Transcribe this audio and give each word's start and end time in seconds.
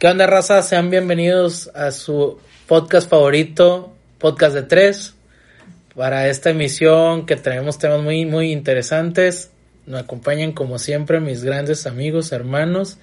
¿Qué 0.00 0.06
onda, 0.06 0.26
raza? 0.26 0.62
Sean 0.62 0.88
bienvenidos 0.88 1.70
a 1.74 1.90
su 1.90 2.38
podcast 2.66 3.10
favorito, 3.10 3.92
Podcast 4.16 4.54
de 4.54 4.62
Tres. 4.62 5.14
Para 5.94 6.26
esta 6.28 6.48
emisión 6.48 7.26
que 7.26 7.36
tenemos 7.36 7.78
temas 7.78 8.00
muy, 8.02 8.24
muy 8.24 8.50
interesantes. 8.50 9.50
Me 9.84 9.98
acompañan 9.98 10.52
como 10.52 10.78
siempre 10.78 11.20
mis 11.20 11.44
grandes 11.44 11.86
amigos, 11.86 12.32
hermanos, 12.32 12.96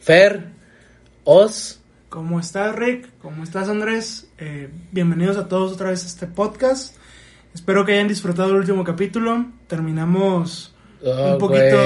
Fer, 0.00 0.46
Oz. 1.24 1.80
¿Cómo 2.08 2.40
estás, 2.40 2.74
Rick? 2.74 3.10
¿Cómo 3.20 3.44
estás, 3.44 3.68
Andrés? 3.68 4.26
Eh, 4.38 4.70
bienvenidos 4.90 5.36
a 5.36 5.48
todos 5.48 5.72
otra 5.72 5.90
vez 5.90 6.02
a 6.04 6.06
este 6.06 6.26
podcast. 6.26 6.96
Espero 7.52 7.84
que 7.84 7.92
hayan 7.92 8.08
disfrutado 8.08 8.52
el 8.52 8.56
último 8.56 8.84
capítulo. 8.84 9.44
Terminamos 9.66 10.74
Oh, 11.04 11.32
un 11.32 11.38
poquito 11.38 11.76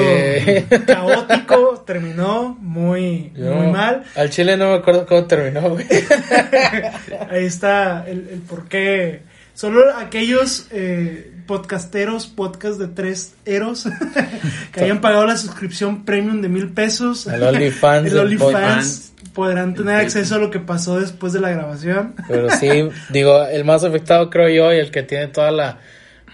caótico, 0.87 1.83
terminó 1.87 2.57
muy, 2.61 3.33
Yo- 3.37 3.53
muy 3.55 3.67
mal. 3.73 4.05
Al 4.15 4.31
chile 4.31 4.57
no 4.57 4.71
me 4.71 4.77
acuerdo 4.77 5.07
cómo 5.07 5.25
terminó, 5.27 5.69
güey. 5.71 5.87
Ahí 7.31 7.45
está 7.45 8.05
el, 8.07 8.29
el 8.33 8.41
por 8.41 8.69
qué. 8.69 9.23
Solo 9.55 9.95
aquellos 9.97 10.67
eh, 10.71 11.31
podcasteros, 11.47 12.27
podcast 12.27 12.79
de 12.79 12.89
tres 12.89 13.35
eros, 13.45 13.87
que 14.73 14.81
hayan 14.85 15.01
pagado 15.03 15.27
la 15.27 15.37
suscripción 15.37 16.05
premium 16.05 16.41
de 16.41 16.49
mil 16.49 16.71
pesos. 16.71 17.27
El 17.27 17.43
OnlyFans 17.43 18.07
El 18.13 18.19
OnlyFans 18.19 19.13
podrán 19.35 19.75
tener 19.75 19.97
acceso 19.97 20.37
a 20.37 20.39
lo 20.39 20.51
que 20.51 20.59
pasó 20.59 20.99
después 21.01 21.33
de 21.35 21.41
la 21.41 21.51
grabación. 21.51 22.15
Pero 22.29 22.49
sí, 22.51 22.89
digo, 23.11 23.45
el 23.45 23.65
más 23.65 23.85
afectado 23.85 24.31
creo 24.31 24.49
yo 24.49 24.73
y 24.73 24.79
el 24.79 24.91
que 24.91 25.03
tiene 25.03 25.29
toda 25.29 25.51
la, 25.51 25.79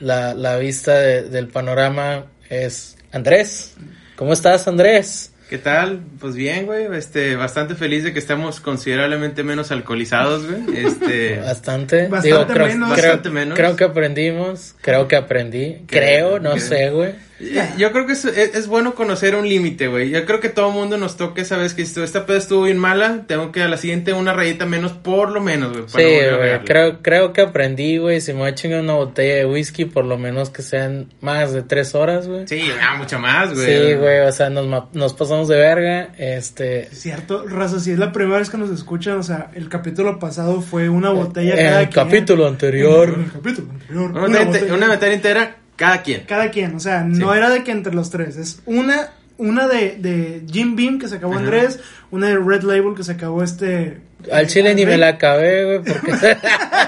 la, 0.01 0.35
la 0.35 0.57
vista 0.59 0.95
de- 0.95 1.23
del 1.24 1.49
panorama 1.49 2.24
es 2.51 2.97
Andrés. 3.12 3.75
¿Cómo 4.16 4.33
estás, 4.33 4.66
Andrés? 4.69 5.33
¿Qué 5.48 5.57
tal? 5.57 6.01
Pues 6.20 6.34
bien, 6.34 6.66
güey. 6.66 6.87
Este, 6.95 7.34
bastante 7.37 7.74
feliz 7.74 8.05
de 8.05 8.12
que 8.12 8.19
estemos 8.19 8.61
considerablemente 8.61 9.43
menos 9.45 9.71
alcoholizados, 9.71 10.47
güey. 10.47 10.84
Este, 10.87 11.38
Bastante. 11.41 12.02
Bastante 12.09 12.26
digo, 12.29 12.46
creo, 12.46 12.66
menos. 12.66 12.93
creo- 12.93 13.07
Bastante 13.07 13.30
menos. 13.30 13.57
creo 13.57 13.76
que 13.76 13.85
aprendimos, 13.85 14.74
creo 14.82 15.09
que 15.09 15.16
aprendí, 15.16 15.85
Creo, 15.87 16.37
creo, 16.37 16.41
no 16.41 16.51
creo. 16.52 16.66
sé, 16.66 16.91
güey. 16.91 17.27
Eh, 17.41 17.71
yo 17.79 17.93
creo 17.93 18.07
que 18.07 18.13
es, 18.13 18.25
es- 18.25 18.55
es 18.55 18.67
bueno 18.67 18.95
conocer 18.95 19.35
un 19.35 19.49
límite, 19.49 19.87
güey. 19.89 20.11
Yo 20.11 20.25
creo 20.27 20.41
que 20.41 20.49
todo 20.49 20.71
mundo 20.71 20.97
nos 20.99 21.17
toque 21.17 21.43
esa 21.43 21.57
vez 21.57 21.75
que 21.75 21.85
si 21.87 22.01
esta 22.03 22.27
peda 22.27 22.39
estuvo 22.39 22.65
bien 22.65 22.79
mala, 22.79 23.25
tengo 23.27 23.53
que 23.53 23.63
a 23.63 23.69
la 23.69 23.77
siguiente 23.77 24.13
una 24.13 24.33
rayita 24.33 24.67
menos, 24.67 24.93
por 24.93 25.31
lo 25.31 25.41
menos, 25.41 25.73
güey. 25.73 25.85
Sí, 25.89 26.37
güey, 26.37 26.59
creo, 26.65 27.03
creo 27.03 27.33
que 27.33 27.43
aprendí, 27.43 27.99
güey, 27.99 28.21
si 28.21 28.33
me 28.33 28.41
voy 28.41 28.49
a 28.51 28.55
chingar 28.55 28.81
una 28.81 28.95
botella 28.95 29.37
de 29.37 29.47
whisky, 29.47 29.85
por 29.85 30.05
lo 30.05 30.19
menos 30.19 30.51
que 30.51 30.63
sean 30.63 31.13
más 31.21 31.53
de 31.53 31.63
tres 31.63 31.95
horas, 31.95 32.27
güey. 32.27 32.47
Sí, 32.49 32.63
ah, 32.83 32.97
mucho 32.97 33.19
más, 33.19 33.55
güey. 33.55 33.66
Sí, 33.66 33.95
güey, 33.95 34.21
o 34.21 34.33
sea, 34.33 34.51
nos, 34.51 35.15
pasamos 35.15 35.49
de 35.49 35.57
verga, 35.57 36.09
este... 36.19 36.89
Cierto, 36.93 37.47
Raza, 37.47 37.79
si 37.81 37.93
es 37.93 37.99
la 37.99 38.13
primera 38.13 38.39
vez 38.39 38.51
que 38.51 38.59
nos 38.59 38.71
escuchan, 38.71 39.19
o 39.19 39.23
sea, 39.23 39.51
el 39.55 39.69
capítulo 39.69 40.19
pasado 40.19 40.61
fue 40.61 40.89
una 40.89 41.11
botella 41.11 41.55
en 41.55 41.66
cada 41.69 41.81
el 41.83 41.89
quien. 41.89 42.05
capítulo 42.07 42.47
anterior... 42.47 43.09
En 43.15 43.23
el 43.25 43.33
capítulo 43.33 43.69
anterior. 43.73 44.11
Una, 44.11 44.21
una 44.21 44.39
botella- 44.41 44.45
botella. 44.47 44.75
una 44.75 44.89
botella 44.89 45.13
entera, 45.15 45.57
cada 45.79 46.02
quien. 46.02 46.24
Cada 46.26 46.51
quien, 46.51 46.74
o 46.74 46.80
sea, 46.80 47.04
no 47.04 47.32
Sí. 47.32 47.38
era 47.38 47.48
de 47.48 47.65
que 47.65 47.71
entre 47.71 47.95
los 47.95 48.10
tres, 48.10 48.37
es 48.37 48.60
una, 48.66 49.10
una 49.38 49.66
de, 49.68 49.96
de 49.96 50.43
Jim 50.51 50.76
Beam 50.76 50.98
que 50.98 51.09
se 51.09 51.15
acabó 51.16 51.35
Ajá. 51.35 51.45
Andrés, 51.45 51.80
una 52.10 52.26
de 52.29 52.37
Red 52.37 52.62
Label 52.65 52.95
que 52.95 53.04
se 53.04 53.12
acabó 53.12 53.43
este... 53.43 54.01
Al 54.32 54.48
chile 54.48 54.74
ni 54.74 54.85
me 54.85 54.98
la 54.98 55.09
acabé, 55.09 55.65
güey, 55.65 55.79
porque 55.79 56.12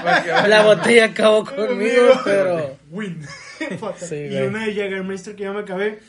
la 0.47 0.63
botella 0.63 1.05
acabó 1.05 1.45
conmigo, 1.45 2.21
pero... 2.23 2.77
Win. 2.91 3.25
Sí, 3.97 4.15
y 4.15 4.41
una 4.41 4.65
de 4.65 4.73
Jägermeister 4.73 5.35
que 5.35 5.43
ya 5.43 5.53
me 5.53 5.59
acabé. 5.61 5.99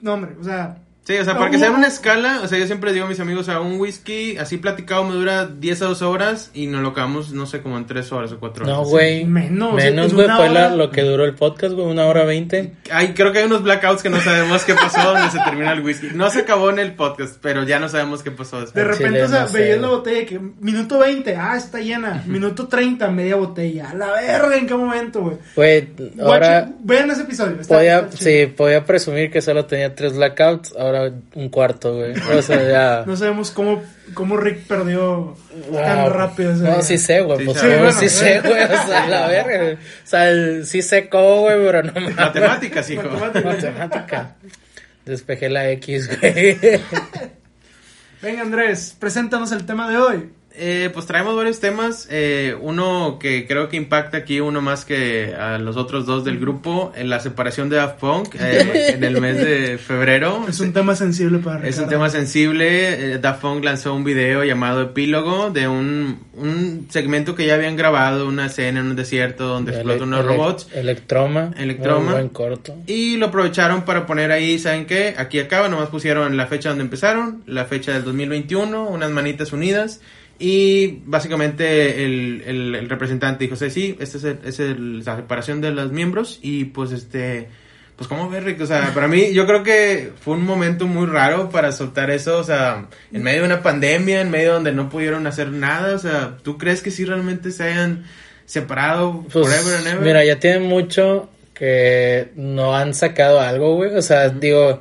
No, 0.00 0.14
hombre, 0.14 0.32
o 0.40 0.44
sea, 0.44 0.76
Sí, 1.06 1.18
o 1.18 1.24
sea, 1.24 1.36
para 1.36 1.50
que 1.50 1.58
sea 1.58 1.70
una 1.70 1.86
escala, 1.86 2.40
o 2.42 2.48
sea, 2.48 2.58
yo 2.58 2.64
siempre 2.66 2.92
digo 2.94 3.04
a 3.04 3.08
mis 3.10 3.20
amigos, 3.20 3.42
o 3.42 3.44
sea, 3.52 3.60
un 3.60 3.78
whisky 3.78 4.38
así 4.38 4.56
platicado 4.56 5.04
me 5.04 5.12
dura 5.14 5.46
10 5.46 5.82
a 5.82 5.84
12 5.86 6.04
horas 6.06 6.50
y 6.54 6.66
nos 6.66 6.80
lo 6.80 6.88
acabamos, 6.88 7.30
no 7.32 7.44
sé, 7.44 7.60
como 7.60 7.76
en 7.76 7.84
3 7.84 8.10
horas 8.12 8.32
o 8.32 8.40
4 8.40 8.64
horas. 8.64 8.74
No, 8.78 8.84
güey. 8.84 9.26
Menos, 9.26 9.74
Menos, 9.74 10.10
en 10.12 10.16
güey, 10.16 10.28
fue 10.34 10.48
la- 10.48 10.74
lo 10.74 10.90
que 10.90 11.02
duró 11.02 11.26
el 11.26 11.34
podcast, 11.34 11.74
güey, 11.74 11.86
una 11.86 12.06
hora 12.06 12.24
veinte. 12.24 12.72
Ay, 12.90 13.12
creo 13.14 13.32
que 13.32 13.40
hay 13.40 13.44
unos 13.44 13.62
blackouts 13.62 14.02
que 14.02 14.08
no 14.08 14.18
sabemos 14.20 14.64
qué 14.64 14.72
pasó 14.74 15.12
donde 15.12 15.30
se 15.30 15.40
termina 15.40 15.72
el 15.72 15.80
whisky. 15.82 16.08
No 16.14 16.30
se 16.30 16.40
acabó 16.40 16.70
en 16.70 16.78
el 16.78 16.94
podcast, 16.94 17.36
pero 17.42 17.64
ya 17.64 17.78
no 17.78 17.90
sabemos 17.90 18.22
qué 18.22 18.30
pasó 18.30 18.56
de 18.56 18.62
después. 18.62 18.84
repente, 18.86 19.04
Chile, 19.08 19.22
o 19.24 19.28
sea, 19.28 19.44
no 19.44 19.52
veías 19.52 19.80
la 19.82 19.88
botella 19.88 20.26
que 20.26 20.40
minuto 20.60 20.98
20, 21.00 21.36
ah, 21.36 21.54
está 21.58 21.80
llena. 21.80 22.24
Minuto 22.26 22.66
30, 22.66 23.10
media 23.10 23.36
botella. 23.36 23.90
A 23.90 23.94
la 23.94 24.10
verga, 24.12 24.56
¿en 24.56 24.66
qué 24.66 24.74
momento, 24.74 25.20
güey? 25.20 25.36
Güey, 25.54 25.88
ahora 26.22 26.64
Watch- 26.64 26.74
Vean 26.82 27.10
ese 27.10 27.22
episodio. 27.24 27.60
está- 27.60 27.74
podía, 27.76 27.98
está 27.98 28.16
sí, 28.16 28.46
podía 28.46 28.86
presumir 28.86 29.30
que 29.30 29.42
solo 29.42 29.66
tenía 29.66 29.94
tres 29.94 30.16
blackouts, 30.16 30.74
ahora 30.78 30.93
un 31.34 31.48
cuarto, 31.48 31.94
güey. 31.96 32.12
O 32.36 32.42
sea, 32.42 32.62
ya... 32.68 33.04
No 33.06 33.16
sabemos 33.16 33.50
cómo, 33.50 33.82
cómo 34.14 34.36
Rick 34.36 34.66
perdió 34.66 35.36
tan 35.72 36.02
Wow. 36.02 36.10
rápido. 36.10 36.52
ese 36.52 36.62
No, 36.62 36.70
día. 36.72 36.82
sí 36.82 36.98
sé, 36.98 37.20
güey, 37.22 37.38
Sí 37.38 37.44
pues 37.46 37.60
sí, 37.60 37.66
bueno, 37.66 37.92
sí 37.92 38.08
sé, 38.08 38.36
eh. 38.36 38.40
güey, 38.40 38.62
o 38.62 38.86
sea, 38.86 39.06
la 39.08 39.28
verga. 39.28 39.72
O 39.74 40.06
sea, 40.06 40.28
el- 40.30 40.66
sí 40.66 40.82
sé 40.82 41.08
cómo, 41.08 41.40
güey, 41.42 41.56
pero 41.64 41.82
no 41.82 41.92
mames. 41.92 42.16
Matemáticas, 42.16 42.90
hijo. 42.90 43.08
Matemáticas. 43.08 43.64
Matemática. 43.78 44.34
Despejé 45.04 45.48
la 45.50 45.68
X, 45.70 46.08
güey. 46.20 46.58
Venga, 48.22 48.42
Andrés, 48.42 48.96
preséntanos 48.98 49.52
el 49.52 49.66
tema 49.66 49.88
de 49.90 49.98
hoy. 49.98 50.30
Eh, 50.56 50.88
pues 50.94 51.06
traemos 51.06 51.34
varios 51.34 51.58
temas. 51.58 52.06
eh, 52.10 52.54
uno 52.60 53.18
que 53.20 53.44
creo 53.46 53.68
que 53.68 53.76
impacta 53.76 54.18
aquí, 54.18 54.38
uno 54.38 54.60
más 54.62 54.84
que 54.84 55.34
a 55.34 55.58
los 55.58 55.76
otros 55.76 56.06
dos 56.06 56.24
del 56.24 56.38
grupo, 56.38 56.92
en 56.94 57.10
la 57.10 57.18
separación 57.18 57.68
de 57.68 57.76
Daft 57.76 57.98
Punk 57.98 58.36
eh, 58.38 58.92
en 58.94 59.02
el 59.02 59.20
mes 59.20 59.36
de 59.38 59.78
febrero. 59.78 60.44
Es 60.48 60.60
un 60.60 60.72
tema 60.72 60.94
sensible 60.94 61.38
para 61.38 61.56
Es 61.66 61.76
un 61.78 61.84
Ricardo. 61.84 61.88
tema 61.90 62.08
sensible. 62.10 63.14
eh, 63.14 63.18
Daft 63.18 63.40
Punk 63.42 63.64
lanzó 63.64 63.94
un 63.94 64.04
video 64.04 64.44
llamado 64.44 64.82
Epílogo 64.82 65.50
de 65.50 65.66
un, 65.66 66.20
un 66.34 66.86
segmento 66.88 67.34
que 67.34 67.46
ya 67.46 67.54
habían 67.54 67.74
grabado, 67.76 68.28
una 68.28 68.46
escena 68.46 68.78
en 68.78 68.86
un 68.86 68.96
desierto 68.96 69.48
donde 69.48 69.72
explotan 69.72 70.06
unos 70.06 70.20
Ele- 70.20 70.28
robots. 70.36 70.68
Electroma. 70.72 71.50
Electroma. 71.58 72.12
Buen 72.12 72.28
corto. 72.28 72.76
Y 72.86 73.16
lo 73.16 73.26
aprovecharon 73.26 73.82
para 73.84 74.06
poner 74.06 74.30
ahí, 74.30 74.60
¿saben 74.60 74.86
qué? 74.86 75.14
Aquí 75.18 75.40
acaba, 75.40 75.68
nomás 75.68 75.88
pusieron 75.88 76.36
la 76.36 76.46
fecha 76.46 76.68
donde 76.68 76.84
empezaron, 76.84 77.42
la 77.46 77.64
fecha 77.64 77.92
del 77.92 78.04
2021, 78.04 78.84
unas 78.88 79.10
manitas 79.10 79.52
unidas. 79.52 80.00
Y 80.38 81.02
básicamente 81.06 82.04
el, 82.04 82.42
el, 82.46 82.74
el 82.74 82.88
representante 82.90 83.44
dijo, 83.44 83.56
sí, 83.56 83.70
sí, 83.70 83.96
esta 84.00 84.18
es, 84.18 84.24
el- 84.24 84.38
es 84.44 84.60
el- 84.60 85.04
la 85.04 85.16
separación 85.16 85.60
de 85.60 85.70
los 85.70 85.92
miembros. 85.92 86.38
Y 86.42 86.64
pues 86.66 86.90
este, 86.92 87.48
pues 87.96 88.08
cómo 88.08 88.28
ves, 88.28 88.42
Rick? 88.42 88.60
O 88.60 88.66
sea, 88.66 88.92
para 88.92 89.06
mí 89.06 89.32
yo 89.32 89.46
creo 89.46 89.62
que 89.62 90.10
fue 90.20 90.34
un 90.34 90.44
momento 90.44 90.86
muy 90.86 91.06
raro 91.06 91.50
para 91.50 91.70
soltar 91.70 92.10
eso. 92.10 92.38
O 92.38 92.44
sea, 92.44 92.88
en 93.12 93.22
medio 93.22 93.40
de 93.42 93.46
una 93.46 93.62
pandemia, 93.62 94.20
en 94.20 94.30
medio 94.30 94.54
donde 94.54 94.72
no 94.72 94.88
pudieron 94.88 95.26
hacer 95.28 95.50
nada. 95.50 95.94
O 95.94 95.98
sea, 95.98 96.36
¿tú 96.42 96.58
crees 96.58 96.82
que 96.82 96.90
sí 96.90 97.04
realmente 97.04 97.52
se 97.52 97.62
hayan 97.62 98.04
separado 98.44 99.24
Pues, 99.32 99.46
forever 99.46 99.76
and 99.78 99.86
ever? 99.86 100.00
mira, 100.00 100.24
ya 100.24 100.38
tiene 100.40 100.58
mucho 100.60 101.30
que 101.54 102.30
no 102.34 102.74
han 102.76 102.92
sacado 102.94 103.40
algo, 103.40 103.76
güey. 103.76 103.94
O 103.94 104.02
sea, 104.02 104.28
digo, 104.30 104.80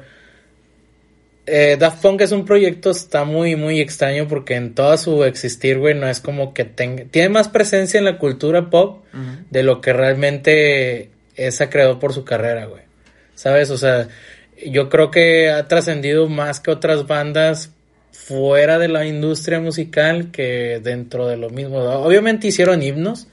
eh, 1.46 1.76
Daft 1.78 2.02
Punk 2.02 2.22
es 2.22 2.32
un 2.32 2.46
proyecto, 2.46 2.92
está 2.92 3.26
muy, 3.26 3.56
muy 3.56 3.82
extraño 3.82 4.28
porque 4.28 4.56
en 4.56 4.74
toda 4.74 4.98
su 4.98 5.24
existir, 5.26 5.78
güey, 5.78 5.94
no 5.94 6.08
es 6.08 6.22
como 6.22 6.54
que 6.54 6.64
tenga, 6.64 7.04
tiene 7.06 7.30
más 7.30 7.50
presencia 7.50 7.98
en 7.98 8.06
la 8.06 8.18
cultura 8.18 8.70
pop 8.70 9.04
de 9.50 9.64
lo 9.64 9.82
que 9.82 9.92
realmente 9.94 11.10
es 11.36 11.62
acreedor 11.62 12.00
por 12.00 12.14
su 12.14 12.24
carrera, 12.24 12.66
güey. 12.66 12.84
¿Sabes? 13.36 13.70
O 13.72 13.78
sea, 13.78 14.08
yo 14.66 14.90
creo 14.90 15.12
que 15.12 15.50
ha 15.50 15.68
trascendido 15.68 16.30
más 16.30 16.60
que 16.60 16.72
otras 16.72 17.08
bandas 17.08 17.72
fuera 18.12 18.80
de 18.80 18.88
la 18.88 19.06
industria 19.06 19.60
musical 19.60 20.32
que 20.32 20.80
dentro 20.82 21.28
de 21.28 21.36
lo 21.36 21.50
mismo. 21.50 21.80
Obviamente 21.80 22.48
hicieron 22.48 22.82
himnos, 22.82 23.28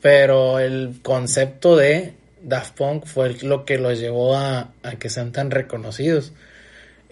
pero 0.00 0.60
el 0.60 1.00
concepto 1.02 1.76
de 1.76 2.14
Daft 2.42 2.76
Punk 2.76 3.04
fue 3.04 3.34
lo 3.42 3.66
que 3.66 3.76
los 3.76 3.98
llevó 3.98 4.34
a, 4.34 4.70
a 4.82 4.92
que 4.98 5.10
sean 5.10 5.32
tan 5.32 5.50
reconocidos. 5.50 6.32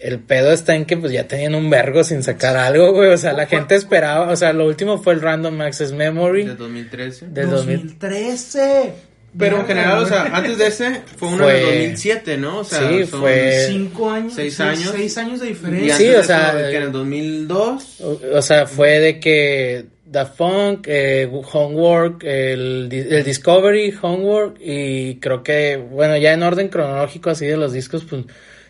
El 0.03 0.19
pedo 0.19 0.51
está 0.51 0.75
en 0.75 0.85
que 0.85 0.97
pues 0.97 1.11
ya 1.13 1.27
tenían 1.27 1.55
un 1.55 1.69
vergo 1.69 2.03
sin 2.03 2.23
sacar 2.23 2.57
algo, 2.57 2.91
güey. 2.91 3.09
O 3.11 3.17
sea, 3.17 3.31
la 3.33 3.45
gente 3.45 3.75
esperaba, 3.75 4.29
o 4.29 4.35
sea, 4.35 4.51
lo 4.51 4.65
último 4.67 4.97
fue 5.01 5.13
el 5.13 5.21
Random 5.21 5.61
Access 5.61 5.93
Memory 5.93 6.43
De 6.45 6.55
2013. 6.55 7.27
del 7.29 7.49
2000. 7.49 7.77
2013. 7.77 8.93
Pero 9.35 9.61
en 9.61 9.65
general, 9.65 9.97
o 10.03 10.05
sea, 10.05 10.25
antes 10.25 10.59
de 10.59 10.67
ese 10.67 11.01
fue 11.17 11.29
uno 11.29 11.45
Fue- 11.45 11.53
de 11.53 11.61
2007, 11.61 12.37
¿no? 12.37 12.59
O 12.59 12.63
sea, 12.63 12.87
Sí, 12.87 13.05
son- 13.07 13.21
fue- 13.21 13.65
Cinco 13.67 14.11
años. 14.11 14.33
seis 14.35 14.53
sí, 14.53 14.61
años. 14.61 14.91
Seis 14.93 15.17
años 15.17 15.39
de 15.39 15.45
Y 15.47 15.49
diferencia. 15.49 15.95
Sí, 15.97 16.05
antes 16.05 16.17
o 16.17 16.21
de 16.21 16.27
sea, 16.27 16.49
eso, 16.59 16.69
que 16.69 16.75
en 16.77 16.83
el 16.83 16.91
2002. 16.91 18.01
O, 18.01 18.19
o 18.35 18.41
sea, 18.43 18.67
fue 18.67 18.99
de 18.99 19.19
que 19.19 19.85
Daft 20.05 20.35
Punk, 20.37 20.85
eh, 20.87 21.27
Homework, 21.51 22.23
el, 22.23 22.89
el 22.91 23.23
Discovery, 23.23 23.95
Homework 23.99 24.57
y 24.59 25.15
creo 25.15 25.41
que, 25.41 25.77
bueno, 25.77 26.15
ya 26.17 26.33
en 26.33 26.43
orden 26.43 26.67
cronológico 26.67 27.31
así 27.31 27.47
de 27.47 27.57
los 27.57 27.73
discos, 27.73 28.03
pues 28.07 28.23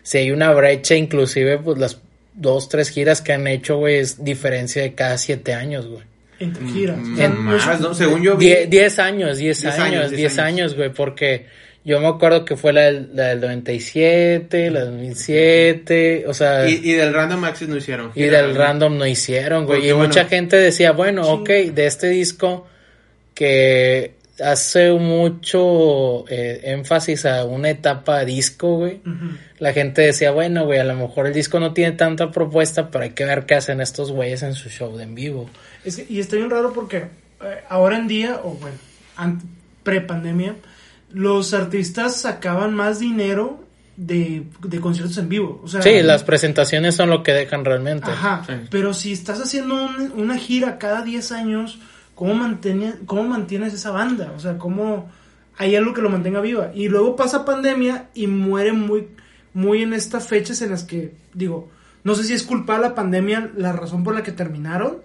si 0.04 0.18
hay 0.18 0.30
una 0.30 0.52
brecha, 0.52 0.94
inclusive 0.94 1.58
pues 1.58 1.78
las 1.78 1.98
dos, 2.34 2.68
tres 2.68 2.90
giras 2.90 3.20
que 3.20 3.32
han 3.32 3.48
hecho, 3.48 3.78
güey, 3.78 3.96
es 3.96 4.22
diferencia 4.24 4.82
de 4.82 4.94
cada 4.94 5.18
siete 5.18 5.52
años, 5.54 5.88
güey. 5.88 6.02
Entre 6.38 6.64
giras. 6.68 6.98
Mm, 6.98 7.16
sea, 7.16 7.28
más, 7.30 7.80
no. 7.80 7.92
Según 7.94 8.22
yo 8.22 8.36
vi. 8.36 8.46
Die- 8.46 8.66
diez 8.66 8.98
años, 9.00 9.38
diez, 9.38 9.60
Diez 9.62 9.74
años, 9.78 9.98
años, 10.00 10.10
diez 10.12 10.38
años, 10.38 10.76
güey, 10.76 10.90
porque 10.92 11.46
Yo 11.86 12.00
me 12.00 12.06
acuerdo 12.06 12.46
que 12.46 12.56
fue 12.56 12.72
la 12.72 12.82
del, 12.84 13.10
la 13.14 13.28
del 13.28 13.40
97, 13.42 14.70
la 14.70 14.80
del 14.84 14.90
2007, 14.92 16.24
o 16.26 16.32
sea... 16.32 16.66
Y, 16.66 16.80
y 16.82 16.92
del 16.94 17.12
Random 17.12 17.44
Access 17.44 17.68
no 17.68 17.76
hicieron. 17.76 18.10
Y 18.14 18.22
del 18.22 18.54
Random 18.54 18.96
no 18.96 19.06
hicieron, 19.06 19.66
güey. 19.66 19.80
Porque, 19.80 19.88
Y 19.88 19.92
bueno, 19.92 20.08
mucha 20.08 20.24
gente 20.24 20.56
decía, 20.56 20.92
bueno, 20.92 21.28
ok, 21.28 21.48
de 21.48 21.84
este 21.86 22.08
disco 22.08 22.66
que 23.34 24.12
hace 24.42 24.92
mucho 24.92 26.26
eh, 26.28 26.60
énfasis 26.64 27.26
a 27.26 27.44
una 27.44 27.70
etapa 27.70 28.24
disco, 28.24 28.76
güey. 28.78 29.00
La 29.58 29.72
gente 29.72 30.02
decía, 30.02 30.30
bueno, 30.32 30.64
güey, 30.64 30.78
a 30.78 30.84
lo 30.84 30.94
mejor 30.94 31.26
el 31.26 31.32
disco 31.32 31.60
no 31.60 31.72
tiene 31.72 31.92
tanta 31.92 32.30
propuesta, 32.30 32.90
pero 32.90 33.04
hay 33.04 33.10
que 33.10 33.24
ver 33.24 33.46
qué 33.46 33.54
hacen 33.54 33.80
estos 33.80 34.10
güeyes 34.12 34.42
en 34.42 34.54
su 34.54 34.68
show 34.68 34.96
de 34.96 35.04
en 35.04 35.14
vivo. 35.14 35.48
Es 35.84 35.96
que- 35.96 36.06
y 36.08 36.20
está 36.20 36.36
bien 36.36 36.50
raro 36.50 36.72
porque 36.72 36.96
eh, 36.98 37.06
ahora 37.68 37.96
en 37.98 38.08
día, 38.08 38.40
o 38.42 38.50
bueno, 38.54 38.76
an- 39.16 39.42
pre-pandemia, 39.82 40.56
los 41.12 41.52
artistas 41.54 42.16
sacaban 42.16 42.74
más 42.74 42.98
dinero 42.98 43.62
de, 43.96 44.42
de 44.66 44.80
conciertos 44.80 45.16
en 45.18 45.28
vivo. 45.28 45.60
O 45.62 45.68
sea, 45.68 45.80
Sí, 45.82 46.02
las 46.02 46.24
presentaciones 46.24 46.96
son 46.96 47.10
lo 47.10 47.22
que 47.22 47.32
dejan 47.32 47.64
realmente. 47.64 48.10
Ajá, 48.10 48.42
Sí. 48.46 48.54
pero 48.70 48.92
si 48.94 49.12
estás 49.12 49.40
haciendo 49.40 49.74
un- 49.74 50.12
una 50.16 50.36
gira 50.38 50.78
cada 50.78 51.02
10 51.02 51.30
años, 51.32 51.78
¿cómo, 52.14 52.34
mantiene- 52.34 52.94
¿cómo 53.06 53.24
mantienes 53.24 53.72
esa 53.74 53.90
banda? 53.90 54.32
O 54.36 54.40
sea, 54.40 54.58
¿cómo 54.58 55.08
hay 55.56 55.76
algo 55.76 55.94
que 55.94 56.02
lo 56.02 56.10
mantenga 56.10 56.40
viva? 56.40 56.70
Y 56.74 56.88
luego 56.88 57.16
pasa 57.16 57.44
pandemia 57.44 58.08
y 58.14 58.26
muere 58.26 58.72
muy, 58.72 59.08
muy 59.52 59.82
en 59.82 59.92
estas 59.94 60.26
fechas 60.28 60.62
en 60.62 60.70
las 60.70 60.82
que, 60.84 61.12
digo, 61.32 61.68
no 62.02 62.14
sé 62.14 62.24
si 62.24 62.32
es 62.32 62.42
culpa 62.42 62.74
de 62.76 62.82
la 62.82 62.94
pandemia 62.94 63.50
la 63.56 63.72
razón 63.72 64.04
por 64.04 64.14
la 64.14 64.22
que 64.22 64.32
terminaron 64.32 64.98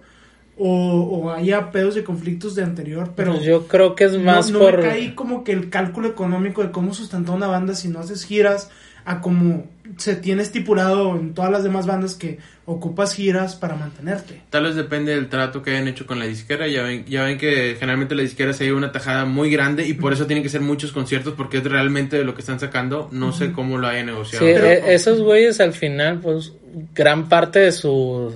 o, 0.58 1.02
o 1.02 1.30
haya 1.32 1.70
pedos 1.70 1.94
de 1.94 2.04
conflictos 2.04 2.54
de 2.54 2.62
anterior, 2.64 3.12
pero... 3.16 3.32
Pues 3.32 3.44
yo 3.44 3.66
creo 3.66 3.94
que 3.94 4.04
es 4.04 4.12
no- 4.12 4.24
más 4.24 4.50
no, 4.50 4.58
por... 4.58 4.76
me 4.78 4.82
cae 4.82 5.14
como 5.14 5.42
que 5.44 5.52
el 5.52 5.70
cálculo 5.70 6.08
económico 6.08 6.62
de 6.62 6.70
cómo 6.70 6.92
sustentar 6.92 7.34
una 7.34 7.46
banda 7.46 7.74
si 7.74 7.88
no 7.88 8.00
haces 8.00 8.24
giras 8.24 8.70
a 9.06 9.20
como 9.22 9.64
se 9.98 10.16
tiene 10.16 10.42
estipulado 10.42 11.16
en 11.16 11.34
todas 11.34 11.50
las 11.50 11.62
demás 11.64 11.86
bandas 11.86 12.14
que 12.14 12.38
ocupas 12.64 13.14
giras 13.14 13.56
para 13.56 13.74
mantenerte. 13.74 14.40
Tal 14.50 14.64
vez 14.64 14.76
depende 14.76 15.14
del 15.14 15.28
trato 15.28 15.62
que 15.62 15.70
hayan 15.72 15.88
hecho 15.88 16.06
con 16.06 16.18
la 16.18 16.26
disquera. 16.26 16.68
Ya 16.68 16.82
ven, 16.82 17.04
ya 17.06 17.24
ven 17.24 17.38
que 17.38 17.74
generalmente 17.78 18.14
la 18.14 18.22
disquera 18.22 18.52
se 18.52 18.64
lleva 18.64 18.76
una 18.78 18.92
tajada 18.92 19.24
muy 19.24 19.50
grande 19.50 19.86
y 19.86 19.94
por 19.94 20.12
eso 20.12 20.26
tienen 20.26 20.42
que 20.42 20.48
ser 20.48 20.60
muchos 20.60 20.92
conciertos 20.92 21.34
porque 21.36 21.58
es 21.58 21.64
realmente 21.64 22.16
de 22.16 22.24
lo 22.24 22.34
que 22.34 22.40
están 22.40 22.60
sacando. 22.60 23.08
No 23.10 23.32
sé 23.32 23.52
cómo 23.52 23.78
lo 23.78 23.88
hayan 23.88 24.06
negociado. 24.06 24.46
Sí, 24.46 24.52
Pero- 24.54 24.66
e- 24.66 24.94
esos 24.94 25.20
güeyes 25.20 25.60
al 25.60 25.72
final, 25.72 26.20
pues, 26.20 26.52
gran 26.94 27.28
parte 27.28 27.58
de 27.58 27.72
su 27.72 28.32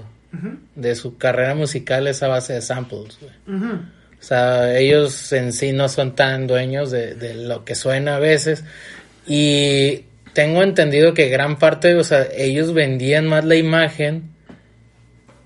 de 0.74 0.96
su 0.96 1.16
carrera 1.16 1.54
musical 1.54 2.08
es 2.08 2.20
a 2.24 2.26
base 2.28 2.54
de 2.54 2.60
samples, 2.60 3.16
güey. 3.20 3.32
O 4.20 4.26
sea, 4.26 4.76
ellos 4.76 5.32
en 5.32 5.52
sí 5.52 5.72
no 5.72 5.88
son 5.88 6.16
tan 6.16 6.48
dueños 6.48 6.90
de, 6.90 7.14
de 7.14 7.34
lo 7.34 7.64
que 7.64 7.74
suena 7.76 8.16
a 8.16 8.18
veces. 8.18 8.64
Y 9.28 10.04
tengo 10.34 10.62
entendido 10.62 11.14
que 11.14 11.28
gran 11.28 11.58
parte, 11.58 11.94
o 11.94 12.04
sea, 12.04 12.26
ellos 12.36 12.74
vendían 12.74 13.26
más 13.26 13.44
la 13.44 13.56
imagen 13.56 14.34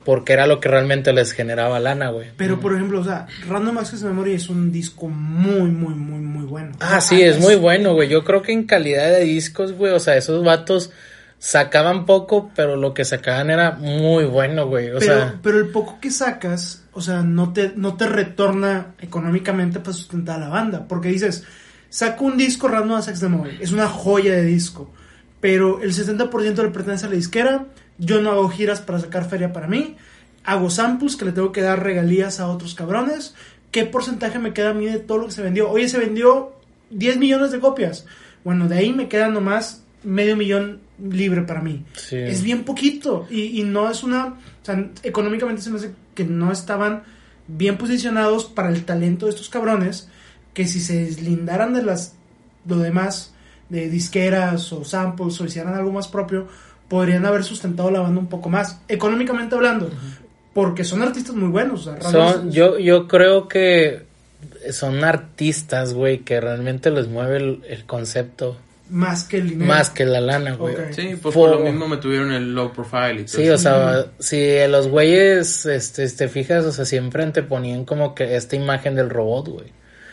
porque 0.05 0.32
era 0.32 0.46
lo 0.46 0.58
que 0.58 0.70
realmente 0.70 1.12
les 1.12 1.32
generaba 1.32 1.79
lana, 1.79 2.08
güey. 2.08 2.29
Pero 2.38 2.58
por 2.58 2.75
ejemplo, 2.75 3.00
o 3.00 3.05
sea, 3.05 3.26
Random 3.46 3.76
Access 3.76 4.05
Memory 4.05 4.32
es 4.32 4.49
un 4.49 4.73
disco 4.73 5.06
muy, 5.08 5.70
muy, 5.70 5.94
muy, 5.94 6.20
muy 6.20 6.46
bueno. 6.46 6.73
Ah, 6.81 7.02
sí, 7.02 7.20
es 7.20 7.38
muy 7.38 7.56
bueno, 7.56 7.93
güey. 7.93 8.08
Yo 8.08 8.25
creo 8.25 8.40
que 8.40 8.52
en 8.52 8.64
calidad 8.64 9.11
de 9.11 9.25
discos, 9.25 9.73
güey, 9.73 9.93
o 9.93 10.00
sea, 10.00 10.17
esos 10.17 10.43
vatos 10.43 10.90
sacaban 11.38 12.06
poco, 12.06 12.50
pero 12.56 12.76
lo 12.76 12.94
que 12.94 13.05
sacaban 13.05 13.50
era 13.50 13.73
muy 13.73 14.25
bueno, 14.25 14.67
güey. 14.67 14.88
O 14.88 14.99
pero, 14.99 15.14
sea, 15.14 15.38
pero 15.43 15.58
el 15.58 15.69
poco 15.69 15.99
que 16.00 16.11
sacas, 16.11 16.85
o 16.93 17.02
sea, 17.02 17.20
no 17.23 17.52
te, 17.52 17.73
no 17.76 17.99
te 17.99 18.08
retorna 18.08 18.94
económicamente 19.00 19.79
para 19.79 19.93
sustentar 19.93 20.37
a 20.37 20.46
la 20.46 20.49
banda. 20.49 20.88
Porque 20.88 21.11
dices, 21.11 21.44
saco 21.90 22.25
un 22.25 22.37
disco 22.37 22.69
Random 22.69 22.99
Access 22.99 23.23
Memory, 23.23 23.58
es 23.61 23.73
una 23.73 23.88
joya 23.88 24.32
de 24.32 24.44
disco. 24.44 24.90
Pero 25.40 25.81
el 25.82 25.93
70% 25.93 26.62
le 26.62 26.69
pertenece 26.70 27.06
a 27.06 27.08
la 27.08 27.14
disquera. 27.14 27.67
Yo 27.99 28.20
no 28.20 28.31
hago 28.31 28.49
giras 28.49 28.81
para 28.81 28.99
sacar 28.99 29.29
feria 29.29 29.52
para 29.52 29.69
mí. 29.69 29.96
Hago 30.44 30.70
samples 30.70 31.17
que 31.17 31.25
le 31.25 31.32
tengo 31.32 31.52
que 31.52 31.61
dar 31.61 31.82
regalías 31.82 32.40
a 32.40 32.49
otros 32.49 32.75
cabrones. 32.75 33.35
¿Qué 33.70 33.85
porcentaje 33.85 34.38
me 34.38 34.52
queda 34.52 34.70
a 34.70 34.75
mí 34.75 34.87
de 34.87 34.99
todo 34.99 35.19
lo 35.19 35.26
que 35.26 35.32
se 35.32 35.43
vendió? 35.43 35.70
Oye, 35.70 35.88
se 35.88 35.99
vendió 35.99 36.55
10 36.90 37.19
millones 37.19 37.52
de 37.52 37.61
copias. 37.61 38.06
Bueno, 38.44 38.67
de 38.67 38.79
ahí 38.79 38.93
me 38.93 39.08
queda 39.08 39.29
nomás 39.29 39.85
medio 40.02 40.37
millón 40.37 40.81
libre 40.99 41.43
para 41.43 41.61
mí. 41.61 41.85
Sí. 41.94 42.17
Es 42.17 42.43
bien 42.43 42.64
poquito. 42.64 43.26
Y, 43.31 43.61
y 43.61 43.62
no 43.62 43.90
es 43.90 44.02
una. 44.02 44.26
O 44.26 44.64
sea, 44.64 44.90
económicamente 45.02 45.62
se 45.62 45.70
me 45.70 45.76
hace 45.76 45.93
que 46.14 46.25
no 46.25 46.50
estaban 46.50 47.02
bien 47.46 47.79
posicionados 47.79 48.46
para 48.46 48.70
el 48.70 48.85
talento 48.85 49.26
de 49.26 49.31
estos 49.31 49.49
cabrones. 49.49 50.08
Que 50.55 50.67
si 50.67 50.81
se 50.81 51.05
deslindaran 51.05 51.75
de 51.75 51.83
las. 51.83 52.15
Lo 52.67 52.79
demás, 52.79 53.33
de 53.69 53.89
disqueras 53.89 54.73
o 54.73 54.85
samples 54.85 55.41
o 55.41 55.45
hicieran 55.45 55.75
algo 55.75 55.93
más 55.93 56.09
propio, 56.09 56.49
podrían 56.89 57.25
haber 57.27 57.45
sustentado 57.45 57.91
la 57.91 58.00
banda 58.00 58.21
un 58.21 58.27
poco 58.29 58.49
más. 58.49 58.81
Económicamente 58.89 59.55
hablando. 59.55 59.91
Porque 60.55 60.85
son 60.85 61.03
artistas 61.03 61.35
muy 61.35 61.49
buenos. 61.49 61.87
o 61.87 61.93
sea, 61.93 62.03
Random 62.03 62.33
Son, 62.33 62.50
yo, 62.53 62.79
yo 62.79 63.06
creo 63.09 63.47
que 63.49 64.03
son 64.73 65.05
artistas, 65.05 65.95
güey, 65.95 66.19
que 66.21 66.41
realmente 66.41 66.91
les 66.91 67.09
mueve 67.09 67.37
el, 67.37 67.62
el 67.69 67.85
concepto 67.85 68.56
Más 68.91 69.25
que 69.25 69.39
el 69.39 69.50
dinero. 69.50 69.69
más 69.69 69.91
que 69.91 70.05
la 70.05 70.21
lana, 70.21 70.55
güey. 70.56 70.75
Ok. 70.75 70.81
Sí, 70.93 71.11
pues 71.23 71.35
Por- 71.35 71.50
por 71.53 71.61
lo 71.61 71.65
mismo 71.71 71.89
me 71.89 71.99
tuvieron 71.99 72.33
el 72.33 72.55
low 72.55 72.73
profile 72.73 73.21
y 73.21 73.25
todo 73.25 73.41
Sí, 73.41 73.49
o 73.49 73.59
sea, 73.59 74.06
si 74.19 74.56
los 74.69 74.89
güeyes, 74.89 75.65
este, 75.67 76.09
te 76.09 76.29
fijas, 76.29 76.65
o 76.65 76.73
sea, 76.73 76.85
siempre 76.85 77.23
anteponían 77.23 77.85
como 77.85 78.15
que 78.15 78.37
esta 78.37 78.56
imagen 78.56 78.95
del 78.97 79.11
robot, 79.11 79.49
güey. 79.49 79.67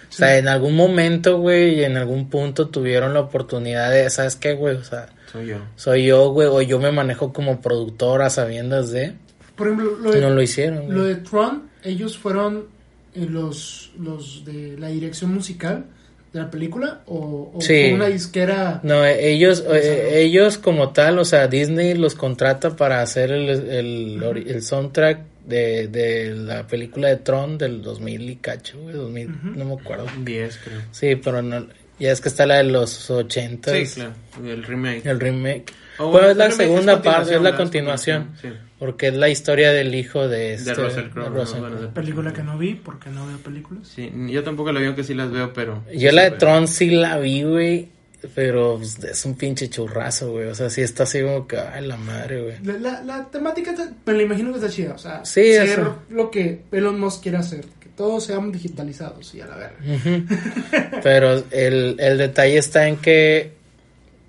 O 0.09 0.13
sea, 0.13 0.37
en 0.37 0.47
algún 0.47 0.75
momento, 0.75 1.39
güey, 1.39 1.79
y 1.79 1.83
en 1.83 1.97
algún 1.97 2.29
punto 2.29 2.67
tuvieron 2.69 3.13
la 3.13 3.21
oportunidad 3.21 3.91
de, 3.91 4.09
¿sabes 4.09 4.35
qué, 4.35 4.53
güey? 4.53 4.75
O 4.75 4.83
sea, 4.83 5.07
Soy 5.31 5.47
yo. 5.47 5.57
soy 5.75 6.05
yo, 6.05 6.29
güey, 6.29 6.47
o 6.47 6.61
yo 6.61 6.79
me 6.79 6.91
manejo 6.91 7.33
como 7.33 7.61
productora 7.61 8.29
sabiendas 8.29 8.91
de... 8.91 9.13
Por 9.55 9.67
ejemplo, 9.67 9.97
lo 10.01 10.11
de, 10.11 10.21
No 10.21 10.29
lo 10.29 10.41
hicieron, 10.41 10.93
Lo 10.93 11.01
güey. 11.01 11.13
de 11.13 11.21
Tron, 11.21 11.63
ellos 11.83 12.17
fueron 12.17 12.65
eh, 13.13 13.25
los, 13.29 13.91
los 13.99 14.43
de 14.45 14.77
la 14.77 14.87
dirección 14.89 15.33
musical 15.33 15.85
de 16.33 16.39
la 16.41 16.51
película 16.51 17.01
o, 17.05 17.51
o 17.53 17.61
Sí. 17.61 17.73
fue 17.89 17.93
una 17.93 18.07
disquera. 18.07 18.81
No, 18.83 19.05
eh, 19.05 19.31
ellos, 19.31 19.63
eh, 19.71 20.19
ellos 20.21 20.57
como 20.57 20.89
tal, 20.91 21.17
o 21.19 21.23
sea, 21.25 21.47
Disney 21.47 21.93
los 21.93 22.15
contrata 22.15 22.75
para 22.75 23.01
hacer 23.01 23.31
el, 23.31 23.49
el, 23.49 24.43
el 24.47 24.61
soundtrack 24.61 25.19
de, 25.45 25.87
de 25.87 26.35
la 26.35 26.65
película 26.67 27.09
de 27.09 27.17
Tron 27.17 27.57
del 27.57 27.81
2000 27.81 28.29
y 28.29 28.35
cacho, 28.37 28.79
güey, 28.79 28.95
2000, 28.95 29.29
Ujú. 29.29 29.37
no 29.55 29.65
me 29.65 29.73
acuerdo. 29.73 30.07
10, 30.23 30.57
creo. 30.63 30.81
Sí, 30.91 31.15
pero 31.15 31.41
no, 31.41 31.67
ya 31.99 32.11
es 32.11 32.19
que 32.21 32.29
está 32.29 32.45
la 32.45 32.55
de 32.57 32.63
los 32.65 33.09
80 33.09 33.71
Sí, 33.71 33.85
claro. 33.95 34.13
El 34.43 34.63
remake. 34.63 35.05
el 35.05 35.19
remake. 35.19 35.65
Oh, 35.97 36.09
Bueno, 36.09 36.27
es 36.29 36.35
la 36.37 36.51
segunda 36.51 36.93
es 36.93 36.99
parte, 36.99 37.35
es 37.35 37.41
la 37.41 37.55
continuación, 37.55 38.31
Sí. 38.41 38.49
porque 38.79 39.07
es 39.07 39.13
la 39.13 39.29
historia 39.29 39.71
del 39.71 39.95
hijo 39.95 40.27
de 40.27 40.55
este, 40.55 40.71
De 40.71 40.75
Russell 40.75 41.09
Crowe. 41.09 41.29
¿no? 41.29 41.35
Russell 41.37 41.59
Bueno, 41.61 41.79
de- 41.81 41.87
Película 41.87 42.33
que 42.33 42.43
no 42.43 42.57
vi 42.57 42.73
porque 42.75 43.09
no 43.09 43.25
veo 43.25 43.37
películas. 43.37 43.87
Sí, 43.87 44.11
yo 44.29 44.43
tampoco 44.43 44.73
la 44.73 44.81
veo, 44.81 44.93
que 44.93 45.03
sí 45.05 45.13
las 45.13 45.31
veo, 45.31 45.53
pero... 45.53 45.83
Yo 45.93 46.09
sí 46.09 46.15
la 46.15 46.23
de. 46.23 46.31
Tron 46.31 46.67
sí 46.67 46.89
la 46.89 47.17
vi, 47.17 47.43
güey, 47.43 47.89
pero 48.33 48.77
pues, 48.77 48.97
es 49.03 49.25
un 49.25 49.35
pinche 49.35 49.69
churrazo, 49.69 50.31
güey, 50.31 50.47
o 50.47 50.55
sea, 50.55 50.69
sí 50.69 50.81
está 50.81 51.03
así 51.03 51.21
como 51.21 51.47
que, 51.47 51.57
ay, 51.57 51.85
la 51.85 51.97
madre, 51.97 52.41
güey. 52.41 52.55
La, 52.63 52.73
la, 52.77 53.01
la 53.03 53.25
temática 53.25 53.73
te- 53.75 53.89
me 54.11 54.17
la 54.17 54.23
imagino 54.23 54.51
que 54.51 54.57
está 54.59 54.69
chida. 54.69 54.93
O 54.93 54.97
sea, 54.97 55.23
Sí, 55.25 55.53
ser 55.53 55.67
eso. 55.69 55.97
lo 56.09 56.31
que 56.31 56.61
Elon 56.71 56.99
Musk 56.99 57.23
quiere 57.23 57.37
hacer. 57.37 57.65
Que 57.79 57.89
todos 57.95 58.23
sean 58.25 58.51
digitalizados 58.51 59.33
y 59.35 59.41
a 59.41 59.47
la 59.47 59.55
verga. 59.57 59.77
Pero 61.03 61.43
el, 61.51 61.95
el 61.99 62.17
detalle 62.17 62.57
está 62.57 62.87
en 62.87 62.97
que 62.97 63.51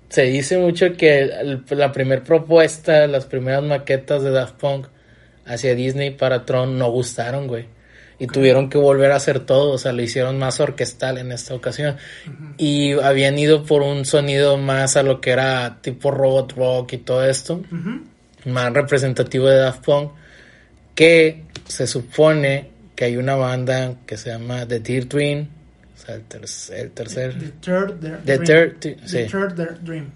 se 0.09 0.23
dice 0.23 0.57
mucho 0.57 0.93
que 0.95 1.19
el- 1.21 1.63
la 1.71 1.91
primera 1.91 2.23
propuesta, 2.23 3.07
las 3.07 3.25
primeras 3.25 3.63
maquetas 3.63 4.23
de 4.23 4.31
Daft 4.31 4.55
Punk 4.55 4.87
hacia 5.45 5.75
Disney 5.75 6.11
para 6.11 6.45
Tron 6.45 6.77
no 6.77 6.89
gustaron, 6.91 7.47
güey. 7.47 7.65
Y 8.19 8.27
tuvieron 8.27 8.69
que 8.69 8.77
volver 8.77 9.11
a 9.11 9.17
hacer 9.17 9.41
todo, 9.41 9.71
o 9.71 9.77
sea, 9.77 9.91
lo 9.91 10.01
hicieron 10.01 10.39
más 10.39 10.59
orquestal 10.59 11.19
en 11.19 11.31
esta 11.31 11.53
ocasión. 11.53 11.97
Y 12.57 12.93
habían 12.93 13.37
ido 13.37 13.63
por 13.63 13.83
un 13.83 14.05
sonido 14.05 14.57
más 14.57 14.97
a 14.97 15.03
lo 15.03 15.21
que 15.21 15.31
era 15.31 15.79
tipo 15.81 16.09
robot 16.09 16.53
rock 16.53 16.93
y 16.93 16.97
todo 16.97 17.23
esto, 17.23 17.61
más 18.45 18.73
representativo 18.73 19.47
de 19.47 19.57
Daft 19.57 19.85
Punk, 19.85 20.11
que 20.95 21.43
se 21.67 21.85
supone 21.85 22.69
que 22.95 23.05
hay 23.05 23.17
una 23.17 23.35
banda 23.35 23.93
que 24.07 24.17
se 24.17 24.31
llama 24.31 24.67
The 24.67 24.79
Tear 24.79 25.05
Twin, 25.05 25.49
sea, 26.07 26.15
el, 26.15 26.21
ter- 26.23 26.45
el 26.81 26.91
tercer, 26.91 27.33
The 27.37 27.47
Third 27.61 27.99
Dream. 27.99 28.17
The 28.25 28.37
Third, 28.39 28.79
The 28.79 28.97
sí. 29.05 29.25
Third 29.31 29.53
Dream. 29.81 30.11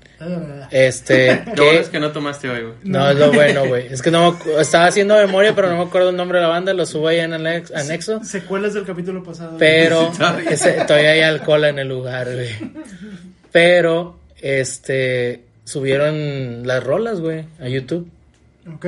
Este, 0.71 1.43
Lo 1.55 1.63
bueno 1.65 1.79
es 1.81 1.89
que 1.89 1.99
no 1.99 2.11
tomaste 2.11 2.49
hoy, 2.49 2.61
güey. 2.61 2.73
no 2.83 3.09
es 3.09 3.17
lo 3.17 3.31
bueno, 3.31 3.65
güey, 3.67 3.87
es 3.87 4.01
que 4.01 4.11
no 4.11 4.37
me 4.55 4.61
estaba 4.61 4.85
haciendo 4.87 5.15
memoria, 5.15 5.53
pero 5.55 5.69
no 5.69 5.77
me 5.77 5.83
acuerdo 5.83 6.09
el 6.09 6.15
nombre 6.15 6.37
de 6.39 6.43
la 6.43 6.49
banda, 6.49 6.73
lo 6.73 6.85
subo 6.85 7.07
ahí 7.09 7.19
en 7.19 7.33
el 7.33 7.45
ex- 7.47 7.71
anexo, 7.73 8.23
Secuelas 8.23 8.73
del 8.73 8.85
capítulo 8.85 9.23
pasado. 9.23 9.57
pero 9.57 10.11
ese- 10.49 10.83
todavía 10.87 11.11
hay 11.11 11.21
alcohol 11.21 11.65
en 11.65 11.79
el 11.79 11.87
lugar, 11.89 12.31
güey, 12.33 12.49
pero, 13.51 14.19
este, 14.41 15.43
subieron 15.65 16.65
las 16.65 16.83
rolas, 16.83 17.19
güey, 17.19 17.45
a 17.59 17.67
YouTube. 17.67 18.09
Ok. 18.73 18.85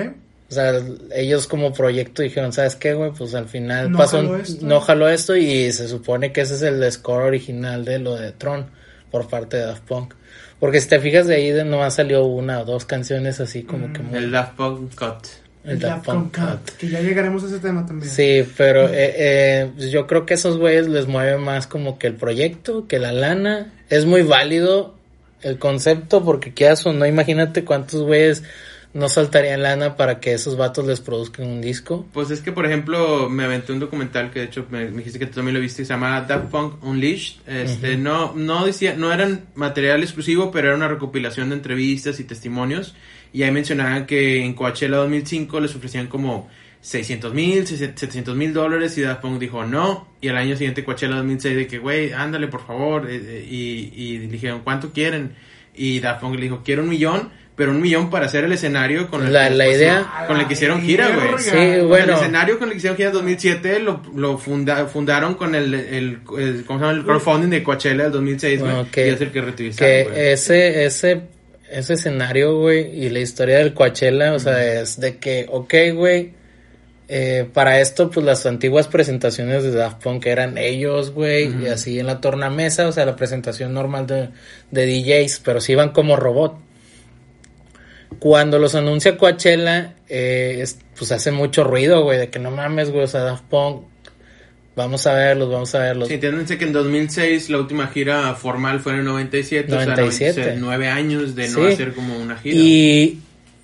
O 0.53 0.55
sea, 0.55 0.79
ellos 1.15 1.48
como 1.48 1.74
proyecto 1.74 2.22
dijeron, 2.22 2.53
¿sabes 2.53 2.75
qué, 2.75 2.93
güey? 2.93 3.12
Pues 3.12 3.33
al 3.33 3.48
final 3.48 3.91
No 3.91 3.98
pasó, 3.98 4.17
jaló 4.17 4.38
esto. 4.38 4.65
no 4.65 4.79
jaló 4.81 5.10
esto 5.10 5.36
y 5.36 5.72
se 5.72 5.88
supone 5.88 6.31
que 6.31 6.41
ese 6.41 6.53
es 6.53 6.62
el 6.62 6.91
score 6.91 7.24
original 7.24 7.83
de 7.86 7.98
lo 7.98 8.15
de 8.15 8.31
Tron. 8.33 8.67
por 9.10 9.27
parte 9.27 9.57
de 9.57 9.65
Daft 9.65 9.83
Punk. 9.83 10.13
Porque 10.60 10.79
si 10.79 10.88
te 10.89 11.00
fijas 11.00 11.25
de 11.25 11.36
ahí, 11.36 11.50
de 11.51 11.65
nomás 11.65 11.95
salió 11.95 12.24
una 12.25 12.60
o 12.62 12.65
dos 12.65 12.86
canciones 12.86 13.39
así 13.39 13.63
como 13.63 13.91
que 13.93 14.00
muy... 14.00 14.17
El 14.17 14.31
Daft 14.31 14.55
Punk 14.55 14.95
Cut. 14.95 15.27
El 15.65 15.79
Daft 15.79 16.05
Punk 16.05 16.38
Cut, 16.38 16.69
que 16.77 16.89
ya 16.89 17.00
llegaremos 17.01 17.43
a 17.43 17.48
ese 17.48 17.60
tema 17.60 17.83
también. 17.86 18.12
Sí, 18.12 18.45
pero 18.55 18.88
eh, 18.89 19.13
eh, 19.17 19.72
pues 19.75 19.89
yo 19.91 20.05
creo 20.05 20.25
que 20.25 20.36
esos 20.36 20.57
güeyes 20.57 20.88
les 20.88 21.07
mueve 21.07 21.38
más 21.39 21.65
como 21.67 21.98
que 21.98 22.05
el 22.07 22.13
proyecto, 22.13 22.88
que 22.88 23.00
la 23.00 23.12
lana. 23.12 23.74
Es 23.89 24.05
muy 24.05 24.22
válido 24.22 24.95
el 25.41 25.57
concepto 25.60 26.24
porque 26.24 26.53
quieras 26.53 26.86
o 26.86 26.93
no, 26.93 27.05
imagínate 27.05 27.65
cuántos 27.65 28.01
güeyes 28.03 28.43
no 28.93 29.09
saltarían 29.09 29.63
lana 29.63 29.95
para 29.97 30.19
que 30.19 30.33
esos 30.33 30.55
vatos 30.55 30.85
les 30.85 31.01
produzcan 31.01 31.47
un 31.47 31.62
disco. 31.62 32.05
Pues 32.13 32.29
es 32.29 32.41
que, 32.41 32.51
por 32.51 32.65
ejemplo, 32.65 33.27
me 33.29 33.43
aventé 33.43 33.73
un 33.73 33.79
documental 33.79 34.29
que 34.31 34.39
de 34.41 34.45
hecho 34.45 34.67
me, 34.69 34.85
me 34.85 34.97
dijiste 34.97 35.17
que 35.19 35.25
tú 35.25 35.33
también 35.35 35.55
lo 35.55 35.62
viste, 35.62 35.83
se 35.83 35.93
llama 35.93 36.21
Daft 36.21 36.51
Punk 36.51 36.83
Unleashed. 36.83 37.38
Este, 37.47 37.97
no, 37.97 38.33
no 38.35 38.65
decía, 38.65 38.95
no 38.95 39.12
eran 39.12 39.45
material 39.55 40.03
exclusivo, 40.03 40.51
pero 40.51 40.67
era 40.67 40.75
una 40.77 40.88
recopilación 40.88 41.50
de 41.50 41.55
entrevistas 41.55 42.19
y 42.19 42.23
testimonios. 42.23 42.95
Y 43.33 43.41
ahí 43.41 43.51
mencionaban 43.51 44.05
que 44.05 44.43
en 44.45 44.53
Coachella 44.53 44.97
2005 44.97 45.59
les 45.59 45.75
ofrecían 45.75 46.05
como 46.05 46.47
600 46.81 47.33
mil, 47.33 47.65
700 47.65 48.35
mil 48.35 48.53
dólares 48.53 48.95
y 48.97 49.01
Daft 49.01 49.21
Punk 49.21 49.39
dijo 49.39 49.63
no. 49.65 50.07
Y 50.21 50.27
al 50.27 50.38
año 50.38 50.55
siguiente 50.55 50.83
Coachella 50.83 51.15
2006 51.15 51.55
de 51.55 51.65
que, 51.67 51.79
güey, 51.79 52.12
ándale 52.13 52.47
por 52.47 52.63
favor. 52.67 53.09
eh, 53.09 53.15
eh, 53.23 53.47
Y, 53.50 53.91
y 53.95 54.17
dijeron, 54.19 54.62
¿cuánto 54.63 54.91
quieren? 54.93 55.33
Y 55.73 56.00
Daft 56.00 56.21
Punk 56.21 56.35
le 56.35 56.41
dijo, 56.43 56.62
quiero 56.63 56.83
un 56.83 56.89
millón, 56.89 57.31
pero 57.55 57.72
un 57.72 57.81
millón 57.81 58.10
para 58.10 58.25
hacer 58.25 58.43
el 58.45 58.51
escenario 58.51 59.10
con 59.10 59.25
el 59.25 59.31
La- 59.33 59.48
que 59.50 59.55
la 59.55 59.67
idea- 59.67 60.25
Con 60.27 60.39
el 60.39 60.48
que 60.48 60.53
hicieron 60.53 60.81
gira, 60.81 61.10
güey. 61.10 61.27
Sí, 61.43 61.50
El 61.55 61.86
bueno. 61.88 62.15
escenario 62.15 62.57
con 62.57 62.67
el 62.69 62.72
que 62.74 62.77
hicieron 62.77 62.98
gira 62.98 63.10
en 63.10 63.13
2007 63.15 63.79
lo, 63.79 64.01
lo 64.15 64.38
funda- 64.39 64.86
fundaron 64.88 65.36
con 65.36 65.53
el, 65.53 65.74
el, 65.74 66.17
el- 66.39 66.63
¿cómo 66.65 66.79
se 66.79 66.86
llama? 66.86 66.98
el 66.98 67.03
crowdfunding 67.05 67.50
de 67.50 67.62
Coachella 67.63 68.03
del 68.03 68.12
2006, 68.12 68.60
güey. 68.60 68.72
Bueno, 68.74 68.88
que- 68.91 69.07
y 69.07 69.10
es 69.12 69.22
el 69.22 69.31
que 69.31 69.41
reutilizaron, 69.41 69.88
que 69.91 70.03
güey. 70.10 70.27
ese, 70.31 70.86
ese, 70.86 71.22
ese 71.72 71.93
escenario, 71.93 72.57
güey, 72.60 73.03
y 73.05 73.10
la 73.10 73.19
historia 73.19 73.60
del 73.60 73.74
Coachella, 73.74 74.33
o 74.33 74.39
sea, 74.39 74.81
es 74.81 75.00
de 75.00 75.17
que, 75.17 75.45
ok, 75.50 75.74
güey, 75.93 76.31
eh, 77.10 77.48
para 77.53 77.79
esto, 77.81 78.10
pues 78.10 78.25
las 78.25 78.45
antiguas 78.45 78.88
presentaciones 78.88 79.62
de 79.63 79.72
Daft 79.72 80.01
Punk 80.01 80.25
eran 80.25 80.57
ellos, 80.57 81.12
güey, 81.12 81.53
y 81.63 81.67
así 81.67 82.00
en 82.00 82.07
la 82.07 82.19
tornamesa, 82.22 82.88
o 82.88 82.91
sea, 82.91 83.05
la 83.05 83.15
presentación 83.15 83.74
normal 83.74 84.07
de, 84.07 84.29
de 84.72 84.86
DJs, 84.88 85.41
pero 85.43 85.62
sí 85.62 85.74
iban 85.74 85.89
como 85.91 86.15
robot. 86.15 86.55
Cuando 88.20 88.60
los 88.60 88.75
anuncia 88.75 89.17
Coachella, 89.17 89.96
eh, 90.10 90.60
es- 90.62 90.79
pues 90.98 91.12
hace 91.12 91.32
mucho 91.32 91.63
ruido, 91.63 92.03
güey, 92.03 92.17
de 92.20 92.29
que 92.29 92.39
no 92.39 92.51
mames, 92.51 92.91
güey, 92.91 93.03
o 93.03 93.08
sea, 93.08 93.22
Daft 93.22 93.43
Punk, 93.50 93.84
vamos 94.75 95.05
a 95.08 95.13
verlos, 95.13 95.50
vamos 95.51 95.74
a 95.75 95.79
verlos. 95.79 96.08
Sí, 96.08 96.15
entiéndense 96.15 96.58
que 96.58 96.65
en 96.65 96.74
2006 96.74 97.50
la 97.50 97.58
última 97.60 97.88
gira 97.88 98.34
formal 98.36 98.79
fue 98.79 98.93
en 98.93 99.00
el 99.00 99.05
97, 99.05 99.72
97. 99.72 100.41
o 100.41 100.43
sea, 100.43 100.55
nueve 100.58 100.88
años 100.88 101.36
de 101.36 101.48
no 101.50 101.67
Sí. 101.67 101.74
hacer 101.74 101.93
como 101.93 102.17
una 102.17 102.38
gira. 102.38 102.55
Y 102.58 103.20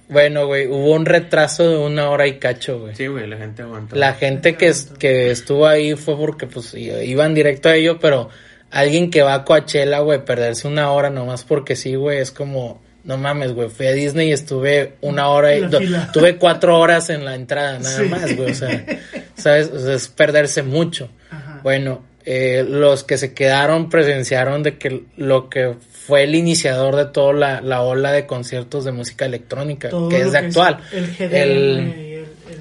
bueno, 0.08 0.48
güey, 0.48 0.68
hubo 0.68 0.94
un 0.94 1.06
retraso 1.06 1.70
de 1.70 1.78
una 1.78 2.10
hora 2.10 2.28
y 2.28 2.40
cacho, 2.40 2.80
güey. 2.80 2.96
Sí, 2.96 3.08
güey, 3.08 3.28
la 3.28 3.38
gente 3.38 3.62
aguantó. 3.64 3.96
La 3.96 4.14
gente 4.14 4.56
que, 4.56 4.68
es- 4.68 4.92
que 5.00 5.32
estuvo 5.32 5.68
ahí 5.68 5.96
fue 5.96 6.16
porque 6.18 6.48
pues 6.48 6.74
iban 6.76 7.34
directo 7.34 7.70
a 7.70 7.76
ello, 7.76 8.00
pero 8.00 8.30
alguien 8.72 9.10
que 9.12 9.22
va 9.24 9.34
a 9.34 9.46
Coachella, 9.46 10.00
güey, 10.00 10.24
perderse 10.26 10.68
una 10.68 10.92
hora 10.92 11.10
nomás 11.10 11.44
porque 11.44 11.76
sí, 11.76 11.96
güey, 11.96 12.20
es 12.20 12.32
como, 12.32 12.82
no 13.04 13.18
mames, 13.18 13.54
güey, 13.54 13.70
fui 13.70 13.88
a 13.88 13.92
Disney 13.94 14.30
y 14.30 14.32
estuve 14.34 14.94
una 15.02 15.28
hora 15.30 15.56
y 15.56 15.62
do- 15.62 15.80
tuve 16.14 16.38
cuatro 16.38 16.80
horas 16.80 17.10
en 17.10 17.26
la 17.26 17.36
entrada, 17.36 17.80
nada 17.80 17.98
Sí. 17.98 18.10
más, 18.10 18.36
güey, 18.36 18.52
o 18.52 18.56
sea, 18.56 18.86
¿sabes? 19.36 19.70
O 19.72 19.80
sea, 19.80 19.94
es 19.96 20.08
perderse 20.10 20.64
mucho. 20.64 21.10
Ajá. 21.32 21.60
Bueno, 21.64 22.04
eh, 22.26 22.66
los 22.68 23.04
que 23.04 23.18
se 23.18 23.34
quedaron 23.34 23.90
presenciaron 23.90 24.62
de 24.64 24.78
que 24.78 25.04
lo 25.18 25.50
que 25.50 25.76
fue 26.06 26.24
el 26.24 26.36
iniciador 26.36 26.96
de 26.96 27.06
toda 27.06 27.34
la, 27.34 27.62
la 27.62 27.82
ola 27.82 28.12
de 28.12 28.26
conciertos 28.26 28.84
de 28.84 28.92
música 28.92 29.26
electrónica, 29.26 29.90
Todo 29.90 30.10
que 30.10 30.22
es 30.22 30.32
de 30.32 30.38
actual. 30.40 30.80
el- 31.20 32.09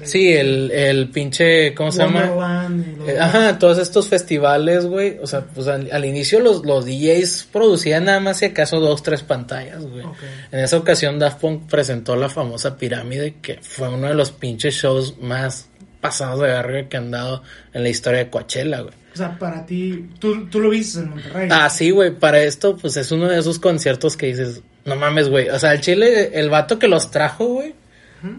sí, 0.03 0.33
el, 0.33 0.71
el 0.71 1.09
pinche, 1.09 1.73
¿cómo 1.73 1.91
se 1.91 1.99
llama? 1.99 2.25
Lo 2.25 3.07
Eh. 3.07 3.19
Ajá, 3.19 3.57
todos 3.59 3.77
estos 3.77 4.07
festivales, 4.07 4.85
güey, 4.85 5.17
o 5.21 5.27
sea, 5.27 5.41
pues 5.41 5.67
al, 5.67 5.89
al 5.91 6.05
inicio 6.05 6.39
los, 6.39 6.65
los 6.65 6.85
DJs 6.85 7.47
producían 7.51 8.05
nada 8.05 8.19
más 8.19 8.39
si 8.39 8.45
acaso 8.45 8.79
dos, 8.79 9.03
tres 9.03 9.23
pantallas, 9.23 9.85
güey. 9.85 10.05
Ok. 10.05 10.17
En 10.51 10.59
esa 10.59 10.77
ocasión 10.77 11.19
Daft 11.19 11.39
Punk 11.39 11.69
presentó 11.69 12.15
la 12.15 12.29
famosa 12.29 12.77
pirámide, 12.77 13.35
que 13.41 13.59
fue 13.61 13.89
uno 13.89 14.07
de 14.07 14.13
los 14.13 14.31
pinches 14.31 14.75
shows 14.75 15.17
más 15.19 15.69
pasados 16.01 16.39
de 16.39 16.47
verga 16.47 16.87
que 16.87 16.97
han 16.97 17.11
dado 17.11 17.43
en 17.73 17.83
la 17.83 17.89
historia 17.89 18.19
de 18.19 18.29
Coachella, 18.29 18.81
güey. 18.81 18.93
O 19.13 19.17
sea, 19.17 19.37
para 19.37 19.65
ti, 19.65 20.07
tú, 20.19 20.47
tú 20.47 20.59
lo 20.59 20.69
viste 20.69 20.99
en 20.99 21.09
Monterrey. 21.09 21.49
Ah, 21.51 21.69
sí, 21.69 21.91
güey, 21.91 22.11
para 22.11 22.41
esto, 22.43 22.77
pues 22.77 22.95
es 22.95 23.11
uno 23.11 23.27
de 23.27 23.39
esos 23.39 23.59
conciertos 23.59 24.15
que 24.15 24.27
dices, 24.27 24.61
no 24.85 24.95
mames, 24.95 25.29
güey. 25.29 25.49
O 25.49 25.59
sea, 25.59 25.73
el 25.73 25.81
chile, 25.81 26.31
el 26.39 26.49
vato 26.49 26.79
que 26.79 26.87
los 26.87 27.11
trajo, 27.11 27.45
güey, 27.45 27.73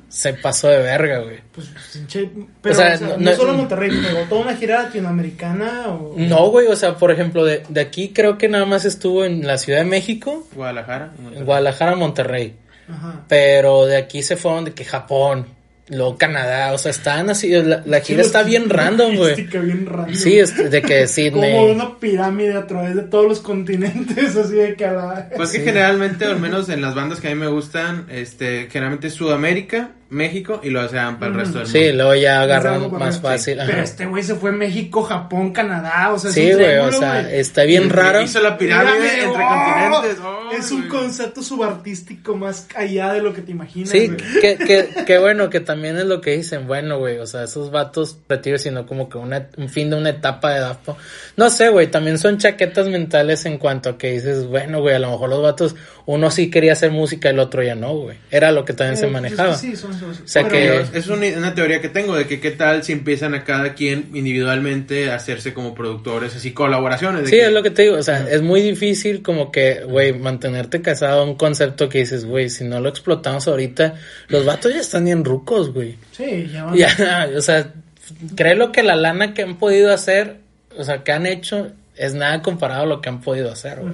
se 0.09 0.35
pasó 0.35 0.69
de 0.69 0.79
verga, 0.79 1.19
güey. 1.21 1.39
Pues, 1.53 1.69
pinche- 1.95 2.31
pero, 2.61 2.75
O 2.75 2.79
sea, 2.79 2.95
o 2.95 2.99
sea, 2.99 3.07
no- 3.09 3.17
no, 3.19 3.31
no- 3.31 3.37
solo 3.37 3.55
Monterrey, 3.55 3.91
pero 4.03 4.25
toda 4.29 4.43
una 4.43 4.57
gira 4.57 4.83
latinoamericana 4.85 5.89
o... 5.89 6.15
No, 6.17 6.49
güey, 6.51 6.67
o 6.67 6.77
sea, 6.77 6.97
por 6.97 7.11
ejemplo, 7.11 7.45
de, 7.45 7.63
de 7.69 7.81
aquí 7.81 8.11
creo 8.15 8.39
que 8.39 8.49
nada 8.49 8.65
más 8.67 8.85
estuvo 8.85 9.25
en 9.25 9.47
la 9.47 9.59
Ciudad 9.59 9.79
de 9.81 9.85
México, 9.87 10.47
Guadalajara. 10.55 11.13
en 11.35 11.45
Guadalajara, 11.45 11.97
Monterrey. 11.97 12.57
Ajá. 12.89 13.25
Pero 13.29 13.87
de 13.87 13.97
aquí 13.97 14.23
se 14.23 14.37
fueron 14.37 14.65
de 14.65 14.73
que 14.75 14.85
Japón, 14.85 15.47
luego 15.91 16.17
Canadá, 16.17 16.73
o 16.73 16.79
sea, 16.79 16.91
están 16.91 17.31
así, 17.31 17.51
la, 17.51 17.83
la 17.85 18.01
gira 18.01 18.23
está 18.23 18.43
bien 18.43 18.71
random, 18.71 19.17
güey. 19.17 19.31
Logística 19.31 19.61
bien 19.61 19.87
random. 19.87 20.15
Sí, 20.15 20.39
es 20.39 20.57
de 20.57 20.83
que 20.83 20.95
Como 21.31 21.43
Sydney. 21.43 21.71
una 21.71 21.99
pirámide 21.99 22.55
a 22.55 22.67
través 22.67 22.95
de 22.95 23.03
todos 23.03 23.27
los 23.27 23.41
continentes, 23.41 24.37
así 24.37 24.55
de 24.55 24.75
que 24.75 24.85
a 24.85 24.93
la... 24.93 25.29
Pues 25.37 25.51
que 25.51 25.61
generalmente, 25.61 26.27
o 26.27 26.31
al 26.31 26.41
menos 26.41 26.69
en 26.69 26.81
las 26.81 26.95
bandas 26.95 27.21
que 27.21 27.29
a 27.29 27.35
mí 27.35 27.41
me 27.41 27.49
gustan, 27.49 28.07
este, 28.11 28.69
generalmente 28.71 29.09
es 29.09 29.15
Sudamérica, 29.15 29.91
México 30.11 30.61
y 30.63 30.71
lo 30.71 30.81
hacen 30.81 31.17
para 31.19 31.33
el 31.33 31.39
resto 31.39 31.59
del 31.61 31.67
mundo. 31.69 31.79
Sí, 31.79 31.93
luego 31.93 32.15
ya 32.17 32.43
agarran 32.43 32.91
más 32.93 33.23
ver. 33.23 33.33
fácil. 33.33 33.59
Pero 33.61 33.73
ajá. 33.73 33.83
este 33.83 34.07
güey 34.07 34.23
se 34.23 34.35
fue 34.35 34.51
a 34.51 34.53
México, 34.53 35.03
Japón, 35.03 35.53
Canadá, 35.53 36.13
o 36.13 36.19
sea, 36.19 36.31
es 36.31 36.35
Sí, 36.35 36.53
güey, 36.53 36.79
o 36.79 36.93
sea, 36.93 37.23
güey. 37.23 37.39
está 37.39 37.63
bien 37.65 37.89
raro. 37.91 38.21
Hizo 38.23 38.41
la 38.41 38.59
pirámide 38.59 38.93
Pirámide, 38.93 39.25
entre 39.25 39.43
oh, 39.45 39.49
continentes. 39.49 40.19
Oh, 40.25 40.51
es 40.59 40.71
un 40.73 40.79
güey. 40.81 40.89
concepto 40.91 41.43
subartístico 41.43 42.37
más 42.37 42.67
allá 42.75 43.13
de 43.13 43.23
lo 43.23 43.33
que 43.33 43.43
te 43.43 43.53
imaginas. 43.53 43.91
Sí, 43.91 44.11
que, 44.41 44.57
que, 44.59 44.89
que 45.07 45.19
bueno, 45.19 45.49
que 45.49 45.61
también 45.61 45.97
es 45.97 46.05
lo 46.07 46.21
que 46.21 46.37
dicen, 46.37 46.67
bueno, 46.67 46.99
güey, 46.99 47.19
o 47.19 47.27
sea, 47.27 47.45
esos 47.45 47.71
vatos 47.71 48.19
retiros, 48.29 48.63
sino 48.63 48.87
como 48.87 49.09
que 49.09 49.19
una, 49.19 49.47
un 49.57 49.69
fin 49.69 49.91
de 49.91 49.97
una 49.97 50.11
etapa 50.11 50.53
de 50.53 50.61
Daft 50.61 50.85
Punk. 50.87 50.99
No 51.37 51.51
sé, 51.51 51.69
güey, 51.69 51.87
también 51.89 52.19
son 52.19 52.39
chaquetas 52.39 52.89
mentales 52.89 53.45
en 53.47 53.59
cuanto 53.59 53.91
a 53.91 53.99
que 53.99 54.11
dices, 54.13 54.47
bueno, 54.47 54.81
güey, 54.81 54.95
a 54.95 54.99
lo 54.99 55.11
mejor 55.11 55.29
los 55.31 55.43
vatos, 55.43 55.77
uno 56.07 56.31
sí 56.31 56.51
quería 56.51 56.73
hacer 56.73 56.91
música, 56.91 57.31
el 57.31 57.39
otro 57.39 57.63
ya 57.63 57.75
no, 57.77 57.95
güey. 57.97 58.17
Era 58.31 58.51
lo 58.51 58.65
que 58.65 58.73
también 58.73 58.97
se 58.97 59.07
Eh, 59.07 59.11
pues, 59.11 59.23
manejaba. 59.23 59.55
Sí, 59.55 59.77
son, 59.77 59.93
son- 59.95 60.00
O 60.03 60.15
sea 60.27 60.49
que- 60.49 60.85
es 60.95 61.07
una, 61.09 61.27
una 61.39 61.55
teoría 61.55 61.81
que 61.81 61.89
tengo 61.89 62.15
de 62.17 62.27
que 62.27 62.41
qué 62.41 62.51
tal 62.51 62.83
si 62.85 62.93
empiezan 62.93 63.35
a 63.35 63.45
cada 63.45 63.75
quien 63.75 64.07
individualmente 64.15 65.11
a 65.11 65.17
hacerse 65.17 65.53
como 65.55 65.75
productores, 65.75 66.35
así 66.37 66.53
colaboraciones. 66.53 67.23
de 67.25 67.31
Sí, 67.31 67.37
que- 67.37 67.47
es 67.47 67.53
lo 67.53 67.63
que 67.63 67.71
te 67.71 67.83
digo, 67.83 67.97
o 67.97 68.03
sea, 68.03 68.29
es 68.29 68.43
muy 68.43 68.63
difícil 68.63 69.23
como 69.23 69.51
que, 69.53 69.83
güey, 69.85 70.13
mantenerte 70.13 70.81
casado 70.83 71.23
a 71.23 71.25
un 71.25 71.35
concepto 71.37 71.89
que 71.89 71.99
dices, 71.99 72.25
güey, 72.25 72.49
si 72.49 72.65
no 72.65 72.81
lo 72.81 72.89
explotamos 72.89 73.47
ahorita, 73.49 73.95
los 74.29 74.45
vatos 74.45 74.73
ya 74.73 74.81
están 74.81 75.05
bien 75.05 75.25
rucos, 75.25 75.73
güey. 75.73 75.97
Sí, 76.13 76.49
ya 76.53 76.65
van. 76.65 76.75
Ya, 76.77 77.29
o 77.37 77.41
sea, 77.41 77.73
créelo 78.37 78.73
que 78.73 78.83
la 78.83 78.97
lana 78.97 79.35
que 79.35 79.43
han 79.43 79.57
podido 79.59 79.93
hacer, 79.93 80.37
o 80.77 80.85
sea, 80.85 81.03
que 81.05 81.13
han 81.13 81.27
hecho, 81.27 81.71
es 81.97 82.15
nada 82.15 82.41
comparado 82.43 82.83
a 82.83 82.87
lo 82.87 83.01
que 83.01 83.09
han 83.09 83.21
podido 83.21 83.51
hacer, 83.53 83.79
güey. 83.81 83.93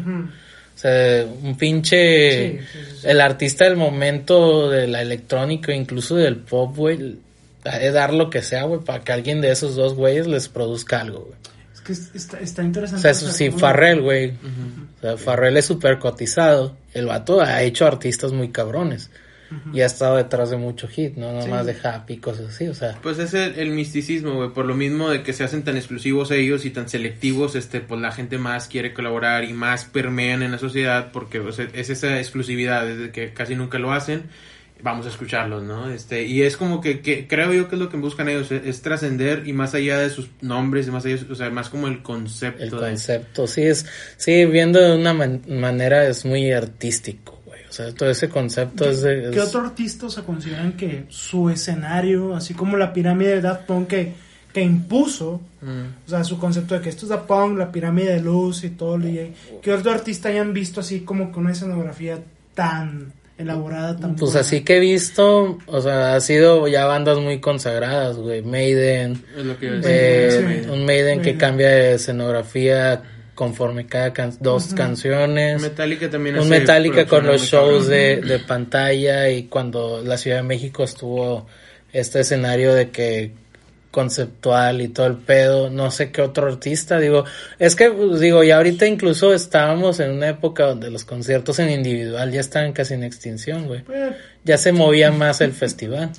O 0.76 0.78
sea, 0.78 1.24
un 1.42 1.56
pinche... 1.56 2.50
Sí, 2.52 2.58
sí, 2.58 2.78
sí, 2.90 2.96
sí. 3.00 3.08
El 3.08 3.20
artista 3.22 3.64
del 3.64 3.76
momento 3.76 4.68
de 4.70 4.86
la 4.86 5.00
electrónica, 5.02 5.74
incluso 5.74 6.16
del 6.16 6.36
pop, 6.36 6.76
güey, 6.76 7.16
de 7.64 7.90
dar 7.90 8.12
lo 8.12 8.28
que 8.30 8.42
sea, 8.42 8.64
güey, 8.64 8.80
para 8.80 9.02
que 9.02 9.12
alguien 9.12 9.40
de 9.40 9.50
esos 9.50 9.74
dos 9.74 9.94
güeyes 9.94 10.26
les 10.26 10.48
produzca 10.48 11.00
algo, 11.00 11.20
güey. 11.24 11.38
Es 11.74 11.80
que 11.80 11.92
es- 11.92 12.14
está, 12.14 12.38
está 12.40 12.62
O 12.62 12.66
interesante. 12.66 13.00
sea, 13.02 13.10
eso 13.12 13.24
o 13.26 13.28
sea, 13.28 13.36
sí, 13.38 13.50
Farrell, 13.50 14.02
güey. 14.02 14.30
O 14.30 15.00
sea, 15.00 15.16
Farrell 15.16 15.56
es 15.56 15.64
súper 15.64 15.98
cotizado. 15.98 16.76
El 16.92 17.06
vato 17.06 17.40
ha 17.40 17.62
hecho 17.62 17.86
artistas 17.86 18.32
muy 18.32 18.50
cabrones. 18.50 19.10
Y 19.72 19.80
ha 19.80 19.86
estado 19.86 20.16
detrás 20.16 20.50
de 20.50 20.56
mucho 20.56 20.88
hit, 20.88 21.14
no 21.16 21.32
nomás 21.32 21.66
de 21.66 21.76
Happy 21.82 22.14
y 22.14 22.16
cosas 22.18 22.46
así, 22.54 22.66
o 22.66 22.74
sea. 22.74 22.98
Pues 23.02 23.18
es 23.18 23.32
el, 23.34 23.58
el 23.58 23.70
misticismo, 23.70 24.34
güey, 24.34 24.50
por 24.50 24.64
lo 24.66 24.74
mismo 24.74 25.08
de 25.10 25.22
que 25.22 25.32
se 25.32 25.44
hacen 25.44 25.62
tan 25.62 25.76
exclusivos 25.76 26.30
ellos 26.32 26.64
y 26.64 26.70
tan 26.70 26.88
selectivos, 26.88 27.54
este, 27.54 27.80
pues 27.80 28.00
la 28.00 28.10
gente 28.12 28.38
más 28.38 28.66
quiere 28.68 28.92
colaborar 28.92 29.44
y 29.44 29.52
más 29.52 29.84
permean 29.84 30.42
en 30.42 30.50
la 30.52 30.58
sociedad 30.58 31.10
porque 31.12 31.38
o 31.40 31.52
sea, 31.52 31.68
es 31.74 31.90
esa 31.90 32.18
exclusividad, 32.18 32.84
desde 32.86 33.10
que 33.12 33.32
casi 33.32 33.54
nunca 33.54 33.78
lo 33.78 33.92
hacen, 33.92 34.24
vamos 34.82 35.06
a 35.06 35.08
escucharlos, 35.08 35.62
¿no? 35.62 35.90
Este, 35.90 36.24
y 36.24 36.42
es 36.42 36.56
como 36.58 36.80
que, 36.82 37.00
que 37.00 37.26
creo 37.26 37.52
yo 37.54 37.68
que 37.68 37.76
es 37.76 37.80
lo 37.80 37.88
que 37.88 37.96
buscan 37.96 38.28
ellos, 38.28 38.50
es, 38.52 38.66
es 38.66 38.82
trascender 38.82 39.44
y 39.46 39.52
más 39.54 39.74
allá 39.74 39.98
de 39.98 40.10
sus 40.10 40.28
nombres 40.42 40.86
y 40.86 40.90
más 40.90 41.06
allá, 41.06 41.16
o 41.30 41.34
sea, 41.34 41.48
más 41.50 41.70
como 41.70 41.86
el 41.88 42.02
concepto. 42.02 42.62
El 42.62 42.70
de- 42.70 42.76
concepto, 42.76 43.46
sí 43.46 43.62
es, 43.62 43.86
sí, 44.18 44.44
viendo 44.44 44.78
de 44.80 44.94
una 44.96 45.14
man- 45.14 45.42
manera 45.48 46.06
es 46.06 46.24
muy 46.26 46.52
artístico, 46.52 47.35
sea, 47.76 47.92
todo 47.94 48.10
ese 48.10 48.28
concepto 48.28 48.88
es 48.88 49.02
de... 49.02 49.30
¿Qué 49.32 49.38
es- 49.38 49.48
otro 49.48 49.60
artista 49.60 50.06
o 50.06 50.10
sea, 50.10 50.22
consideran 50.24 50.72
que 50.72 51.04
su 51.08 51.50
escenario, 51.50 52.34
así 52.34 52.54
como 52.54 52.76
la 52.76 52.92
pirámide 52.92 53.36
de 53.36 53.40
Daft 53.42 53.62
Punk, 53.66 53.88
que, 53.88 54.12
que 54.52 54.62
impuso, 54.62 55.40
o 55.62 56.08
sea, 56.08 56.24
su 56.24 56.38
concepto 56.38 56.74
de 56.74 56.80
que 56.80 56.88
esto 56.88 57.04
es 57.06 57.10
la 57.10 57.26
punk, 57.26 57.58
la 57.58 57.70
pirámide 57.70 58.14
de 58.14 58.20
luz 58.20 58.64
y 58.64 58.70
todo, 58.70 58.98
y 59.06 59.32
que 59.60 59.72
otro 59.72 59.90
artista 59.92 60.28
hayan 60.30 60.52
visto 60.52 60.80
así 60.80 61.00
como 61.00 61.30
con 61.32 61.44
una 61.44 61.52
escenografía 61.52 62.18
tan 62.54 63.12
elaborada, 63.38 63.94
tan 63.98 64.16
Pues 64.16 64.30
buena. 64.32 64.40
así 64.40 64.62
que 64.62 64.78
he 64.78 64.80
visto, 64.80 65.58
o 65.66 65.80
sea, 65.82 66.14
ha 66.14 66.20
sido 66.22 66.66
ya 66.68 66.86
bandas 66.86 67.18
muy 67.18 67.38
consagradas, 67.38 68.16
güey. 68.16 68.40
Maiden, 68.40 69.22
Es 69.36 69.44
lo 69.44 69.58
que 69.58 69.80
eh, 69.84 70.62
sí. 70.64 70.70
un 70.70 70.86
Maiden 70.86 71.18
que 71.18 71.32
Maiden. 71.34 71.38
cambia 71.38 71.68
de 71.68 71.94
escenografía 71.96 73.02
conforme 73.36 73.86
cada 73.86 74.12
can- 74.12 74.36
dos 74.40 74.74
canciones. 74.74 75.62
Metallica 75.62 76.10
también 76.10 76.36
un 76.40 76.48
Metallica 76.48 77.06
con 77.06 77.24
los 77.26 77.42
shows 77.42 77.86
de, 77.86 78.16
de 78.22 78.38
pantalla 78.40 79.28
y 79.30 79.44
cuando 79.44 80.02
la 80.02 80.18
Ciudad 80.18 80.38
de 80.38 80.42
México 80.42 80.82
estuvo 80.82 81.46
este 81.92 82.18
escenario 82.20 82.74
de 82.74 82.90
que 82.90 83.30
conceptual 83.92 84.82
y 84.82 84.88
todo 84.88 85.06
el 85.06 85.16
pedo, 85.16 85.70
no 85.70 85.90
sé 85.90 86.10
qué 86.10 86.20
otro 86.20 86.48
artista, 86.48 86.98
digo, 86.98 87.24
es 87.58 87.74
que 87.76 87.90
pues, 87.90 88.20
digo, 88.20 88.42
ya 88.44 88.56
ahorita 88.58 88.86
incluso 88.86 89.32
estábamos 89.32 90.00
en 90.00 90.10
una 90.10 90.28
época 90.28 90.64
donde 90.66 90.90
los 90.90 91.04
conciertos 91.04 91.58
en 91.60 91.70
individual 91.70 92.30
ya 92.30 92.40
estaban 92.40 92.72
casi 92.72 92.92
en 92.94 93.04
extinción, 93.04 93.66
güey. 93.66 93.82
Pues, 93.82 94.14
Ya 94.44 94.58
se 94.58 94.72
movía 94.72 95.10
más 95.12 95.40
el 95.40 95.52
festival. 95.52 96.10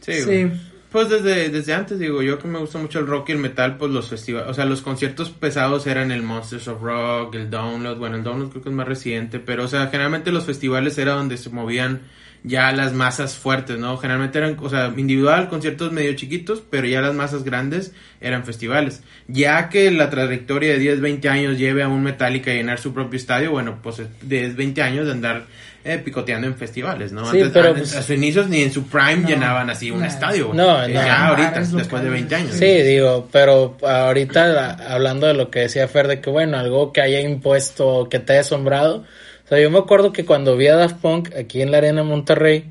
Sí, 0.00 0.12
Sí. 0.22 0.50
Pues 0.94 1.08
desde, 1.08 1.48
desde 1.48 1.74
antes, 1.74 1.98
digo, 1.98 2.22
yo 2.22 2.38
que 2.38 2.46
me 2.46 2.60
gusta 2.60 2.78
mucho 2.78 3.00
el 3.00 3.08
rock 3.08 3.30
y 3.30 3.32
el 3.32 3.38
metal, 3.38 3.78
pues 3.78 3.90
los 3.90 4.08
festivales, 4.08 4.48
o 4.48 4.54
sea, 4.54 4.64
los 4.64 4.80
conciertos 4.80 5.28
pesados 5.28 5.88
eran 5.88 6.12
el 6.12 6.22
Monsters 6.22 6.68
of 6.68 6.80
Rock, 6.82 7.34
el 7.34 7.50
Download, 7.50 7.96
bueno, 7.98 8.14
el 8.14 8.22
Download 8.22 8.50
creo 8.50 8.62
que 8.62 8.68
es 8.68 8.74
más 8.76 8.86
reciente, 8.86 9.40
pero, 9.40 9.64
o 9.64 9.66
sea, 9.66 9.88
generalmente 9.88 10.30
los 10.30 10.44
festivales 10.44 10.96
era 10.96 11.14
donde 11.14 11.36
se 11.36 11.50
movían 11.50 12.02
ya 12.44 12.70
las 12.70 12.92
masas 12.92 13.36
fuertes, 13.36 13.76
¿no? 13.76 13.96
Generalmente 13.96 14.38
eran, 14.38 14.56
o 14.60 14.68
sea, 14.68 14.94
individual, 14.96 15.48
conciertos 15.48 15.90
medio 15.90 16.14
chiquitos, 16.14 16.62
pero 16.70 16.86
ya 16.86 17.00
las 17.00 17.14
masas 17.14 17.42
grandes 17.42 17.92
eran 18.20 18.44
festivales. 18.44 19.02
Ya 19.26 19.70
que 19.70 19.90
la 19.90 20.10
trayectoria 20.10 20.74
de 20.74 20.78
10, 20.78 21.00
20 21.00 21.28
años 21.28 21.58
lleve 21.58 21.82
a 21.82 21.88
un 21.88 22.04
Metallica 22.04 22.52
a 22.52 22.54
llenar 22.54 22.78
su 22.78 22.94
propio 22.94 23.16
estadio, 23.16 23.50
bueno, 23.50 23.80
pues 23.82 23.98
es 23.98 24.08
10, 24.22 24.54
20 24.54 24.82
años 24.82 25.06
de 25.06 25.12
andar 25.12 25.46
eh, 25.84 25.98
picoteando 25.98 26.46
en 26.46 26.54
festivales, 26.56 27.12
¿no? 27.12 27.30
Sí, 27.30 27.36
Antes, 27.38 27.52
pero, 27.52 27.68
antes, 27.68 27.82
pues- 27.90 27.96
a 27.96 28.02
sus 28.02 28.16
inicios 28.16 28.48
ni 28.48 28.62
en 28.62 28.72
su 28.72 28.86
prime 28.86 29.16
No, 29.18 29.28
llenaban 29.28 29.68
así 29.68 29.90
un 29.90 30.00
no. 30.00 30.06
estadio, 30.06 30.46
güey. 30.46 30.56
No, 30.56 30.82
Eh, 30.82 30.88
no. 30.88 30.94
Ya 30.94 31.26
ahorita, 31.28 31.60
después 31.60 31.72
de 31.76 31.84
locales, 31.84 32.10
20 32.12 32.34
años. 32.34 32.52
Sí, 32.54 32.64
digo, 32.82 33.28
pero 33.30 33.76
ahorita 33.82 34.46
la- 34.46 34.70
hablando 34.88 35.26
de 35.26 35.34
lo 35.34 35.50
que 35.50 35.60
decía 35.60 35.86
Fer, 35.86 36.08
de 36.08 36.20
que 36.20 36.30
bueno, 36.30 36.56
algo 36.58 36.92
que 36.92 37.02
haya 37.02 37.20
impuesto, 37.20 38.08
que 38.10 38.18
te 38.18 38.32
haya 38.32 38.40
asombrado. 38.40 39.04
O 39.44 39.48
sea, 39.48 39.60
yo 39.60 39.70
me 39.70 39.78
acuerdo 39.78 40.10
que 40.12 40.24
cuando 40.24 40.56
vi 40.56 40.68
a 40.68 40.76
Daft 40.76 40.96
Punk 41.02 41.34
aquí 41.36 41.60
en 41.60 41.70
la 41.70 41.76
Arena 41.78 42.02
Monterrey, 42.02 42.64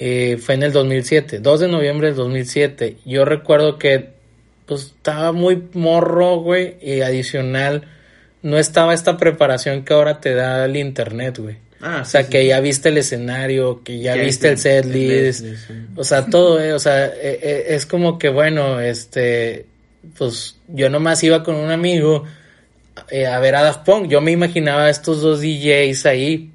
eh, 0.00 0.38
fue 0.44 0.56
en 0.56 0.64
el 0.64 0.72
2007, 0.72 1.38
2 1.38 1.60
de 1.60 1.68
noviembre 1.68 2.08
del 2.08 2.16
2007. 2.16 2.96
Yo 3.04 3.24
recuerdo 3.24 3.78
que, 3.78 4.08
pues, 4.66 4.86
estaba 4.86 5.30
muy 5.30 5.62
morro, 5.74 6.38
güey, 6.38 6.76
y 6.82 7.00
adicional, 7.02 7.82
no 8.42 8.58
estaba 8.58 8.92
esta 8.92 9.16
preparación 9.16 9.84
que 9.84 9.94
ahora 9.94 10.20
te 10.20 10.34
da 10.34 10.64
el 10.64 10.76
internet, 10.76 11.38
güey. 11.38 11.56
Ah, 11.86 12.00
O 12.00 12.04
sea, 12.06 12.24
sí, 12.24 12.30
que 12.30 12.40
sí. 12.42 12.48
ya 12.48 12.60
viste 12.60 12.88
el 12.88 12.98
escenario, 12.98 13.82
que 13.84 13.98
ya 13.98 14.14
viste 14.14 14.48
el 14.48 14.58
setlist, 14.58 15.40
setlist, 15.40 15.66
sí. 15.66 15.74
o 15.96 16.02
sea, 16.02 16.24
todo, 16.26 16.58
eh, 16.58 16.72
o 16.72 16.78
sea, 16.78 17.06
eh, 17.06 17.38
eh, 17.42 17.64
es 17.68 17.84
como 17.84 18.18
que, 18.18 18.30
bueno, 18.30 18.80
este, 18.80 19.66
pues 20.16 20.56
yo 20.68 20.88
nomás 20.88 21.22
iba 21.22 21.42
con 21.42 21.56
un 21.56 21.70
amigo 21.70 22.24
eh, 23.10 23.26
a 23.26 23.38
ver 23.40 23.56
a 23.56 23.62
Daft 23.62 23.84
Punk, 23.84 24.08
yo 24.08 24.20
me 24.20 24.30
imaginaba 24.30 24.84
a 24.84 24.90
estos 24.90 25.20
dos 25.20 25.40
DJs 25.40 26.06
ahí. 26.06 26.50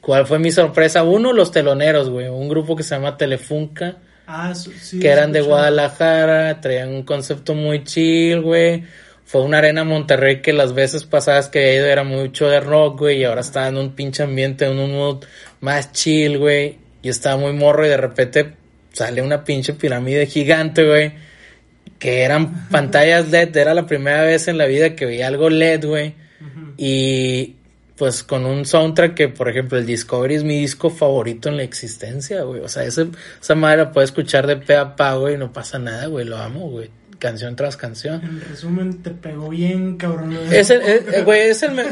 ¿Cuál 0.00 0.26
fue 0.26 0.38
mi 0.38 0.50
sorpresa? 0.52 1.02
Uno, 1.02 1.32
los 1.32 1.50
teloneros, 1.50 2.08
güey, 2.08 2.28
un 2.28 2.48
grupo 2.48 2.76
que 2.76 2.82
se 2.82 2.94
llama 2.94 3.16
Telefunca, 3.16 3.96
ah, 4.26 4.52
que 5.00 5.08
eran 5.08 5.32
de. 5.32 5.40
Guadalajara, 5.40 6.60
traían 6.60 6.90
un 6.90 7.02
concepto 7.02 7.54
muy 7.54 7.84
chill, 7.84 8.40
güey. 8.40 8.84
Fue 9.28 9.42
una 9.42 9.58
arena 9.58 9.84
Monterrey 9.84 10.40
que 10.40 10.54
las 10.54 10.72
veces 10.72 11.04
pasadas 11.04 11.50
que 11.50 11.58
había 11.58 11.74
ido 11.74 11.86
era 11.86 12.02
mucho 12.02 12.48
de 12.48 12.60
rock, 12.60 13.00
güey, 13.00 13.18
y 13.18 13.24
ahora 13.24 13.42
estaba 13.42 13.68
en 13.68 13.76
un 13.76 13.94
pinche 13.94 14.22
ambiente, 14.22 14.64
en 14.64 14.78
un 14.78 14.90
mood 14.90 15.22
más 15.60 15.92
chill, 15.92 16.38
güey. 16.38 16.78
Y 17.02 17.10
estaba 17.10 17.36
muy 17.36 17.52
morro 17.52 17.84
y 17.84 17.90
de 17.90 17.98
repente 17.98 18.54
sale 18.94 19.20
una 19.20 19.44
pinche 19.44 19.74
pirámide 19.74 20.24
gigante, 20.24 20.82
güey. 20.82 21.12
Que 21.98 22.22
eran 22.22 22.68
pantallas 22.70 23.28
LED, 23.28 23.54
era 23.54 23.74
la 23.74 23.84
primera 23.84 24.22
vez 24.22 24.48
en 24.48 24.56
la 24.56 24.64
vida 24.64 24.96
que 24.96 25.04
veía 25.04 25.26
algo 25.26 25.50
LED, 25.50 25.84
güey. 25.84 26.14
Y 26.78 27.56
pues 27.96 28.22
con 28.22 28.46
un 28.46 28.64
soundtrack 28.64 29.12
que, 29.12 29.28
por 29.28 29.50
ejemplo, 29.50 29.76
el 29.76 29.84
Discovery 29.84 30.36
es 30.36 30.44
mi 30.44 30.58
disco 30.58 30.88
favorito 30.88 31.50
en 31.50 31.58
la 31.58 31.64
existencia, 31.64 32.44
güey. 32.44 32.62
O 32.62 32.68
sea, 32.70 32.84
ese, 32.84 33.08
esa 33.38 33.54
madre 33.54 33.76
la 33.76 33.92
puedo 33.92 34.06
escuchar 34.06 34.46
de 34.46 34.56
pe 34.56 34.74
a 34.74 34.96
pa, 34.96 35.16
güey, 35.16 35.34
y 35.34 35.36
no 35.36 35.52
pasa 35.52 35.78
nada, 35.78 36.06
güey. 36.06 36.24
Lo 36.24 36.38
amo, 36.38 36.70
güey. 36.70 36.88
Canción 37.18 37.56
tras 37.56 37.76
canción. 37.76 38.20
En 38.22 38.40
resumen, 38.40 39.02
te 39.02 39.10
pegó 39.10 39.48
bien, 39.48 39.96
cabrón. 39.96 40.36
Es 40.52 40.70
el, 40.70 40.82
es- 40.82 41.02
eh, 41.14 41.22
güey, 41.24 41.40
es 41.48 41.62
el, 41.64 41.72
me- 41.72 41.84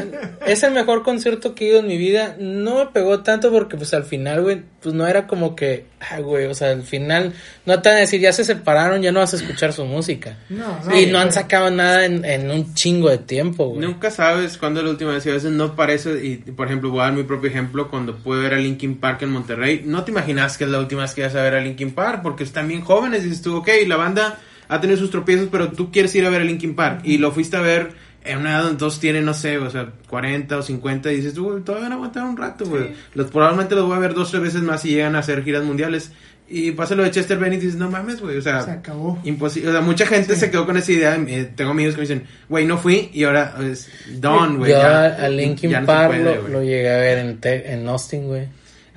es 0.45 0.63
el 0.63 0.71
mejor 0.73 1.03
concierto 1.03 1.53
que 1.53 1.65
he 1.65 1.69
ido 1.71 1.79
en 1.79 1.87
mi 1.87 1.97
vida. 1.97 2.37
No 2.39 2.75
me 2.77 2.85
pegó 2.87 3.19
tanto 3.23 3.51
porque, 3.51 3.75
pues, 3.75 3.93
al 3.93 4.03
final, 4.05 4.41
güey, 4.43 4.61
pues 4.81 4.95
no 4.95 5.05
era 5.05 5.27
como 5.27 5.53
que, 5.55 5.85
ah, 5.99 6.19
güey, 6.21 6.45
o 6.45 6.53
sea, 6.53 6.69
al 6.71 6.83
final, 6.83 7.33
no 7.65 7.81
te 7.81 7.89
van 7.89 7.97
a 7.97 8.01
decir, 8.01 8.21
ya 8.21 8.31
se 8.31 8.45
separaron, 8.45 9.01
ya 9.01 9.11
no 9.11 9.19
vas 9.19 9.33
a 9.33 9.35
escuchar 9.37 9.73
su 9.73 9.83
música. 9.83 10.37
No, 10.49 10.79
no, 10.85 10.97
y 10.97 11.07
no 11.07 11.19
han 11.19 11.33
sacado 11.33 11.69
nada 11.71 12.05
en, 12.05 12.23
en 12.23 12.49
un 12.49 12.73
chingo 12.73 13.09
de 13.09 13.17
tiempo, 13.17 13.67
güey. 13.67 13.81
Nunca 13.85 14.09
sabes 14.11 14.57
cuándo 14.57 14.79
es 14.79 14.85
la 14.85 14.91
última 14.91 15.11
vez 15.13 15.25
y 15.25 15.29
a 15.29 15.33
veces 15.33 15.51
no 15.51 15.75
parece, 15.75 16.23
y 16.25 16.37
por 16.37 16.67
ejemplo 16.67 16.89
voy 16.89 17.01
a 17.01 17.03
dar 17.05 17.13
mi 17.13 17.23
propio 17.23 17.49
ejemplo, 17.49 17.89
cuando 17.89 18.15
pude 18.15 18.41
ver 18.43 18.53
a 18.53 18.57
Linkin 18.57 18.95
Park 18.97 19.23
en 19.23 19.31
Monterrey, 19.31 19.81
no 19.85 20.05
te 20.05 20.11
imaginas 20.11 20.57
que 20.57 20.63
es 20.63 20.69
la 20.69 20.79
última 20.79 21.01
vez 21.01 21.13
que 21.13 21.23
vas 21.23 21.35
a 21.35 21.41
ver 21.41 21.55
a 21.55 21.59
Linkin 21.61 21.91
Park, 21.91 22.21
porque 22.23 22.45
están 22.45 22.69
bien 22.69 22.79
jóvenes, 22.81 23.23
y 23.23 23.29
dices 23.29 23.41
tú, 23.41 23.57
ok, 23.57 23.67
la 23.87 23.97
banda 23.97 24.39
ha 24.69 24.81
tenido 24.81 24.97
sus 24.99 25.11
tropiezos, 25.11 25.49
pero 25.51 25.69
tú 25.71 25.91
quieres 25.91 26.13
ir 26.15 26.25
a 26.25 26.29
ver 26.29 26.41
a 26.41 26.45
Linkin 26.45 26.75
Park, 26.75 27.01
y 27.03 27.17
lo 27.17 27.31
fuiste 27.31 27.57
a 27.57 27.61
ver 27.61 27.91
en 28.23 28.39
una 28.39 28.51
edad 28.55 28.63
donde 28.63 28.77
todos 28.79 28.99
tienen, 28.99 29.23
no 29.23 29.33
sé, 29.33 29.57
o 29.57 29.69
sea, 29.69 29.89
40 30.09 30.57
o 30.57 30.61
50, 30.61 31.11
y 31.13 31.17
dices 31.17 31.33
tú, 31.33 31.49
"Güey, 31.51 31.63
todavía 31.63 31.85
van 31.85 31.91
a 31.93 31.95
aguantar 31.95 32.23
un 32.25 32.35
rato, 32.37 32.65
güey. 32.65 32.91
Los, 33.13 33.31
probablemente 33.31 33.73
los 33.75 33.85
voy 33.85 33.95
a 33.95 33.99
ver 33.99 34.13
dos 34.13 34.27
o 34.27 34.31
tres 34.31 34.43
veces 34.43 34.61
más 34.63 34.81
si 34.81 34.89
llegan 34.89 35.15
a 35.15 35.19
hacer 35.19 35.43
giras 35.43 35.63
mundiales. 35.63 36.11
Y 36.49 36.71
pasa 36.71 36.95
lo 36.95 37.03
de 37.03 37.11
Chester 37.11 37.37
Bennett 37.37 37.61
y 37.61 37.65
dices, 37.65 37.77
no 37.79 37.89
mames, 37.91 38.21
güey, 38.21 38.37
o 38.37 38.41
sea, 38.41 38.61
Se 38.61 38.71
acabó. 38.71 39.19
Imposible, 39.25 39.69
o 39.69 39.71
sea, 39.73 39.81
mucha 39.81 40.05
gente 40.05 40.33
Sí. 40.33 40.39
se 40.41 40.51
quedó 40.51 40.65
con 40.65 40.77
esa 40.77 40.91
idea. 40.93 41.15
eh, 41.27 41.51
tengo 41.55 41.71
amigos 41.71 41.95
que 41.95 42.01
me 42.01 42.07
dicen, 42.07 42.23
güey, 42.47 42.65
no 42.65 42.77
fui 42.77 43.09
y 43.13 43.23
ahora 43.25 43.53
es 43.69 43.89
done, 44.19 44.57
güey. 44.57 44.71
Yo 44.71 44.77
ya, 44.77 45.05
a, 45.07 45.27
Linkin 45.29 45.69
ya 45.71 45.81
no 45.81 45.85
Park 45.87 46.07
puede, 46.21 46.23
lo, 46.37 46.47
lo 46.47 46.63
llegué 46.63 46.89
a 46.89 46.97
ver 46.97 47.17
en, 47.19 47.37
Te- 47.39 47.73
en 47.73 47.85
Austin, 47.89 48.27
güey. 48.27 48.47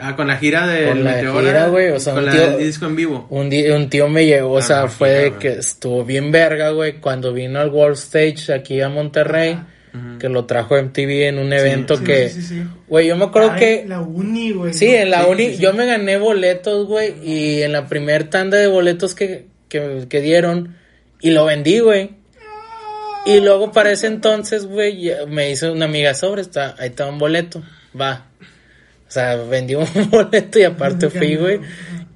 Ah, 0.02 0.16
con 0.16 0.26
la 0.28 0.36
gira 0.36 0.66
de 0.66 0.88
Con 0.88 1.04
la 1.04 1.12
Meteora, 1.12 1.40
gira, 1.42 1.66
güey, 1.68 1.88
o 1.90 2.00
sea, 2.00 2.14
con 2.14 2.22
un 2.24 2.26
la 2.30 2.32
tío- 2.32 2.50
del 2.52 2.58
disco 2.58 2.86
en 2.86 2.96
vivo. 2.96 3.26
Un, 3.30 3.50
di- 3.50 3.68
un 3.68 3.88
tío 3.90 4.08
me 4.08 4.24
llevó, 4.26 4.54
o 4.54 4.58
Ah, 4.58 4.62
sea, 4.62 4.80
no, 4.82 4.88
fue 4.88 5.10
de 5.10 5.32
que 5.34 5.48
estuvo 5.52 6.04
bien 6.04 6.30
verga, 6.32 6.70
güey, 6.70 6.94
cuando 7.00 7.32
vino 7.32 7.60
al 7.60 7.68
World 7.70 7.96
Stage 7.96 8.52
aquí 8.52 8.80
a 8.80 8.88
Monterrey, 8.88 9.58
que 10.20 10.28
lo 10.28 10.44
trajo 10.44 10.76
MTV 10.76 11.26
en 11.28 11.38
un 11.40 11.52
evento 11.52 11.96
Sí, 11.96 12.04
que, 12.04 12.28
sí, 12.28 12.42
sí, 12.42 12.48
sí. 12.60 12.62
güey, 12.88 13.08
yo 13.08 13.16
me 13.16 13.24
acuerdo 13.24 13.50
Ay, 13.52 13.58
que, 13.58 13.84
La 13.88 14.00
uni, 14.00 14.52
güey. 14.52 14.72
sí, 14.72 14.86
en 14.94 15.10
la 15.10 15.24
Sí, 15.24 15.30
uni, 15.30 15.46
sí, 15.48 15.54
sí. 15.56 15.62
yo 15.62 15.72
me 15.74 15.84
gané 15.84 16.16
boletos, 16.16 16.86
güey, 16.86 17.14
y 17.24 17.62
en 17.62 17.72
la 17.72 17.86
primer 17.88 18.30
tanda 18.30 18.56
de 18.56 18.68
boletos 18.68 19.14
que, 19.16 19.46
que, 19.68 20.06
que 20.08 20.20
dieron, 20.20 20.76
y 21.20 21.30
lo 21.32 21.44
vendí, 21.44 21.80
güey. 21.80 22.10
Y 23.26 23.40
luego 23.40 23.70
para 23.72 23.90
ese 23.90 24.06
entonces, 24.06 24.64
güey, 24.66 25.10
me 25.28 25.50
hizo 25.50 25.72
una 25.72 25.84
amiga 25.84 26.14
sobre, 26.14 26.40
está, 26.42 26.74
ahí 26.78 26.88
está 26.88 27.06
un 27.06 27.18
boleto, 27.18 27.62
va. 28.00 28.26
O 29.10 29.12
sea, 29.12 29.34
vendí 29.34 29.74
un 29.74 29.88
boleto 30.10 30.60
y 30.60 30.62
aparte 30.62 31.10
fui, 31.10 31.34
güey. 31.34 31.60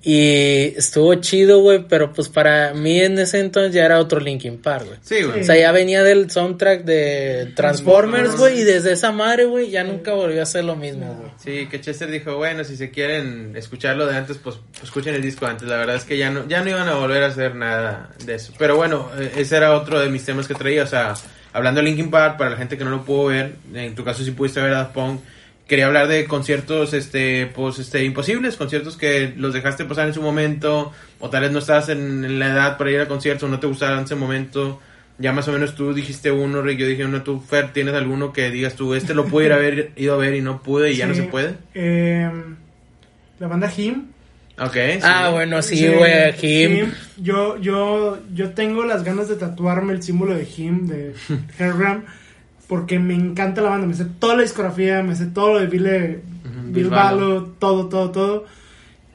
Y 0.07 0.75
estuvo 0.77 1.13
chido, 1.17 1.59
güey, 1.61 1.87
pero 1.89 2.13
pues 2.13 2.29
para 2.29 2.73
mí 2.73 3.01
en 3.01 3.19
ese 3.19 3.41
entonces 3.41 3.75
ya 3.75 3.85
era 3.85 3.99
otro 3.99 4.21
Linkin 4.21 4.59
Park, 4.63 4.87
güey. 4.87 4.99
Sí, 5.03 5.25
güey. 5.25 5.41
O 5.41 5.45
sea, 5.45 5.57
ya 5.57 5.73
venía 5.73 6.05
del 6.05 6.31
soundtrack 6.31 6.85
de 6.85 7.53
Transformers, 7.57 8.37
güey, 8.37 8.61
y 8.61 8.63
desde 8.63 8.93
esa 8.93 9.11
madre, 9.11 9.47
güey, 9.47 9.71
ya 9.71 9.83
nunca 9.83 10.13
volvió 10.13 10.41
a 10.41 10.47
ser 10.47 10.67
lo 10.67 10.77
mismo, 10.77 11.07
güey. 11.15 11.31
Sí, 11.43 11.69
que 11.69 11.81
Chester 11.81 12.09
dijo, 12.11 12.37
bueno, 12.37 12.63
si 12.63 12.77
se 12.77 12.91
quieren 12.91 13.57
escuchar 13.57 13.97
lo 13.97 14.07
de 14.07 14.17
antes, 14.17 14.37
pues 14.37 14.61
escuchen 14.81 15.17
el 15.17 15.23
disco 15.23 15.47
antes. 15.47 15.67
La 15.67 15.79
verdad 15.79 15.97
es 15.97 16.05
que 16.05 16.17
ya 16.17 16.31
no, 16.31 16.47
ya 16.47 16.63
no 16.63 16.71
iban 16.71 16.87
a 16.87 16.95
volver 16.95 17.25
a 17.25 17.27
hacer 17.29 17.57
nada 17.57 18.11
de 18.25 18.37
eso. 18.37 18.53
Pero 18.57 18.77
bueno, 18.77 19.11
eh, 19.19 19.33
ese 19.39 19.57
era 19.57 19.75
otro 19.75 19.99
de 19.99 20.11
mis 20.11 20.25
temas 20.25 20.47
que 20.47 20.55
traía. 20.55 20.85
O 20.85 20.87
sea, 20.87 21.15
hablando 21.53 21.81
de 21.81 21.87
Linkin 21.87 22.11
Park, 22.11 22.37
para 22.37 22.51
la 22.51 22.57
gente 22.57 22.79
que 22.79 22.85
no 22.85 22.91
lo 22.91 23.05
pudo 23.05 23.27
ver, 23.27 23.55
en 23.75 23.97
tu 23.97 24.05
caso 24.05 24.23
sí 24.23 24.31
pudiste 24.31 24.61
ver 24.61 24.75
a 24.75 24.79
Daft 24.79 24.93
Punk. 24.93 25.21
Quería 25.67 25.87
hablar 25.87 26.09
de 26.09 26.27
conciertos, 26.27 26.93
este, 26.93 27.47
pues, 27.47 27.79
este, 27.79 28.05
imposibles, 28.05 28.57
conciertos 28.57 28.97
que 28.99 29.33
los 29.37 29.55
dejaste 29.55 29.85
pasar 29.87 30.07
en 30.09 30.15
su 30.15 30.21
momento, 30.21 30.93
o 31.21 31.31
tal 31.31 31.43
vez 31.43 31.53
no 31.53 31.59
estabas 31.61 31.89
en, 31.89 32.25
en 32.25 32.39
la 32.39 32.49
edad 32.49 32.77
para 32.77 32.91
ir 32.91 33.01
a 33.01 33.09
conciertos, 33.09 33.45
o 33.45 33.49
no 33.49 33.61
te 33.61 33.67
gustaron 33.67 33.99
en 34.01 34.05
ese 34.05 34.15
momento. 34.15 34.81
Ya 35.17 35.33
más 35.33 35.47
o 35.49 35.53
menos 35.53 35.75
tú 35.75 35.95
dijiste 35.95 36.31
uno, 36.33 36.61
Rick, 36.61 36.81
yo 36.81 36.87
dije 36.87 37.05
uno, 37.07 37.23
tú, 37.23 37.41
Fer, 37.41 37.73
¿tienes 37.73 37.95
alguno 37.95 38.33
que 38.33 38.51
digas 38.51 38.75
tú, 38.75 38.95
este 38.95 39.15
lo 39.15 39.25
pude 39.27 39.47
ir 39.47 39.53
a 39.53 39.57
haber 39.57 39.93
ido 39.97 40.15
a 40.15 40.19
ver 40.19 40.35
y 40.35 40.41
no 40.43 40.61
pude 40.63 40.93
y 40.93 40.97
ya 40.97 41.07
no 41.07 41.15
Sí. 41.15 41.21
se 41.23 41.27
puede? 41.29 41.55
Eh, 41.75 42.31
la 43.39 43.47
banda 43.47 43.73
Him. 43.75 44.07
Ok. 44.59 44.75
sí. 44.75 44.99
Ah, 45.03 45.31
bueno, 45.33 45.63
sí, 45.63 45.87
güey, 45.89 46.33
Jim. 46.35 46.93
Yo, 47.17 47.59
yo, 47.59 48.19
yo 48.35 48.51
tengo 48.51 48.85
las 48.85 49.03
ganas 49.05 49.29
de 49.29 49.37
tatuarme 49.37 49.93
el 49.95 50.03
símbolo 50.03 50.35
de 50.35 50.47
Him, 50.57 50.87
de 50.89 51.15
Hergram, 51.59 52.05
porque 52.69 52.99
me 52.99 53.15
encanta 53.15 53.61
la 53.63 53.71
banda. 53.71 53.87
Me 53.87 53.95
sé 53.95 54.05
toda 54.19 54.37
la 54.37 54.43
discografía, 54.43 55.03
me 55.03 55.15
sé 55.17 55.27
todo 55.27 55.55
lo 55.55 55.61
de 55.61 55.67
Bill, 55.67 55.83
Ujú, 55.87 56.63
Bill 56.65 56.73
Bill 56.73 56.89
Balo, 56.91 57.45
todo, 57.59 57.89
todo, 57.89 58.11
todo. 58.11 58.45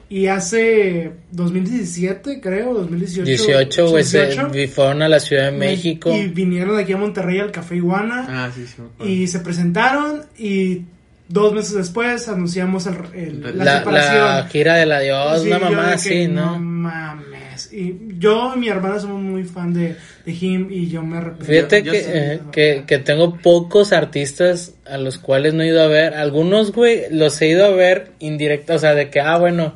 Y 0.08 0.26
hace 0.26 1.12
2017, 1.30 2.40
creo, 2.40 2.74
2018. 2.74 3.24
18, 3.24 3.90
güey, 3.90 4.02
se 4.04 4.26
18, 4.26 4.48
vi- 4.50 4.66
fueron 4.66 5.02
a 5.02 5.08
la 5.08 5.20
Ciudad 5.20 5.52
de 5.52 5.56
México. 5.58 6.12
Y 6.14 6.26
vinieron 6.28 6.76
aquí 6.78 6.92
a 6.92 6.96
Monterrey 6.96 7.38
al 7.38 7.52
Café 7.52 7.76
Iguana. 7.76 8.26
Ah, 8.28 8.50
sí, 8.54 8.64
sí. 8.66 8.82
me 8.98 9.06
y 9.08 9.26
se 9.28 9.38
presentaron 9.40 10.22
y 10.36 10.82
dos 11.28 11.52
meses 11.54 11.74
después 11.74 12.28
anunciamos 12.28 12.86
el, 12.88 12.96
el- 13.14 13.40
la, 13.42 13.64
la, 13.64 13.78
separación. 13.78 14.24
la 14.24 14.46
gira 14.50 14.74
del 14.74 14.90
adiós, 14.90 15.42
Sí, 15.42 15.46
una 15.46 15.58
de 15.58 15.64
mamá 15.64 15.92
así, 15.92 16.26
¿no? 16.26 16.58
mames. 16.58 17.72
Y 17.72 17.96
yo 18.18 18.54
y 18.56 18.58
mi 18.58 18.68
hermana 18.68 18.98
somos 18.98 19.20
muy 19.22 19.44
fan 19.44 19.72
de, 19.72 19.94
de 20.24 20.32
Him 20.32 20.68
y 20.70 20.88
yo 20.90 21.02
me 21.02 21.18
arrepiento. 21.18 21.44
Fíjate 21.46 21.82
yo 21.82 21.92
que, 21.92 22.00
sí, 22.02 22.10
eh, 22.12 22.40
que, 22.52 22.84
que 22.86 22.98
tengo 22.98 23.36
pocos 23.38 23.92
artistas 23.92 24.74
a 24.86 24.98
los 24.98 25.18
cuales 25.18 25.54
no 25.54 25.62
he 25.62 25.68
ido 25.68 25.82
a 25.82 25.86
ver. 25.86 26.14
Algunos, 26.14 26.72
güey, 26.72 27.04
los 27.10 27.40
he 27.42 27.48
ido 27.48 27.64
a 27.66 27.70
ver 27.70 28.12
indirecta, 28.18 28.74
o 28.74 28.78
sea, 28.78 28.94
de 28.94 29.08
que, 29.10 29.20
ah, 29.20 29.38
bueno, 29.38 29.74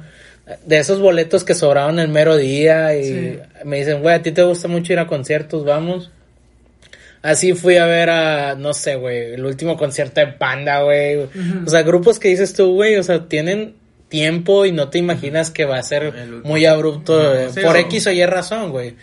de 0.66 0.78
esos 0.78 1.00
boletos 1.00 1.44
que 1.44 1.54
sobraron 1.54 1.98
el 1.98 2.08
mero 2.08 2.36
día 2.36 2.94
y 2.96 3.04
Sí. 3.04 3.38
me 3.64 3.78
dicen, 3.78 4.02
güey, 4.02 4.14
a 4.14 4.22
ti 4.22 4.30
te 4.32 4.42
gusta 4.42 4.68
mucho 4.68 4.92
ir 4.92 4.98
a 4.98 5.06
conciertos, 5.06 5.64
vamos. 5.64 6.10
Así 7.22 7.54
fui 7.54 7.78
a 7.78 7.86
ver 7.86 8.10
a, 8.10 8.54
no 8.54 8.74
sé, 8.74 8.96
güey, 8.96 9.32
el 9.32 9.46
último 9.46 9.78
concierto 9.78 10.20
de 10.20 10.26
Panda, 10.26 10.82
güey. 10.82 11.16
O 11.66 11.70
sea, 11.70 11.82
grupos 11.82 12.18
que 12.18 12.28
dices 12.28 12.52
tú, 12.52 12.74
güey, 12.74 12.96
o 12.96 13.02
sea, 13.02 13.26
tienen 13.28 13.76
tiempo 14.10 14.66
y 14.66 14.72
no 14.72 14.90
te 14.90 14.98
imaginas 14.98 15.50
que 15.50 15.64
va 15.64 15.78
a 15.78 15.82
ser 15.82 16.12
muy 16.44 16.66
abrupto 16.66 17.34
eh, 17.34 17.48
Sí, 17.50 17.60
por 17.62 17.76
o- 17.76 17.78
X 17.78 18.06
o 18.08 18.10
Y 18.10 18.24
razón, 18.26 18.70
güey. 18.70 18.94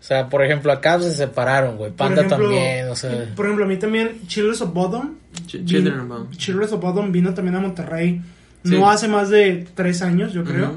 O 0.00 0.02
sea, 0.08 0.28
por 0.28 0.44
ejemplo, 0.44 0.70
acá 0.72 1.00
se 1.00 1.14
separaron, 1.14 1.76
güey. 1.76 1.90
Panda 1.90 2.22
ejemplo, 2.22 2.46
también, 2.46 2.88
o 2.88 2.94
sea. 2.96 3.26
Por 3.34 3.46
ejemplo, 3.46 3.64
a 3.64 3.68
mí 3.68 3.76
también 3.76 4.26
Children 4.26 4.54
of 4.62 4.72
Bodom. 4.72 5.14
Ch- 5.46 5.64
Children 5.64 6.00
of 6.00 6.08
Bodom. 6.08 6.30
Children 6.30 6.68
of 6.72 6.80
Bodom 6.80 7.12
vino 7.12 7.34
también 7.34 7.56
a 7.56 7.60
Monterrey. 7.60 8.20
Sí. 8.64 8.70
No 8.76 8.88
hace 8.90 9.08
más 9.08 9.28
de 9.30 9.66
tres 9.74 10.02
años, 10.02 10.32
yo 10.32 10.44
creo. 10.44 10.76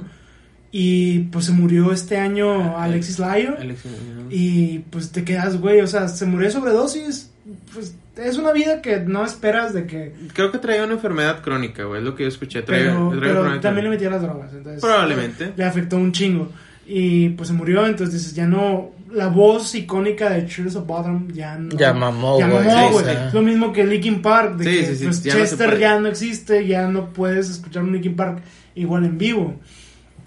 Y 0.72 1.20
pues 1.32 1.46
se 1.46 1.52
murió 1.52 1.92
este 1.92 2.18
año 2.18 2.78
Alexis 2.78 3.20
Lyon. 3.20 3.56
Alex, 3.60 3.86
ujú. 3.86 4.28
Y 4.30 4.80
pues 4.90 5.12
te 5.12 5.24
quedas, 5.24 5.60
güey, 5.60 5.82
o 5.82 5.88
sea, 5.88 6.08
se 6.08 6.26
murió 6.26 6.48
de 6.48 6.54
sobredosis. 6.54 7.30
Pues 7.74 7.94
es 8.16 8.38
una 8.38 8.54
vida 8.54 8.82
que 8.82 9.00
no 9.00 9.26
esperas 9.26 9.74
de 9.74 9.86
que... 9.86 10.14
Creo 10.34 10.52
que 10.52 10.60
traía 10.60 10.84
una 10.86 10.94
enfermedad 10.94 11.42
crónica, 11.42 11.84
güey, 11.84 12.00
es 12.00 12.06
lo 12.06 12.16
que 12.16 12.24
yo 12.24 12.30
escuché. 12.30 12.62
Traía, 12.62 12.86
Pero, 12.92 13.10
traía 13.10 13.34
pero 13.34 13.60
también 13.60 13.86
le 13.86 13.90
metía 13.90 14.10
las 14.10 14.22
drogas, 14.22 14.54
entonces... 14.54 14.82
Probablemente. 14.82 15.52
Le 15.58 15.64
afectó 15.66 15.98
un 15.98 16.12
chingo. 16.14 16.50
Y 16.88 17.30
pues 17.30 17.50
se 17.50 17.54
murió, 17.54 17.86
entonces 17.86 18.14
dices, 18.20 18.34
ya 18.34 18.46
no... 18.48 18.92
La 19.14 19.28
voz 19.28 19.74
icónica 19.76 20.30
de 20.30 20.46
Cheers 20.46 20.76
of 20.76 20.88
Bottom 20.88 21.32
ya 21.34 21.58
no... 21.58 21.76
Ya 21.78 21.94
mamó, 21.94 22.40
Ya 22.40 22.48
güey, 22.48 22.66
mamó, 22.66 22.88
sí, 22.88 22.94
güey. 22.94 23.06
sí. 23.06 23.12
Es 23.28 23.34
lo 23.34 23.42
mismo 23.42 23.74
que 23.74 23.84
Linkin 23.86 24.22
Park, 24.22 24.58
de 24.58 24.64
Sí, 24.64 24.70
que 24.80 24.86
sí, 24.86 24.96
sí, 24.96 25.06
pues, 25.06 25.24
ya 25.24 25.34
Chester 25.34 25.80
ya 25.80 26.00
no 26.00 26.08
existe, 26.08 26.66
ya 26.68 26.88
no 26.88 27.10
puedes 27.10 27.50
escuchar 27.50 27.84
un 27.84 27.92
Linkin 27.94 28.16
Park 28.16 28.42
igual 28.76 29.06
en 29.06 29.18
vivo. 29.18 29.56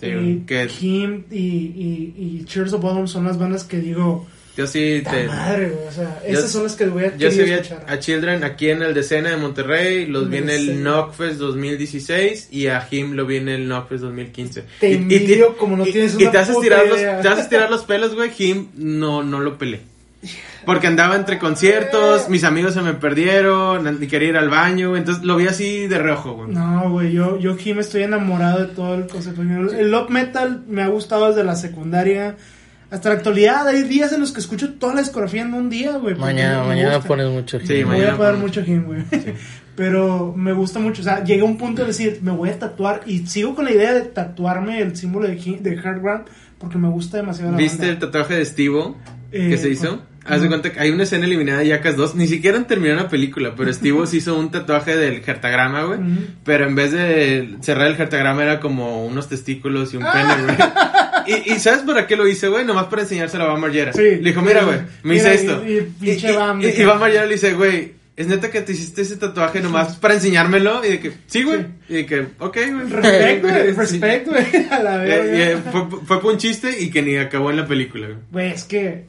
Sí, 0.01 0.07
y 0.09 0.37
que- 0.47 0.68
Him 0.81 1.25
y, 1.31 1.37
y, 1.38 2.14
y 2.40 2.44
Cheers 2.44 2.73
of 2.75 2.83
Bottom 2.83 3.07
son 3.09 3.25
las 3.25 3.38
bandas 3.38 3.64
que 3.64 3.79
digo... 3.81 4.27
Yo 4.56 4.66
sí 4.68 5.00
"Ta 5.02 5.10
te... 5.10 5.26
madre, 5.26 5.72
o 5.88 5.90
sea, 5.92 6.20
Yo- 6.28 6.38
esas 6.38 6.50
son 6.52 6.62
las 6.64 6.76
que 6.76 6.86
voy 6.86 7.04
a 7.04 7.16
Yo 7.16 7.30
sí 7.30 7.42
vi 7.42 7.52
a, 7.52 7.98
Children 7.98 8.44
aquí 8.44 8.70
en 8.70 8.82
el 8.82 8.94
Decena 8.94 9.30
de 9.30 9.36
Monterrey, 9.36 10.06
los 10.06 10.30
vi 10.30 10.36
en 10.38 10.50
el. 10.50 10.80
Knockfest 10.82 11.38
2016 11.38 12.48
y 12.52 12.68
a 12.68 12.86
Him 12.90 13.12
lo 13.14 13.26
vi 13.26 13.36
en 13.38 13.48
el 13.48 13.64
Knockfest 13.66 14.02
2015. 14.04 14.64
Te 14.80 14.88
y, 14.88 14.92
y 14.92 14.96
envidio 14.96 15.56
como 15.56 15.76
no 15.76 15.84
tienes 15.84 16.14
y 16.18 16.22
una 16.22 16.30
te 16.32 16.38
haces 16.38 16.60
tirar 16.60 16.86
los, 16.86 16.98
idea. 16.98 17.20
te 17.20 17.28
haces 17.28 17.48
tirar 17.48 17.70
los 17.70 17.84
pelos, 17.84 18.14
güey, 18.14 18.30
Him 18.38 18.68
no, 18.76 19.22
no 19.22 19.40
lo 19.40 19.58
pelé. 19.58 19.80
Porque 20.64 20.86
andaba 20.86 21.16
entre 21.16 21.38
conciertos, 21.38 22.30
mis 22.30 22.44
amigos 22.44 22.72
se 22.72 22.80
me 22.80 22.94
perdieron, 22.94 24.02
y 24.02 24.06
quería 24.06 24.30
ir 24.30 24.36
al 24.38 24.48
baño, 24.48 24.96
entonces 24.96 25.22
lo 25.22 25.36
vi 25.36 25.46
así 25.46 25.86
de 25.88 25.98
reojo, 25.98 26.32
güey. 26.32 26.50
No, 26.52 26.88
güey, 26.90 27.12
yo, 27.12 27.38
yo 27.38 27.54
Him 27.62 27.80
estoy 27.80 28.04
enamorado 28.04 28.60
de 28.60 28.72
todo 28.74 28.94
el 28.94 29.06
concepto. 29.06 29.42
El 29.42 29.90
love 29.90 30.08
metal 30.08 30.62
me 30.66 30.82
ha 30.82 30.86
gustado 30.88 31.28
desde 31.28 31.44
la 31.44 31.56
secundaria 31.56 32.36
hasta 32.94 33.09
la 33.11 33.14
actualidad. 33.16 33.66
Hay 33.68 33.83
días 33.85 34.12
en 34.12 34.20
los 34.20 34.33
que 34.33 34.40
escucho 34.40 34.74
toda 34.74 34.94
la 34.94 35.00
discografía 35.02 35.42
en 35.42 35.52
un 35.54 35.68
día, 35.70 35.96
güey. 35.98 36.14
Mañana, 36.14 36.62
me 36.62 36.68
mañana 36.68 37.00
pones 37.00 37.28
mucho. 37.28 37.59
Sí. 37.61 37.83
Voy 37.83 37.96
mañana 37.96 38.14
a 38.14 38.16
poner 38.16 38.35
mucho 38.37 38.61
Him, 38.61 38.85
güey. 38.85 39.02
Pero 39.76 40.33
me 40.37 40.52
gusta 40.52 40.78
mucho. 40.78 41.02
O 41.02 41.04
sea, 41.04 41.24
llegué 41.24 41.42
a 41.42 41.44
un 41.44 41.59
punto 41.59 41.83
de 41.83 41.88
decir, 41.88 42.20
me 42.22 42.30
voy 42.30 42.48
a 42.50 42.59
tatuar. 42.59 43.02
Y 43.07 43.26
sigo 43.26 43.54
con 43.54 43.64
la 43.64 43.72
idea 43.72 43.92
de 43.92 44.02
tatuarme 44.02 44.80
el 44.80 44.96
símbolo 44.96 45.26
de, 45.26 45.37
Him- 45.38 45.61
de 45.61 45.74
Heartbrand 45.76 46.26
porque 46.59 46.78
me 46.78 46.88
gusta 46.88 47.16
demasiado 47.18 47.50
la 47.52 47.59
¿Viste 47.59 47.88
el 47.88 47.98
tatuaje 47.98 48.35
de 48.37 48.44
Steve 48.46 48.94
que 49.30 49.54
Eh, 49.54 49.59
se 49.59 49.68
hizo? 49.70 50.02
Haz 50.26 50.40
de 50.40 50.48
cuenta 50.48 50.72
que 50.72 50.80
hay 50.80 50.90
una 50.90 51.02
escena 51.02 51.26
eliminada 51.26 51.60
de 51.60 51.68
Jackass 51.68 51.96
2. 51.96 52.14
Ni 52.14 52.26
siquiera 52.26 52.56
han 52.56 52.66
terminado 52.66 53.02
la 53.02 53.08
película, 53.08 53.54
pero 53.56 53.72
Steve 53.72 54.06
se 54.06 54.16
hizo 54.18 54.38
un 54.38 54.50
tatuaje 54.50 54.96
del 54.96 55.22
jertagrama, 55.22 55.82
güey. 55.84 55.98
Pero 56.44 56.66
en 56.66 56.74
vez 56.74 56.92
de 56.92 57.56
cerrar 57.60 57.88
el 57.88 57.96
jertagrama 57.96 58.42
era 58.42 58.60
como 58.60 59.04
unos 59.06 59.28
testículos 59.28 59.92
y 59.94 59.98
un 59.98 60.04
pene, 60.04 60.42
güey. 60.44 60.56
Y, 61.26 61.54
y 61.54 61.58
¿sabes 61.58 61.80
para 61.84 62.06
qué 62.06 62.16
lo 62.16 62.28
hice, 62.28 62.48
güey? 62.48 62.66
Nomás 62.66 62.84
para 62.88 63.00
enseñárselo 63.00 63.44
a 63.44 63.46
Bam 63.48 63.60
Margera. 63.62 63.94
Sí. 63.94 64.02
Le 64.02 64.18
dijo, 64.18 64.42
mira, 64.42 64.62
güey, 64.64 64.80
me 65.04 65.14
hice 65.14 65.30
y- 65.30 65.37
esto. 65.37 65.64
y 65.66 65.80
pinche 65.80 66.28
y, 66.28 66.70
que- 66.72 66.82
y 66.82 66.84
Bam 66.84 67.00
Margera 67.00 67.24
le 67.24 67.32
dice, 67.32 67.54
güey, 67.54 67.92
¿es 68.14 68.26
neta 68.26 68.50
que 68.50 68.60
te 68.60 68.72
hiciste 68.72 69.00
ese 69.00 69.16
tatuaje 69.16 69.60
nomás 69.62 69.96
para 69.96 70.12
enseñármelo? 70.12 70.84
Y 70.84 70.88
de 70.90 71.00
que, 71.00 71.12
sí, 71.26 71.42
güey. 71.44 71.60
Sí. 71.60 71.66
Y 71.88 71.94
de 71.94 72.04
que, 72.06 72.20
ok, 72.40 72.58
güey. 72.70 72.90
Respect, 72.90 73.42
güey. 73.42 73.72
Respect, 73.74 74.28
güey. 74.28 74.66
A 74.70 74.82
la 74.82 75.06
Eh, 75.06 75.08
eh, 75.14 75.54
verga. 75.64 75.70
fue, 75.72 76.00
fue 76.04 76.20
por 76.20 76.32
un 76.32 76.38
chiste 76.38 76.78
y 76.78 76.90
que 76.90 77.00
ni 77.00 77.16
acabó 77.16 77.50
en 77.50 77.56
la 77.56 77.66
película, 77.66 78.06
güey. 78.08 78.18
Güey, 78.30 78.50
es 78.50 78.64
que. 78.64 79.04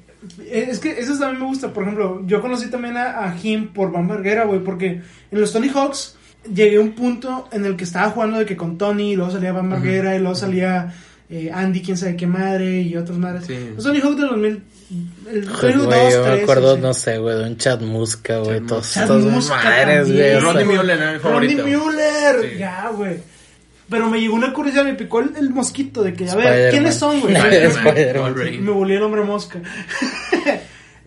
Es 0.52 0.80
que 0.80 0.92
eso 1.00 1.18
también 1.18 1.40
me 1.42 1.46
gusta. 1.48 1.72
Por 1.74 1.84
ejemplo, 1.84 2.22
yo 2.26 2.42
conocí 2.42 2.68
también 2.70 2.98
a, 2.98 3.26
a 3.26 3.32
Jim 3.34 3.70
por 3.74 3.92
Van 3.92 4.08
Verguera, 4.08 4.46
güey, 4.46 4.60
porque 4.64 5.02
en 5.32 5.42
los 5.42 5.52
Tony 5.54 5.70
Hawks 5.70 6.16
llegué 6.54 6.78
a 6.78 6.82
un 6.82 6.94
punto 6.94 7.48
en 7.52 7.66
el 7.66 7.76
que 7.76 7.84
estaba 7.86 8.10
jugando 8.12 8.38
de 8.40 8.46
que 8.46 8.56
con 8.56 8.78
Tony, 8.78 9.14
y 9.14 9.16
luego 9.16 9.32
salía 9.32 9.52
Van 9.52 9.70
Verguera, 9.70 10.16
y 10.16 10.20
luego 10.20 10.36
salía 10.36 10.94
eh, 11.30 11.50
Andy, 11.54 11.82
quién 11.82 11.98
sabe 11.98 12.16
qué 12.16 12.28
madre, 12.28 12.82
y 12.82 12.96
otras 12.96 13.18
madres. 13.18 13.46
Sí. 13.48 13.58
Los 13.76 13.84
Tony 13.84 14.00
Hawks 14.00 14.18
del 14.18 14.28
2000. 14.30 14.64
El 15.32 15.50
Joder, 15.50 15.72
Tony 15.74 15.84
Hawk 15.84 15.86
Güey, 15.88 16.04
2, 16.06 16.14
yo 16.14 16.20
me 16.22 16.30
3, 16.30 16.44
acuerdo, 16.44 16.76
sí. 16.76 16.82
no 16.82 16.94
sé, 16.94 17.18
güey, 17.18 17.38
de 17.38 17.44
un 17.46 17.58
chat 17.58 17.82
musca, 17.82 18.38
güey, 18.38 18.60
Chad 18.60 18.68
todos 18.68 18.94
Chad 18.94 19.04
estos 19.04 19.24
Muska 19.24 19.56
madres, 19.56 20.12
güey. 20.12 20.66
Mullen 20.66 20.90
era 21.00 21.14
mi 21.14 21.20
favorito. 21.20 21.62
Rodney 21.64 21.78
Muller, 21.78 22.36
Sí. 22.52 22.58
ya, 22.60 22.90
güey. 22.96 23.35
Pero 23.90 24.10
me 24.10 24.20
llegó 24.20 24.36
una 24.36 24.52
curiosidad, 24.52 24.84
me 24.84 24.96
picó 24.96 25.20
el, 25.20 25.36
el 25.38 25.50
mosquito 25.52 26.02
de 26.04 26.14
que, 26.14 26.28
a 26.30 26.36
ver. 26.36 26.72
¿quiénes 26.72 26.96
son, 26.96 27.20
güey? 27.22 27.34
Me 28.60 28.72
volví 28.72 28.94
el 28.96 29.04
hombre 29.04 29.22
mosca. 29.24 29.62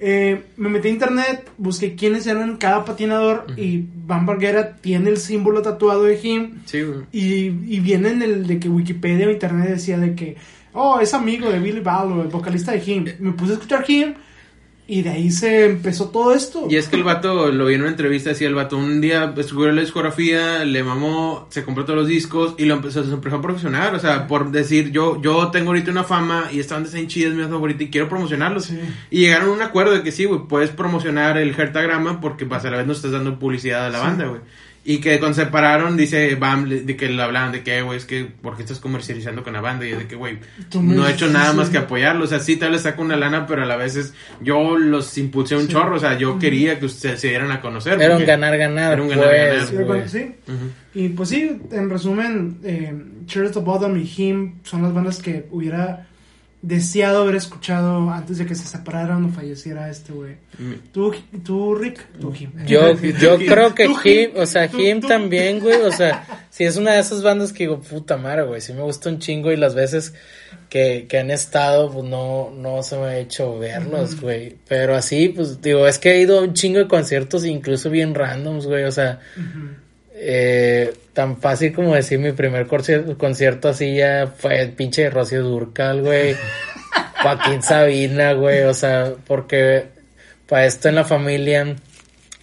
Eh, 0.00 0.44
me 0.56 0.68
metí 0.68 0.86
a 0.86 0.90
internet, 0.92 1.50
busqué 1.58 1.96
quiénes 1.96 2.24
eran 2.28 2.56
cada 2.56 2.84
patinador 2.84 3.46
y 3.56 3.82
Van 4.06 4.26
Barguera 4.26 4.76
tiene 4.76 5.10
el 5.10 5.16
símbolo 5.16 5.60
tatuado 5.60 6.04
de 6.04 6.20
Him 6.22 6.58
Sí, 6.66 6.82
güey. 6.82 7.00
y, 7.10 7.46
y 7.46 7.80
viene 7.80 8.10
en 8.10 8.22
el 8.22 8.46
de 8.46 8.60
que 8.60 8.68
Wikipedia 8.68 9.26
o 9.26 9.30
internet 9.32 9.70
decía 9.70 9.98
de 9.98 10.14
que, 10.14 10.36
oh, 10.72 11.00
es 11.00 11.14
amigo 11.14 11.50
de 11.50 11.58
Billy 11.58 11.80
Ballo, 11.80 12.22
el 12.22 12.28
vocalista 12.28 12.70
de 12.70 12.78
Him. 12.84 13.06
Me 13.18 13.32
puse 13.32 13.50
a 13.50 13.54
escuchar 13.54 13.84
Him 13.88 14.14
y 14.90 15.02
de 15.02 15.10
ahí 15.10 15.30
se 15.30 15.66
empezó 15.66 16.08
todo 16.08 16.32
esto. 16.34 16.66
Y 16.70 16.76
es 16.76 16.88
que 16.88 16.96
el 16.96 17.04
vato, 17.04 17.52
lo 17.52 17.66
vi 17.66 17.74
en 17.74 17.82
una 17.82 17.90
entrevista, 17.90 18.30
decía 18.30 18.48
el 18.48 18.54
vato, 18.54 18.78
un 18.78 19.02
día 19.02 19.26
descubrió 19.26 19.70
la 19.70 19.82
discografía, 19.82 20.64
le 20.64 20.82
mamó, 20.82 21.46
se 21.50 21.62
compró 21.62 21.84
todos 21.84 21.98
los 21.98 22.08
discos 22.08 22.54
y 22.56 22.64
lo 22.64 22.74
empezó, 22.74 23.04
se 23.04 23.12
empezó 23.12 23.36
a 23.36 23.42
profesionar, 23.42 23.94
o 23.94 23.98
sea, 24.00 24.26
por 24.26 24.50
decir, 24.50 24.90
yo 24.90 25.20
yo 25.20 25.50
tengo 25.50 25.68
ahorita 25.68 25.90
una 25.90 26.04
fama 26.04 26.48
y 26.50 26.58
esta 26.58 26.74
banda 26.74 26.88
está 26.88 26.98
en 26.98 27.06
chida, 27.08 27.28
es 27.28 27.34
mi 27.34 27.42
favorita 27.44 27.84
y 27.84 27.90
quiero 27.90 28.08
promocionarlos. 28.08 28.64
Sí. 28.64 28.80
Y 29.10 29.20
llegaron 29.20 29.50
a 29.50 29.52
un 29.52 29.60
acuerdo 29.62 29.92
de 29.92 30.02
que 30.02 30.10
sí, 30.10 30.24
güey, 30.24 30.40
puedes 30.48 30.70
promocionar 30.70 31.36
el 31.36 31.50
Hertagrama 31.50 32.20
porque 32.22 32.46
pues, 32.46 32.64
a 32.64 32.70
la 32.70 32.78
vez 32.78 32.86
no 32.86 32.94
estás 32.94 33.12
dando 33.12 33.38
publicidad 33.38 33.86
a 33.86 33.90
la 33.90 33.98
Sí. 33.98 34.04
banda, 34.06 34.26
güey. 34.28 34.40
Y 34.88 35.00
que 35.00 35.18
cuando 35.18 35.34
se 35.34 35.44
separaron, 35.44 35.98
dice 35.98 36.34
Bam, 36.36 36.66
de 36.66 36.96
que 36.96 37.10
le 37.10 37.22
hablaban 37.22 37.52
de 37.52 37.62
que, 37.62 37.82
güey, 37.82 37.98
es 37.98 38.06
que, 38.06 38.24
¿por 38.24 38.56
qué 38.56 38.62
estás 38.62 38.80
comercializando 38.80 39.44
con 39.44 39.52
la 39.52 39.60
banda? 39.60 39.86
Y 39.86 39.90
es 39.90 39.98
de 39.98 40.06
que, 40.06 40.16
güey, 40.16 40.38
no 40.80 41.06
he 41.06 41.12
hecho 41.12 41.26
nada 41.26 41.52
más 41.52 41.66
sí. 41.66 41.72
que 41.72 41.78
apoyarlo. 41.78 42.24
O 42.24 42.26
sea, 42.26 42.40
sí, 42.40 42.56
tal 42.56 42.70
vez 42.70 42.80
saco 42.80 43.02
una 43.02 43.14
lana, 43.14 43.46
pero 43.46 43.64
a 43.64 43.66
la 43.66 43.76
vez 43.76 43.96
es, 43.96 44.14
yo 44.40 44.78
los 44.78 45.18
impulsé 45.18 45.56
un 45.56 45.68
chorro. 45.68 45.96
O 45.96 45.98
sea, 45.98 46.16
yo 46.16 46.38
quería 46.38 46.78
que 46.78 46.86
ustedes 46.86 47.20
se 47.20 47.28
dieran 47.28 47.50
a 47.50 47.60
conocer. 47.60 48.00
Era 48.00 48.16
un 48.16 48.24
ganar-ganar, 48.24 48.94
Era 48.94 49.02
un 49.02 49.08
pues, 49.08 49.18
ganar-ganar. 49.20 49.66
Sí, 49.66 49.76
bueno, 49.76 50.08
sí. 50.08 50.34
Ujú. 50.46 50.70
Y 50.94 51.08
pues 51.10 51.28
sí, 51.28 51.60
en 51.70 51.90
resumen, 51.90 52.58
eh, 52.64 52.94
Cheers 53.26 53.52
to 53.52 53.60
Bottom 53.60 53.94
y 53.98 54.10
Him 54.16 54.62
son 54.62 54.80
las 54.80 54.94
bandas 54.94 55.20
que 55.20 55.48
hubiera 55.50 56.07
deseado 56.60 57.22
haber 57.22 57.36
escuchado 57.36 58.10
antes 58.10 58.38
de 58.38 58.46
que 58.46 58.54
se 58.54 58.66
separaran 58.66 59.24
o 59.24 59.28
falleciera 59.30 59.88
este 59.88 60.12
güey. 60.12 60.36
¿Tú, 60.92 61.14
tú, 61.44 61.74
Rick? 61.76 62.04
Tú, 62.20 62.34
Him. 62.34 62.50
Yo, 62.66 62.94
yo 63.20 63.38
creo 63.38 63.74
que 63.74 63.84
Him, 63.84 64.32
o 64.36 64.44
sea, 64.44 64.68
tú. 64.68 64.78
también, 65.06 65.60
güey, 65.60 65.80
o 65.82 65.92
sea, 65.92 66.46
si 66.50 66.64
es 66.64 66.76
una 66.76 66.94
de 66.94 67.00
esas 67.00 67.22
bandas 67.22 67.52
que 67.52 67.64
digo, 67.64 67.80
puta 67.80 68.16
madre, 68.16 68.42
güey, 68.42 68.60
sí 68.60 68.72
me 68.72 68.82
gusta 68.82 69.08
un 69.08 69.20
chingo 69.20 69.52
y 69.52 69.56
las 69.56 69.74
veces 69.74 70.14
que, 70.68 71.06
que 71.08 71.18
han 71.18 71.30
estado, 71.30 71.90
pues 71.92 72.04
no, 72.04 72.50
no 72.50 72.82
se 72.82 72.96
me 72.96 73.04
ha 73.04 73.18
hecho 73.18 73.56
verlos, 73.58 74.20
güey, 74.20 74.56
pero 74.66 74.96
así, 74.96 75.28
pues 75.28 75.62
digo, 75.62 75.86
es 75.86 75.98
que 75.98 76.12
he 76.12 76.20
ido 76.20 76.40
a 76.40 76.42
un 76.42 76.54
chingo 76.54 76.80
de 76.80 76.88
conciertos, 76.88 77.44
incluso 77.44 77.88
bien 77.88 78.14
randoms, 78.14 78.66
güey, 78.66 78.84
o 78.84 78.92
sea, 78.92 79.20
eh, 80.20 80.92
tan 81.12 81.36
fácil 81.38 81.72
como 81.72 81.94
decir 81.94 82.18
mi 82.18 82.32
primer 82.32 82.66
concierto, 82.66 83.68
así 83.68 83.94
ya 83.94 84.26
fue 84.36 84.60
el 84.60 84.72
pinche 84.72 85.08
Rocío 85.10 85.42
Durcal, 85.42 86.02
güey. 86.02 86.34
Joaquín 87.22 87.62
Sabina, 87.62 88.32
güey, 88.34 88.62
o 88.62 88.74
sea, 88.74 89.12
porque 89.26 89.86
para 90.48 90.66
esto 90.66 90.88
en 90.88 90.94
la 90.96 91.04
familia 91.04 91.76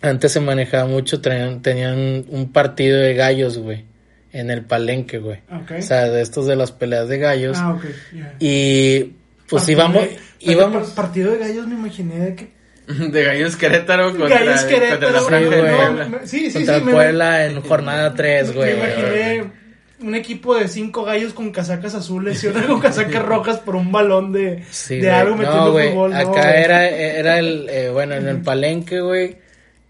antes 0.02 0.32
se 0.34 0.40
manejaba 0.40 0.86
mucho, 0.86 1.22
tenían, 1.22 1.62
tenían 1.62 2.26
un 2.30 2.52
partido 2.52 3.00
de 3.00 3.14
gallos, 3.14 3.58
güey, 3.58 3.86
en 4.34 4.52
el 4.52 4.64
palenque, 4.64 5.18
güey. 5.20 5.40
O 5.80 5.82
sea, 5.82 6.10
de 6.10 6.22
estos 6.22 6.46
de 6.46 6.56
las 6.58 6.72
peleas 6.72 7.08
de 7.08 7.18
gallos. 7.18 7.58
Ah, 7.60 7.72
ok. 7.74 7.86
ya. 8.14 8.36
Y 8.40 9.14
pues 9.50 9.64
Partido 9.64 9.80
íbamos, 9.80 10.04
de- 10.04 10.18
íbamos, 10.42 10.88
par- 10.90 11.06
Partido 11.06 11.32
de 11.32 11.38
gallos 11.40 11.68
me 11.68 11.76
imaginé 11.76 12.20
de 12.20 12.36
que... 12.36 12.50
De 13.12 13.24
Gallos 13.24 13.56
Querétaro 13.56 14.12
contra, 14.15 14.39
gallos 14.39 14.62
contra 14.62 14.80
Querétaro. 14.80 15.12
la 15.12 15.21
Franja 15.21 16.19
sí, 16.26 16.48
sí, 16.52 16.54
contra 16.54 16.80
sí. 16.80 16.86
me- 16.86 16.91
Puebla 16.91 17.45
en 17.45 17.62
jornada 17.62 18.13
3, 18.13 18.50
Me 18.50 18.54
güey. 18.54 18.74
imaginé 18.78 19.43
un 20.02 20.13
equipo 20.13 20.56
de 20.56 20.67
cinco 20.67 21.04
gallos 21.06 21.34
con 21.34 21.52
casacas 21.52 21.95
azules 21.95 22.43
y 22.43 22.48
otra 22.48 22.63
con 22.67 22.80
casacas 22.82 23.24
rojas 23.26 23.60
por 23.60 23.76
un 23.76 23.91
balón 23.91 24.34
de, 24.34 24.63
Sí, 24.69 24.98
de 25.00 25.10
algo 25.10 25.36
metiendo 25.36 25.71
no, 25.74 25.89
fútbol. 25.89 26.12
no, 26.12 26.17
Acá 26.17 26.30
güey. 26.52 26.63
era, 26.63 26.89
era 26.89 27.39
el, 27.39 27.67
eh, 27.69 27.89
bueno, 27.91 28.13
en 28.15 28.28
el 28.28 28.41
palenque, 28.41 29.00
güey, 29.02 29.38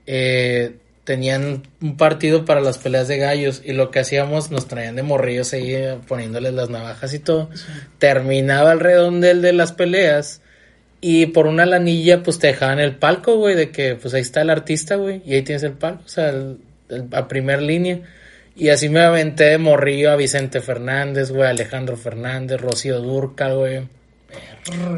eh, 0.06 0.76
tenían 1.04 1.64
un 1.82 1.98
partido 1.98 2.46
para 2.46 2.62
las 2.62 2.78
peleas 2.78 3.08
de 3.08 3.18
gallos 3.18 3.62
y 3.66 3.74
lo 3.74 3.92
que 3.92 4.00
hacíamos, 4.00 4.52
nos 4.52 4.68
traían 4.68 4.96
de 4.96 5.04
morrillos 5.04 5.52
ahí 5.54 5.74
eh, 5.74 5.98
poniéndoles 6.08 6.54
las 6.54 6.70
navajas 6.70 7.14
y 7.14 7.20
todo. 7.20 7.50
Terminaba 8.00 8.72
el 8.74 8.80
redondel 8.80 9.42
de 9.42 9.54
las 9.54 9.72
peleas 9.72 10.42
y 11.08 11.28
por 11.28 11.46
una 11.46 11.68
lanilla, 11.68 12.24
pues 12.24 12.40
te 12.40 12.48
dejaban 12.48 12.80
el 12.80 12.96
palco, 12.96 13.36
güey, 13.38 13.54
de 13.56 13.70
que 13.70 13.94
pues 13.94 14.16
ahí 14.16 14.22
está 14.22 14.42
el 14.42 14.50
artista, 14.50 14.96
güey, 14.96 15.22
y 15.24 15.36
ahí 15.36 15.44
tienes 15.44 15.62
el 15.62 15.74
palco, 15.74 16.02
o 16.04 16.10
sea, 16.10 16.30
el- 16.30 16.58
el- 16.90 17.06
a 17.12 17.28
primer 17.28 17.62
línea. 17.62 18.00
Y 18.56 18.70
así 18.70 18.90
me 18.90 19.02
aventé 19.02 19.44
de 19.44 19.58
morrillo 19.60 20.10
a 20.10 20.16
Vicente 20.16 20.62
Fernández, 20.62 21.30
güey, 21.30 21.48
Alejandro 21.48 21.96
Fernández, 21.96 22.60
Rocío 22.60 23.00
Durcal, 23.02 23.56
güey. 23.56 23.82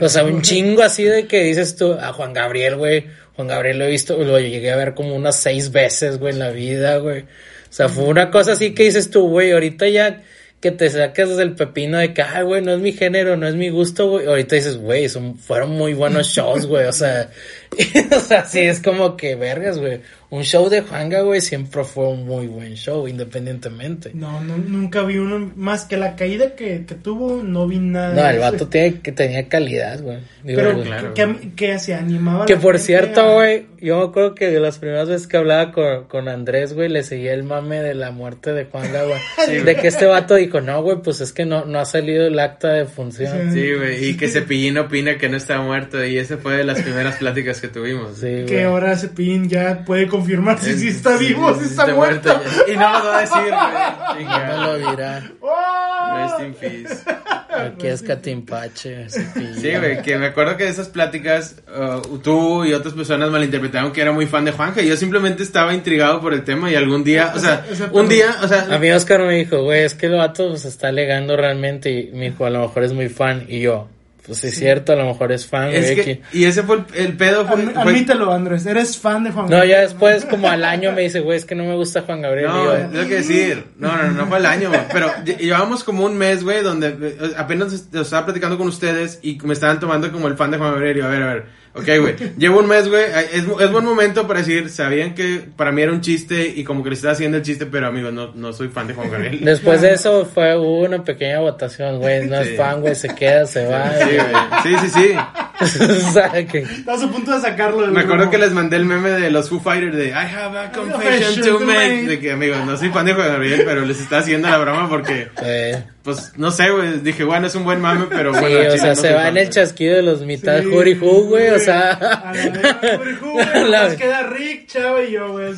O 0.02 0.08
sea, 0.08 0.24
un 0.24 0.42
chingo 0.42 0.82
así 0.82 1.04
de 1.04 1.28
que 1.28 1.44
dices 1.44 1.76
tú, 1.76 1.92
a 1.94 2.14
Juan 2.14 2.32
Gabriel, 2.32 2.78
güey. 2.78 3.06
Juan 3.36 3.50
Gabriel 3.50 3.78
lo 3.80 3.86
he 3.86 3.92
visto, 3.92 4.18
lo 4.24 4.40
llegué 4.40 4.72
a 4.72 4.78
ver 4.78 4.94
como 4.94 5.14
unas 5.14 5.36
seis 5.36 5.74
veces, 5.74 6.20
güey, 6.20 6.32
en 6.32 6.40
la 6.40 6.52
vida, 6.52 7.00
güey. 7.00 7.24
O 7.24 7.26
sea, 7.70 7.90
fue 7.90 8.06
una 8.06 8.32
cosa 8.32 8.54
así 8.54 8.74
que 8.74 8.84
dices 8.84 9.10
tú, 9.10 9.28
güey, 9.28 9.52
ahorita 9.52 9.90
ya 9.90 10.24
que 10.60 10.72
te 10.72 10.90
sacas 10.90 11.38
del 11.38 11.54
pepino 11.54 12.00
de 12.00 12.14
que, 12.14 12.24
ay, 12.24 12.44
güey, 12.44 12.62
no 12.64 12.74
es 12.74 12.80
mi 12.80 12.92
género, 12.92 13.38
no 13.38 13.48
es 13.48 13.56
mi 13.56 13.70
gusto, 13.70 14.10
güey. 14.10 14.26
Ahorita 14.26 14.56
dices, 14.56 14.78
güey, 14.78 15.08
son, 15.08 15.38
fueron 15.38 15.72
muy 15.72 15.94
buenos 15.94 16.28
shows, 16.28 16.66
güey. 16.66 16.86
O 16.86 16.94
sea, 16.94 17.30
o 18.16 18.20
sea, 18.20 18.46
sí, 18.46 18.62
es 18.62 18.82
como 18.82 19.16
que 19.16 19.36
vergas, 19.36 19.78
güey. 19.78 20.02
Un 20.30 20.44
show 20.44 20.68
de 20.70 20.82
Juanga, 20.82 21.22
güey, 21.22 21.40
siempre 21.40 21.86
fue 21.86 22.08
un 22.10 22.26
muy 22.26 22.48
buen 22.48 22.76
show, 22.76 23.08
independientemente. 23.08 24.12
No, 24.14 24.42
no, 24.42 24.58
nunca 24.58 25.04
vi 25.04 25.18
uno 25.18 25.52
más 25.56 25.86
que 25.86 25.96
la 25.96 26.16
caída 26.18 26.54
que, 26.56 26.86
que 26.86 26.96
tuvo, 26.96 27.42
no 27.44 27.66
vi 27.68 27.80
nada. 27.80 28.14
No, 28.14 28.30
el 28.30 28.40
vato 28.40 28.68
tiene, 28.68 29.00
que 29.00 29.12
tenía 29.14 29.48
calidad, 29.48 30.02
güey. 30.02 30.18
Digo, 30.44 30.58
Pero 30.60 30.74
güey. 30.74 30.86
claro. 30.86 31.14
que, 31.14 31.52
que 31.56 31.80
se 31.80 31.94
animaba. 31.94 32.46
Que 32.46 32.58
por 32.58 32.78
cierto, 32.78 33.22
a- 33.22 33.34
güey, 33.36 33.68
yo 33.80 34.00
me 34.00 34.04
acuerdo 34.06 34.36
que 34.36 34.50
de 34.50 34.60
las 34.60 34.80
primeras 34.80 35.08
veces 35.08 35.28
que 35.28 35.38
hablaba 35.38 35.72
con, 35.72 36.06
con 36.10 36.28
Andrés, 36.28 36.74
güey, 36.74 36.90
le 36.90 37.04
seguía 37.04 37.34
el 37.34 37.44
mame 37.44 37.82
de 37.82 37.94
la 37.94 38.12
muerte 38.12 38.52
de 38.52 38.66
Juan 38.66 38.88
güey. 38.92 39.62
de 39.64 39.76
que 39.78 39.88
este 39.88 40.08
vato 40.08 40.36
dijo, 40.36 40.60
no, 40.60 40.82
güey, 40.84 40.98
pues 41.02 41.22
es 41.22 41.32
que 41.32 41.46
no, 41.46 41.64
no 41.64 41.80
ha 41.80 41.86
salido 41.86 42.28
el 42.28 42.38
acta 42.40 42.74
de 42.74 42.86
función. 42.86 43.54
Sí, 43.54 43.74
güey, 43.74 44.10
y 44.10 44.18
que 44.18 44.28
Cepillín 44.28 44.78
opina 44.78 45.18
que 45.18 45.30
no 45.30 45.38
está 45.38 45.62
muerto 45.62 46.04
y 46.04 46.18
esa 46.18 46.38
fue 46.38 46.58
de 46.58 46.64
las 46.66 46.82
primeras 46.82 47.16
pláticas 47.18 47.62
que 47.62 47.70
tuvimos. 47.70 48.18
Sí, 48.18 48.44
Que 48.46 48.56
güey. 48.56 48.64
ahora 48.64 48.98
Cepillín 48.98 49.48
ya 49.48 49.86
puede 49.86 50.08
confirmar 50.18 50.60
si, 50.60 50.78
sí 50.78 50.88
está 50.90 51.18
vivo, 51.18 51.54
si 51.56 51.66
está, 51.66 51.88
muerto. 51.94 52.30
ya. 52.30 52.74
Y 52.74 52.78
no 52.78 52.92
nos 52.92 53.06
va 53.06 53.18
a 53.18 53.22
decir, 53.22 53.38
güey. 53.38 54.26
No 54.48 54.66
lo 54.66 54.92
dirá. 54.92 55.32
¡Oh! 55.42 56.18
Rest 56.18 56.40
in 56.42 56.54
peace. 56.54 57.04
Aquí 57.50 57.88
es 57.88 58.02
Catimpache. 58.02 59.10
Sí, 59.10 59.76
güey, 59.78 60.02
que 60.02 60.18
me 60.18 60.28
acuerdo 60.28 60.58
que 60.58 60.64
de 60.66 60.70
esas 60.70 60.90
pláticas 60.90 61.56
uh, 61.68 62.18
tú 62.20 62.66
y 62.66 62.74
otras 62.74 62.94
personas 62.94 63.30
malinterpretaron 63.30 63.92
que 63.92 64.02
era 64.02 64.12
muy 64.12 64.26
fan 64.26 64.46
de 64.46 64.52
Juanja 64.52 64.82
y 64.82 64.88
yo 64.88 64.96
simplemente 64.98 65.44
estaba 65.44 65.74
intrigado 65.74 66.22
por 66.22 66.34
el 66.34 66.44
tema 66.44 66.72
y 66.72 66.76
algún 66.76 67.04
día, 67.04 67.34
o 67.36 67.40
sea, 67.40 67.66
O 67.72 67.76
sea, 67.76 67.90
un 67.92 68.10
día, 68.10 68.36
o 68.42 68.48
sea, 68.48 68.68
A 68.72 68.78
mí 68.80 68.92
Oscar 68.92 69.22
me 69.22 69.36
dijo, 69.36 69.64
güey, 69.64 69.84
es 69.84 69.94
que 69.94 70.08
el 70.08 70.14
vato 70.14 70.56
se 70.58 70.68
está 70.68 70.90
alegando 70.90 71.36
realmente 71.38 71.92
y 71.92 72.12
me 72.14 72.30
dijo, 72.30 72.46
a 72.46 72.50
lo 72.50 72.62
mejor 72.62 72.84
es 72.84 72.94
muy 72.94 73.10
fan. 73.10 73.46
Y 73.48 73.62
yo, 73.62 73.88
pues 74.28 74.40
sí 74.40 74.48
es 74.48 74.56
cierto, 74.60 74.94
a 74.94 74.96
lo 74.96 75.06
mejor 75.06 75.32
es 75.32 75.48
fan, 75.48 75.70
es 75.70 75.94
güey. 75.94 75.96
que, 76.06 76.22
y 76.34 76.44
ese 76.46 76.62
fue 76.64 76.78
el, 76.78 76.84
el 77.08 77.14
pedo, 77.18 77.46
fue, 77.48 77.56
Admi- 77.58 77.74
fue- 77.74 77.82
Admítelo, 77.82 78.32
Andrés, 78.34 78.66
eres 78.66 78.98
fan 78.98 79.24
de 79.24 79.32
Juan 79.32 79.46
No, 79.46 79.52
Gabriel. 79.52 79.70
ya 79.76 79.82
después, 79.82 80.26
como 80.26 80.50
al 80.50 80.64
año, 80.64 80.92
me 80.92 81.02
dice, 81.04 81.22
güey, 81.22 81.38
es 81.38 81.46
que 81.46 81.56
no 81.56 81.64
me 81.64 81.74
gusta 81.76 82.02
Juan 82.04 82.22
Gabriel. 82.22 82.48
No, 82.50 82.64
y 82.64 82.66
yo, 82.66 82.88
tengo 82.90 83.08
que 83.08 83.16
decir. 83.16 83.64
No, 83.78 83.96
no, 83.98 84.12
no 84.12 84.28
fue 84.28 84.38
el 84.38 84.46
año, 84.46 84.70
güey. 84.70 84.82
Pero 84.92 85.08
lle- 85.26 85.38
llevábamos 85.38 85.84
como 85.84 86.04
un 86.06 86.18
mes, 86.18 86.44
güey, 86.44 86.62
donde 86.62 86.88
eh, 87.02 87.32
apenas 87.38 87.74
est- 87.74 87.96
estaba 87.96 88.26
platicando 88.26 88.58
con 88.58 88.68
ustedes 88.68 89.20
y 89.24 89.38
me 89.44 89.54
estaban 89.54 89.80
tomando 89.80 90.12
como 90.12 90.28
el 90.28 90.36
fan 90.36 90.52
de 90.52 90.58
Juan 90.58 90.72
Gabriel. 90.74 90.98
Y 90.98 91.00
yo, 91.00 91.06
a 91.06 91.10
ver, 91.10 91.24
a 91.24 91.34
ver. 91.34 91.46
Ok, 91.74 91.86
güey. 92.02 92.16
Llevo 92.38 92.60
un 92.60 92.68
mes, 92.68 92.88
güey. 92.90 93.04
Es, 93.34 93.44
es 93.60 93.72
buen 93.72 93.86
momento 93.86 94.26
para 94.28 94.40
decir, 94.40 94.70
sabían 94.70 95.14
que 95.14 95.42
para 95.56 95.72
mí 95.72 95.82
era 95.82 95.92
un 95.92 96.02
chiste 96.02 96.48
y 96.56 96.64
como 96.64 96.84
que 96.84 96.90
le 96.90 96.96
estaba 96.96 97.14
haciendo 97.14 97.38
el 97.38 97.44
chiste, 97.44 97.66
pero 97.68 97.88
amigos, 97.88 98.12
no, 98.14 98.32
no 98.34 98.52
soy 98.54 98.70
fan 98.70 98.88
de 98.88 98.94
Juan 98.96 99.12
Gabriel. 99.12 99.40
Después 99.44 99.82
de 99.82 99.92
eso 99.94 100.26
fue 100.26 100.58
una 100.58 101.04
pequeña 101.04 101.40
votación, 101.40 102.00
güey, 102.00 102.26
no 102.28 102.42
Sí. 102.44 102.50
es 102.50 102.58
fan, 102.58 102.82
güey, 102.82 102.96
se 102.96 103.14
queda, 103.14 103.46
se 103.46 103.66
va. 103.68 103.92
Sí, 104.00 104.16
güey. 104.16 104.80
Sí, 104.82 104.88
sí, 104.88 104.90
sí. 104.90 105.16
o 106.08 106.12
sea, 106.14 106.46
que 106.46 106.60
Estás 106.60 107.02
a 107.04 107.08
punto 107.08 107.32
de 107.34 107.42
sacarlo 107.42 107.82
del 107.82 107.92
Me 107.92 108.02
acuerdo 108.02 108.24
grupo. 108.26 108.32
que 108.32 108.38
les 108.38 108.52
mandé 108.52 108.78
el 108.78 108.86
meme 108.86 109.10
de 109.12 109.32
los 109.32 109.50
Foo 109.50 109.60
Fighters 109.60 109.96
de 109.96 110.10
I 110.10 110.14
have 110.14 110.58
a 110.58 110.72
confession 110.72 111.42
to 111.44 111.60
make. 111.66 112.04
De 112.08 112.20
que, 112.20 112.32
amigos, 112.32 112.64
no 112.66 112.78
soy 112.78 112.90
fan 112.90 113.06
de 113.08 113.14
Gabriel, 113.14 113.64
pero 113.66 113.84
les 113.86 114.00
está 114.00 114.20
haciendo 114.20 114.48
la 114.50 114.58
broma 114.60 114.88
porque, 114.88 115.30
eh, 115.44 115.84
pues, 116.04 116.34
no 116.38 116.52
sé, 116.52 116.70
güey. 116.70 117.00
Dije, 117.00 117.24
bueno, 117.24 117.48
es 117.48 117.56
un 117.56 117.64
buen 117.64 117.82
mame, 117.82 118.06
pero 118.10 118.34
sí, 118.36 118.40
bueno. 118.40 118.60
al 118.60 118.68
o 118.68 118.78
sea, 118.78 118.90
no 118.90 118.96
se 118.96 119.14
va 119.14 119.28
en 119.30 119.38
el 119.38 119.50
chasquido 119.50 119.96
de 119.96 120.04
los 120.04 120.22
mitad 120.22 120.62
Sí, 120.62 120.68
Huri 120.68 120.94
Hu, 120.94 121.26
güey, 121.30 121.50
o 121.50 121.56
A 121.56 121.60
sea. 121.60 122.00
la 122.00 122.32
verga, 122.34 122.80
Huri 123.02 123.14
Hu, 123.22 123.32
güey, 123.32 123.46
La- 123.70 123.80
nomás 123.82 123.96
queda 123.96 124.24
Rick, 124.24 124.68
Chava 124.68 125.04
y 125.04 125.12
yo, 125.12 125.32
güey. 125.32 125.54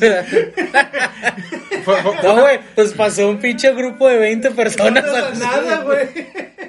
No, 2.22 2.40
güey, 2.42 2.60
pues 2.74 2.92
pasó 2.92 3.28
un 3.28 3.38
pinche 3.38 3.72
grupo 3.74 4.06
de 4.08 4.18
20 4.18 4.50
personas. 4.52 5.04
No 5.04 5.12
pasa 5.12 5.34
nada, 5.38 5.82
güey. 5.82 6.06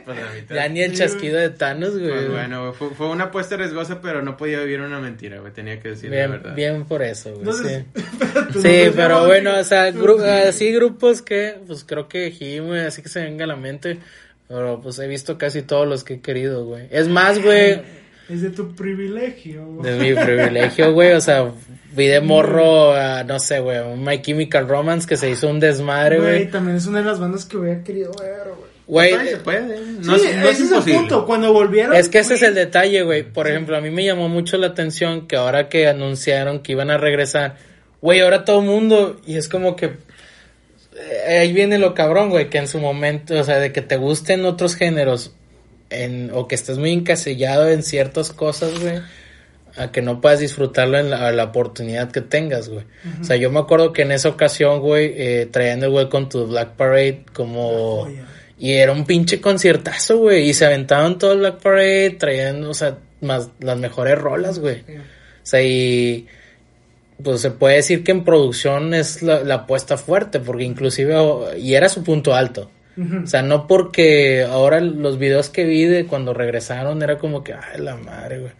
pues. 0.05 0.17
Ya 0.49 0.67
ni 0.69 0.81
el 0.81 0.95
chasquido 0.95 1.37
de 1.37 1.49
Thanos, 1.49 1.97
güey. 1.97 2.11
Pues, 2.11 2.29
bueno, 2.31 2.73
fue, 2.73 2.89
fue 2.91 3.07
una 3.09 3.20
apuesta 3.23 3.55
riesgosa, 3.57 4.01
pero 4.01 4.21
no 4.21 4.37
podía 4.37 4.59
vivir 4.61 4.81
una 4.81 4.99
mentira, 4.99 5.39
güey. 5.39 5.51
Tenía 5.53 5.79
que 5.79 5.89
decir 5.89 6.09
la 6.09 6.15
Bien, 6.17 6.31
verdad. 6.31 6.55
bien 6.55 6.85
por 6.85 7.01
eso, 7.03 7.29
güey. 7.29 7.39
Entonces, 7.41 7.85
sí. 7.95 8.03
Tú 8.53 8.61
Sí, 8.61 8.83
no 8.87 8.91
pero 8.95 9.25
bueno, 9.25 9.57
o 9.59 9.63
sea, 9.63 9.91
gru- 9.91 10.21
así 10.47 10.71
grupos 10.71 11.21
que, 11.21 11.55
pues 11.67 11.83
creo 11.83 12.07
que 12.07 12.31
Jim, 12.31 12.65
güey, 12.67 12.81
así 12.81 13.01
que 13.01 13.09
se 13.09 13.21
venga 13.21 13.45
a 13.45 13.47
la 13.47 13.55
mente. 13.55 13.97
Pero 14.47 14.81
pues 14.81 14.99
he 14.99 15.07
visto 15.07 15.37
casi 15.37 15.61
todos 15.61 15.87
los 15.87 16.03
que 16.03 16.15
he 16.15 16.19
querido, 16.19 16.65
güey. 16.65 16.87
Es 16.91 17.07
más, 17.07 17.41
güey, 17.41 17.81
Es 18.29 18.41
de 18.41 18.49
tu 18.49 18.75
privilegio. 18.75 19.65
güey. 19.65 19.91
de 19.91 19.97
mi 20.13 20.21
privilegio, 20.21 20.91
güey. 20.91 21.13
O 21.13 21.21
sea, 21.21 21.49
vi 21.93 22.07
de 22.07 22.19
morro, 22.19 22.93
a, 22.93 23.23
no 23.23 23.39
sé, 23.39 23.59
güey, 23.61 23.79
un 23.79 24.03
My 24.03 24.21
Chemical 24.21 24.67
Romance 24.67 25.07
que 25.07 25.15
se 25.15 25.29
hizo 25.29 25.49
un 25.49 25.61
desmadre, 25.61 26.17
Güey, 26.19 26.29
güey. 26.39 26.49
también 26.51 26.75
es 26.77 26.85
una 26.85 26.99
de 26.99 27.05
las 27.05 27.19
bandas 27.19 27.45
que 27.45 27.55
hubiera 27.57 27.81
querido 27.83 28.11
ver, 28.19 28.43
güey. 28.57 28.70
Güey, 28.91 29.13
Ay, 29.13 29.27
se 29.29 29.37
puede. 29.37 29.79
No, 30.01 30.19
sí, 30.19 30.27
es, 30.27 30.35
no 30.35 30.49
es 30.49 30.59
ese 30.59 30.75
es 30.75 30.85
el 30.85 30.95
punto. 30.95 31.25
Cuando 31.25 31.53
volvieron. 31.53 31.95
Es 31.95 32.09
que 32.09 32.19
ese 32.19 32.33
es 32.33 32.41
el 32.41 32.53
detalle, 32.53 33.03
güey. 33.03 33.23
Por 33.23 33.47
ejemplo, 33.47 33.77
a 33.77 33.79
mí 33.79 33.89
me 33.89 34.03
llamó 34.03 34.27
mucho 34.27 34.57
la 34.57 34.67
atención 34.67 35.29
que 35.29 35.37
ahora 35.37 35.69
que 35.69 35.87
anunciaron 35.87 36.59
que 36.59 36.73
iban 36.73 36.91
a 36.91 36.97
regresar, 36.97 37.55
güey, 38.01 38.19
ahora 38.19 38.43
todo 38.43 38.59
el 38.59 38.65
mundo, 38.65 39.21
y 39.25 39.37
es 39.37 39.47
como 39.47 39.77
que 39.77 39.85
eh, 41.25 41.37
ahí 41.39 41.53
viene 41.53 41.77
lo 41.77 41.93
cabrón, 41.93 42.31
güey, 42.31 42.49
que 42.49 42.57
en 42.57 42.67
su 42.67 42.79
momento, 42.79 43.39
o 43.39 43.43
sea, 43.45 43.59
de 43.59 43.71
que 43.71 43.81
te 43.81 43.95
gusten 43.95 44.43
otros 44.43 44.75
géneros 44.75 45.31
en, 45.89 46.29
o 46.33 46.49
que 46.49 46.55
estés 46.55 46.77
muy 46.77 46.91
encasillado 46.91 47.69
en 47.69 47.83
ciertas 47.83 48.31
cosas, 48.31 48.77
güey, 48.77 48.99
a 49.75 49.91
que 49.91 50.01
no 50.01 50.21
puedas 50.21 50.39
disfrutarlo 50.39 50.97
en 50.97 51.09
la, 51.09 51.27
a 51.27 51.31
la 51.31 51.45
oportunidad 51.45 52.11
que 52.11 52.21
tengas, 52.21 52.69
güey. 52.69 52.85
O 53.19 53.23
sea, 53.23 53.35
yo 53.35 53.51
me 53.51 53.59
acuerdo 53.59 53.93
que 53.93 54.01
en 54.01 54.11
esa 54.11 54.29
ocasión, 54.29 54.79
güey, 54.79 55.13
eh, 55.15 55.47
traían 55.49 55.83
el 55.83 55.89
Welcome 55.89 56.27
to 56.27 56.45
the 56.45 56.49
Black 56.49 56.71
Parade 56.71 57.25
como... 57.33 58.07
Y 58.57 58.73
era 58.73 58.91
un 58.91 59.05
pinche 59.05 59.41
conciertazo, 59.41 60.19
güey. 60.19 60.47
Y 60.49 60.53
se 60.53 60.65
aventaban 60.65 61.17
todo 61.17 61.33
el 61.33 61.39
Black 61.39 61.61
Parade, 61.61 62.11
traían, 62.11 62.63
o 62.65 62.73
sea, 62.75 62.97
más 63.21 63.49
las 63.59 63.77
mejores 63.77 64.17
rolas, 64.19 64.59
güey. 64.59 64.81
O 64.81 65.43
sea, 65.43 65.63
y 65.63 66.27
pues 67.23 67.41
se 67.41 67.51
puede 67.51 67.77
decir 67.77 68.03
que 68.03 68.11
en 68.11 68.23
producción 68.23 68.93
es 68.93 69.21
la, 69.21 69.43
la 69.43 69.55
apuesta 69.55 69.97
fuerte, 69.97 70.39
porque 70.39 70.63
inclusive, 70.63 71.15
y 71.57 71.73
era 71.73 71.89
su 71.89 72.03
punto 72.03 72.33
alto. 72.35 72.69
O 73.23 73.25
sea, 73.25 73.41
no 73.41 73.67
porque 73.67 74.43
ahora 74.43 74.79
los 74.81 75.17
videos 75.17 75.49
que 75.49 75.63
vi 75.63 75.85
de 75.85 76.05
cuando 76.05 76.33
regresaron 76.33 77.01
era 77.01 77.17
como 77.17 77.43
que, 77.43 77.53
ay, 77.53 77.79
la 77.79 77.95
madre, 77.95 78.39
güey. 78.39 78.51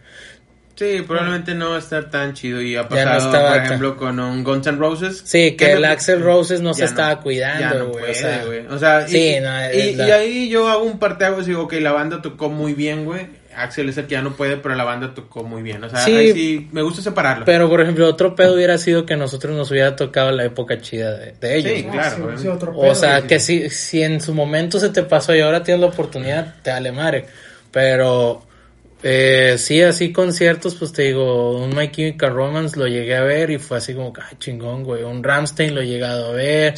Sí, 0.82 1.02
probablemente 1.02 1.54
no 1.54 1.70
va 1.70 1.76
a 1.76 1.78
estar 1.78 2.10
tan 2.10 2.34
chido. 2.34 2.60
Y 2.60 2.76
ha 2.76 2.82
no 2.82 2.88
pasado, 2.88 3.18
estaba 3.18 3.54
por 3.54 3.62
ejemplo, 3.64 3.96
con 3.96 4.18
un 4.18 4.42
Guns 4.42 4.66
N' 4.66 4.78
Roses. 4.78 5.22
Sí, 5.24 5.52
que 5.56 5.72
el 5.72 5.82
no- 5.82 5.88
Axel 5.88 6.22
Roses 6.22 6.60
no 6.60 6.74
se 6.74 6.84
estaba 6.84 7.20
cuidando, 7.20 7.78
no 7.78 7.86
güey. 7.90 8.10
o 8.10 8.14
sea, 8.14 8.44
güey. 8.44 8.66
O 8.66 8.78
sea, 8.78 9.06
y, 9.06 9.10
sí, 9.10 9.34
no, 9.42 9.60
y, 9.72 9.78
es 9.90 9.96
la- 9.96 10.08
y 10.08 10.10
ahí 10.10 10.48
yo 10.48 10.68
hago 10.68 10.82
un 10.84 10.98
parteaguas 10.98 11.46
y 11.46 11.50
digo, 11.50 11.62
ok, 11.62 11.74
la 11.74 11.92
banda 11.92 12.20
tocó 12.20 12.48
muy 12.48 12.74
bien, 12.74 13.04
güey. 13.04 13.40
Axel 13.54 13.90
es 13.90 13.98
el 13.98 14.06
que 14.06 14.12
ya 14.12 14.22
no 14.22 14.32
puede, 14.34 14.56
pero 14.56 14.74
la 14.74 14.84
banda 14.84 15.12
tocó 15.14 15.44
muy 15.44 15.62
bien. 15.62 15.84
O 15.84 15.88
sea, 15.90 16.00
Sí. 16.00 16.12
ahí 16.16 16.32
sí, 16.32 16.68
me 16.72 16.80
gusta 16.80 17.02
separarlo. 17.02 17.44
Pero, 17.44 17.68
por 17.68 17.82
ejemplo, 17.82 18.08
otro 18.08 18.34
pedo 18.34 18.54
hubiera 18.54 18.78
sido 18.78 19.04
que 19.04 19.14
nosotros 19.14 19.54
nos 19.54 19.70
hubiera 19.70 19.94
tocado 19.94 20.30
la 20.32 20.44
época 20.44 20.80
chida 20.80 21.14
de, 21.18 21.34
de 21.38 21.56
ellos. 21.58 21.72
Sí, 21.76 21.82
güey. 21.82 21.92
claro, 21.98 22.38
sí, 22.38 22.48
otro 22.48 22.72
O 22.74 22.80
pedo, 22.80 22.94
sea, 22.94 23.18
güey. 23.18 23.28
que 23.28 23.38
si, 23.40 23.68
si 23.68 24.02
en 24.02 24.22
su 24.22 24.32
momento 24.32 24.80
se 24.80 24.88
te 24.88 25.02
pasó 25.02 25.34
y 25.34 25.40
ahora 25.40 25.62
tienes 25.62 25.82
la 25.82 25.88
oportunidad, 25.88 26.54
te 26.62 26.70
vale 26.70 26.92
madre. 26.92 27.26
Pero 27.70 28.42
Eh, 29.02 29.56
sí, 29.58 29.82
así 29.82 30.12
conciertos, 30.12 30.76
pues 30.76 30.92
te 30.92 31.02
digo, 31.02 31.58
un 31.58 31.74
My 31.74 31.90
Chemical 31.90 32.32
Romance 32.32 32.78
lo 32.78 32.86
llegué 32.86 33.16
a 33.16 33.22
ver 33.22 33.50
y 33.50 33.58
fue 33.58 33.78
así 33.78 33.94
como, 33.94 34.12
ah, 34.16 34.30
chingón, 34.38 34.84
güey. 34.84 35.02
Un 35.02 35.24
Ramstein 35.24 35.74
lo 35.74 35.80
he 35.80 35.86
llegado 35.86 36.30
a 36.30 36.32
ver. 36.32 36.74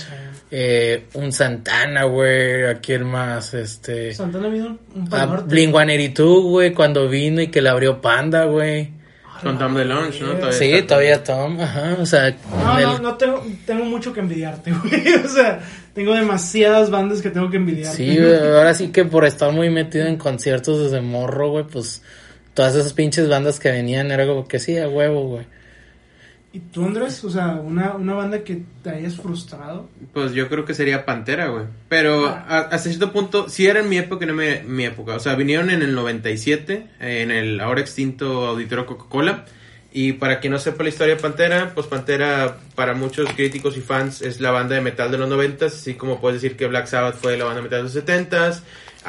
Eh, 0.50 1.06
un 1.14 1.32
Santana, 1.32 2.04
güey. 2.04 2.64
¿A 2.64 2.80
quién 2.80 3.04
más? 3.04 3.52
Este. 3.54 4.14
Santana 4.14 4.48
vino 4.48 4.78
un 4.94 5.06
A 5.08 5.10
par 5.10 5.44
Blink 5.44 5.74
182, 5.74 6.44
güey, 6.44 6.72
cuando 6.72 7.08
vino 7.08 7.42
y 7.42 7.48
que 7.48 7.60
le 7.60 7.68
abrió 7.68 8.00
Panda, 8.00 8.44
güey. 8.44 8.92
Con 9.44 9.58
Tom 9.58 9.74
DeLonge, 9.76 10.20
¿no? 10.22 10.32
Todavía 10.32 10.52
Sí, 10.58 10.72
está- 10.72 10.86
todavía 10.88 11.22
Tom, 11.22 11.60
ajá, 11.60 11.96
o 12.00 12.06
sea, 12.06 12.34
No, 12.50 12.78
el- 12.78 12.84
no, 12.84 12.98
no 12.98 13.14
tengo, 13.16 13.44
tengo 13.66 13.84
mucho 13.84 14.12
que 14.12 14.20
envidiarte, 14.20 14.72
güey. 14.84 15.14
O 15.24 15.28
sea, 15.28 15.60
tengo 15.94 16.14
demasiadas 16.14 16.90
bandas 16.90 17.22
que 17.22 17.30
tengo 17.30 17.48
que 17.50 17.58
envidiarte. 17.58 17.96
Sí, 17.96 18.16
güey, 18.16 18.34
ahora 18.34 18.74
sí 18.74 18.88
que 18.88 19.04
por 19.04 19.24
estar 19.24 19.52
muy 19.52 19.70
metido 19.70 20.06
en 20.06 20.16
conciertos 20.16 20.80
desde 20.82 21.00
morro, 21.00 21.50
güey, 21.50 21.64
pues 21.64 22.02
todas 22.54 22.74
esas 22.74 22.92
pinches 22.92 23.28
bandas 23.28 23.60
que 23.60 23.70
venían 23.70 24.10
era 24.10 24.26
como 24.26 24.48
que 24.48 24.58
sí, 24.58 24.76
a 24.78 24.88
huevo, 24.88 25.28
güey. 25.28 25.46
¿Y 26.54 26.60
tú, 26.60 26.84
Andrés? 26.84 27.22
O 27.24 27.30
sea, 27.30 27.48
una, 27.54 27.94
una 27.94 28.14
banda 28.14 28.44
que 28.44 28.62
te 28.82 28.90
hayas 28.90 29.16
frustrado. 29.16 29.88
Pues 30.12 30.32
yo 30.34 30.48
creo 30.48 30.64
que 30.64 30.72
sería 30.72 31.04
Pantera, 31.04 31.48
güey. 31.48 31.64
Pero 31.88 32.26
Ah. 32.28 32.44
a- 32.48 32.58
hasta 32.60 32.78
cierto 32.90 33.12
punto, 33.12 33.48
sí 33.48 33.66
era 33.66 33.80
en 33.80 33.88
mi 33.88 33.98
época, 33.98 34.24
no 34.24 34.34
me- 34.34 34.62
mi 34.62 34.84
época. 34.84 35.16
O 35.16 35.18
sea, 35.18 35.34
vinieron 35.34 35.68
en 35.70 35.82
el 35.82 35.94
97, 35.96 36.86
eh, 37.00 37.22
en 37.22 37.32
el 37.32 37.58
ahora 37.60 37.80
extinto 37.80 38.46
Auditorio 38.46 38.86
Coca-Cola. 38.86 39.44
Y 39.92 40.12
para 40.14 40.38
quien 40.40 40.52
no 40.52 40.58
sepa 40.60 40.84
la 40.84 40.88
historia 40.90 41.16
de 41.16 41.20
Pantera, 41.20 41.72
pues 41.74 41.88
Pantera 41.88 42.58
para 42.76 42.94
muchos 42.94 43.28
críticos 43.34 43.76
y 43.76 43.80
fans 43.80 44.22
es 44.22 44.40
la 44.40 44.50
banda 44.52 44.76
de 44.76 44.80
metal 44.80 45.10
de 45.10 45.18
los 45.18 45.28
90, 45.28 45.66
así 45.66 45.94
como 45.94 46.20
puedes 46.20 46.40
decir 46.40 46.56
que 46.56 46.66
Black 46.68 46.86
Sabbath 46.86 47.16
fue 47.16 47.36
la 47.36 47.44
banda 47.44 47.58
de 47.58 47.62
metal 47.64 47.78
de 47.78 47.82
los 47.84 47.92
70s, 47.94 48.62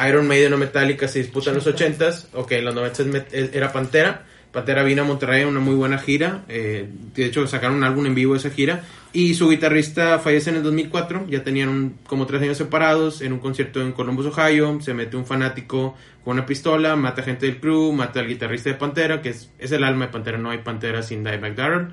Iron 0.07 0.27
Maiden 0.27 0.53
o 0.53 0.57
Metallica 0.57 1.07
se 1.07 1.19
disputan 1.19 1.53
en 1.53 1.55
los 1.63 1.67
80s, 1.67 2.27
ok, 2.33 2.51
en 2.53 2.65
los 2.65 2.75
90s 2.75 2.99
es 2.99 3.07
met- 3.07 3.25
es- 3.31 3.53
era 3.55 3.71
Pantera. 3.71 4.25
Pantera 4.55 4.83
vino 4.83 5.01
a 5.01 5.05
Monterrey 5.05 5.41
en 5.41 5.49
una 5.49 5.59
muy 5.59 5.75
buena 5.75 5.97
gira, 5.97 6.45
eh, 6.47 6.87
de 7.13 7.25
hecho 7.25 7.45
sacaron 7.45 7.75
un 7.75 7.83
álbum 7.83 8.05
en 8.05 8.15
vivo 8.15 8.33
de 8.33 8.39
esa 8.39 8.51
gira, 8.51 8.85
y 9.11 9.33
su 9.33 9.49
guitarrista 9.49 10.17
fallece 10.17 10.49
en 10.49 10.55
el 10.55 10.63
2004, 10.63 11.25
ya 11.29 11.43
tenían 11.43 11.95
como 12.07 12.25
tres 12.25 12.41
años 12.41 12.57
separados, 12.57 13.19
en 13.19 13.33
un 13.33 13.39
concierto 13.39 13.81
en 13.81 13.91
Columbus, 13.91 14.27
Ohio, 14.27 14.79
se 14.79 14.93
mete 14.93 15.17
un 15.17 15.25
fanático 15.25 15.97
con 16.25 16.37
una 16.37 16.45
pistola, 16.47 16.95
mata 16.95 17.21
gente 17.21 17.45
del 17.45 17.59
crew, 17.59 17.91
mata 17.91 18.19
al 18.19 18.27
guitarrista 18.27 18.71
de 18.71 18.75
Pantera, 18.75 19.21
que 19.21 19.29
es, 19.29 19.51
es 19.59 19.71
el 19.71 19.83
alma 19.83 20.07
de 20.07 20.11
Pantera, 20.11 20.39
no 20.39 20.49
hay 20.49 20.57
Pantera 20.57 21.03
sin 21.03 21.23
Dimebag 21.23 21.55
Darrell, 21.55 21.89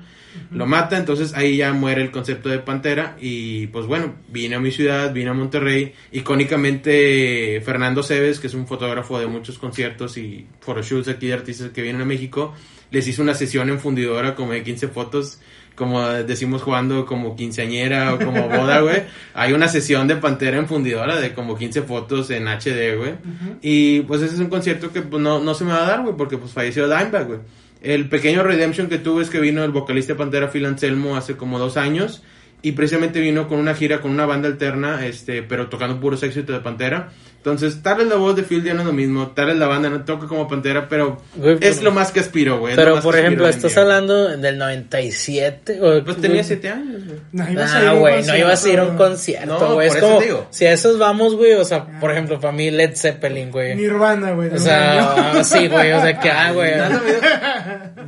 lo 0.49 0.65
mata, 0.65 0.97
entonces 0.97 1.35
ahí 1.35 1.57
ya 1.57 1.71
muere 1.73 2.01
el 2.01 2.09
concepto 2.09 2.49
de 2.49 2.57
Pantera, 2.57 3.15
y 3.21 3.67
pues 3.67 3.85
bueno, 3.85 4.15
vine 4.29 4.55
a 4.55 4.59
mi 4.59 4.71
ciudad, 4.71 5.13
vine 5.13 5.29
a 5.29 5.33
Monterrey, 5.33 5.93
icónicamente 6.11 7.61
Fernando 7.63 8.01
Cebes, 8.01 8.39
que 8.39 8.47
es 8.47 8.55
un 8.55 8.65
fotógrafo 8.65 9.19
de 9.19 9.27
muchos 9.27 9.59
conciertos 9.59 10.17
y 10.17 10.47
photoshoots 10.61 11.09
aquí 11.09 11.27
de 11.27 11.33
artistas 11.33 11.69
que 11.69 11.83
vienen 11.83 12.01
a 12.01 12.05
México, 12.05 12.55
les 12.89 13.07
hizo 13.07 13.21
una 13.21 13.35
sesión 13.35 13.69
en 13.69 13.79
fundidora 13.79 14.33
como 14.33 14.53
de 14.53 14.63
15 14.63 14.87
fotos, 14.87 15.39
como 15.75 16.07
decimos 16.07 16.61
jugando 16.61 17.05
como 17.05 17.35
quinceañera 17.35 18.13
o 18.13 18.19
como 18.19 18.47
boda, 18.49 18.81
güey. 18.81 19.03
Hay 19.33 19.53
una 19.53 19.67
sesión 19.67 20.07
de 20.07 20.15
Pantera 20.15 20.57
en 20.57 20.67
fundidora 20.67 21.19
de 21.19 21.33
como 21.33 21.57
15 21.57 21.81
fotos 21.83 22.29
en 22.29 22.47
HD, 22.47 22.97
güey. 22.97 23.15
Y 23.61 24.01
pues 24.01 24.21
ese 24.21 24.35
es 24.35 24.39
un 24.39 24.49
concierto 24.49 24.91
que 24.91 25.01
pues, 25.01 25.21
no, 25.21 25.39
no 25.39 25.53
se 25.53 25.63
me 25.65 25.71
va 25.71 25.83
a 25.83 25.87
dar, 25.87 26.01
güey, 26.01 26.15
porque 26.15 26.37
pues 26.37 26.51
falleció 26.51 26.87
Dimebag, 26.87 27.27
güey. 27.27 27.39
El 27.81 28.07
pequeño 28.07 28.43
redemption 28.43 28.87
que 28.87 28.97
tuve 28.97 29.23
es 29.23 29.29
que 29.29 29.39
vino 29.39 29.63
el 29.63 29.71
vocalista 29.71 30.13
de 30.13 30.19
Pantera 30.19 30.49
Phil 30.49 30.65
Anselmo 30.65 31.17
hace 31.17 31.35
como 31.35 31.59
dos 31.59 31.75
años 31.75 32.23
y 32.61 32.71
precisamente 32.71 33.19
vino 33.19 33.49
con 33.49 33.59
una 33.59 33.75
gira 33.75 33.99
con 33.99 34.11
una 34.11 34.25
banda 34.25 34.47
alterna, 34.47 35.05
este, 35.05 35.43
pero 35.43 35.67
tocando 35.67 35.99
puros 35.99 36.23
éxitos 36.23 36.55
de 36.55 36.61
Pantera. 36.61 37.11
Entonces, 37.45 37.83
tal 37.83 37.97
vez 37.97 38.07
la 38.07 38.15
voz 38.15 38.37
de 38.37 38.43
Phil 38.43 38.63
ya 38.63 38.73
no 38.73 38.79
es 38.79 38.85
lo 38.87 38.93
mismo, 38.93 39.27
tal 39.31 39.47
vez 39.47 39.57
la 39.57 39.67
banda 39.67 39.89
no 39.89 40.05
toca 40.05 40.27
como 40.27 40.47
Pantera, 40.47 40.87
pero 40.87 41.21
Güey, 41.35 41.55
es 41.59 41.59
pero- 41.75 41.81
lo 41.81 41.91
más 41.91 42.13
que 42.13 42.21
aspiro, 42.21 42.57
güey. 42.59 42.73
Pero 42.77 43.01
por 43.01 43.17
ejemplo, 43.17 43.45
estás 43.49 43.73
güey. 43.73 43.83
hablando 43.83 44.29
del 44.37 44.57
97, 44.57 45.81
o 45.81 46.01
Pues 46.05 46.21
tenía 46.21 46.41
siete 46.41 46.69
años, 46.69 47.03
güey. 47.05 47.19
No, 47.33 47.49
ibas 47.51 47.73
a 47.73 47.81
ir 47.81 47.87
a 47.87 47.89
Ah, 47.89 47.93
un 47.95 47.99
güey, 47.99 48.13
no 48.13 48.17
concierto, 48.19 48.39
ibas 48.45 48.63
a 48.65 48.69
ir 48.69 48.79
a 48.79 48.83
un 48.83 48.95
güey. 48.95 49.09
concierto, 49.09 49.59
No, 49.59 49.73
güey. 49.73 49.75
por 49.75 49.83
es 49.83 49.95
eso 49.95 50.05
como, 50.07 50.19
te 50.19 50.25
digo. 50.25 50.47
si 50.51 50.65
a 50.65 50.71
esos 50.71 50.97
vamos, 50.97 51.35
güey, 51.35 51.53
o 51.55 51.65
sea, 51.65 51.85
por 51.99 52.11
ejemplo, 52.11 52.39
para 52.39 52.53
mí 52.53 52.71
Led 52.71 52.95
Zeppelin, 52.95 53.51
güey. 53.51 53.75
Nirvana, 53.75 54.31
güey. 54.31 54.49
O 54.49 54.57
sea, 54.59 55.43
sí, 55.43 55.67
güey, 55.67 55.91
o 55.91 56.01
sea, 56.01 56.17
que, 56.19 56.29
ah, 56.31 56.51
güey. 56.53 56.71
¿No? 56.77 57.01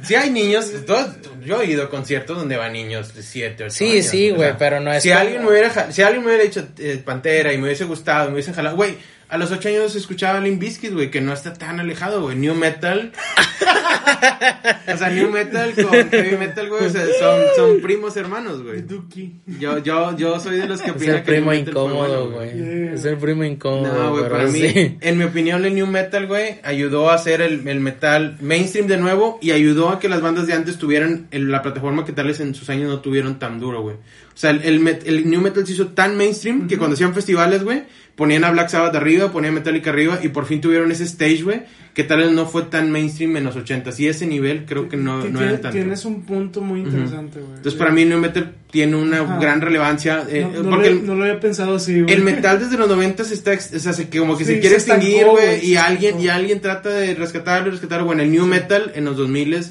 Sí 0.03 0.15
hay 0.15 0.29
niños, 0.29 0.71
todos- 0.85 1.07
yo 1.43 1.61
he 1.61 1.65
ido 1.65 1.83
a 1.83 1.89
conciertos 1.89 2.37
donde 2.37 2.57
van 2.57 2.73
niños 2.73 3.13
de 3.13 3.21
7, 3.21 3.65
8 3.65 3.73
Sí, 3.73 3.91
años. 3.97 4.05
sí, 4.05 4.31
o 4.31 4.35
güey, 4.35 4.53
pero 4.57 4.79
no 4.79 4.91
es 4.93 5.03
Si 5.03 5.09
como- 5.09 5.21
alguien 5.21 5.43
me 5.43 5.49
hubiera, 5.49 5.91
si 5.91 6.01
alguien 6.01 6.23
me 6.23 6.29
hubiera 6.29 6.43
dicho 6.43 6.65
eh, 6.79 7.01
Pantera 7.03 7.51
y 7.53 7.57
me 7.57 7.65
hubiese 7.65 7.85
gustado, 7.85 8.27
me 8.27 8.33
hubiesen 8.33 8.53
jalado, 8.53 8.75
güey, 8.75 8.95
a 9.29 9.37
los 9.37 9.51
8 9.51 9.69
años 9.69 9.95
escuchaba 9.95 10.39
Limp 10.39 10.59
Bizkit, 10.59 10.93
güey, 10.93 11.09
que 11.11 11.21
no 11.21 11.33
está 11.33 11.53
tan 11.53 11.79
alejado, 11.79 12.21
güey, 12.21 12.35
New 12.37 12.53
Metal. 12.55 13.11
o 14.93 14.97
sea, 14.97 15.09
New 15.09 15.31
Metal 15.31 15.73
con 15.73 16.09
Heavy 16.11 16.37
Metal, 16.37 16.69
güey, 16.69 16.85
o 16.85 16.89
sea, 16.89 17.05
son, 17.19 17.41
son 17.55 17.81
primos 17.81 18.15
hermanos, 18.17 18.61
güey. 18.63 18.81
Duki. 18.81 19.35
Yo, 19.59 19.79
yo, 19.79 20.15
yo 20.17 20.39
soy 20.39 20.57
de 20.57 20.67
los 20.67 20.81
que 20.81 20.91
Es 20.91 20.95
opinan 20.95 21.15
el 21.17 21.23
que 21.23 21.31
New 21.31 21.39
primo 21.41 21.51
Metal 21.51 21.73
fue 21.73 21.81
incómodo, 21.83 22.31
güey. 22.31 22.53
Yeah. 22.53 22.93
Es 22.93 23.05
el 23.05 23.17
primo 23.17 23.43
incómodo. 23.43 23.93
no, 23.93 24.11
güey, 24.11 24.29
para 24.29 24.47
mí, 24.47 24.97
en 25.01 25.17
mi 25.17 25.23
opinión, 25.23 25.65
el 25.65 25.75
New 25.75 25.87
Metal, 25.87 26.27
güey, 26.27 26.59
ayudó 26.63 27.09
a 27.09 27.15
hacer 27.15 27.41
el, 27.41 27.67
el 27.67 27.79
metal 27.79 28.37
mainstream 28.41 28.87
de 28.87 28.97
nuevo 28.97 29.39
y 29.41 29.51
ayudó 29.51 29.89
a 29.89 29.99
que 29.99 30.09
las 30.09 30.21
bandas 30.21 30.47
de 30.47 30.53
antes 30.53 30.77
tuvieran 30.77 31.27
el- 31.31 31.51
la 31.51 31.61
plataforma 31.61 32.05
que 32.05 32.11
tal 32.13 32.27
vez 32.27 32.39
en 32.39 32.53
sus 32.55 32.69
años 32.69 32.89
no 32.89 32.99
tuvieron 32.99 33.39
tan 33.39 33.59
duro, 33.59 33.81
güey. 33.81 33.95
O 34.35 34.37
sea, 34.37 34.49
el, 34.51 34.61
el, 34.63 34.99
el 35.05 35.29
New 35.29 35.39
Metal 35.39 35.65
se 35.65 35.71
hizo 35.71 35.87
tan 35.87 36.17
mainstream 36.17 36.67
que 36.67 36.77
cuando 36.77 36.95
hacían 36.95 37.13
festivales, 37.13 37.63
güey, 37.63 37.83
ponían 38.15 38.43
a 38.43 38.51
Black 38.51 38.67
Sabbath 38.67 38.93
arriba, 38.95 39.31
ponían 39.31 39.53
Metallica 39.53 39.91
arriba 39.91 40.19
y 40.21 40.27
por 40.27 40.45
fin 40.45 40.59
tuvieron 40.59 40.91
ese 40.91 41.05
stage, 41.05 41.41
güey, 41.43 41.61
que 41.93 42.03
tal 42.03 42.17
vez 42.19 42.31
no 42.31 42.45
fue 42.45 42.63
tan 42.63 42.91
mainstream 42.91 43.37
en 43.37 43.45
los 43.45 43.55
80 43.55 43.91
Y 43.97 44.07
ese 44.07 44.27
nivel 44.27 44.65
creo 44.65 44.89
que 44.89 44.97
no, 44.97 45.23
no 45.23 45.39
era 45.39 45.61
tanto. 45.61 45.69
Tienes 45.77 46.03
un 46.03 46.23
punto 46.23 46.59
muy 46.59 46.81
interesante, 46.81 47.39
güey. 47.39 47.55
Entonces, 47.55 47.75
para 47.79 47.91
mí, 47.91 48.03
New 48.03 48.19
Metal 48.19 48.53
tiene 48.69 48.97
una 48.97 49.21
Ajá. 49.21 49.39
gran 49.39 49.61
relevancia. 49.61 50.25
eh, 50.29 50.45
no, 50.53 50.63
no 50.63 50.69
porque 50.71 50.89
lo, 50.91 51.01
no 51.03 51.15
lo 51.15 51.23
había 51.23 51.39
pensado 51.39 51.75
así, 51.75 52.01
güey. 52.01 52.13
el 52.13 52.21
metal 52.21 52.59
desde 52.63 52.77
los 52.77 52.89
90 52.89 53.23
se 53.23 53.33
está, 53.35 53.53
o 53.53 53.79
sea, 53.79 53.93
se- 53.93 54.09
como 54.09 54.37
que 54.37 54.43
Sí, 54.43 54.55
se 54.55 54.59
quiere 54.59 54.81
se 54.81 54.91
extinguir, 54.91 55.27
güey, 55.27 55.65
y 55.65 55.77
alguien, 55.77 56.19
y 56.19 56.27
alguien 56.27 56.59
trata 56.59 56.89
de 56.89 57.15
rescatarlo, 57.15 57.71
rescatarlo. 57.71 58.05
Bueno, 58.05 58.21
el 58.21 58.31
new 58.31 58.45
metal 58.45 58.91
en 58.95 59.05
los 59.05 59.15
2000 59.15 59.65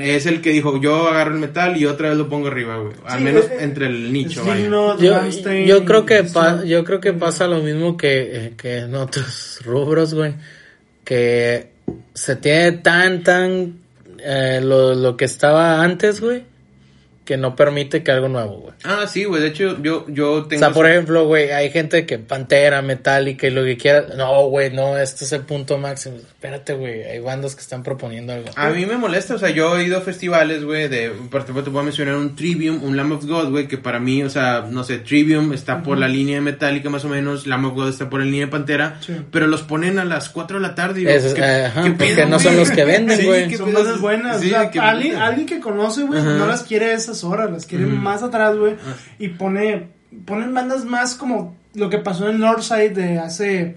es 0.00 0.26
el 0.26 0.40
que 0.40 0.50
dijo, 0.50 0.80
yo 0.80 1.08
agarro 1.08 1.34
el 1.34 1.40
metal 1.40 1.76
y 1.76 1.86
otra 1.86 2.08
vez 2.08 2.18
lo 2.18 2.28
pongo 2.28 2.48
arriba, 2.48 2.78
güey. 2.78 2.94
Al 3.04 3.18
Sí, 3.18 3.24
menos 3.24 3.44
eh, 3.46 3.56
entre 3.60 3.86
el 3.86 4.12
nicho, 4.12 4.42
vaya. 4.44 4.68
Yo, 4.98 5.14
yo 5.66 5.84
creo 5.84 6.04
que 6.06 6.24
pa- 6.24 6.64
yo 6.64 6.84
creo 6.84 7.00
que 7.00 7.12
pasa 7.12 7.46
lo 7.46 7.60
mismo 7.62 7.96
que, 7.96 8.46
eh, 8.46 8.52
que 8.56 8.78
en 8.78 8.94
otros 8.94 9.60
rubros, 9.64 10.14
güey. 10.14 10.34
Que 11.04 11.70
se 12.14 12.36
tiene 12.36 12.72
tan, 12.72 13.22
tan 13.22 13.78
eh, 14.18 14.60
lo, 14.62 14.94
lo 14.94 15.16
que 15.16 15.24
estaba 15.24 15.82
antes, 15.82 16.20
güey, 16.20 16.42
que 17.28 17.36
no 17.36 17.54
permite 17.54 18.02
que 18.02 18.10
algo 18.10 18.26
nuevo, 18.30 18.60
güey. 18.60 18.74
Ah, 18.84 19.04
sí, 19.06 19.24
güey, 19.24 19.42
de 19.42 19.48
hecho, 19.48 19.76
yo, 19.82 20.06
yo 20.08 20.32
O 20.32 20.44
tengo... 20.46 20.60
sea, 20.60 20.70
por 20.70 20.88
ejemplo, 20.88 21.26
güey, 21.26 21.50
hay 21.50 21.70
gente 21.70 22.06
que 22.06 22.18
Pantera, 22.18 22.80
Metallica 22.80 23.46
y 23.46 23.50
lo 23.50 23.64
que 23.64 23.76
quiera. 23.76 24.06
No, 24.16 24.46
güey, 24.48 24.72
no, 24.72 24.96
este 24.96 25.26
es 25.26 25.32
el 25.32 25.42
punto 25.42 25.76
máximo. 25.76 26.16
Espérate, 26.16 26.72
güey, 26.72 27.02
hay 27.02 27.18
bandas 27.20 27.54
que 27.54 27.60
están 27.60 27.82
proponiendo 27.82 28.32
algo. 28.32 28.48
A 28.56 28.70
mí 28.70 28.86
me 28.86 28.96
molesta, 28.96 29.34
o 29.34 29.38
sea, 29.38 29.50
yo 29.50 29.76
he 29.78 29.84
ido 29.84 29.98
a 29.98 30.00
festivales, 30.00 30.64
güey, 30.64 30.88
de, 30.88 31.10
por 31.30 31.42
ejemplo, 31.42 31.62
te 31.62 31.70
puedo 31.70 31.84
mencionar 31.84 32.14
un 32.16 32.34
Trivium, 32.34 32.82
un 32.82 32.96
Lamb 32.96 33.12
of 33.12 33.26
God, 33.26 33.50
güey, 33.50 33.68
que 33.68 33.76
para 33.76 34.00
mí, 34.00 34.22
o 34.22 34.30
sea, 34.30 34.64
no 34.70 34.82
sé, 34.82 34.96
Trivium 34.96 35.52
está 35.52 35.82
por 35.82 35.98
la 35.98 36.08
línea 36.08 36.36
de 36.36 36.40
Metallica 36.40 36.88
más 36.88 37.04
o 37.04 37.08
menos, 37.10 37.46
Lamb 37.46 37.66
of 37.66 37.74
God 37.74 37.90
está 37.90 38.08
por 38.08 38.20
la 38.20 38.24
línea 38.24 38.46
de 38.46 38.50
Pantera, 38.52 38.96
Sí. 39.02 39.12
pero 39.30 39.46
los 39.48 39.60
ponen 39.60 39.98
a 39.98 40.06
las 40.06 40.30
4 40.30 40.56
de 40.58 40.62
la 40.66 40.74
tarde 40.74 41.02
y 41.02 41.06
es- 41.06 41.34
¿qué- 41.34 41.42
ajá, 41.44 41.82
qué 41.82 41.90
porque 41.90 42.14
pedo, 42.14 42.26
no 42.28 42.40
son 42.40 42.56
los 42.56 42.70
que 42.70 42.86
venden, 42.86 43.18
Sí, 43.18 43.26
güey. 43.26 43.48
qué 43.48 43.58
Son 43.58 43.70
bandas 43.74 44.00
buenas. 44.00 44.40
sí, 44.40 44.46
o 44.46 44.50
sea, 44.50 44.70
qué- 44.70 44.78
alguien, 44.80 45.16
alguien 45.16 45.46
que 45.46 45.60
conoce, 45.60 46.04
güey, 46.04 46.22
no 46.22 46.46
las 46.46 46.62
quiere 46.62 46.86
a 46.86 46.94
esas 47.18 47.30
horas, 47.30 47.50
las 47.50 47.66
quiere 47.66 47.86
más 47.86 48.22
atrás, 48.22 48.56
güey. 48.56 48.74
Y 49.18 49.28
pone, 49.28 49.88
ponen 50.24 50.54
bandas 50.54 50.84
más 50.84 51.14
como 51.14 51.56
lo 51.74 51.90
que 51.90 51.98
pasó 51.98 52.28
en 52.28 52.38
Northside 52.40 52.90
de 52.94 53.18
hace, 53.18 53.76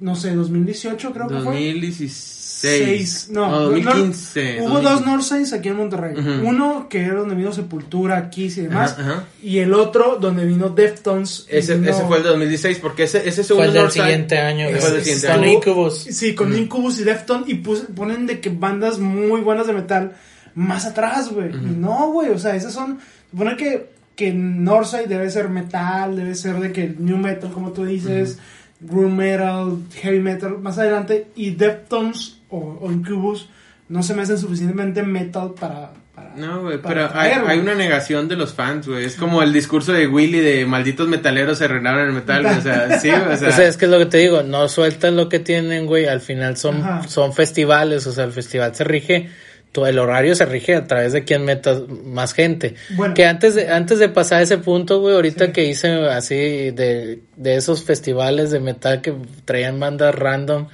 no 0.00 0.16
sé, 0.16 0.34
2018 0.34 1.12
creo 1.12 1.28
que 1.28 1.34
fue. 1.34 1.44
2016. 1.44 2.36
Seis, 2.60 3.28
no, 3.30 3.46
No, 3.46 3.50
no, 3.52 3.60
2015. 3.70 4.58
Hubo 4.60 4.68
2015. 4.80 4.82
dos 4.90 5.06
Northsides 5.06 5.52
aquí 5.54 5.70
en 5.70 5.76
Monterrey. 5.76 6.14
Ujú. 6.18 6.46
Uno 6.46 6.86
que 6.90 7.00
era 7.00 7.14
donde 7.14 7.34
vino 7.34 7.54
Sepultura, 7.54 8.28
Kiss 8.28 8.58
y 8.58 8.62
demás. 8.62 8.96
Ajá, 8.98 9.02
ajá. 9.12 9.24
Y 9.42 9.60
el 9.60 9.72
otro 9.72 10.18
donde 10.20 10.44
vino 10.44 10.68
Deftones. 10.68 11.46
Ese, 11.48 11.76
vino- 11.76 11.90
ese 11.90 12.04
fue 12.04 12.18
el 12.18 12.22
de 12.24 12.28
2016, 12.28 12.78
porque 12.82 13.04
ese, 13.04 13.20
ese 13.26 13.30
Fue 13.30 13.44
segundo 13.44 13.68
el 13.68 13.72
del 13.72 13.82
Northside- 13.84 14.02
siguiente 14.02 14.38
año, 14.38 14.66
fue 14.78 14.88
el 14.96 15.02
siguiente 15.02 15.26
Con 15.28 15.36
año. 15.38 15.52
Incubus. 15.52 15.94
Sí, 16.10 16.34
con 16.34 16.54
Incubus 16.54 17.00
y 17.00 17.04
Deftones. 17.04 17.48
Y 17.48 17.54
pus- 17.54 17.86
ponen 17.96 18.26
de 18.26 18.40
que 18.40 18.50
bandas 18.50 18.98
muy 18.98 19.40
buenas 19.40 19.66
de 19.66 19.72
metal 19.72 20.12
más 20.54 20.86
atrás, 20.86 21.32
güey. 21.32 21.50
Y 21.50 21.76
no, 21.76 22.10
güey. 22.12 22.30
O 22.30 22.38
sea, 22.38 22.56
esas 22.56 22.72
son. 22.72 22.98
Supone 23.30 23.56
que, 23.56 23.90
que 24.16 24.32
Northside 24.32 25.06
debe 25.06 25.30
ser 25.30 25.48
metal, 25.48 26.16
debe 26.16 26.34
ser 26.34 26.60
de 26.60 26.72
que 26.72 26.94
new 26.98 27.16
metal, 27.16 27.50
como 27.52 27.72
tú 27.72 27.84
dices. 27.84 28.38
Groove 28.80 29.12
metal, 29.12 29.78
heavy 30.00 30.20
metal, 30.20 30.58
más 30.58 30.78
adelante. 30.78 31.28
Y 31.36 31.50
Deftones 31.50 32.38
o, 32.48 32.78
o 32.80 32.90
Incubus 32.90 33.48
no 33.90 34.04
se 34.04 34.14
me 34.14 34.22
hacen 34.22 34.38
suficientemente 34.38 35.02
metal 35.02 35.52
para... 35.58 35.90
para 36.14 36.34
No, 36.36 36.62
güey, 36.62 36.78
pero 36.80 37.10
hay, 37.12 37.58
una 37.58 37.74
negación 37.74 38.28
de 38.28 38.36
los 38.36 38.54
fans, 38.54 38.86
güey. 38.86 39.04
Es 39.04 39.16
como 39.16 39.42
el 39.42 39.52
discurso 39.52 39.92
de 39.92 40.06
Willy 40.06 40.38
de 40.38 40.64
malditos 40.64 41.08
metaleros 41.08 41.58
se 41.58 41.66
reinaron 41.66 42.02
en 42.02 42.06
el 42.06 42.12
metal, 42.12 42.44
güey. 42.44 42.56
O 42.56 42.60
sea, 42.62 43.00
sí, 43.00 43.10
o 43.10 43.36
sea. 43.36 43.48
O 43.48 43.52
sea, 43.52 43.66
es 43.66 43.76
que 43.76 43.86
es 43.86 43.90
lo 43.90 43.98
que 43.98 44.06
te 44.06 44.18
digo, 44.18 44.44
no 44.44 44.68
sueltan 44.68 45.16
lo 45.16 45.28
que 45.28 45.40
tienen, 45.40 45.86
güey, 45.86 46.06
al 46.06 46.20
final 46.20 46.56
son, 46.56 46.76
Ajá. 46.76 47.08
son 47.08 47.32
festivales, 47.32 48.06
o 48.06 48.12
sea, 48.12 48.22
el 48.24 48.32
festival 48.32 48.76
se 48.76 48.84
rige, 48.84 49.28
todo 49.72 49.86
el 49.86 49.98
horario 49.98 50.34
se 50.34 50.44
rige 50.46 50.74
a 50.74 50.86
través 50.86 51.12
de 51.12 51.24
quién 51.24 51.44
meta 51.44 51.80
más 52.04 52.32
gente. 52.32 52.74
Bueno. 52.96 53.14
Que 53.14 53.24
antes 53.26 53.54
de, 53.54 53.68
antes 53.68 53.98
de 53.98 54.08
pasar 54.08 54.42
ese 54.42 54.58
punto, 54.58 55.00
güey, 55.00 55.14
ahorita 55.14 55.46
Sí. 55.46 55.52
que 55.52 55.64
hice 55.66 55.88
así 56.08 56.34
de, 56.70 57.20
de 57.36 57.56
esos 57.56 57.84
festivales 57.84 58.50
de 58.50 58.60
metal 58.60 59.00
que 59.00 59.14
traían 59.44 59.78
bandas 59.78 60.14
random, 60.14 60.66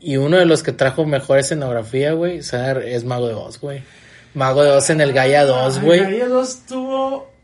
y 0.00 0.18
uno 0.18 0.36
de 0.36 0.44
los 0.44 0.62
que 0.62 0.72
trajo 0.72 1.04
mejor 1.06 1.38
escenografía, 1.38 2.12
güey, 2.12 2.40
o 2.40 2.42
sea, 2.42 2.72
es 2.72 3.04
Mago 3.04 3.28
de 3.28 3.34
Oz, 3.34 3.58
güey. 3.60 3.82
Mago 4.34 4.62
de 4.62 4.70
Oz 4.70 4.90
en 4.90 5.00
el 5.00 5.12
Gaia 5.14 5.44
2, 5.44 5.76
Ay, 5.78 5.82
güey. 5.84 6.00
Gaia 6.00 6.28
2 6.28 6.66
tuvo... 6.68 7.35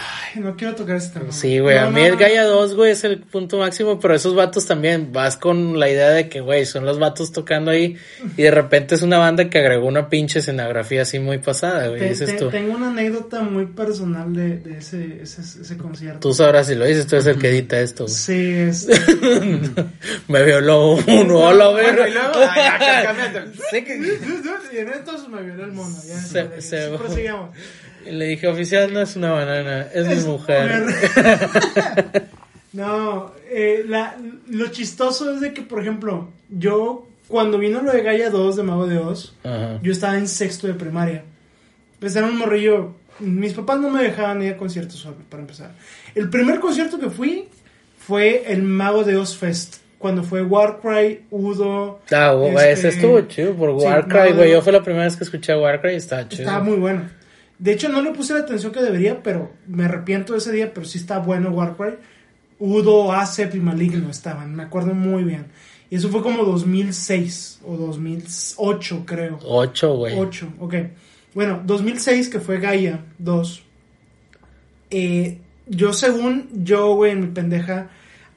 Ay, 0.00 0.40
no 0.42 0.56
quiero 0.56 0.76
tocar 0.76 0.96
este 0.96 1.18
tema. 1.18 1.32
Sí, 1.32 1.58
güey, 1.58 1.74
No, 1.76 1.82
a 1.82 1.84
no, 1.86 1.90
mí 1.90 2.02
el 2.02 2.12
no. 2.12 2.18
Gaia 2.18 2.44
2, 2.44 2.74
güey, 2.76 2.92
es 2.92 3.02
el 3.02 3.18
punto 3.18 3.58
máximo, 3.58 3.98
pero 3.98 4.14
esos 4.14 4.34
vatos 4.36 4.64
también, 4.66 5.12
vas 5.12 5.36
con 5.36 5.80
la 5.80 5.90
idea 5.90 6.10
de 6.10 6.28
que, 6.28 6.40
güey, 6.40 6.66
son 6.66 6.84
los 6.84 6.98
vatos 7.00 7.32
tocando 7.32 7.72
ahí 7.72 7.96
y 8.36 8.42
de 8.42 8.50
repente 8.52 8.94
es 8.94 9.02
una 9.02 9.18
banda 9.18 9.50
que 9.50 9.58
agregó 9.58 9.88
una 9.88 10.08
pinche 10.08 10.38
escenografía 10.38 11.02
así 11.02 11.18
muy 11.18 11.38
pasada, 11.38 11.88
güey, 11.88 12.00
Te- 12.00 12.08
dices 12.10 12.30
te- 12.30 12.36
tú. 12.36 12.48
Tengo 12.50 12.74
una 12.76 12.90
anécdota 12.90 13.42
muy 13.42 13.66
personal 13.66 14.32
de, 14.32 14.58
de 14.58 14.78
ese, 14.78 15.22
ese, 15.22 15.40
ese 15.40 15.76
concierto. 15.76 16.20
Tú 16.20 16.32
sabrás 16.34 16.68
si 16.68 16.76
lo 16.76 16.84
dices, 16.84 17.06
tú 17.08 17.16
eres 17.16 17.26
el 17.26 17.38
que 17.38 17.48
edita 17.48 17.80
esto, 17.80 18.04
güey. 18.04 18.14
Sí, 18.14 18.52
este, 18.54 18.92
Me 20.28 20.44
violó 20.44 20.92
uno, 20.92 21.38
hola, 21.38 21.68
Bueno, 21.68 21.72
verga. 21.72 22.08
y 22.08 22.12
luego, 22.12 22.32
ay, 22.50 22.70
ya, 22.80 23.02
cámbiate. 23.04 23.58
Sé 23.70 23.84
que- 23.84 23.96
y 24.72 24.76
en 24.78 24.88
entonces 24.92 25.28
me 25.28 25.42
violó 25.42 25.64
el 25.64 25.72
mono. 25.72 25.96
Ya, 26.06 26.18
Se- 26.20 26.60
sí, 26.60 26.68
se-. 26.68 26.90
Y 26.90 27.26
le 28.10 28.26
dije, 28.26 28.46
oficial, 28.48 28.92
no 28.92 29.00
es 29.00 29.16
una 29.16 29.32
banana, 29.32 29.88
es 29.94 30.06
mi 30.06 30.30
mujer. 30.30 30.84
No, 32.72 33.32
eh, 33.50 33.82
la, 33.88 34.16
lo 34.48 34.68
chistoso 34.68 35.32
es 35.32 35.40
de 35.40 35.52
que, 35.54 35.62
por 35.62 35.80
ejemplo, 35.80 36.28
yo 36.50 37.06
cuando 37.26 37.58
vino 37.58 37.82
lo 37.82 37.92
de 37.92 38.02
Gaia 38.02 38.30
2 38.30 38.56
de 38.56 38.62
Mago 38.62 38.86
de 38.86 38.98
Oz, 38.98 39.34
Ajá. 39.42 39.78
yo 39.82 39.90
estaba 39.90 40.16
en 40.16 40.28
sexto 40.28 40.66
de 40.66 40.74
primaria. 40.74 41.24
Pues 41.98 42.14
era 42.14 42.26
un 42.26 42.36
morrillo. 42.38 42.94
Mis 43.20 43.54
papás 43.54 43.80
no 43.80 43.90
me 43.90 44.02
dejaban 44.02 44.42
ir 44.42 44.52
a 44.52 44.56
conciertos 44.56 44.96
solo, 45.00 45.16
para 45.28 45.42
empezar. 45.42 45.72
El 46.14 46.30
primer 46.30 46.60
concierto 46.60 46.98
que 46.98 47.10
fui 47.10 47.48
fue 47.98 48.44
el 48.52 48.62
Mago 48.62 49.02
de 49.02 49.16
Oz 49.16 49.36
Fest. 49.36 49.78
Cuando 49.98 50.22
fue 50.22 50.44
Warcry, 50.44 51.24
Udo. 51.30 52.00
Ah, 52.12 52.32
este, 52.50 52.72
ese 52.72 52.88
estuvo 52.88 53.20
chido 53.22 53.54
por 53.54 53.70
Warcry, 53.70 54.32
güey. 54.34 54.52
Yo 54.52 54.62
fue 54.62 54.72
la 54.72 54.82
primera 54.82 55.04
vez 55.04 55.16
que 55.16 55.24
escuché 55.24 55.56
Warcry 55.56 55.94
y 55.94 55.96
estaba 55.96 56.28
chido. 56.28 56.44
Estaba 56.44 56.62
muy 56.62 56.76
bueno. 56.76 57.17
De 57.58 57.72
hecho, 57.72 57.88
no 57.88 58.00
le 58.02 58.12
puse 58.12 58.34
la 58.34 58.40
atención 58.40 58.72
que 58.72 58.80
debería, 58.80 59.22
pero 59.22 59.52
me 59.66 59.84
arrepiento 59.84 60.32
de 60.32 60.38
ese 60.38 60.52
día, 60.52 60.72
pero 60.72 60.86
sí 60.86 60.98
está 60.98 61.18
bueno 61.18 61.50
Warcry. 61.50 61.96
Udo, 62.60 63.12
Acep 63.12 63.54
y 63.54 63.60
Maligno 63.60 64.10
estaban, 64.10 64.54
me 64.54 64.64
acuerdo 64.64 64.94
muy 64.94 65.24
bien. 65.24 65.46
Y 65.90 65.96
eso 65.96 66.08
fue 66.08 66.22
como 66.22 66.44
2006 66.44 67.60
o 67.64 67.76
2008, 67.76 69.02
creo. 69.06 69.38
Ocho, 69.42 69.94
güey. 69.96 70.18
8, 70.18 70.54
ok. 70.60 70.74
Bueno, 71.34 71.62
2006, 71.64 72.28
que 72.28 72.40
fue 72.40 72.58
Gaia 72.58 73.04
2. 73.18 73.62
eh, 74.90 75.38
yo, 75.66 75.92
según 75.92 76.48
yo, 76.64 76.94
güey, 76.94 77.12
en 77.12 77.20
mi 77.20 77.26
pendeja, 77.28 77.90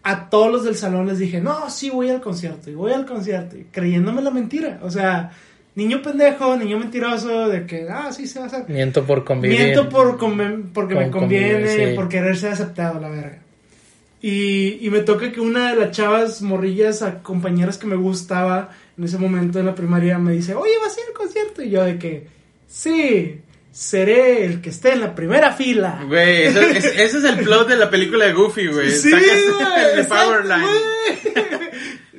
a 0.03 0.29
todos 0.29 0.51
los 0.51 0.63
del 0.63 0.75
salón 0.75 1.07
les 1.07 1.19
dije, 1.19 1.39
no, 1.39 1.69
sí, 1.69 1.89
voy 1.89 2.09
al 2.09 2.21
concierto, 2.21 2.69
y 2.69 2.75
voy 2.75 2.91
al 2.91 3.05
concierto, 3.05 3.57
y 3.57 3.65
creyéndome 3.65 4.21
la 4.21 4.31
mentira. 4.31 4.79
O 4.83 4.91
sea, 4.91 5.31
niño 5.75 6.01
pendejo, 6.01 6.55
niño 6.57 6.77
mentiroso, 6.79 7.47
de 7.49 7.65
que, 7.65 7.87
ah, 7.89 8.11
sí, 8.11 8.27
se 8.27 8.39
va 8.39 8.45
a 8.45 8.47
hacer. 8.49 8.65
Miento 8.67 9.03
por 9.05 9.23
convivir. 9.23 9.59
Miento 9.59 9.89
por 9.89 10.17
conven- 10.17 10.71
porque 10.73 10.95
me 10.95 11.09
Con 11.09 11.21
conviene, 11.21 11.65
convivir, 11.65 11.89
sí. 11.89 11.95
por 11.95 12.09
querer 12.09 12.37
ser 12.37 12.51
aceptado, 12.53 12.99
la 12.99 13.09
verga. 13.09 13.39
Y, 14.21 14.85
y 14.85 14.89
me 14.91 14.99
toca 14.99 15.31
que 15.31 15.39
una 15.41 15.71
de 15.73 15.79
las 15.79 15.91
chavas 15.97 16.41
morrillas, 16.43 17.01
a 17.01 17.23
compañeras 17.23 17.77
que 17.79 17.87
me 17.87 17.95
gustaba 17.95 18.69
en 18.97 19.03
ese 19.05 19.17
momento 19.17 19.59
en 19.59 19.65
la 19.65 19.73
primaria, 19.73 20.19
me 20.19 20.33
dice, 20.33 20.53
oye, 20.53 20.73
¿vas 20.79 20.95
a 20.95 20.99
ir 20.99 21.07
al 21.07 21.13
concierto? 21.13 21.63
Y 21.63 21.69
yo 21.71 21.83
de 21.83 21.97
que, 21.97 22.27
sí, 22.67 23.39
seré 23.71 24.45
el 24.45 24.61
que 24.61 24.69
esté 24.69 24.91
en 24.93 24.99
la 24.99 25.15
primera 25.15 25.53
fila. 25.53 26.03
Güey, 26.07 26.43
eso- 26.43 26.61
es- 26.61 26.85
ese 26.85 27.17
es 27.17 27.23
el 27.23 27.39
plot 27.39 27.67
de 27.69 27.77
la 27.77 27.89
película 27.89 28.25
de 28.25 28.33
Goofy, 28.33 28.67
güey. 28.67 28.91
Sí, 28.91 29.09
Sacas 29.09 29.25
güey, 29.25 29.85
el 29.89 29.95
de 29.95 30.01
exacto, 30.03 30.25
Powerline. 30.27 30.67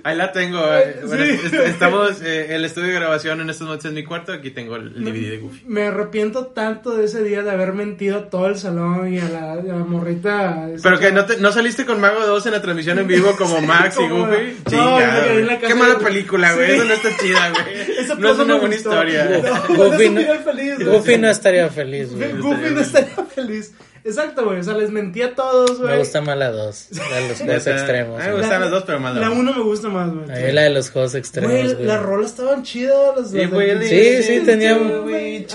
Ahí 0.04 0.16
la 0.16 0.32
tengo. 0.32 0.58
eh. 0.74 1.00
Bueno, 1.06 1.24
Sí. 1.24 1.30
est- 1.44 1.54
estamos, 1.54 2.20
eh, 2.22 2.54
el 2.54 2.64
estudio 2.64 2.88
de 2.88 2.94
grabación 2.94 3.40
en 3.40 3.50
estos 3.50 3.66
momentos 3.66 3.86
en 3.86 3.94
mi 3.94 4.04
cuarto. 4.04 4.32
Aquí 4.32 4.50
tengo 4.50 4.76
el 4.76 4.92
DVD 4.94 5.30
de 5.30 5.38
Goofy. 5.38 5.62
Me 5.66 5.84
arrepiento 5.86 6.46
tanto 6.46 6.96
de 6.96 7.04
ese 7.04 7.22
día 7.22 7.42
de 7.42 7.50
haber 7.50 7.72
mentido 7.72 8.18
a 8.18 8.30
todo 8.30 8.46
el 8.48 8.56
salón 8.58 9.12
y 9.12 9.18
a 9.20 9.28
la, 9.28 9.52
a 9.52 9.56
la 9.56 9.74
morrita. 9.84 10.68
Pero 10.82 10.98
que 10.98 11.12
no, 11.12 11.24
te- 11.24 11.36
no 11.38 11.52
saliste 11.52 11.86
con 11.86 12.00
Mago 12.00 12.26
2 12.26 12.46
en 12.46 12.52
la 12.52 12.62
transmisión 12.62 12.98
en 12.98 13.06
vivo 13.06 13.34
como 13.36 13.60
Max 13.62 13.96
y 14.00 14.08
Goofy. 14.08 14.56
no, 14.72 15.00
la 15.00 15.20
güey. 15.32 15.46
casa 15.48 15.66
Qué 15.68 15.74
mala 15.74 15.98
película, 15.98 16.52
güey. 16.54 16.66
Sí. 16.66 16.72
Eso 16.74 16.84
no 16.84 16.94
está 16.94 17.08
chida, 17.18 17.50
güey. 17.50 17.92
No 18.18 18.32
es 18.32 18.38
una 18.38 18.54
buena 18.56 18.74
gustó. 18.76 18.90
historia. 18.90 19.24
No, 19.68 19.74
Goofy 19.76 20.08
no- 20.10 20.20
feliz. 20.44 20.78
Goofy 20.84 21.18
no 21.18 21.28
estaría 21.30 21.68
feliz, 21.68 22.12
güey. 22.14 22.32
Goofy 22.32 22.70
no 22.74 22.80
estaría 22.80 23.24
feliz. 23.34 23.72
Exacto, 24.04 24.44
güey. 24.44 24.58
O 24.58 24.62
sea, 24.64 24.74
les 24.74 24.90
mentí 24.90 25.22
a 25.22 25.34
todos, 25.34 25.78
güey. 25.78 25.92
Me 25.92 25.98
gusta 25.98 26.20
más 26.20 26.36
la 26.36 26.50
dos, 26.50 26.88
de 26.90 27.28
los 27.28 27.38
dos 27.46 27.66
extremos. 27.66 28.20
A 28.20 28.24
mí 28.24 28.30
me 28.32 28.38
gustan 28.40 28.60
las 28.60 28.70
dos, 28.70 28.82
pero 28.84 29.00
más 29.00 29.14
la 29.14 29.20
La 29.22 29.30
uno. 29.30 29.40
uno 29.40 29.54
me 29.54 29.62
gusta 29.62 29.88
más, 29.88 30.12
güey. 30.12 30.30
A 30.30 30.46
mí 30.46 30.52
la 30.52 30.62
de 30.62 30.70
los 30.70 30.90
juegos 30.90 31.14
extremos, 31.14 31.50
Güey, 31.52 31.84
las 31.84 32.02
rolas 32.02 32.30
estaban 32.32 32.62
chidas. 32.64 32.96
Las, 33.16 33.30
Sí, 33.30 33.46
güey, 33.46 33.88
Sí, 33.88 34.22
sí, 34.22 34.40
tenía- 34.44 34.76
hearts. 34.76 35.52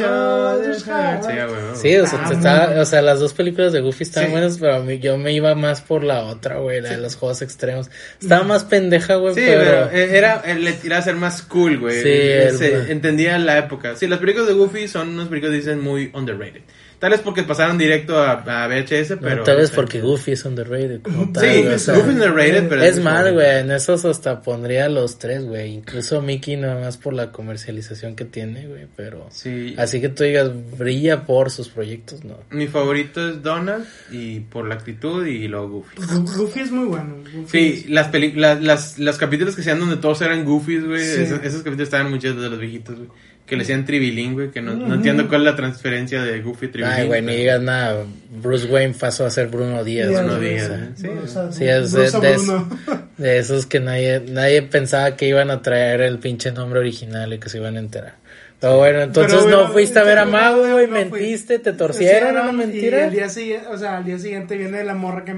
Sí, 1.27 1.33
güey. 1.33 1.75
Sí, 1.75 1.97
o 1.97 2.07
sea, 2.07 2.19
Ah, 2.23 2.29
estaba- 2.33 2.81
o 2.81 2.85
sea, 2.85 3.01
las 3.01 3.19
dos 3.19 3.33
películas 3.33 3.73
de 3.73 3.81
Goofy 3.81 4.03
estaban 4.03 4.29
Sí. 4.29 4.31
buenas, 4.31 4.57
pero 4.57 4.75
a 4.75 4.79
mí 4.79 4.99
yo 4.99 5.17
me 5.17 5.31
iba 5.33 5.53
más 5.55 5.81
por 5.81 6.03
la 6.03 6.23
otra, 6.23 6.57
güey, 6.59 6.81
la 6.81 6.89
de 6.91 6.97
los 6.97 7.15
juegos 7.15 7.41
extremos. 7.41 7.89
Estaba 8.21 8.43
más 8.43 8.63
pendeja, 8.63 9.15
güey, 9.15 9.33
Sí, 9.35 9.41
pero... 9.45 9.61
pero 9.63 9.89
eh, 9.91 10.17
era, 10.17 10.43
le 10.55 10.73
tiraba 10.73 11.01
a 11.01 11.03
ser 11.03 11.15
más 11.15 11.41
cool, 11.43 11.79
güey. 11.79 12.01
Sí, 12.01 12.09
el- 12.09 12.57
se- 12.57 12.91
entendía 12.91 13.37
la 13.39 13.57
época. 13.57 13.95
Sí, 13.95 14.07
las 14.07 14.19
películas 14.19 14.47
de 14.47 14.53
Goofy 14.53 14.87
son 14.87 15.09
unas 15.09 15.27
películas, 15.27 15.53
dicen, 15.55 15.81
muy 15.81 16.11
underrated. 16.13 16.61
Tal 16.99 17.11
vez 17.11 17.19
porque 17.21 17.43
pasaron 17.43 17.77
directo 17.77 18.17
a, 18.17 18.31
a 18.63 18.67
VHS, 18.67 19.11
No, 19.11 19.17
pero... 19.21 19.43
tal 19.43 19.57
vez 19.57 19.69
porque 19.69 20.01
Goofy 20.01 20.31
es 20.31 20.45
underrated 20.45 21.01
como 21.03 21.31
tal. 21.31 21.43
Sí, 21.43 21.67
o 21.67 21.77
sea, 21.77 21.93
Goofy 21.93 22.09
es 22.09 22.15
underrated, 22.15 22.67
pero... 22.69 22.81
Es 22.83 22.99
mejor. 22.99 23.33
güey, 23.33 23.59
en 23.59 23.69
esos 23.71 24.03
hasta 24.05 24.41
pondría 24.41 24.89
los 24.89 25.19
tres, 25.19 25.43
güey. 25.45 25.73
Incluso 25.75 26.21
Mickey 26.23 26.57
nada 26.57 26.79
más 26.81 26.97
por 26.97 27.13
la 27.13 27.31
comercialización 27.31 28.15
que 28.15 28.25
tiene, 28.25 28.65
güey, 28.67 28.87
pero... 28.95 29.27
Sí. 29.29 29.75
Así 29.77 30.01
que 30.01 30.09
tú 30.09 30.23
digas, 30.23 30.49
brilla 30.77 31.25
por 31.25 31.51
sus 31.51 31.69
proyectos, 31.69 32.23
¿no? 32.23 32.39
Mi 32.49 32.65
favorito 32.67 33.29
es 33.29 33.43
Donald, 33.43 33.85
y 34.11 34.39
por 34.39 34.67
la 34.67 34.73
actitud, 34.75 35.25
y 35.27 35.47
luego 35.47 35.69
Goofy. 35.69 35.97
Gu- 36.01 36.35
Goofy 36.37 36.59
es 36.61 36.71
muy 36.71 36.85
bueno. 36.87 37.17
Goofy 37.33 37.47
Sí, 37.59 37.81
es- 37.85 37.89
las 37.91 38.07
películas, 38.07 38.59
las, 38.63 38.97
los 38.97 39.17
capítulos 39.17 39.55
que 39.55 39.61
sean 39.61 39.79
donde 39.79 39.97
todos 39.97 40.19
eran 40.23 40.43
goofies, 40.45 40.83
güey. 40.83 40.99
Sí. 41.03 41.21
Esos, 41.21 41.43
esos 41.43 41.59
capítulos 41.59 41.89
estaban 41.89 42.09
muy 42.09 42.17
chidos 42.19 42.41
de 42.41 42.49
los 42.49 42.59
viejitos, 42.59 42.95
güey. 42.97 43.09
Que 43.47 43.55
le 43.55 43.61
decían 43.63 43.85
tribilín, 43.85 44.33
güey. 44.33 44.51
Que 44.51 44.61
no, 44.61 44.73
no 44.75 44.93
entiendo 44.95 45.27
cuál 45.27 45.41
es 45.41 45.45
la 45.45 45.55
transferencia 45.55 46.21
de 46.21 46.41
Goofy 46.41 46.65
a 46.67 46.71
tribilín. 46.71 46.93
Ay, 46.95 47.07
güey, 47.07 47.21
ni 47.21 47.35
digas 47.35 47.61
nada. 47.61 48.03
Bruce 48.29 48.67
Wayne 48.67 48.93
pasó 48.93 49.25
a 49.25 49.29
ser 49.31 49.47
Bruno 49.47 49.83
Díaz, 49.85 50.09
Díaz, 50.09 50.21
güey, 50.23 50.33
no 50.33 50.37
o 50.37 50.39
digas, 50.39 50.67
sea, 50.67 50.91
Sí, 50.95 51.07
o 51.07 51.27
sea, 51.27 51.51
Sí, 51.51 51.63
es 51.65 51.91
de, 51.93 52.11
de- 52.27 52.37
Bruno. 52.37 52.69
de 53.17 53.37
esos 53.39 53.65
que 53.65 53.79
nadie, 53.79 54.21
nadie 54.27 54.61
pensaba 54.63 55.15
que 55.15 55.27
iban 55.29 55.49
a 55.49 55.61
traer 55.61 56.01
el 56.01 56.19
pinche 56.19 56.51
nombre 56.51 56.79
original 56.81 57.31
y 57.33 57.39
que 57.39 57.49
se 57.49 57.57
iban 57.57 57.77
a 57.77 57.79
enterar. 57.79 58.15
Pero 58.59 58.77
bueno, 58.77 59.01
entonces 59.01 59.43
Pero 59.45 59.63
no 59.65 59.71
fuiste 59.71 59.99
a 59.99 60.03
ver 60.03 60.17
a 60.17 60.25
Mago, 60.25 60.65
no, 60.67 60.73
güey, 60.73 60.87
no 60.87 60.95
fui. 61.09 61.19
mentiste, 61.21 61.59
te 61.59 61.73
torcieron, 61.73 62.29
Sí, 62.29 62.35
¿no? 62.35 62.43
no, 62.43 62.51
Y 62.51 62.55
Mentira. 62.65 63.05
al 63.05 63.11
día 63.11 63.29
siguiente, 63.29 63.67
o 63.67 63.77
sea, 63.77 63.97
al 63.97 64.03
día 64.03 64.17
siguiente 64.19 64.57
viene 64.57 64.83
la 64.83 64.95
morra 64.95 65.23
que, 65.23 65.35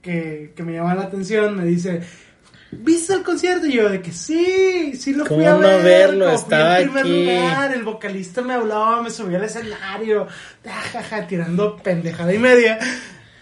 que, 0.00 0.52
que 0.56 0.62
me 0.62 0.72
llama 0.72 0.94
la 0.94 1.02
atención, 1.02 1.56
me 1.56 1.64
dice, 1.66 2.00
¿viste 2.70 3.14
el 3.14 3.22
concierto? 3.22 3.66
Y 3.66 3.74
yo 3.74 3.88
de 3.88 4.02
que 4.02 4.12
sí, 4.12 4.94
sí 4.96 5.12
lo 5.12 5.24
fui 5.26 5.44
¿Cómo 5.44 5.48
a 5.48 5.52
no 5.52 5.68
ver. 5.68 5.82
verlo? 5.82 6.30
Estaba 6.30 6.80
en 6.80 6.92
primer 6.92 7.04
aquí. 7.04 7.24
lugar, 7.24 7.74
el 7.74 7.84
vocalista 7.84 8.42
me 8.42 8.54
habló, 8.54 9.02
me 9.02 9.10
subió 9.10 9.36
al 9.38 9.44
escenario, 9.44 10.26
jajaja, 10.64 11.26
tirando 11.26 11.76
pendejada 11.76 12.32
y 12.32 12.38
media. 12.38 12.78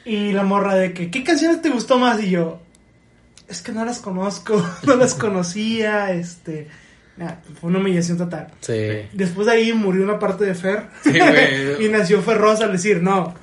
Y 0.04 0.32
la 0.32 0.42
morra 0.42 0.74
de 0.74 0.92
que, 0.92 1.10
¿qué 1.10 1.24
canciones 1.24 1.62
te 1.62 1.70
gustó 1.70 1.98
más? 1.98 2.22
Y 2.22 2.30
yo, 2.30 2.60
es 3.48 3.62
que 3.62 3.72
no 3.72 3.84
las 3.84 4.00
conozco, 4.00 4.64
no 4.84 4.96
las 4.96 5.14
conocía, 5.14 6.12
este... 6.12 6.68
Nah, 7.16 7.34
fue 7.60 7.70
una 7.70 7.78
humillación 7.78 8.18
total. 8.18 8.48
Sí. 8.58 9.06
Después 9.12 9.46
de 9.46 9.52
ahí 9.52 9.72
murió 9.72 10.02
una 10.02 10.18
parte 10.18 10.44
de 10.44 10.54
Fer. 10.56 10.88
Sí, 11.04 11.16
güey. 11.16 11.84
y 11.86 11.88
nació 11.88 12.20
Ferrosa 12.22 12.64
al 12.64 12.72
decir, 12.72 13.00
no, 13.00 13.34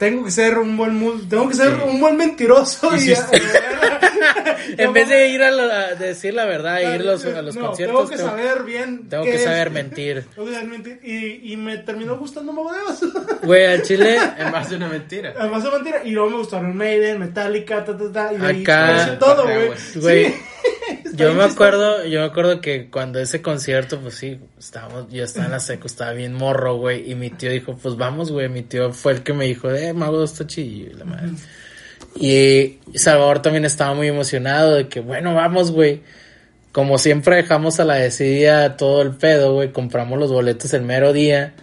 tengo 0.00 0.24
que 0.24 0.30
ser 0.32 0.58
un 0.58 0.76
buen 0.76 0.94
mu- 0.96 1.20
tengo 1.28 1.46
que 1.48 1.54
ser 1.54 1.68
Sí. 1.76 1.80
un 1.86 2.00
buen 2.00 2.16
mentiroso. 2.16 2.90
Y 2.96 3.10
Y, 3.12 3.14
En 4.78 4.92
vez 4.92 5.08
de 5.08 5.28
ir 5.28 5.42
a, 5.42 5.50
la- 5.50 5.86
a 5.88 5.94
decir 5.94 6.34
la 6.34 6.44
verdad, 6.46 6.76
a 6.76 6.94
ir 6.96 7.04
los- 7.04 7.24
a 7.24 7.42
los 7.42 7.54
No, 7.56 7.66
conciertos, 7.68 8.08
Tengo 8.08 8.10
que 8.10 8.16
saber 8.30 8.62
bien. 8.64 9.08
tengo 9.08 9.24
que 9.24 9.34
es. 9.34 9.44
saber 9.44 9.70
mentir. 9.70 10.24
Tengo 10.34 10.46
que 10.48 10.54
saber 10.54 10.68
mentir. 10.68 11.00
Y, 11.02 11.52
y 11.52 11.56
me 11.56 11.78
terminó 11.78 12.16
gustando 12.16 12.52
Mago 12.52 12.72
de 12.72 12.80
Oz. 12.80 13.00
Güey, 13.42 13.66
al 13.66 13.82
chile, 13.82 14.18
En 14.38 14.50
base 14.52 14.74
a 14.74 14.76
una 14.78 14.88
mentira. 14.88 15.34
Además 15.38 15.64
de 15.64 15.70
mentira. 15.70 16.00
Y 16.04 16.10
luego 16.10 16.30
me 16.30 16.36
gustaron 16.38 16.76
Maiden, 16.76 17.18
Metallica, 17.20 17.84
ta, 17.84 17.96
ta, 17.96 18.12
ta. 18.12 18.32
Y 18.32 18.38
de 18.38 18.46
ahí 18.46 18.62
Acá- 18.62 18.86
conocí 18.86 19.18
todo, 19.18 19.42
güey. 19.44 19.66
güey. 19.66 19.78
güey, 19.96 20.26
Sí. 20.26 20.34
Yo 21.14 21.34
me 21.34 21.44
acuerdo, 21.44 22.06
yo 22.06 22.20
me 22.20 22.26
acuerdo 22.26 22.60
que 22.60 22.88
cuando 22.88 23.18
ese 23.18 23.42
concierto, 23.42 24.00
pues 24.00 24.14
sí, 24.14 24.38
estábamos, 24.58 25.10
yo 25.10 25.24
estaba 25.24 25.46
en 25.46 25.52
la 25.52 25.60
seco, 25.60 25.86
estaba 25.86 26.12
bien 26.12 26.32
morro, 26.32 26.76
güey, 26.76 27.10
y 27.10 27.14
mi 27.14 27.30
tío 27.30 27.50
dijo, 27.50 27.76
pues 27.76 27.96
vamos, 27.96 28.30
güey, 28.30 28.48
mi 28.48 28.62
tío 28.62 28.92
fue 28.92 29.12
el 29.12 29.22
que 29.22 29.32
me 29.32 29.44
dijo, 29.44 29.70
eh, 29.70 29.92
Mago 29.92 30.22
está 30.22 30.46
chido, 30.46 30.90
y 30.92 30.94
la 30.94 31.04
madre. 31.04 31.32
Y 32.16 32.78
Salvador 32.94 33.42
también 33.42 33.64
estaba 33.64 33.94
muy 33.94 34.08
emocionado 34.08 34.74
de 34.74 34.88
que, 34.88 35.00
bueno, 35.00 35.34
vamos, 35.34 35.70
güey. 35.70 36.02
Como 36.72 36.98
siempre 36.98 37.36
dejamos 37.36 37.80
a 37.80 37.84
la 37.84 37.94
decidida 37.94 38.76
todo 38.76 39.02
el 39.02 39.12
pedo, 39.12 39.54
güey, 39.54 39.72
compramos 39.72 40.18
los 40.18 40.30
boletos 40.32 40.72
el 40.72 40.82
mero 40.82 41.12
día. 41.12 41.54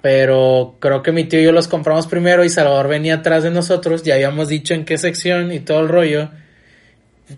Pero 0.00 0.76
creo 0.80 1.02
que 1.02 1.12
mi 1.12 1.24
tío 1.24 1.40
y 1.40 1.44
yo 1.44 1.52
los 1.52 1.68
compramos 1.68 2.06
primero 2.06 2.44
y 2.44 2.50
Salvador 2.50 2.88
venía 2.88 3.16
atrás 3.16 3.42
de 3.42 3.50
nosotros, 3.50 4.04
ya 4.04 4.14
habíamos 4.14 4.48
dicho 4.48 4.74
en 4.74 4.84
qué 4.84 4.96
sección 4.98 5.52
y 5.52 5.60
todo 5.60 5.80
el 5.80 5.88
rollo. 5.88 6.30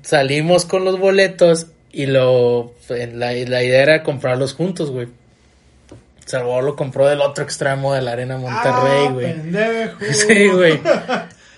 Salimos 0.02 0.64
con 0.64 0.84
los 0.84 0.98
boletos 0.98 1.66
y 1.92 2.06
lo 2.06 2.72
en 2.88 3.18
la, 3.20 3.32
la 3.32 3.62
idea 3.62 3.82
era 3.82 4.02
comprarlos 4.02 4.54
juntos, 4.54 4.90
güey. 4.90 5.08
Salvador 6.26 6.62
lo 6.64 6.76
compró 6.76 7.08
del 7.08 7.20
otro 7.22 7.42
extremo 7.42 7.92
de 7.92 8.02
la 8.02 8.12
Arena 8.12 8.36
Monterrey, 8.36 9.06
Ah, 9.08 9.10
güey. 9.12 9.32
pendejo. 9.34 9.98
Sí, 10.12 10.48
güey. 10.48 10.80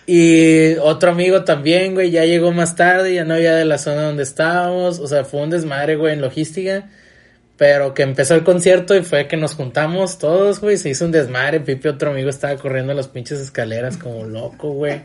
Y 0.06 0.74
otro 0.76 1.10
amigo 1.10 1.44
también, 1.44 1.94
güey, 1.94 2.10
ya 2.10 2.24
llegó 2.24 2.52
más 2.52 2.74
tarde, 2.74 3.14
ya 3.14 3.24
no 3.24 3.34
había 3.34 3.54
de 3.54 3.64
la 3.64 3.78
zona 3.78 4.02
donde 4.02 4.22
estábamos. 4.22 4.98
O 4.98 5.06
sea, 5.06 5.24
fue 5.24 5.42
un 5.42 5.50
desmadre, 5.50 5.96
güey, 5.96 6.14
en 6.14 6.20
logística. 6.20 6.88
Pero 7.58 7.94
que 7.94 8.02
empezó 8.02 8.34
el 8.34 8.42
concierto 8.44 8.96
y 8.96 9.02
fue 9.02 9.28
que 9.28 9.36
nos 9.36 9.54
juntamos 9.54 10.18
todos, 10.18 10.58
güey. 10.60 10.76
Se 10.78 10.88
hizo 10.88 11.04
un 11.04 11.12
desmadre. 11.12 11.60
Pipe, 11.60 11.90
otro 11.90 12.10
amigo, 12.10 12.30
estaba 12.30 12.56
corriendo 12.56 12.94
las 12.94 13.08
pinches 13.08 13.38
escaleras 13.40 13.96
como 13.98 14.24
loco, 14.24 14.70
güey. 14.72 15.02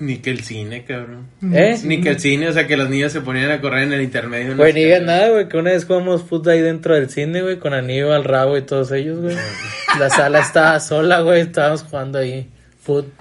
Ni 0.00 0.18
que 0.18 0.30
el 0.30 0.44
cine, 0.44 0.84
cabrón. 0.84 1.26
¿Eh? 1.52 1.76
Ni 1.84 2.00
que 2.00 2.10
el 2.10 2.20
cine, 2.20 2.48
o 2.48 2.52
sea, 2.52 2.66
que 2.66 2.76
los 2.76 2.88
niños 2.88 3.10
se 3.12 3.20
ponían 3.20 3.50
a 3.50 3.60
correr 3.60 3.82
en 3.84 3.92
el 3.92 4.02
intermedio. 4.02 4.56
Güey, 4.56 4.72
ni 4.72 4.84
digas 4.84 5.02
nada, 5.02 5.28
güey, 5.30 5.48
que 5.48 5.56
una 5.56 5.70
vez 5.72 5.84
jugamos 5.86 6.22
fútbol 6.22 6.52
ahí 6.52 6.60
dentro 6.60 6.94
del 6.94 7.10
cine, 7.10 7.42
güey, 7.42 7.58
con 7.58 7.74
Aníbal, 7.74 8.22
Rabo 8.24 8.56
y 8.56 8.62
todos 8.62 8.92
ellos, 8.92 9.20
güey. 9.20 9.36
La 9.98 10.08
sala 10.08 10.38
estaba 10.40 10.78
sola, 10.80 11.20
güey, 11.22 11.40
estábamos 11.40 11.82
jugando 11.82 12.18
ahí 12.18 12.48
fútbol. 12.80 13.12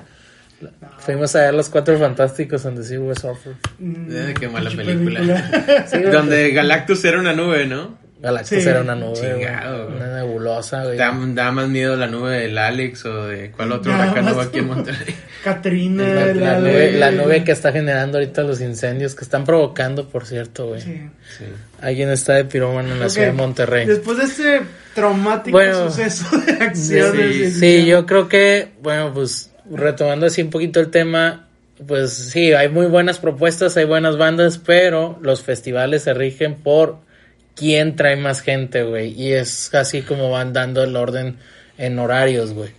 Fuimos 1.00 1.36
a 1.36 1.42
ver 1.42 1.54
los 1.54 1.70
cuatro 1.70 1.98
fantásticos 2.00 2.64
donde 2.64 2.84
sí 2.84 2.98
hubo 2.98 3.14
surfer. 3.16 3.54
Mm, 3.80 4.08
Eh, 4.12 4.34
qué 4.40 4.48
mala 4.50 4.70
película. 4.72 5.86
Sí, 5.88 6.00
Donde 6.02 6.52
Galactus 6.52 7.06
era 7.06 7.20
una 7.20 7.34
nube, 7.34 7.66
¿no? 7.68 7.98
Galactus 8.20 8.64
Sí. 8.64 8.68
era 8.70 8.82
una 8.82 8.96
nube, 8.96 9.14
Chingado, 9.14 9.88
una 9.90 10.16
nebulosa, 10.16 10.84
güey. 10.86 10.98
Da, 10.98 11.16
da 11.34 11.52
más 11.52 11.68
miedo 11.70 11.96
la 11.96 12.08
nube 12.08 12.40
del 12.40 12.58
Alex 12.58 13.06
o 13.06 13.28
de 13.28 13.52
cuál 13.52 13.72
otro 13.74 13.94
huracán 13.94 14.28
hubo 14.34 14.42
aquí 14.42 14.58
en 14.60 14.68
Monterrey. 14.68 15.16
Catrina, 15.44 16.04
La, 16.04 16.26
la 16.26 16.34
la, 16.54 16.60
nube, 16.60 16.72
de- 16.72 16.92
la 16.94 17.12
nube 17.12 17.44
que 17.44 17.52
está 17.52 17.72
generando 17.72 18.18
ahorita 18.18 18.42
los 18.44 18.60
incendios 18.60 19.14
que 19.14 19.24
están 19.24 19.44
provocando, 19.46 20.08
por 20.10 20.26
cierto, 20.26 20.68
güey. 20.70 20.82
Sí. 20.82 21.02
Sí. 21.38 21.46
Alguien 21.80 22.10
está 22.10 22.34
de 22.34 22.46
pirómano 22.46 22.92
en 22.94 23.00
la 23.00 23.06
Ok, 23.06 23.12
ciudad 23.12 23.28
de 23.28 23.34
Monterrey. 23.34 23.86
Después 23.86 24.18
de 24.18 24.24
este 24.24 24.62
traumático 24.96 25.56
Bueno, 25.56 25.90
suceso 25.92 26.26
de 26.40 26.54
acciones. 26.54 27.60
Sí, 27.60 27.86
yo 27.86 28.06
creo 28.08 28.28
que, 28.28 28.70
bueno, 28.82 29.14
pues 29.14 29.52
retomando 29.72 30.26
así 30.26 30.42
un 30.42 30.50
poquito 30.50 30.80
el 30.80 30.90
tema, 30.90 31.48
pues 31.86 32.14
sí, 32.14 32.54
hay 32.54 32.70
muy 32.70 32.88
buenas 32.88 33.20
propuestas, 33.20 33.78
hay 33.78 33.86
buenas 33.86 34.18
bandas, 34.18 34.58
pero 34.58 35.20
los 35.22 35.44
festivales 35.44 36.02
se 36.04 36.16
rigen 36.16 36.56
por 36.56 37.06
quién 37.58 37.96
trae 37.96 38.16
más 38.16 38.42
gente, 38.42 38.84
güey. 38.84 39.12
Y 39.20 39.34
es 39.34 39.74
así 39.74 40.02
como 40.04 40.30
van 40.32 40.54
dando 40.54 40.84
el 40.84 40.96
orden 40.96 41.38
en 41.78 42.00
horarios, 42.00 42.54
güey. 42.54 42.70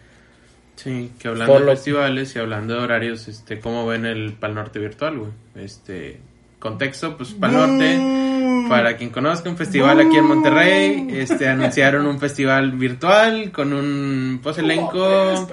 Sí, 0.77 1.11
que 1.19 1.29
hablando 1.29 1.53
Por 1.53 1.63
de 1.63 1.67
lo- 1.67 1.73
festivales 1.73 2.37
y 2.37 2.39
hablando 2.39 2.75
de 2.75 2.81
horarios, 2.81 3.27
este, 3.29 3.59
¿cómo 3.59 3.85
ven 3.87 4.07
el 4.07 4.33
Pal 4.35 4.55
Norte 4.55 4.79
virtual, 4.79 5.19
güey? 5.19 5.31
Este, 5.57 6.21
contexto, 6.61 7.17
pues 7.17 7.31
Pal 7.33 7.53
Norte, 7.53 7.99
Mm. 7.99 8.69
para 8.69 8.97
quien 8.97 9.11
conozca 9.11 9.51
un 9.51 9.57
festival 9.57 9.99
aquí 10.01 10.17
en 10.17 10.25
Monterrey, 10.25 11.09
este, 11.13 11.49
anunciaron 11.49 12.07
un 12.07 12.21
festival 12.21 12.73
virtual 12.73 13.51
con 13.51 13.73
un, 13.73 14.39
pues, 14.43 14.59
elenco, 14.59 15.49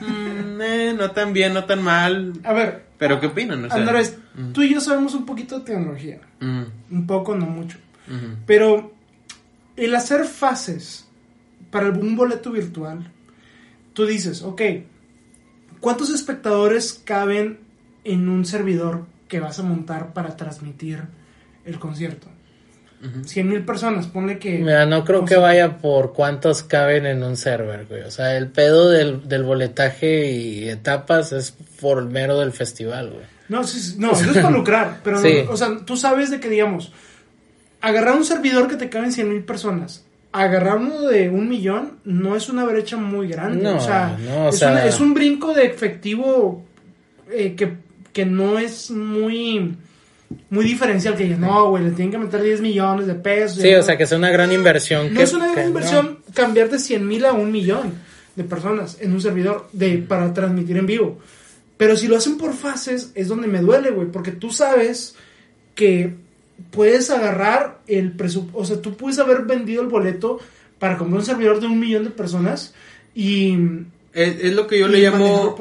mm, 0.00 0.60
eh, 0.62 0.94
no 0.96 1.10
tan 1.10 1.32
bien, 1.32 1.52
no 1.54 1.64
tan 1.64 1.82
mal, 1.82 2.32
A 2.44 2.52
ver, 2.52 2.84
pero 2.98 3.20
¿qué 3.20 3.26
opinan? 3.26 3.64
O 3.64 3.68
sea, 3.68 3.76
Andrés, 3.78 4.16
mm, 4.34 4.52
tú 4.52 4.62
y 4.62 4.72
yo 4.72 4.80
sabemos 4.80 5.14
un 5.14 5.26
poquito 5.26 5.58
de 5.58 5.64
tecnología. 5.66 6.18
mm, 6.40 6.62
Un 6.92 7.06
poco, 7.06 7.34
no 7.34 7.46
mucho. 7.46 7.78
Mm, 8.06 8.44
Pero 8.46 8.92
el 9.76 9.94
hacer 9.94 10.24
fases 10.24 11.06
para 11.70 11.88
un 11.90 12.16
boleto 12.16 12.50
virtual, 12.50 13.10
tú 13.94 14.06
dices, 14.06 14.42
ok, 14.42 14.60
¿cuántos 15.80 16.10
espectadores 16.10 17.00
caben 17.04 17.60
en 18.04 18.28
un 18.28 18.44
servidor 18.44 19.06
que 19.28 19.40
vas 19.40 19.58
a 19.58 19.62
montar 19.62 20.12
para 20.12 20.36
transmitir 20.36 21.02
el 21.64 21.78
concierto? 21.78 22.28
ujú. 23.02 23.24
100 23.24 23.48
mil 23.48 23.64
personas, 23.64 24.06
ponle 24.06 24.38
que... 24.38 24.58
Mira, 24.58 24.86
no 24.86 25.04
creo 25.04 25.24
que 25.24 25.36
vaya 25.36 25.78
por 25.78 26.12
cuántos 26.12 26.62
caben 26.62 27.04
en 27.06 27.22
un 27.24 27.36
server, 27.36 27.86
güey. 27.86 28.02
O 28.02 28.10
sea, 28.10 28.36
el 28.36 28.48
pedo 28.48 28.90
del, 28.90 29.26
del 29.28 29.42
boletaje 29.42 30.30
y 30.30 30.68
etapas 30.68 31.32
es 31.32 31.52
por 31.80 31.98
el 31.98 32.06
mero 32.08 32.38
del 32.38 32.52
festival, 32.52 33.10
güey. 33.10 33.24
No, 33.48 33.64
sí, 33.64 33.80
sí, 33.80 33.96
no, 33.98 34.12
eso 34.12 34.30
es 34.30 34.36
para 34.36 34.50
lucrar, 34.50 35.00
pero, 35.02 35.16
no, 35.20 35.22
Sí. 35.28 35.44
o 35.48 35.56
sea, 35.56 35.78
tú 35.84 35.96
sabes 35.96 36.30
de 36.30 36.38
que, 36.38 36.48
digamos, 36.48 36.92
agarrar 37.82 38.16
un 38.16 38.24
servidor 38.24 38.68
que 38.68 38.76
te 38.76 38.88
caben 38.88 39.12
100 39.12 39.28
mil 39.28 39.42
personas, 39.44 40.04
agarrar 40.32 40.78
uno 40.78 41.02
de 41.02 41.28
un 41.28 41.48
millón, 41.48 41.98
no 42.04 42.34
es 42.36 42.48
una 42.48 42.64
brecha 42.64 42.96
muy 42.96 43.28
grande. 43.28 43.62
No, 43.62 43.76
o 43.76 43.80
sea, 43.80 44.16
no, 44.18 44.46
o 44.46 44.48
es, 44.48 44.58
sea- 44.58 44.72
una- 44.72 44.86
es 44.86 44.98
un 45.00 45.12
brinco 45.12 45.52
de 45.52 45.66
efectivo 45.66 46.64
eh, 47.30 47.54
que, 47.54 47.74
que 48.12 48.24
no 48.24 48.58
es 48.58 48.90
muy 48.90 49.76
muy 50.48 50.64
diferencial, 50.64 51.14
que 51.14 51.26
no, 51.28 51.68
güey, 51.68 51.84
le 51.84 51.90
tienen 51.90 52.10
que 52.10 52.16
meter 52.16 52.40
10 52.42 52.62
millones 52.62 53.06
de 53.06 53.14
pesos. 53.14 53.58
Sí, 53.60 53.74
o 53.74 53.82
sea, 53.82 53.98
que 53.98 54.04
es 54.04 54.12
una 54.12 54.30
gran 54.30 54.50
inversión. 54.50 55.12
no 55.12 55.18
que- 55.18 55.24
es 55.24 55.34
una 55.34 55.52
gran 55.52 55.64
no. 55.66 55.68
inversión 55.68 56.18
cambiar 56.32 56.70
de 56.70 56.78
100 56.78 57.06
mil 57.06 57.26
a 57.26 57.32
un 57.34 57.52
millón 57.52 57.92
de 58.34 58.44
personas 58.44 58.96
en 59.02 59.12
un 59.12 59.20
servidor 59.20 59.68
de, 59.74 59.98
para 59.98 60.32
transmitir 60.32 60.78
en 60.78 60.86
vivo. 60.86 61.18
Pero 61.76 61.96
si 61.96 62.08
lo 62.08 62.16
hacen 62.16 62.38
por 62.38 62.54
fases, 62.54 63.12
es 63.14 63.28
donde 63.28 63.46
me 63.46 63.60
duele, 63.60 63.90
güey, 63.90 64.08
porque 64.08 64.30
tú 64.30 64.50
sabes 64.50 65.16
que 65.74 66.14
puedes 66.70 67.10
agarrar 67.10 67.80
el 67.86 68.12
presupuesto, 68.12 68.58
o 68.58 68.64
sea, 68.64 68.80
tú 68.80 68.96
puedes 68.96 69.18
haber 69.18 69.42
vendido 69.42 69.82
el 69.82 69.88
boleto 69.88 70.38
para 70.78 70.96
comprar 70.96 71.20
un 71.20 71.26
servidor 71.26 71.60
de 71.60 71.66
un 71.66 71.78
millón 71.78 72.04
de 72.04 72.10
personas 72.10 72.74
y... 73.14 73.56
Es, 74.12 74.44
es 74.44 74.54
lo 74.54 74.66
que 74.66 74.78
yo 74.78 74.88
le 74.88 75.00
llamo 75.00 75.56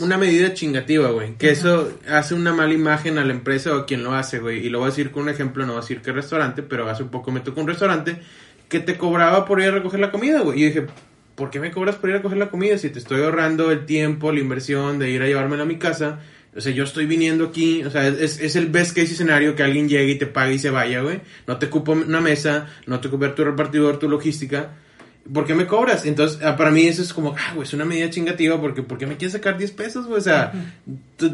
una 0.00 0.18
medida 0.18 0.52
chingativa, 0.52 1.08
güey. 1.08 1.36
Que 1.36 1.50
eso 1.50 1.90
hace 2.06 2.34
una 2.34 2.52
mala 2.52 2.74
imagen 2.74 3.16
a 3.16 3.24
la 3.24 3.32
empresa 3.32 3.74
o 3.74 3.78
a 3.78 3.86
quien 3.86 4.04
lo 4.04 4.12
hace, 4.12 4.40
güey. 4.40 4.58
Y 4.58 4.68
lo 4.68 4.80
voy 4.80 4.88
a 4.88 4.90
decir 4.90 5.10
con 5.10 5.22
un 5.22 5.30
ejemplo, 5.30 5.64
no 5.64 5.72
voy 5.72 5.78
a 5.78 5.80
decir 5.80 6.02
qué 6.02 6.12
restaurante, 6.12 6.62
pero 6.62 6.86
hace 6.86 7.02
un 7.02 7.08
poco 7.08 7.32
me 7.32 7.40
tocó 7.40 7.62
un 7.62 7.68
restaurante 7.68 8.20
que 8.68 8.80
te 8.80 8.98
cobraba 8.98 9.46
por 9.46 9.58
ir 9.60 9.68
a 9.68 9.70
recoger 9.70 10.00
la 10.00 10.10
comida, 10.10 10.40
güey. 10.40 10.58
Y 10.58 10.60
yo 10.60 10.66
dije, 10.66 10.86
¿por 11.34 11.48
qué 11.48 11.60
me 11.60 11.70
cobras 11.70 11.96
por 11.96 12.10
ir 12.10 12.16
a 12.16 12.18
recoger 12.18 12.36
la 12.36 12.50
comida 12.50 12.76
si 12.76 12.90
te 12.90 12.98
estoy 12.98 13.22
ahorrando 13.22 13.70
el 13.70 13.86
tiempo, 13.86 14.32
la 14.32 14.40
inversión 14.40 14.98
de 14.98 15.10
ir 15.10 15.22
a 15.22 15.26
llevármela 15.26 15.62
a 15.62 15.66
mi 15.66 15.78
casa? 15.78 16.20
O 16.56 16.60
sea, 16.60 16.72
yo 16.72 16.84
estoy 16.84 17.06
viniendo 17.06 17.46
aquí, 17.46 17.82
o 17.82 17.90
sea, 17.90 18.06
es, 18.06 18.38
es 18.40 18.54
el 18.56 18.66
best 18.66 18.96
case 18.96 19.12
escenario 19.12 19.56
que 19.56 19.62
alguien 19.64 19.88
llegue 19.88 20.12
y 20.12 20.18
te 20.18 20.26
pague 20.26 20.54
y 20.54 20.58
se 20.58 20.70
vaya, 20.70 21.00
güey. 21.00 21.20
No 21.46 21.58
te 21.58 21.66
ocupo 21.66 21.92
una 21.92 22.20
mesa, 22.20 22.68
no 22.86 23.00
te 23.00 23.08
ocupo 23.08 23.28
tu 23.30 23.44
repartidor, 23.44 23.98
tu 23.98 24.08
logística. 24.08 24.70
¿Por 25.32 25.46
qué 25.46 25.54
me 25.54 25.66
cobras? 25.66 26.04
Entonces, 26.04 26.38
ah, 26.42 26.56
para 26.56 26.70
mí 26.70 26.86
eso 26.86 27.00
es 27.00 27.14
como, 27.14 27.34
ah, 27.38 27.52
güey, 27.54 27.66
es 27.66 27.72
una 27.72 27.86
medida 27.86 28.10
chingativa 28.10 28.60
porque 28.60 28.82
¿por 28.82 28.98
qué 28.98 29.06
me 29.06 29.16
quieres 29.16 29.32
sacar 29.32 29.56
10 29.56 29.70
pesos, 29.72 30.06
güey? 30.06 30.18
O 30.18 30.22
sea, 30.22 30.52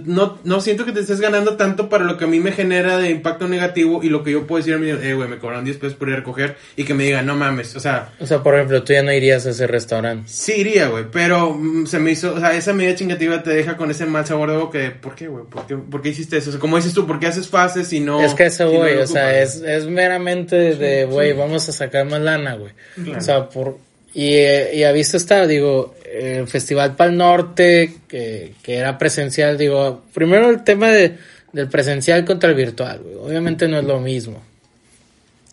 no, 0.04 0.38
no 0.44 0.60
siento 0.60 0.84
que 0.84 0.92
te 0.92 1.00
estés 1.00 1.20
ganando 1.20 1.56
tanto 1.56 1.88
para 1.88 2.04
lo 2.04 2.16
que 2.16 2.24
a 2.24 2.28
mí 2.28 2.38
me 2.38 2.52
genera 2.52 2.98
de 2.98 3.10
impacto 3.10 3.48
negativo 3.48 4.00
y 4.02 4.08
lo 4.08 4.22
que 4.22 4.30
yo 4.30 4.46
puedo 4.46 4.58
decir 4.58 4.74
a 4.74 4.78
mí, 4.78 4.88
eh, 4.88 5.14
güey, 5.14 5.28
me 5.28 5.38
cobran 5.38 5.64
10 5.64 5.78
pesos 5.78 5.96
por 5.96 6.08
ir 6.08 6.14
a 6.14 6.16
recoger 6.18 6.56
y 6.76 6.84
que 6.84 6.94
me 6.94 7.04
digan, 7.04 7.26
no 7.26 7.34
mames, 7.34 7.74
o 7.74 7.80
sea, 7.80 8.12
O 8.20 8.26
sea, 8.26 8.42
por 8.44 8.54
ejemplo, 8.54 8.82
tú 8.84 8.92
ya 8.92 9.02
no 9.02 9.12
irías 9.12 9.44
a 9.46 9.50
ese 9.50 9.66
restaurante. 9.66 10.28
sí 10.28 10.52
iría, 10.58 10.86
güey, 10.86 11.06
pero 11.10 11.52
mm, 11.52 11.86
se 11.86 11.98
me 11.98 12.12
hizo, 12.12 12.34
o 12.34 12.38
sea, 12.38 12.54
esa 12.54 12.72
medida 12.72 12.94
chingativa 12.94 13.42
te 13.42 13.50
deja 13.50 13.76
con 13.76 13.90
ese 13.90 14.06
mal 14.06 14.24
sabor 14.24 14.52
de 14.52 14.56
boca 14.56 14.78
de, 14.78 14.92
¿por 14.92 15.16
qué, 15.16 15.26
güey? 15.26 15.44
¿Por 15.46 15.66
qué, 15.66 15.76
por 15.76 16.00
qué 16.00 16.10
hiciste 16.10 16.36
eso? 16.36 16.50
O 16.50 16.52
sea, 16.52 16.60
como 16.60 16.76
dices 16.76 16.94
tú, 16.94 17.08
¿por 17.08 17.18
qué 17.18 17.26
haces 17.26 17.48
fases 17.48 17.92
y 17.92 17.98
no... 17.98 18.20
es 18.22 18.34
que 18.34 18.46
eso, 18.46 18.68
si 18.68 18.74
no 18.74 18.78
güey, 18.78 18.98
o 18.98 19.06
sea, 19.08 19.42
es, 19.42 19.56
es 19.56 19.86
meramente 19.86 20.76
de, 20.76 21.06
güey, 21.06 21.32
vamos 21.32 21.68
a 21.68 21.72
sacar 21.72 22.06
más 22.06 22.20
lana, 22.20 22.54
güey. 22.54 22.72
Claro. 22.94 23.18
O 23.18 23.20
sea, 23.20 23.48
por... 23.48 23.79
Y, 24.14 24.34
eh, 24.34 24.70
y 24.74 24.82
a 24.82 24.92
visto 24.92 25.16
está, 25.16 25.46
digo, 25.46 25.94
el 26.12 26.48
Festival 26.48 26.96
Pal 26.96 27.16
Norte, 27.16 27.94
que, 28.08 28.54
que 28.62 28.76
era 28.76 28.98
presencial, 28.98 29.56
digo, 29.56 30.04
primero 30.12 30.50
el 30.50 30.64
tema 30.64 30.90
de, 30.90 31.16
del 31.52 31.68
presencial 31.68 32.24
contra 32.24 32.50
el 32.50 32.56
virtual, 32.56 33.00
güey. 33.00 33.14
Obviamente 33.16 33.68
no 33.68 33.78
es 33.78 33.84
lo 33.84 34.00
mismo. 34.00 34.42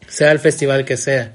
Sea 0.08 0.32
el 0.32 0.40
festival 0.40 0.86
que 0.86 0.98
sea. 0.98 1.34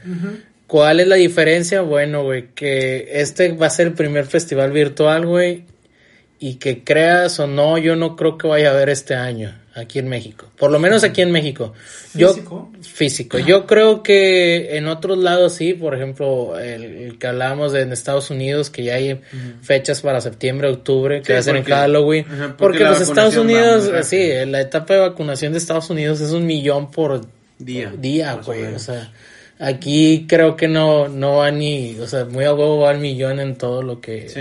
¿Cuál 0.66 1.00
es 1.00 1.06
la 1.06 1.16
diferencia? 1.16 1.82
Bueno, 1.82 2.24
güey, 2.24 2.48
que 2.54 3.08
este 3.12 3.52
va 3.52 3.66
a 3.66 3.70
ser 3.70 3.88
el 3.88 3.92
primer 3.92 4.24
festival 4.26 4.72
virtual, 4.72 5.26
güey. 5.26 5.64
Y 6.44 6.56
que 6.56 6.82
creas 6.82 7.38
o 7.38 7.46
no, 7.46 7.78
yo 7.78 7.94
no 7.94 8.16
creo 8.16 8.36
que 8.36 8.48
vaya 8.48 8.70
a 8.70 8.72
haber 8.72 8.88
este 8.88 9.14
año 9.14 9.54
aquí 9.74 10.00
en 10.00 10.08
México. 10.08 10.46
Por 10.58 10.72
lo 10.72 10.80
menos 10.80 11.04
aquí 11.04 11.22
en 11.22 11.30
México. 11.30 11.72
¿Físico? 11.76 12.70
Yo, 12.74 12.82
físico. 12.82 13.38
Yo 13.38 13.64
creo 13.66 14.02
que 14.02 14.76
en 14.76 14.88
otros 14.88 15.18
lados 15.18 15.52
sí, 15.54 15.72
por 15.72 15.94
ejemplo, 15.94 16.58
el, 16.58 16.82
el 16.82 17.18
que 17.18 17.28
hablábamos 17.28 17.72
de 17.72 17.82
en 17.82 17.92
Estados 17.92 18.28
Unidos, 18.30 18.70
que 18.70 18.82
ya 18.82 18.96
hay 18.96 19.20
fechas 19.62 20.00
para 20.02 20.20
septiembre, 20.20 20.68
octubre, 20.68 21.20
que 21.20 21.26
Sí, 21.26 21.32
va 21.32 21.38
a 21.38 21.42
ser 21.42 21.56
en 21.56 21.62
porque- 21.62 21.72
Halloween. 21.74 22.24
ajá, 22.26 22.36
porque 22.36 22.56
porque 22.58 22.84
los 22.84 23.00
Estados 23.00 23.36
Unidos, 23.36 23.90
sí, 24.06 24.28
la 24.46 24.60
etapa 24.60 24.94
de 24.94 25.00
vacunación 25.00 25.52
de 25.52 25.58
Estados 25.58 25.88
Unidos 25.90 26.20
es 26.20 26.32
un 26.32 26.44
millón 26.44 26.90
por 26.90 27.20
Día. 27.58 27.92
día, 27.96 28.34
más 28.36 28.48
o 28.48 28.52
güey. 28.52 28.64
O 28.74 28.78
sea, 28.80 29.12
aquí 29.60 30.26
creo 30.28 30.56
que 30.56 30.66
no, 30.66 31.06
no 31.08 31.36
va 31.36 31.52
ni, 31.52 31.96
o 32.00 32.06
sea, 32.08 32.24
muy 32.24 32.44
a 32.44 32.52
huevo 32.52 32.80
va 32.80 32.90
al 32.90 32.98
millón 32.98 33.38
en 33.38 33.54
todo 33.56 33.80
lo 33.82 34.00
que... 34.00 34.28
Sí. 34.28 34.40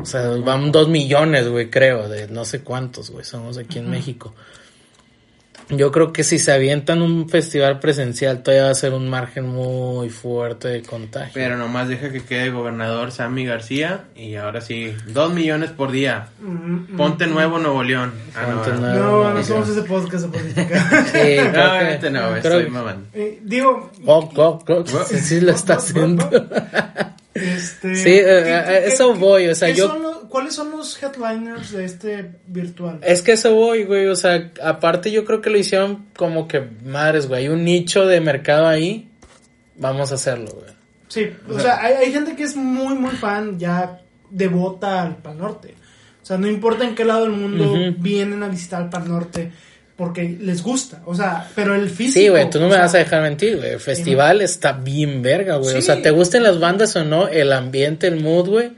O 0.00 0.04
sea, 0.06 0.28
van 0.44 0.72
dos 0.72 0.88
millones, 0.88 1.48
güey, 1.48 1.70
creo, 1.70 2.08
de 2.08 2.28
no 2.28 2.44
sé 2.44 2.60
cuántos, 2.60 3.10
güey, 3.10 3.24
somos 3.24 3.58
aquí 3.58 3.78
en 3.78 3.90
México. 3.90 4.34
Yo 5.70 5.90
creo 5.90 6.12
que 6.12 6.24
si 6.24 6.38
se 6.38 6.52
avientan 6.52 7.00
un 7.00 7.28
festival 7.30 7.80
presencial, 7.80 8.42
todavía 8.42 8.64
va 8.64 8.70
a 8.70 8.74
ser 8.74 8.92
un 8.92 9.08
margen 9.08 9.46
muy 9.46 10.10
fuerte 10.10 10.68
de 10.68 10.82
contagio. 10.82 11.30
Pero 11.32 11.56
nomás 11.56 11.88
deja 11.88 12.10
que 12.12 12.22
quede 12.22 12.50
gobernador 12.50 13.12
Sammy 13.12 13.46
García 13.46 14.04
y 14.14 14.34
ahora 14.34 14.60
sí, 14.60 14.94
dos 15.06 15.32
millones 15.32 15.70
por 15.70 15.90
día. 15.90 16.28
Mm, 16.40 16.96
Ponte 16.98 17.26
Nuevo 17.26 17.58
Nuevo 17.58 17.82
León. 17.82 18.12
Ah, 18.34 18.42
no, 18.46 18.56
Ponte 18.56 18.70
¿verdad? 18.72 18.94
Nuevo. 18.94 19.06
No, 19.06 19.22
no, 19.22 19.28
no 19.30 19.34
no, 19.36 19.44
somos 19.44 19.68
ese 19.70 19.82
podcast 19.82 20.26
de 20.26 20.38
política. 20.38 21.06
Sí, 21.12 21.36
No, 21.38 21.70
obviamente 21.72 22.10
no, 22.10 22.36
estoy 22.36 22.68
mamando. 22.68 23.06
Eh, 23.14 23.40
digo, 23.42 23.90
Oh, 24.04 24.30
oh, 24.36 24.64
oh, 24.68 24.84
sí, 25.06 25.18
sí 25.18 25.40
lo 25.40 25.52
está 25.52 25.74
haciendo. 25.76 26.28
este, 27.34 27.94
Sí, 27.96 28.10
eh, 28.10 28.24
¿qué- 28.44 28.72
eh, 28.74 28.82
eso 28.86 29.12
qué- 29.12 29.18
voy, 29.18 29.48
o 29.48 29.54
sea, 29.54 29.68
yo- 29.70 29.88
son 29.88 30.02
los- 30.02 30.14
¿Cuáles 30.34 30.54
son 30.54 30.72
los 30.72 31.00
headliners 31.00 31.70
de 31.70 31.84
este 31.84 32.30
virtual? 32.48 32.98
Es 33.02 33.22
que 33.22 33.32
eso 33.32 33.54
voy, 33.54 33.84
güey. 33.84 34.06
O 34.08 34.16
sea, 34.16 34.50
aparte 34.64 35.12
yo 35.12 35.24
creo 35.24 35.40
que 35.40 35.48
lo 35.48 35.58
hicieron 35.58 36.06
como 36.16 36.48
que, 36.48 36.60
madres, 36.84 37.28
güey. 37.28 37.42
Hay 37.44 37.48
un 37.50 37.62
nicho 37.64 38.04
de 38.06 38.20
mercado 38.20 38.66
ahí. 38.66 39.08
Vamos 39.76 40.10
a 40.10 40.16
hacerlo, 40.16 40.50
güey. 40.52 40.72
Sí, 41.06 41.28
o 41.48 41.60
sea, 41.60 41.80
hay, 41.80 41.92
hay 41.94 42.12
gente 42.12 42.34
que 42.34 42.42
es 42.42 42.56
muy, 42.56 42.94
muy 42.96 43.12
fan, 43.12 43.58
ya 43.60 44.00
devota 44.28 45.02
al 45.02 45.16
Pal 45.18 45.38
Norte. 45.38 45.74
O 46.20 46.26
sea, 46.26 46.36
no 46.36 46.48
importa 46.48 46.82
en 46.84 46.96
qué 46.96 47.04
lado 47.04 47.22
del 47.22 47.32
mundo 47.32 47.94
vienen 47.98 48.42
a 48.42 48.48
visitar 48.48 48.82
el 48.82 48.88
Pal 48.88 49.06
Norte, 49.08 49.52
porque 49.96 50.36
les 50.40 50.62
gusta. 50.62 51.02
O 51.06 51.14
sea, 51.14 51.48
pero 51.54 51.74
el 51.74 51.88
físico. 51.90 52.20
Sí, 52.20 52.28
güey, 52.28 52.50
tú 52.50 52.58
no 52.58 52.66
o 52.66 52.68
me 52.68 52.74
sea, 52.74 52.82
vas 52.82 52.94
a 52.94 52.98
dejar 52.98 53.22
mentir, 53.22 53.56
güey. 53.58 53.70
El 53.70 53.80
festival 53.80 54.40
está 54.40 54.72
bien 54.72 55.22
verga, 55.22 55.56
güey. 55.56 55.76
O 55.76 55.80
Sí. 55.80 55.82
sea, 55.86 56.02
te 56.02 56.10
gusten 56.10 56.42
las 56.42 56.58
bandas 56.60 56.94
o 56.96 57.04
no, 57.04 57.28
el 57.28 57.52
ambiente, 57.52 58.06
el 58.06 58.20
mood, 58.20 58.48
güey. 58.48 58.72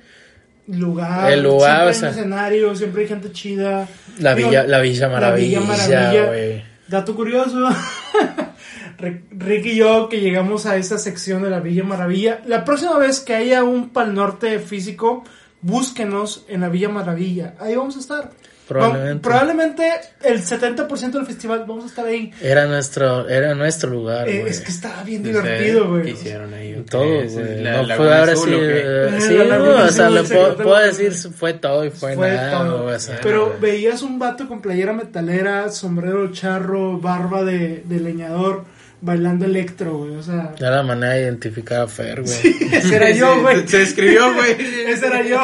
Lugar, 0.68 1.30
El 1.32 1.42
lugar, 1.44 1.70
siempre 1.70 1.84
o 1.84 1.88
hay 1.88 1.94
sea. 1.94 2.08
un 2.08 2.14
escenario, 2.16 2.74
siempre 2.76 3.02
hay 3.02 3.08
gente 3.08 3.32
chida. 3.32 3.88
La 4.18 4.34
Digo, 4.34 4.48
Villa, 4.48 4.64
la 4.64 4.80
Villa 4.80 5.08
Maravilla, 5.08 5.60
Maravilla. 5.60 6.26
güey. 6.26 6.64
Dato 6.88 7.14
curioso, 7.14 7.68
Rick 8.98 9.66
y 9.66 9.76
yo 9.76 10.08
que 10.08 10.20
llegamos 10.20 10.66
a 10.66 10.76
esa 10.76 10.98
sección 10.98 11.42
de 11.42 11.50
la 11.50 11.60
Villa 11.60 11.84
Maravilla, 11.84 12.40
la 12.46 12.64
próxima 12.64 12.98
vez 12.98 13.20
que 13.20 13.34
haya 13.34 13.62
un 13.64 13.90
Pal 13.90 14.14
Norte 14.14 14.58
físico, 14.58 15.22
búsquenos 15.60 16.44
en 16.48 16.62
la 16.62 16.68
Villa 16.68 16.88
Maravilla, 16.88 17.54
ahí 17.60 17.74
vamos 17.76 17.96
a 17.96 18.00
estar. 18.00 18.30
Probablemente. 18.68 19.14
Va- 19.14 19.20
probablemente 19.22 19.92
el 20.24 20.42
70% 20.42 21.10
del 21.12 21.26
festival 21.26 21.64
vamos 21.68 21.84
a 21.84 21.86
estar 21.86 22.04
ahí. 22.06 22.32
Era 22.42 22.66
nuestro, 22.66 23.28
era 23.28 23.54
nuestro 23.54 23.90
lugar, 23.90 24.28
Eh, 24.28 24.44
es 24.48 24.60
que 24.60 24.70
estaba 24.72 25.02
bien 25.04 25.22
divertido, 25.22 25.82
¿Qué 25.84 25.88
güey. 25.88 26.10
hicieron 26.10 26.52
ahí? 26.52 26.84
Todo, 26.90 27.04
¿Es 27.22 27.32
güey. 27.34 27.62
No 27.62 27.84
fue 27.96 28.14
ahora 28.18 28.34
sí. 28.36 28.50
Eh, 28.52 29.18
sí, 29.20 29.34
la 29.34 29.44
no, 29.44 29.50
Laguna 29.50 29.84
o 29.84 29.88
sea, 29.90 30.10
le 30.10 30.22
puedo, 30.24 30.56
puedo 30.56 30.78
decir 30.78 31.12
fue 31.12 31.52
todo 31.54 31.84
y 31.84 31.90
fue, 31.90 32.14
Fue 32.14 32.30
nada, 32.30 32.58
todo. 32.64 32.82
güey, 32.84 32.94
o 32.96 32.98
sea. 33.00 33.18
Pero 33.22 33.56
veías 33.60 34.02
un 34.02 34.18
vato 34.18 34.48
con 34.48 34.60
playera 34.60 34.92
metalera, 34.92 35.70
sombrero 35.70 36.32
charro, 36.32 36.98
barba 36.98 37.44
de, 37.44 37.82
de 37.84 38.00
leñador, 38.00 38.64
bailando 39.00 39.44
electro, 39.44 39.98
güey. 39.98 40.16
O 40.16 40.22
sea, 40.22 40.52
Era 40.58 40.70
la 40.76 40.82
manera 40.82 41.12
de 41.14 41.22
identificar 41.22 41.82
a 41.82 41.86
Fer, 41.86 42.22
güey. 42.22 42.34
ese 42.72 42.96
era 42.96 43.06
Sí, 43.12 43.18
yo, 43.18 43.34
sí, 43.34 43.40
güey. 43.42 43.68
Se 43.68 43.82
escribió, 43.82 44.34
güey. 44.34 44.56
Ese 44.88 45.06
era 45.06 45.22
yo. 45.22 45.40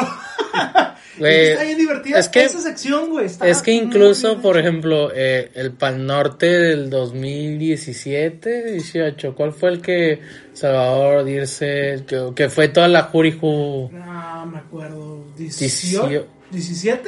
Güey, 1.17 1.49
está 1.51 1.63
bien 1.63 1.77
divertida 1.77 2.19
es 2.19 2.29
que- 2.29 2.43
esa 2.45 2.59
sección, 2.61 3.09
güey. 3.09 3.27
Es 3.43 3.61
que 3.61 3.71
incluso, 3.71 4.41
por 4.41 4.57
ejemplo, 4.57 5.11
eh, 5.13 5.51
el 5.53 5.71
Pal 5.71 6.05
Norte 6.05 6.47
del 6.47 6.89
2017, 6.89 8.71
18, 8.73 9.35
¿cuál 9.35 9.53
fue 9.53 9.69
el 9.69 9.81
que 9.81 10.19
Salvador 10.53 11.23
Dirce, 11.25 12.03
que, 12.07 12.31
que 12.35 12.49
fue 12.49 12.67
toda 12.69 12.87
la 12.87 13.03
Juriju 13.03 13.89
No, 13.91 14.45
me 14.47 14.57
acuerdo. 14.57 15.25
Dicio- 15.37 16.07
¿18? 16.07 16.25
¿17? 16.51 16.99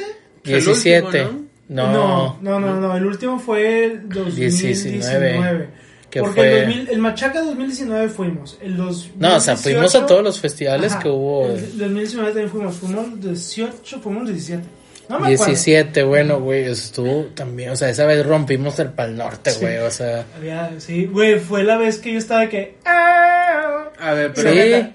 El 0.44 0.52
17? 0.64 1.02
último, 1.24 1.44
no, 1.68 1.92
no, 1.92 2.38
no, 2.42 2.60
no, 2.60 2.80
no, 2.80 2.96
El 2.96 3.06
último 3.06 3.38
fue 3.38 3.84
el 3.84 4.08
2019. 4.08 5.32
19, 5.32 5.68
que 6.20 6.24
Porque 6.24 6.40
fue- 6.40 6.58
el, 6.60 6.66
2000 6.66 6.88
el 6.90 6.98
Machaca 6.98 7.42
2019 7.42 8.08
fuimos. 8.08 8.58
El 8.60 8.76
2018, 8.76 9.14
No, 9.18 9.36
o 9.36 9.40
sea, 9.40 9.56
fuimos 9.56 9.94
a 9.94 10.06
todos 10.06 10.22
los 10.22 10.38
festivales 10.40 10.92
Ajá, 10.92 11.02
que 11.02 11.08
hubo. 11.08 11.46
El 11.48 11.78
2019 11.78 12.28
también 12.30 12.50
fuimos. 12.50 12.76
Fuimos 12.76 13.06
el 13.06 13.20
18, 13.20 14.00
fuimos 14.00 14.22
el 14.28 14.34
17. 14.34 14.64
No 15.08 15.20
me 15.20 15.34
acuerdo. 15.34 15.44
17, 15.46 16.02
bueno, 16.02 16.40
güey, 16.40 16.64
estuvo 16.64 17.26
también, 17.34 17.70
o 17.70 17.76
sea, 17.76 17.88
esa 17.90 18.06
vez 18.06 18.24
rompimos 18.26 18.78
el 18.80 18.88
Pal 18.90 19.16
Norte, 19.16 19.50
Sí. 19.52 19.60
güey, 19.60 19.78
o 19.78 19.90
sea, 19.90 20.24
Había, 20.36 20.70
sí, 20.78 21.06
güey, 21.06 21.38
fue 21.38 21.62
la 21.64 21.76
vez 21.76 21.98
que 21.98 22.12
yo 22.12 22.18
estaba 22.18 22.40
de 22.42 22.48
que. 22.48 22.74
A 23.98 24.12
ver, 24.14 24.32
pero 24.34 24.50
Sí. 24.52 24.92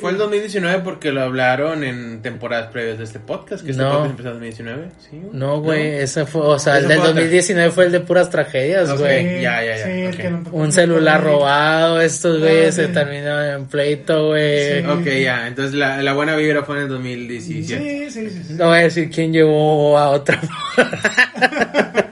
fue 0.00 0.10
el 0.12 0.18
2019 0.18 0.80
porque 0.84 1.10
lo 1.10 1.22
hablaron 1.22 1.82
en 1.82 2.22
temporadas 2.22 2.70
previas 2.70 2.98
de 2.98 3.04
este 3.04 3.18
podcast, 3.18 3.64
que 3.64 3.70
este 3.72 3.82
No. 3.82 3.88
podcast 3.90 4.10
empezó 4.10 4.28
en 4.28 4.34
2019. 4.34 4.88
¿Sí, 5.00 5.08
güey? 5.16 5.30
no, 5.32 5.60
güey, 5.60 5.86
ese 5.96 6.24
fue, 6.26 6.42
o 6.42 6.58
sea, 6.58 6.78
el 6.78 6.86
del 6.86 6.98
fue 6.98 7.08
otra. 7.08 7.20
2019 7.22 7.70
fue 7.72 7.84
el 7.86 7.92
de 7.92 8.00
puras 8.00 8.30
tragedias, 8.30 8.96
güey. 8.98 9.40
ya, 9.40 9.64
ya, 9.64 9.76
ya, 9.76 9.84
Sí, 9.84 9.90
el 9.90 10.08
ok. 10.08 10.16
que 10.16 10.30
lo- 10.30 10.42
Un 10.52 10.70
celular 10.72 11.24
robado, 11.24 12.00
estos 12.00 12.38
güeyes 12.38 12.68
Ah, 12.68 12.72
se 12.82 12.86
sí. 12.86 12.92
terminaron 12.92 13.60
en 13.62 13.66
pleito, 13.66 14.28
güey. 14.28 14.82
Sí. 14.82 14.86
Ok, 14.86 15.04
ya. 15.22 15.48
Entonces 15.48 15.74
la, 15.74 16.00
la 16.02 16.12
buena 16.12 16.36
vibra 16.36 16.62
fue 16.62 16.76
en 16.76 16.82
el 16.82 16.88
2017. 16.88 18.10
Sí, 18.10 18.10
sí, 18.10 18.30
sí. 18.30 18.42
sí. 18.48 18.54
No 18.54 18.74
decir 18.88 19.10
quién 19.10 19.32
llevó 19.32 19.96
a 19.98 20.10
otra. 20.10 20.40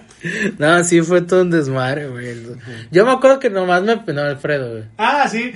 no, 0.59 0.85
sí 0.85 1.03
fue 1.03 1.23
todo 1.23 1.43
un 1.43 1.51
desmadre, 1.51 2.09
güey. 2.09 2.35
Yo 2.91 3.05
me 3.05 3.13
acuerdo 3.13 3.39
que 3.39 3.51
nomás 3.51 3.83
me... 3.83 3.97
No, 4.13 4.23
Alfredo, 4.23 4.71
güey. 4.73 4.85
Ah, 4.99 5.29
sí. 5.29 5.53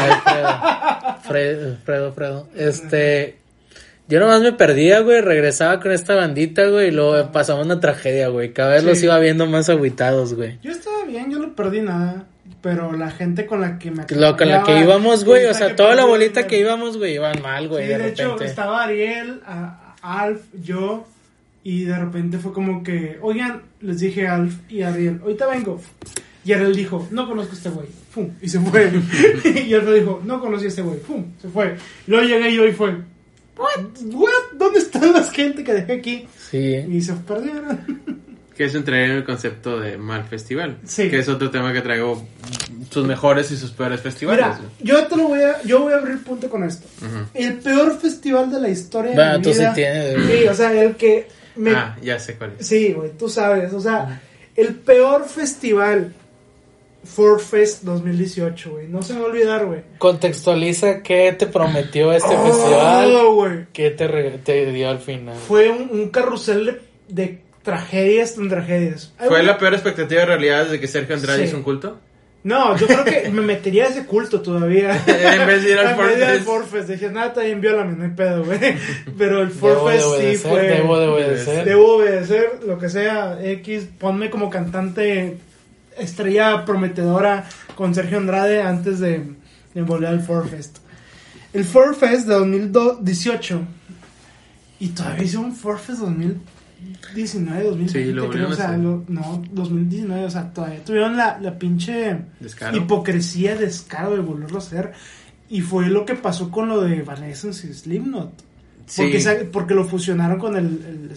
Alfredo. 0.00 1.18
Fred- 1.28 1.64
Alfredo, 1.72 2.06
Alfredo. 2.06 2.48
Este... 2.56 3.38
Yo 4.08 4.20
nomás 4.20 4.42
me 4.42 4.52
perdía, 4.52 5.00
güey, 5.00 5.20
regresaba 5.22 5.80
con 5.80 5.90
esta 5.92 6.14
bandita, 6.14 6.66
güey, 6.66 6.88
y 6.88 6.90
luego 6.90 7.32
pasaba 7.32 7.62
una 7.62 7.80
tragedia, 7.80 8.28
güey. 8.28 8.52
Cada 8.52 8.70
vez 8.74 8.84
los 8.84 9.02
iba 9.02 9.18
viendo 9.18 9.46
más 9.46 9.70
agüitados, 9.70 10.34
güey. 10.34 10.58
Yo 10.60 10.70
estaba 10.70 11.04
bien, 11.06 11.30
yo 11.30 11.38
no 11.38 11.54
perdí 11.54 11.80
nada. 11.80 12.24
Pero 12.60 12.92
la 12.92 13.10
gente 13.10 13.46
con 13.46 13.60
la 13.60 13.78
que 13.78 13.90
me 13.90 14.04
Lo 14.10 14.36
con 14.36 14.48
la 14.48 14.64
que 14.64 14.78
íbamos, 14.80 15.24
güey, 15.24 15.46
o 15.46 15.54
sea, 15.54 15.74
toda 15.76 15.94
la 15.94 16.04
bolita 16.04 16.46
que 16.46 16.58
íbamos, 16.58 16.98
güey, 16.98 17.14
iban 17.14 17.40
mal, 17.40 17.68
güey, 17.68 17.84
Sí, 17.86 17.92
de 17.92 17.98
de, 17.98 18.08
hecho, 18.08 18.22
repente. 18.24 18.44
estaba 18.46 18.82
Ariel, 18.84 19.40
a 19.46 19.81
Alf, 20.02 20.42
yo, 20.62 21.06
y 21.64 21.84
de 21.84 21.98
repente 21.98 22.38
fue 22.38 22.52
como 22.52 22.82
que, 22.82 23.18
oigan, 23.22 23.62
les 23.80 24.00
dije 24.00 24.26
a 24.26 24.34
Alf 24.34 24.54
y 24.68 24.82
a 24.82 24.88
Ariel, 24.88 25.20
ahorita 25.22 25.46
vengo. 25.46 25.80
Y 26.44 26.52
Ariel 26.52 26.74
dijo, 26.74 27.06
no 27.12 27.28
conozco 27.28 27.52
a 27.52 27.56
este 27.56 27.70
güey, 27.70 27.86
pum, 28.12 28.30
y 28.42 28.48
se 28.48 28.58
fue. 28.60 28.90
y 29.66 29.72
Alf 29.72 29.88
dijo, 29.94 30.20
no 30.24 30.40
conocí 30.40 30.64
a 30.64 30.68
este 30.68 30.82
güey, 30.82 30.98
pum, 30.98 31.24
se 31.40 31.48
fue. 31.48 31.76
Luego 32.08 32.26
llegué 32.26 32.52
yo 32.52 32.66
y 32.66 32.72
fue, 32.72 32.96
what, 33.56 33.86
what, 34.12 34.30
¿dónde 34.58 34.80
están 34.80 35.12
las 35.12 35.30
gente 35.30 35.62
que 35.62 35.72
dejé 35.72 35.92
aquí? 35.92 36.26
Sí. 36.50 36.84
Y 36.88 37.00
se 37.00 37.14
perdieron. 37.14 38.22
Que 38.56 38.64
es 38.64 38.74
entrar 38.74 39.00
en 39.00 39.10
el 39.12 39.24
concepto 39.24 39.80
de 39.80 39.96
mal 39.96 40.24
festival. 40.24 40.76
Sí. 40.84 41.08
Que 41.10 41.18
es 41.20 41.28
otro 41.28 41.50
tema 41.50 41.72
que 41.72 41.80
traigo 41.80 42.22
sus 42.90 43.06
mejores 43.06 43.50
y 43.50 43.56
sus 43.56 43.70
peores 43.70 44.00
festivales. 44.00 44.44
Mira, 44.44 44.60
yo 44.80 45.06
te 45.06 45.16
lo 45.16 45.28
voy 45.28 45.40
a, 45.40 45.62
yo 45.62 45.80
voy 45.80 45.92
a 45.94 45.96
abrir 45.96 46.22
punto 46.22 46.50
con 46.50 46.64
esto. 46.64 46.86
El 47.34 47.54
peor 47.58 47.98
festival 47.98 48.50
de 48.50 48.60
la 48.60 48.68
historia 48.68 49.12
Bueno, 49.14 49.32
de 49.32 49.38
mi 49.38 49.44
tú 49.44 49.52
sí 49.52 49.58
vida. 49.60 49.74
tienes, 49.74 50.14
güey. 50.14 50.38
Sí, 50.42 50.48
o 50.48 50.54
sea, 50.54 50.82
el 50.82 50.96
que 50.96 51.28
me 51.56 51.70
Ah, 51.72 51.96
ya 52.02 52.18
sé 52.18 52.34
cuál 52.36 52.52
es. 52.58 52.66
Sí, 52.66 52.92
güey, 52.92 53.10
tú 53.16 53.28
sabes. 53.28 53.72
O 53.72 53.80
sea, 53.80 54.20
el 54.54 54.74
peor 54.74 55.24
festival, 55.26 56.12
Ford 57.04 57.40
Fest 57.40 57.82
2018, 57.84 58.70
güey. 58.72 58.86
No 58.88 59.02
se 59.02 59.14
me 59.14 59.20
va 59.20 59.26
a 59.26 59.28
olvidar, 59.30 59.66
güey. 59.66 59.80
Contextualiza 59.98 61.02
qué 61.02 61.34
te 61.38 61.46
prometió 61.46 62.12
este 62.12 62.28
Oh, 62.36 62.46
festival, 62.46 63.26
güey. 63.34 63.66
qué 63.72 63.90
te, 63.90 64.06
re- 64.08 64.38
te 64.44 64.70
dio 64.72 64.88
al 64.90 64.98
final. 65.00 65.36
Fue 65.36 65.68
un, 65.70 65.88
un 65.90 66.10
carrusel 66.10 66.66
de, 66.66 66.80
de 67.08 67.38
tragedias 67.62 68.36
en 68.38 68.48
tragedias. 68.48 69.12
¿Fue 69.26 69.42
la 69.42 69.58
peor 69.58 69.74
expectativa 69.74 70.20
de 70.20 70.26
realidad 70.26 70.64
desde 70.64 70.80
que 70.80 70.88
Sergio 70.88 71.14
Andrade 71.14 71.42
Sí. 71.42 71.48
hizo 71.48 71.56
un 71.56 71.62
culto? 71.62 71.98
No, 72.44 72.76
yo 72.76 72.88
creo 72.88 73.04
que 73.04 73.30
me 73.30 73.40
metería 73.40 73.84
a 73.84 73.88
ese 73.88 74.04
culto 74.04 74.40
todavía. 74.42 75.00
En 75.06 75.46
vez 75.46 75.62
de 75.62 75.70
ir 75.72 75.78
al 75.78 75.86
En 75.90 75.96
Ford 75.96 76.06
vez 76.08 76.16
de 76.16 76.22
ir 76.24 76.28
al 76.28 76.34
Fest. 76.34 76.44
Ford 76.46 76.64
Fest. 76.66 76.88
Dije, 76.88 77.10
nada, 77.10 77.26
está 77.28 77.42
bien, 77.42 77.60
viólame, 77.60 77.92
no 77.96 78.04
hay 78.04 78.10
pedo, 78.10 78.44
güey. 78.44 78.58
Pero 79.18 79.42
el 79.42 79.50
Ford 79.50 79.76
Debo 79.76 79.90
de 79.90 79.98
Fest 79.98 80.42
sí 80.42 80.48
fue... 80.48 80.62
debo 80.62 80.98
de 80.98 81.06
obedecer. 81.06 81.64
Debo 81.64 81.96
obedecer, 81.96 82.60
lo 82.66 82.78
que 82.78 82.88
sea, 82.88 83.38
X, 83.42 83.86
ponme 83.98 84.28
como 84.30 84.50
cantante 84.50 85.38
estrella 85.96 86.64
prometedora 86.64 87.44
con 87.76 87.94
Sergio 87.94 88.18
Andrade 88.18 88.60
antes 88.62 88.98
de, 88.98 89.22
de 89.74 89.82
volver 89.82 90.08
al 90.08 90.22
Ford 90.22 90.48
Fest. 90.48 90.78
El 91.52 91.64
Ford 91.64 91.94
Fest 91.94 92.26
de 92.26 92.34
2018 92.34 93.60
Y 94.80 94.88
todavía 94.88 95.24
hicieron 95.24 95.54
Forfest 95.54 96.00
2019, 96.90 97.64
2020. 97.64 97.92
Sí, 98.04 98.12
lo 98.12 98.30
creo, 98.30 98.48
o 98.48 98.52
sea, 98.54 98.76
lo- 98.76 99.04
no, 99.08 99.42
2019, 99.52 100.24
o 100.24 100.30
sea, 100.30 100.52
todavía 100.52 100.84
tuvieron 100.84 101.16
la, 101.16 101.38
la 101.40 101.58
pinche 101.58 102.18
Descaro. 102.40 102.76
hipocresía, 102.76 103.56
descaro 103.56 104.12
de 104.14 104.20
volverlo 104.20 104.56
a 104.56 104.60
hacer. 104.62 104.92
Y 105.48 105.60
fue 105.60 105.88
lo 105.88 106.06
que 106.06 106.14
pasó 106.14 106.50
con 106.50 106.68
lo 106.68 106.80
de 106.80 106.98
Evanescence 106.98 107.66
y 107.68 107.74
Slipknot. 107.74 108.32
Porque, 108.96 109.20
Sí. 109.20 109.28
porque 109.52 109.74
lo 109.74 109.84
fusionaron 109.84 110.38
con 110.38 110.56
el 110.56 111.10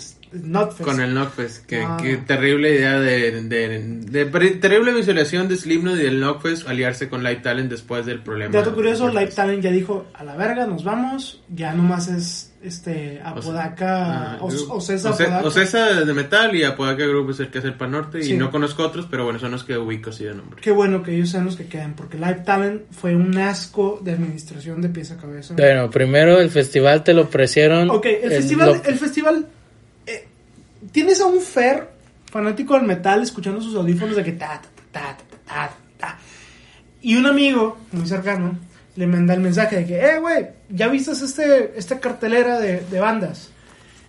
Notfest. 0.43 0.81
Con 0.83 0.99
el 1.01 1.11
Knockfest, 1.11 1.65
que, 1.65 1.81
Ah. 1.81 1.97
que 2.01 2.17
terrible 2.17 2.75
idea 2.75 2.99
de, 2.99 3.41
de, 3.43 4.25
terrible 4.59 4.93
visualización 4.93 5.47
de 5.47 5.55
Slipknot 5.55 5.95
y 5.95 6.03
del 6.03 6.19
Knockfest 6.19 6.67
aliarse 6.67 7.09
con 7.09 7.23
Live 7.23 7.37
Talent 7.41 7.69
después 7.69 8.05
del 8.05 8.19
problema. 8.21 8.51
Dato 8.53 8.73
curioso, 8.73 9.09
Live. 9.09 9.27
Talent 9.35 9.61
ya 9.63 9.71
dijo, 9.71 10.07
a 10.13 10.23
la 10.23 10.35
verga, 10.35 10.65
nos 10.67 10.83
vamos. 10.83 11.41
Ya 11.49 11.73
nomás 11.73 12.07
es 12.07 12.51
este 12.63 13.21
Apodaca, 13.23 14.33
Ah, 14.33 14.37
o, 14.41 14.47
Ocesa 14.47 15.11
Oce- 15.11 15.23
Apodaca. 15.25 15.47
Ocesa 15.47 16.03
de 16.03 16.13
metal 16.13 16.55
y 16.55 16.63
Apodaca 16.63 17.05
Group 17.05 17.29
es 17.31 17.39
el 17.39 17.49
que 17.49 17.59
hace 17.59 17.67
el 17.67 17.75
Pan 17.75 17.91
Norte 17.91 18.23
Sí. 18.23 18.33
y 18.33 18.37
no 18.37 18.49
conozco 18.49 18.83
otros, 18.83 19.07
pero 19.09 19.23
bueno, 19.23 19.37
son 19.39 19.51
los 19.51 19.63
que 19.63 19.77
ubico 19.77 20.09
así 20.09 20.23
de 20.23 20.33
nombre. 20.33 20.61
Qué 20.61 20.71
bueno 20.71 21.03
que 21.03 21.15
ellos 21.15 21.29
sean 21.29 21.45
los 21.45 21.55
que 21.55 21.67
queden, 21.67 21.93
porque 21.93 22.17
Live 22.17 22.41
Talent 22.45 22.81
fue 22.91 23.15
un 23.15 23.37
asco 23.37 23.99
de 24.03 24.13
administración 24.13 24.81
de 24.81 24.89
pies 24.89 25.11
a 25.11 25.17
cabeza. 25.17 25.53
Bueno, 25.55 25.89
primero 25.91 26.39
el 26.39 26.49
festival 26.49 27.03
te 27.03 27.13
lo 27.13 27.21
ofrecieron. 27.23 27.91
Ok, 27.91 28.05
el, 28.07 28.15
el- 28.23 28.31
festival, 28.31 28.67
lo- 28.69 28.83
el 28.83 28.95
festival, 28.97 29.45
tienes 30.95 31.19
a 31.19 31.25
un 31.25 31.41
Fer, 31.41 31.89
fanático 32.31 32.73
del 32.73 32.83
metal, 32.83 33.21
escuchando 33.21 33.59
sus 33.59 33.75
audífonos 33.75 34.15
de 34.15 34.23
que 34.23 34.31
ta, 34.31 34.61
ta, 34.61 34.69
ta, 34.93 35.17
ta, 35.17 35.25
ta, 35.27 35.67
ta, 35.67 35.71
ta. 35.97 36.17
Y 37.01 37.17
un 37.17 37.25
amigo 37.25 37.79
muy 37.91 38.07
cercano 38.07 38.57
le 38.95 39.05
manda 39.05 39.33
el 39.33 39.41
mensaje 39.41 39.75
de 39.75 39.85
que, 39.85 39.99
eh, 39.99 40.19
güey, 40.19 40.47
¿ya 40.69 40.87
viste 40.87 41.11
este, 41.11 41.77
esta 41.77 41.99
cartelera 41.99 42.61
de, 42.61 42.79
de 42.79 42.99
bandas? 43.01 43.49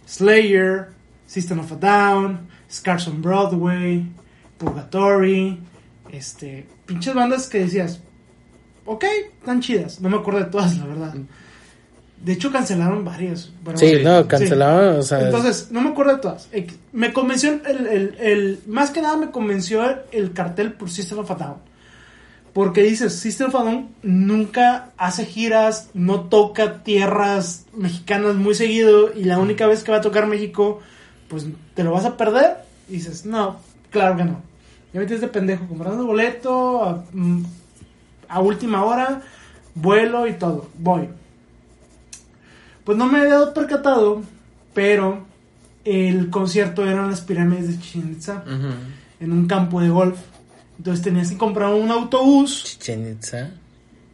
Slayer, 0.07 0.91
System 1.27 1.59
of 1.59 1.73
a 1.73 1.75
Down, 1.75 2.49
Scars 2.71 3.09
on 3.09 3.21
Broadway, 3.21 4.07
Purgatory, 4.57 5.59
este, 6.13 6.69
pinches 6.87 7.15
bandas 7.15 7.49
que 7.49 7.59
decías, 7.59 7.99
ok, 8.85 9.05
tan 9.45 9.61
chidas, 9.61 10.01
no 10.01 10.09
me 10.09 10.19
acuerdo 10.19 10.39
de 10.39 10.51
todas, 10.53 10.79
la 10.79 10.87
verdad. 10.87 11.15
De 12.23 12.33
hecho, 12.33 12.51
cancelaron 12.51 13.05
varias. 13.05 13.53
Bueno, 13.63 13.79
Sí, 13.79 13.97
Sí, 13.99 14.03
no, 14.03 14.23
sí. 14.23 14.29
cancelaron, 14.29 14.99
o 14.99 15.03
sea, 15.03 15.21
Entonces, 15.21 15.69
no 15.71 15.81
me 15.83 15.91
acuerdo 15.91 16.15
de 16.17 16.21
todas. 16.23 16.49
Me 16.93 17.13
convenció 17.13 17.51
el, 17.67 17.87
el, 17.87 18.15
el- 18.19 18.61
más 18.67 18.91
que 18.91 19.03
nada 19.03 19.17
me 19.17 19.31
convenció 19.31 19.85
el, 19.89 19.97
el 20.13 20.33
cartel 20.33 20.73
por 20.73 20.91
System 20.91 21.19
of 21.19 21.31
a 21.31 21.35
Down. 21.35 21.57
Porque 22.53 22.83
dices, 22.83 23.13
System 23.15 23.49
of 23.49 23.55
a 23.57 23.65
Down 23.65 23.89
nunca 24.03 24.91
hace 24.97 25.27
giras, 25.27 25.91
no 25.93 26.23
toca 26.23 26.83
tierras 26.83 27.67
mexicanas 27.75 28.35
muy 28.37 28.55
seguido 28.55 29.13
y 29.15 29.25
la 29.25 29.39
única 29.39 29.67
vez 29.67 29.83
que 29.85 29.93
va 29.93 29.99
a 29.99 30.03
tocar 30.03 30.27
México, 30.27 30.81
pues 31.29 31.47
te 31.75 31.85
lo 31.85 31.93
vas 31.93 32.07
a 32.07 32.17
perder. 32.17 32.57
Y 32.89 32.95
dices, 32.95 33.27
no, 33.27 33.59
claro 33.91 34.17
que 34.17 34.25
no. 34.25 34.41
Ya 34.95 35.01
metes 35.01 35.21
de 35.21 35.29
pendejo 35.29 35.67
comprando 35.69 36.07
boleto 36.07 36.83
a, 36.83 37.05
mm, 37.13 37.43
a 38.29 38.41
última 38.41 38.83
hora, 38.85 39.21
vuelo 39.75 40.27
y 40.27 40.33
todo. 40.33 40.69
Voy. 40.79 41.09
Pues 42.87 42.97
no 42.97 43.07
me 43.07 43.19
había 43.19 43.33
dado 43.35 43.53
percatado, 43.53 44.23
pero 44.73 45.27
el 45.85 46.31
concierto 46.31 46.85
era 46.89 47.03
en 47.05 47.11
las 47.11 47.21
pirámides 47.21 47.69
de 47.69 47.79
Chichen 47.81 48.13
Itza, 48.13 48.43
en 49.21 49.33
un 49.33 49.47
campo 49.47 49.81
de 49.83 49.89
golf. 49.91 50.19
Entonces 50.79 51.05
tenías 51.05 51.31
que 51.31 51.37
comprar 51.37 51.75
un 51.75 51.91
autobús. 51.91 52.63
Chichen 52.65 53.11
Itza. 53.11 53.51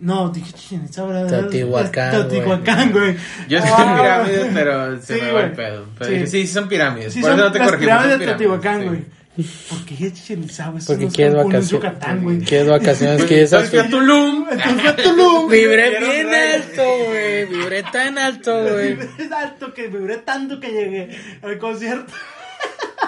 No, 0.00 0.30
dije 0.30 0.52
Chichen 0.52 0.84
Itza, 0.86 1.04
¿verdad? 1.04 1.28
Teotihuacán, 1.28 2.10
Teotihuacán, 2.10 2.90
güey. 2.92 3.16
Yo 3.48 3.60
sé 3.60 3.68
Ah, 3.70 3.94
pirámides, 4.00 4.50
pero 4.52 5.00
se 5.00 5.14
sí, 5.14 5.20
me 5.20 5.30
va 5.32 5.40
el 5.42 5.52
pedo. 5.52 5.84
Pero 5.98 6.06
Sí. 6.10 6.14
dije, 6.16 6.26
sí, 6.26 6.46
son 6.48 6.68
pirámides. 6.68 7.12
Sí, 7.12 7.20
Por 7.20 7.30
son 7.30 7.38
eso 7.38 7.46
no 7.48 7.52
te 7.52 7.58
las 7.60 7.68
corregimos. 7.68 7.92
son 7.94 8.02
pirámides 8.02 8.18
de 8.20 8.26
Teotihuacán, 8.26 8.80
sí. 8.82 8.88
güey. 8.88 9.04
¿Por 9.34 9.86
qué 9.86 10.12
Chichen 10.12 10.42
Itza, 10.42 10.68
güey? 10.68 10.84
Porque 10.84 11.06
no 11.06 11.10
quieres 11.48 11.72
es 11.72 11.80
Cancún, 11.80 12.42
es 12.42 12.48
vacaciones. 12.48 12.48
Quieres 12.48 12.68
vacaciones, 12.68 13.24
quieres 13.24 13.52
a 13.54 13.88
Tulum. 13.88 14.46
A 14.46 14.96
Tulum. 14.96 15.48
Vibré 15.48 15.98
bien 16.00 16.28
alto, 16.28 16.82
güey. 17.06 17.46
Vibré 17.46 17.82
tan 17.84 18.18
alto, 18.18 18.62
güey. 18.62 18.98
Es 19.18 19.32
alto 19.32 19.72
que 19.72 19.88
duré 19.88 20.18
tanto 20.18 20.60
que 20.60 20.68
llegué 20.68 21.18
al 21.40 21.56
concierto. 21.56 22.12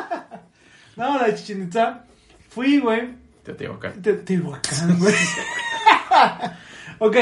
no, 0.96 1.18
la 1.18 1.26
de 1.26 1.34
Chichen 1.34 1.64
Itza. 1.64 2.04
Fui, 2.48 2.78
güey. 2.78 3.10
Teotihuacán. 3.42 4.00
Teotihuacán, 4.00 4.98
güey. 4.98 5.14
ok, 7.00 7.16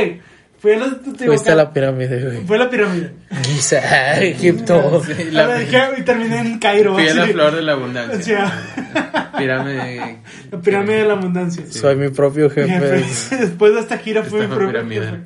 fui 0.62 0.72
a 0.72 0.78
la. 0.78 0.86
Fuiste 1.26 1.50
a 1.50 1.54
la 1.56 1.72
pirámide, 1.72 2.24
güey. 2.24 2.46
Fue 2.46 2.56
a 2.56 2.60
la 2.60 2.70
pirámide. 2.70 3.12
Giza, 3.42 4.20
Egipto. 4.22 5.02
Sí, 5.04 5.12
A 5.12 5.32
la 5.32 5.46
la- 5.48 5.54
de- 5.58 5.98
y 5.98 6.02
terminé 6.02 6.38
en 6.38 6.58
Cairo. 6.60 6.94
Fui 6.94 7.08
a 7.08 7.14
la 7.14 7.26
flor 7.26 7.54
de 7.56 7.62
la 7.62 7.74
O 7.74 7.78
abundancia. 7.78 8.22
sea, 8.22 9.32
Pirámide. 9.36 10.18
la 10.52 10.60
pirámide 10.60 10.96
de 10.98 11.04
la 11.04 11.14
abundancia. 11.14 11.64
Soy 11.68 11.96
mi 11.96 12.08
propio 12.10 12.48
jefe. 12.48 13.04
Después 13.36 13.74
de 13.74 13.80
esta 13.80 13.98
gira 13.98 14.22
fue 14.22 14.42
mi 14.42 14.46
propio 14.46 14.68
piramidal. 14.68 15.04
jefe. 15.10 15.22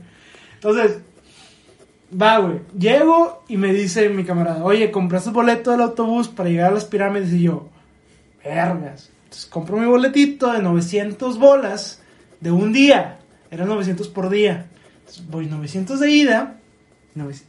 Entonces, 0.54 0.98
va, 2.20 2.38
güey. 2.38 2.60
Llego 2.78 3.44
y 3.48 3.56
me 3.58 3.72
dice 3.72 4.08
mi 4.08 4.24
camarada, 4.24 4.64
oye, 4.64 4.90
¿compraste 4.90 5.30
boleto 5.30 5.70
del 5.72 5.82
autobús 5.82 6.28
para 6.28 6.48
llegar 6.48 6.70
a 6.70 6.74
las 6.74 6.84
pirámides? 6.86 7.32
Y 7.32 7.42
yo, 7.42 7.68
vergas. 8.44 9.10
Entonces 9.24 9.46
compro 9.46 9.76
mi 9.76 9.86
boletito 9.86 10.52
de 10.52 10.62
900 10.62 11.38
bolas 11.38 12.00
de 12.40 12.50
un 12.50 12.72
día. 12.72 13.18
Era 13.50 13.64
900 13.64 14.08
por 14.08 14.30
día. 14.30 14.66
Voy 15.28 15.46
900 15.46 16.00
de 16.00 16.10
ida 16.10 16.56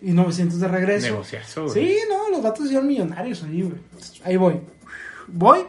y 0.01 0.11
900 0.11 0.59
de 0.59 0.67
regreso. 0.67 1.07
Negociazo, 1.07 1.65
güey. 1.67 1.73
Sí, 1.73 1.97
no, 2.09 2.29
los 2.29 2.41
vatos 2.41 2.69
son 2.69 2.87
millonarios 2.87 3.43
ahí, 3.43 3.61
güey. 3.63 3.81
Ahí 4.23 4.37
voy. 4.37 4.59
Voy. 5.27 5.59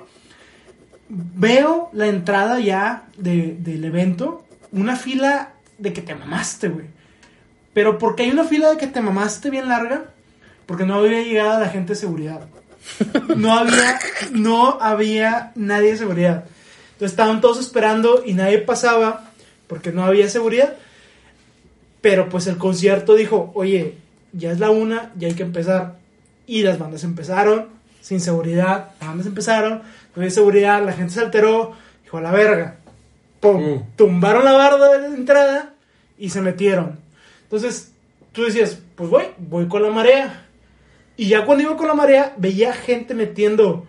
Veo 1.08 1.88
la 1.92 2.06
entrada 2.06 2.60
ya 2.60 3.08
de- 3.16 3.56
del 3.58 3.84
evento. 3.84 4.44
Una 4.72 4.96
fila 4.96 5.54
de 5.78 5.92
que 5.92 6.02
te 6.02 6.14
mamaste, 6.14 6.68
güey. 6.68 6.86
Pero 7.72 7.98
porque 7.98 8.24
hay 8.24 8.30
una 8.30 8.44
fila 8.44 8.70
de 8.70 8.76
que 8.76 8.86
te 8.86 9.00
mamaste 9.00 9.50
bien 9.50 9.68
larga, 9.68 10.06
porque 10.66 10.84
no 10.84 10.96
había 10.96 11.22
llegado 11.22 11.60
la 11.60 11.68
gente 11.70 11.94
de 11.94 11.98
seguridad. 12.00 12.40
No 13.36 13.52
había, 13.54 13.98
no 14.32 14.78
había 14.80 15.52
nadie 15.54 15.92
de 15.92 15.96
seguridad. 15.98 16.44
Entonces 16.92 17.12
estaban 17.12 17.40
todos 17.40 17.58
esperando 17.60 18.22
y 18.24 18.34
nadie 18.34 18.58
pasaba 18.58 19.30
porque 19.66 19.92
no 19.92 20.04
había 20.04 20.28
seguridad. 20.28 20.76
Pero 22.00 22.28
pues 22.28 22.46
el 22.46 22.56
concierto 22.58 23.14
dijo, 23.14 23.50
oye, 23.54 23.94
ya 24.32 24.52
es 24.52 24.60
la 24.60 24.70
una, 24.70 25.12
ya 25.16 25.28
hay 25.28 25.34
que 25.34 25.42
empezar. 25.42 25.98
Y 26.46 26.62
las 26.62 26.78
bandas 26.78 27.04
empezaron 27.04 27.66
sin 28.00 28.20
seguridad, 28.20 28.90
las 29.00 29.08
bandas 29.08 29.26
empezaron, 29.26 29.78
no 29.78 29.82
había 30.16 30.30
seguridad, 30.30 30.84
la 30.84 30.92
gente 30.92 31.14
se 31.14 31.20
alteró, 31.20 31.72
dijo 32.04 32.18
a 32.18 32.22
la 32.22 32.30
verga. 32.30 32.76
Pum, 33.40 33.62
Uh. 33.62 33.82
tumbaron 33.96 34.44
la 34.44 34.52
barda 34.52 34.92
de 34.92 35.08
la 35.08 35.14
entrada 35.14 35.74
y 36.18 36.30
se 36.30 36.40
metieron. 36.40 36.98
Entonces 37.44 37.92
tú 38.32 38.44
decías, 38.44 38.78
pues 38.96 39.10
voy, 39.10 39.24
voy 39.38 39.68
con 39.68 39.82
la 39.82 39.90
marea. 39.90 40.46
Y 41.16 41.28
ya 41.28 41.44
cuando 41.44 41.64
iba 41.64 41.76
con 41.76 41.88
la 41.88 41.94
marea, 41.94 42.34
veía 42.36 42.72
gente 42.72 43.14
metiendo 43.14 43.86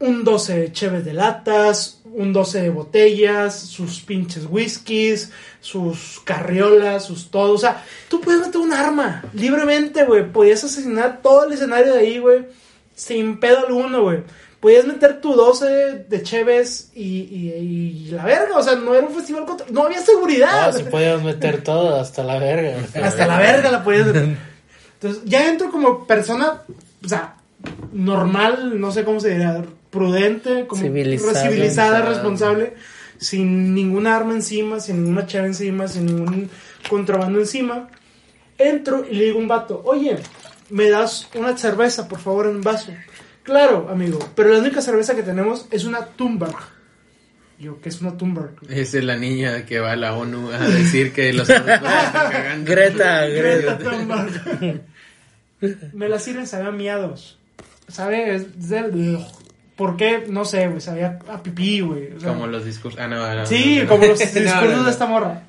un 0.00 0.24
12 0.24 0.58
de 0.58 0.72
cheves 0.72 1.04
de 1.04 1.12
latas, 1.12 2.00
un 2.04 2.32
12 2.32 2.62
de 2.62 2.70
botellas, 2.70 3.58
sus 3.58 4.00
pinches 4.00 4.46
whiskies, 4.48 5.30
sus 5.60 6.20
carriolas, 6.24 7.04
sus 7.04 7.30
todo. 7.30 7.52
O 7.52 7.58
sea, 7.58 7.84
tú 8.08 8.20
puedes 8.20 8.40
meter 8.46 8.60
un 8.60 8.72
arma 8.72 9.24
libremente, 9.32 10.04
güey. 10.04 10.30
Podías 10.30 10.62
asesinar 10.64 11.20
todo 11.22 11.44
el 11.44 11.52
escenario 11.52 11.94
de 11.94 12.00
ahí, 12.00 12.18
güey. 12.18 12.46
Sin 12.94 13.40
pedo 13.40 13.66
alguno, 13.66 14.02
güey. 14.02 14.22
Podías 14.60 14.86
meter 14.86 15.20
tu 15.20 15.34
12 15.34 15.66
de 16.08 16.22
cheves 16.22 16.90
y, 16.94 17.02
y, 17.02 18.06
y 18.06 18.10
la 18.10 18.24
verga. 18.24 18.56
O 18.56 18.62
sea, 18.62 18.74
no 18.74 18.94
era 18.94 19.06
un 19.06 19.14
festival 19.14 19.44
contra... 19.44 19.66
No 19.70 19.84
había 19.84 20.00
seguridad. 20.00 20.72
No, 20.72 20.78
si 20.78 20.84
podíamos 20.84 21.22
meter 21.22 21.62
todo, 21.62 22.00
hasta 22.00 22.24
la 22.24 22.38
verga. 22.38 22.76
Hasta 23.04 23.26
la 23.26 23.38
verga 23.38 23.70
la 23.70 23.84
podías 23.84 24.06
meter. 24.06 24.36
Entonces, 24.94 25.22
ya 25.24 25.48
entro 25.48 25.70
como 25.70 26.06
persona, 26.06 26.62
o 27.04 27.08
sea, 27.08 27.36
normal, 27.92 28.80
no 28.80 28.90
sé 28.90 29.04
cómo 29.04 29.20
se 29.20 29.30
diría, 29.30 29.62
prudente, 29.90 30.66
como 30.66 30.82
Civilizada. 30.82 31.42
civilizada, 31.50 32.02
responsable, 32.02 32.74
sin 33.18 33.74
ninguna 33.74 34.16
arma 34.16 34.34
encima, 34.34 34.80
sin 34.80 35.02
ninguna 35.02 35.26
chave 35.26 35.48
encima, 35.48 35.88
sin 35.88 36.06
ningún 36.06 36.50
contrabando 36.88 37.38
encima. 37.38 37.88
Entro 38.58 39.04
y 39.08 39.14
le 39.14 39.24
digo 39.24 39.38
a 39.38 39.42
un 39.42 39.48
vato, 39.48 39.82
oye, 39.84 40.16
¿me 40.70 40.90
das 40.90 41.28
una 41.34 41.56
cerveza, 41.56 42.08
por 42.08 42.18
favor, 42.20 42.46
en 42.46 42.56
un 42.56 42.62
vaso? 42.62 42.92
Claro, 43.44 43.88
amigo, 43.90 44.18
pero 44.34 44.50
la 44.52 44.58
única 44.58 44.80
cerveza 44.82 45.14
que 45.16 45.22
tenemos 45.22 45.66
es 45.70 45.84
una 45.84 46.04
Thunberg. 46.04 46.56
Yo, 47.58 47.80
¿qué 47.80 47.88
es 47.88 48.00
una? 48.00 48.14
Esa 48.68 48.98
es 48.98 49.04
la 49.04 49.16
niña 49.16 49.66
que 49.66 49.80
va 49.80 49.92
a 49.92 49.96
la 49.96 50.14
ONU 50.14 50.52
a 50.52 50.58
decir 50.68 51.12
que 51.12 51.32
los 51.32 51.48
europeos 51.50 51.80
están 52.04 52.30
cagando. 52.30 52.70
Greta, 52.70 53.26
Greta 53.26 53.78
Greta. 53.78 54.80
Me 55.92 56.08
la 56.08 56.20
sirven, 56.20 56.46
sabe 56.46 56.68
a 56.68 56.70
miados. 56.70 57.38
¿Sabe? 57.88 58.34
Es 58.36 58.68
del- 58.68 59.18
¿Por 59.78 59.96
qué? 59.96 60.24
No 60.28 60.44
sé, 60.44 60.66
güey. 60.68 60.80
Sabía 60.80 61.18
a 61.32 61.42
pipí, 61.42 61.80
güey. 61.80 62.12
O 62.16 62.20
sea, 62.20 62.30
Como 62.30 62.48
los 62.48 62.64
discursos. 62.64 63.00
Ah, 63.00 63.06
no, 63.06 63.34
no, 63.34 63.46
Sí, 63.46 63.76
no, 63.78 63.84
no. 63.84 63.88
como 63.88 64.06
los 64.06 64.18
discursos 64.34 64.84
de 64.84 64.90
esta 64.90 65.06
morra. 65.06 65.44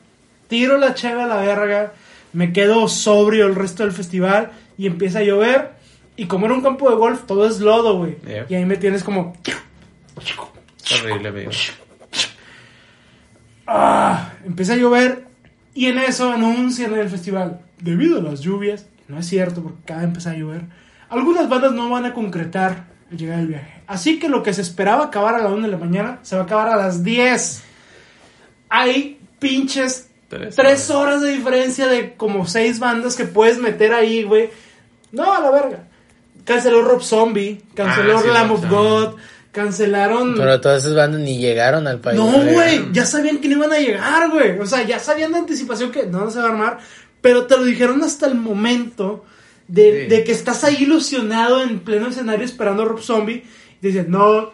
Tiro 0.48 0.78
la 0.78 0.94
cheve 0.94 1.24
a 1.24 1.28
la 1.28 1.38
verga, 1.38 1.94
me 2.34 2.54
quedo 2.54 2.88
sobrio 2.88 3.48
el 3.48 3.56
resto 3.56 3.84
del 3.84 3.92
festival 3.92 4.52
y 4.78 4.88
empieza 4.88 5.20
a 5.20 5.24
llover 5.24 5.74
Y 6.16 6.26
como 6.26 6.46
era 6.46 6.56
un 6.56 6.62
campo 6.62 6.90
de 6.90 6.96
golf, 6.96 7.24
todo 7.26 7.48
es 7.48 7.60
lodo, 7.60 7.98
güey. 7.98 8.18
Yeah. 8.28 8.46
Y 8.50 8.56
ahí 8.56 8.66
me 8.66 8.78
tienes 8.78 9.04
como... 9.04 9.36
Horrible, 11.02 11.30
amigo. 11.30 11.52
Ah, 13.68 14.34
empieza 14.46 14.74
a 14.74 14.78
llover 14.78 15.26
y 15.74 15.86
en 15.88 16.00
eso 16.00 16.32
anuncian 16.32 16.94
en 16.94 17.00
el 17.00 17.10
festival, 17.10 17.62
debido 17.80 18.20
a 18.20 18.22
las 18.24 18.42
lluvias, 18.42 18.88
no 19.08 19.20
es 19.20 19.28
cierto 19.28 19.62
porque 19.62 19.78
acaba 19.84 20.00
de 20.02 20.08
empezar 20.08 20.34
a 20.34 20.38
llover, 20.38 20.62
algunas 21.10 21.48
bandas 21.48 21.74
no 21.74 21.90
van 21.90 22.06
a 22.06 22.14
concretar 22.14 22.88
llegar 23.12 23.38
del 23.38 23.48
viaje. 23.48 23.82
Así 23.88 24.20
que 24.20 24.30
lo 24.30 24.44
que 24.44 24.54
se 24.54 24.62
esperaba 24.62 25.06
acabar 25.06 25.36
a 25.36 25.40
la 25.40 25.50
1 25.50 25.66
de 25.66 25.72
la 25.72 25.78
mañana 25.78 26.20
se 26.22 26.36
va 26.36 26.44
a 26.44 26.46
acabar 26.46 26.70
a 26.70 26.76
las 26.76 27.04
10. 27.04 27.64
Hay 28.70 29.20
pinches 29.40 30.10
Tres 30.30 30.56
tres 30.56 30.92
horas 30.92 31.24
de 31.24 31.32
diferencia 31.32 31.88
de 31.88 32.14
como 32.14 32.46
seis 32.46 32.78
bandas 32.80 33.16
que 33.16 33.26
puedes 33.26 33.58
meter 33.58 33.94
ahí, 33.94 34.22
güey. 34.22 34.52
No, 35.12 35.34
a 35.34 35.42
la 35.42 35.50
verga. 35.50 35.88
Canceló 36.46 36.84
Rob 36.84 37.02
Zombie, 37.02 37.64
canceló 37.74 38.20
Ah, 38.20 38.22
sí, 38.22 38.28
Lamb 38.28 38.52
of. 38.52 38.70
God, 38.70 39.16
cancelaron... 39.52 40.36
Pero 40.38 40.62
todas 40.62 40.84
esas 40.84 40.96
bandas 40.96 41.22
ni 41.22 41.40
llegaron 41.40 41.88
al 41.88 42.00
país. 42.00 42.16
No, 42.16 42.32
güey, 42.32 42.92
ya 42.92 43.06
sabían 43.06 43.40
que 43.40 43.48
no 43.50 43.56
iban 43.56 43.74
a 43.74 43.80
llegar, 43.80 44.30
güey. 44.30 44.60
O 44.60 44.68
sea, 44.68 44.84
ya 44.84 45.00
sabían 45.00 45.32
de 45.32 45.40
anticipación 45.40 45.92
que 45.92 46.06
no 46.06 46.30
se 46.30 46.38
va 46.38 46.46
a 46.46 46.50
armar, 46.50 46.78
pero 47.22 47.48
te 47.48 47.58
lo 47.58 47.64
dijeron 47.64 48.04
hasta 48.04 48.28
el 48.28 48.36
momento 48.36 49.26
de, 49.70 50.02
Sí. 50.10 50.16
de 50.16 50.24
que 50.26 50.32
estás 50.34 50.64
ahí 50.66 50.78
ilusionado 50.82 51.64
en 51.64 51.80
pleno 51.80 52.10
escenario 52.10 52.44
esperando 52.46 52.84
a 52.84 52.86
Rob 52.86 53.00
Zombie. 53.02 53.44
Y 53.78 53.82
te 53.82 53.88
dicen, 53.88 54.08
no, 54.10 54.52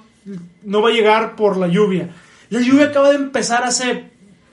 no 0.63 0.81
va 0.83 0.89
a 0.89 0.93
llegar 0.93 1.35
por 1.35 1.57
la 1.57 1.67
lluvia. 1.67 2.09
La 2.49 2.59
lluvia 2.61 2.85
acaba 2.85 3.09
de 3.09 3.15
empezar 3.15 3.63
hace 3.63 4.05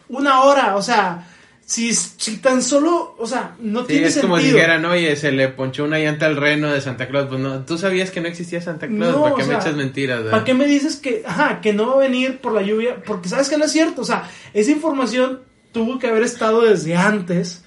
una 0.09 0.43
hora, 0.43 0.77
o 0.77 0.83
sea, 0.83 1.29
si, 1.65 1.95
si 1.95 2.39
tan 2.39 2.63
solo, 2.63 3.15
o 3.19 3.27
sea, 3.27 3.55
no 3.61 3.81
Sí, 3.83 3.87
tiene 3.89 4.07
es 4.09 4.19
como 4.19 4.37
si 4.37 4.43
sentido. 4.45 4.59
dijeran, 4.59 4.85
oye, 4.87 5.15
se 5.17 5.33
le 5.33 5.49
ponchó 5.49 5.85
una 5.85 5.99
llanta 5.99 6.27
al 6.27 6.37
reno 6.37 6.71
de 6.73 6.81
Santa 6.81 7.09
Claus. 7.09 7.29
Pues 7.29 7.41
no, 7.41 7.65
tú 7.65 7.79
sabías 7.79 8.11
que 8.11 8.21
no 8.21 8.29
existía 8.29 8.61
Santa 8.61 8.89
Claus. 8.89 9.15
No, 9.15 9.23
¿Para 9.23 9.35
qué 9.37 9.43
o 9.43 9.47
me 9.47 9.53
sea, 9.53 9.61
echas 9.61 9.77
mentiras, 9.77 10.23
¿Para 10.31 10.45
qué 10.45 10.55
me 10.55 10.67
dices 10.67 10.97
que, 10.97 11.23
ajá, 11.27 11.61
que 11.61 11.73
no 11.73 11.87
va 11.89 11.95
a 11.95 11.99
venir 11.99 12.39
por 12.41 12.53
la 12.53 12.63
lluvia? 12.63 13.03
Porque 13.07 13.29
sabes 13.29 13.49
que 13.49 13.57
no 13.57 13.65
es 13.65 13.73
cierto. 13.73 14.03
O 14.03 14.05
sea, 14.05 14.29
esa 14.55 14.71
información 14.71 15.41
tuvo 15.73 15.99
que 15.99 16.09
haber 16.09 16.23
estado 16.25 16.63
desde 16.63 16.95
antes 16.97 17.65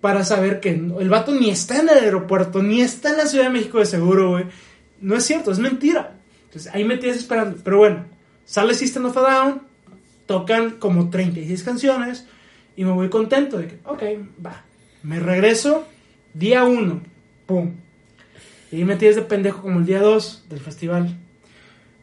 para 0.00 0.24
saber 0.24 0.60
que 0.60 0.70
el 0.70 1.08
vato 1.08 1.34
ni 1.34 1.50
está 1.50 1.80
en 1.80 1.88
el 1.88 1.98
aeropuerto, 1.98 2.62
ni 2.62 2.80
está 2.80 3.10
en 3.10 3.18
la 3.18 3.26
Ciudad 3.26 3.44
de 3.44 3.50
México 3.50 3.78
de 3.78 3.86
seguro, 3.86 4.30
güey. 4.30 4.44
No 5.00 5.16
es 5.16 5.24
cierto, 5.24 5.50
es 5.50 5.58
mentira. 5.58 6.14
Entonces 6.44 6.72
ahí 6.74 6.84
me 6.84 6.96
tienes 6.96 7.18
esperando. 7.18 7.58
Pero 7.62 7.78
bueno, 7.78 8.04
sale 8.44 8.74
System 8.74 9.06
of 9.06 9.16
a 9.16 9.20
Down, 9.20 9.62
tocan 10.26 10.72
como 10.72 11.10
36 11.10 11.62
canciones 11.62 12.26
y 12.76 12.84
me 12.84 12.92
voy 12.92 13.08
contento 13.10 13.58
de 13.58 13.68
que, 13.68 13.78
ok, 13.84 14.02
va. 14.44 14.64
Me 15.02 15.20
regreso 15.20 15.86
día 16.34 16.64
1, 16.64 17.00
pum. 17.46 17.72
Y 18.72 18.76
ahí 18.76 18.84
me 18.84 18.96
tienes 18.96 19.16
de 19.16 19.22
pendejo 19.22 19.62
como 19.62 19.80
el 19.80 19.86
día 19.86 20.00
2 20.00 20.46
del 20.48 20.60
festival. 20.60 21.16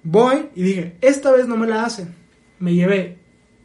Voy 0.03 0.49
y 0.55 0.63
dije, 0.63 0.95
esta 1.01 1.31
vez 1.31 1.47
no 1.47 1.57
me 1.57 1.67
la 1.67 1.83
hacen. 1.83 2.13
Me 2.59 2.73
llevé 2.73 3.17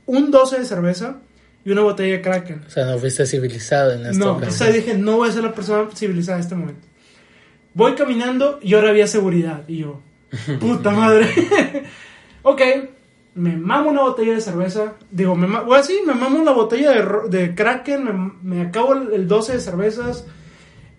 un 0.06 0.30
12 0.30 0.58
de 0.58 0.64
cerveza 0.64 1.20
y 1.64 1.70
una 1.70 1.82
botella 1.82 2.14
de 2.14 2.22
Kraken. 2.22 2.64
O 2.66 2.70
sea, 2.70 2.84
no 2.86 2.98
fuiste 2.98 3.26
civilizado 3.26 3.92
en 3.92 4.06
esta 4.06 4.12
No, 4.24 4.32
o 4.32 4.36
ocasión. 4.36 4.52
sea, 4.58 4.70
dije, 4.72 4.94
no 4.98 5.16
voy 5.18 5.28
a 5.28 5.32
ser 5.32 5.44
la 5.44 5.52
persona 5.54 5.88
civilizada 5.94 6.38
en 6.38 6.42
este 6.44 6.54
momento. 6.54 6.86
Voy 7.74 7.94
caminando 7.94 8.58
y 8.62 8.74
ahora 8.74 8.90
había 8.90 9.06
seguridad. 9.06 9.62
Y 9.68 9.78
yo, 9.78 10.00
puta 10.60 10.90
madre. 10.90 11.28
ok, 12.42 12.60
me 13.34 13.56
mamo 13.56 13.90
una 13.90 14.02
botella 14.02 14.34
de 14.34 14.40
cerveza. 14.40 14.94
Digo, 15.10 15.34
me 15.36 15.46
ma- 15.46 15.62
bueno, 15.62 15.82
sí, 15.84 16.00
me 16.06 16.14
mamo 16.14 16.38
una 16.38 16.52
botella 16.52 16.90
de, 16.92 17.28
de 17.38 17.54
Kraken. 17.54 18.04
Me, 18.04 18.32
me 18.42 18.62
acabo 18.66 18.94
el, 18.94 19.12
el 19.12 19.28
12 19.28 19.52
de 19.54 19.60
cervezas. 19.60 20.26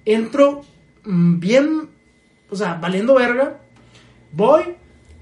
Entro 0.05 0.63
mm, 1.03 1.39
bien, 1.39 1.89
o 2.49 2.55
sea, 2.55 2.75
valiendo 2.75 3.13
verga. 3.15 3.59
Voy, 4.31 4.63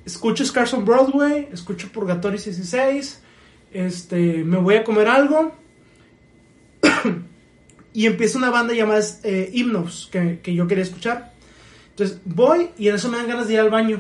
escucho 0.05 0.45
Scars 0.45 0.73
on 0.73 0.85
Broadway, 0.85 1.49
escucho 1.51 1.89
Purgatory 1.91 2.37
16. 2.37 3.21
Este, 3.71 4.43
me 4.43 4.57
voy 4.57 4.75
a 4.75 4.83
comer 4.83 5.07
algo. 5.07 5.53
y 7.93 8.05
empieza 8.05 8.37
una 8.37 8.49
banda 8.49 8.73
llamada 8.73 9.01
eh, 9.23 9.49
Hymnos 9.53 10.09
que, 10.11 10.39
que 10.41 10.53
yo 10.53 10.67
quería 10.67 10.83
escuchar. 10.83 11.33
Entonces 11.89 12.19
voy 12.25 12.69
y 12.77 12.87
en 12.87 12.95
eso 12.95 13.09
me 13.09 13.17
dan 13.17 13.27
ganas 13.27 13.47
de 13.47 13.53
ir 13.53 13.59
al 13.59 13.69
baño. 13.69 13.99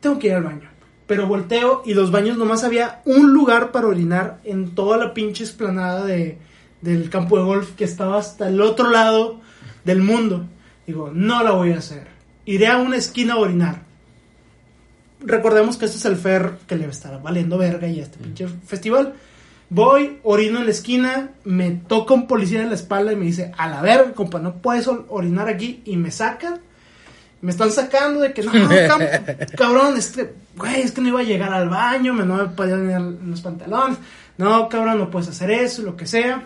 Tengo 0.00 0.18
que 0.18 0.28
ir 0.28 0.34
al 0.34 0.44
baño. 0.44 0.68
Pero 1.06 1.26
volteo 1.26 1.82
y 1.84 1.94
los 1.94 2.10
baños 2.10 2.38
nomás 2.38 2.62
había 2.62 3.02
un 3.04 3.32
lugar 3.32 3.72
para 3.72 3.88
orinar 3.88 4.40
en 4.44 4.74
toda 4.74 4.96
la 4.96 5.12
pinche 5.12 5.42
esplanada 5.42 6.04
de, 6.04 6.38
del 6.82 7.10
campo 7.10 7.36
de 7.36 7.44
golf 7.44 7.72
que 7.74 7.84
estaba 7.84 8.18
hasta 8.18 8.48
el 8.48 8.60
otro 8.60 8.90
lado 8.90 9.40
del 9.84 10.02
mundo. 10.02 10.46
Digo, 10.86 11.10
no 11.12 11.42
la 11.42 11.52
voy 11.52 11.72
a 11.72 11.78
hacer. 11.78 12.06
Iré 12.44 12.68
a 12.68 12.78
una 12.78 12.96
esquina 12.96 13.34
a 13.34 13.38
orinar. 13.38 13.82
Recordemos 15.22 15.76
que 15.76 15.84
este 15.84 15.98
es 15.98 16.04
el 16.06 16.16
Fer 16.16 16.52
que 16.66 16.76
le 16.76 16.86
estará 16.86 17.18
valiendo 17.18 17.58
verga 17.58 17.86
y 17.88 18.00
este 18.00 18.18
pinche 18.18 18.48
festival. 18.66 19.14
Voy, 19.68 20.18
orino 20.24 20.58
en 20.58 20.64
la 20.64 20.70
esquina, 20.72 21.30
me 21.44 21.70
toca 21.70 22.14
un 22.14 22.26
policía 22.26 22.60
en 22.62 22.70
la 22.70 22.74
espalda 22.74 23.12
y 23.12 23.16
me 23.16 23.26
dice, 23.26 23.52
a 23.56 23.68
la 23.68 23.82
verga, 23.82 24.12
compa, 24.12 24.38
no 24.40 24.56
puedes 24.56 24.88
or- 24.88 25.06
orinar 25.10 25.48
aquí. 25.48 25.82
Y 25.84 25.96
me 25.96 26.10
sacan, 26.10 26.58
me 27.40 27.52
están 27.52 27.70
sacando 27.70 28.20
de 28.20 28.32
que 28.32 28.42
no, 28.42 28.50
cabrón, 29.56 29.96
es 29.96 30.08
que, 30.10 30.32
güey, 30.56 30.80
es 30.82 30.90
que 30.92 31.00
no 31.00 31.08
iba 31.08 31.20
a 31.20 31.24
llegar 31.24 31.52
al 31.52 31.68
baño, 31.68 32.14
me 32.14 32.24
no 32.24 32.36
me 32.36 32.46
podía 32.46 32.74
en 32.74 33.30
los 33.30 33.40
pantalones. 33.42 33.98
No, 34.38 34.68
cabrón, 34.68 34.98
no 34.98 35.10
puedes 35.10 35.28
hacer 35.28 35.50
eso, 35.50 35.82
lo 35.82 35.96
que 35.96 36.06
sea. 36.06 36.42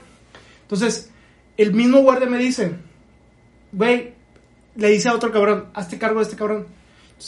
Entonces, 0.63 1.11
el 1.57 1.73
mismo 1.73 2.01
guardia 2.03 2.29
me 2.29 2.39
dice, 2.39 2.73
güey, 3.73 4.13
le 4.77 4.89
dice 4.91 5.09
a 5.09 5.15
otro 5.15 5.31
cabrón, 5.33 5.67
hazte 5.75 5.97
cargo 5.99 6.19
de 6.19 6.25
este 6.25 6.37
cabrón. 6.37 6.67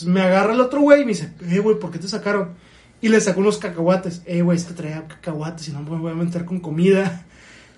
Me 0.05 0.21
agarra 0.21 0.53
el 0.53 0.61
otro 0.61 0.81
güey 0.81 1.01
y 1.01 1.05
me 1.05 1.11
dice, 1.11 1.33
eh, 1.49 1.59
güey, 1.59 1.79
¿por 1.79 1.91
qué 1.91 1.99
te 1.99 2.07
sacaron? 2.07 2.55
Y 3.01 3.09
le 3.09 3.21
sacó 3.21 3.39
unos 3.39 3.57
cacahuates. 3.57 4.21
Eh, 4.25 4.41
güey, 4.41 4.57
es 4.57 4.65
que 4.65 4.73
traía 4.73 5.07
cacahuates 5.07 5.67
y 5.67 5.71
no 5.71 5.81
me 5.81 5.97
voy 5.97 6.11
a 6.11 6.15
meter 6.15 6.45
con 6.45 6.59
comida. 6.59 7.25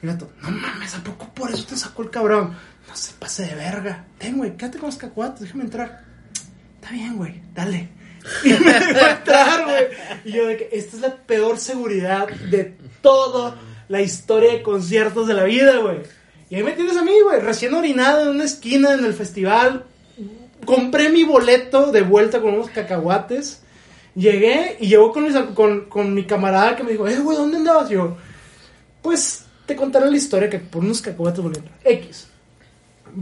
Y 0.01 0.05
el 0.05 0.13
gato, 0.13 0.31
no 0.41 0.51
mames, 0.51 0.95
¿a 0.95 1.03
poco 1.03 1.29
por 1.33 1.51
eso 1.51 1.65
te 1.65 1.75
sacó 1.75 2.03
el 2.03 2.09
cabrón? 2.09 2.55
No 2.87 2.95
se 2.95 3.13
pase 3.13 3.45
de 3.45 3.55
verga. 3.55 4.05
Ten, 4.17 4.37
güey, 4.37 4.55
quédate 4.55 4.79
con 4.79 4.87
los 4.87 4.97
cacahuates, 4.97 5.41
déjame 5.41 5.65
entrar. 5.65 6.03
Está 6.75 6.91
bien, 6.91 7.17
güey, 7.17 7.41
dale. 7.53 7.89
Y 8.43 8.49
me 8.49 8.73
dejó 8.73 9.07
entrar, 9.07 9.63
güey. 9.65 9.87
Y 10.25 10.31
yo 10.33 10.47
de 10.47 10.57
que 10.57 10.69
esta 10.73 10.95
es 10.95 11.01
la 11.01 11.15
peor 11.15 11.57
seguridad 11.57 12.27
de 12.27 12.77
toda 13.01 13.55
la 13.87 14.01
historia 14.01 14.53
de 14.53 14.61
conciertos 14.61 15.27
de 15.27 15.33
la 15.33 15.43
vida, 15.43 15.77
güey. 15.77 15.99
Y 16.49 16.55
ahí 16.55 16.63
me 16.63 16.71
tienes 16.71 16.97
a 16.97 17.03
mí, 17.03 17.13
güey, 17.23 17.39
recién 17.41 17.73
orinado 17.73 18.23
en 18.23 18.29
una 18.29 18.43
esquina 18.43 18.93
en 18.93 19.05
el 19.05 19.13
festival. 19.13 19.85
Compré 20.65 21.09
mi 21.09 21.23
boleto 21.23 21.91
de 21.91 22.01
vuelta 22.01 22.41
con 22.41 22.53
unos 22.53 22.69
cacahuates. 22.69 23.61
Llegué 24.15 24.77
y 24.79 24.87
llegó 24.87 25.11
con, 25.13 25.23
mis- 25.23 25.35
con, 25.55 25.85
con 25.85 26.13
mi 26.13 26.25
camarada 26.25 26.75
que 26.75 26.83
me 26.83 26.91
dijo, 26.91 27.07
eh, 27.07 27.17
güey, 27.19 27.37
¿dónde 27.37 27.57
andabas? 27.57 27.89
Y 27.89 27.93
yo, 27.93 28.17
pues 29.01 29.45
te 29.65 29.75
contaré 29.75 30.09
la 30.09 30.17
historia 30.17 30.49
que 30.49 30.59
por 30.59 30.83
unos 30.83 31.01
cacahuates 31.01 31.41
volví. 31.41 31.59
X. 31.83 32.27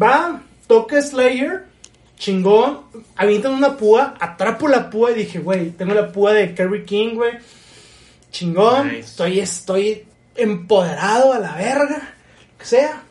Va, 0.01 0.41
toca 0.65 1.01
Slayer, 1.01 1.65
chingón, 2.17 2.81
avientan 3.15 3.53
una 3.53 3.77
púa, 3.77 4.15
atrapo 4.19 4.67
la 4.67 4.89
púa 4.89 5.11
y 5.11 5.15
dije, 5.15 5.39
güey, 5.39 5.69
tengo 5.71 5.93
la 5.93 6.11
púa 6.11 6.33
de 6.33 6.55
Kerry 6.55 6.83
King, 6.85 7.15
güey. 7.15 7.33
Chingón, 8.31 8.87
Nice. 8.87 8.99
estoy, 9.01 9.39
estoy 9.39 10.05
empoderado 10.35 11.33
a 11.33 11.39
la 11.39 11.53
verga, 11.55 12.13
lo 12.51 12.57
que 12.57 12.65
sea. 12.65 13.03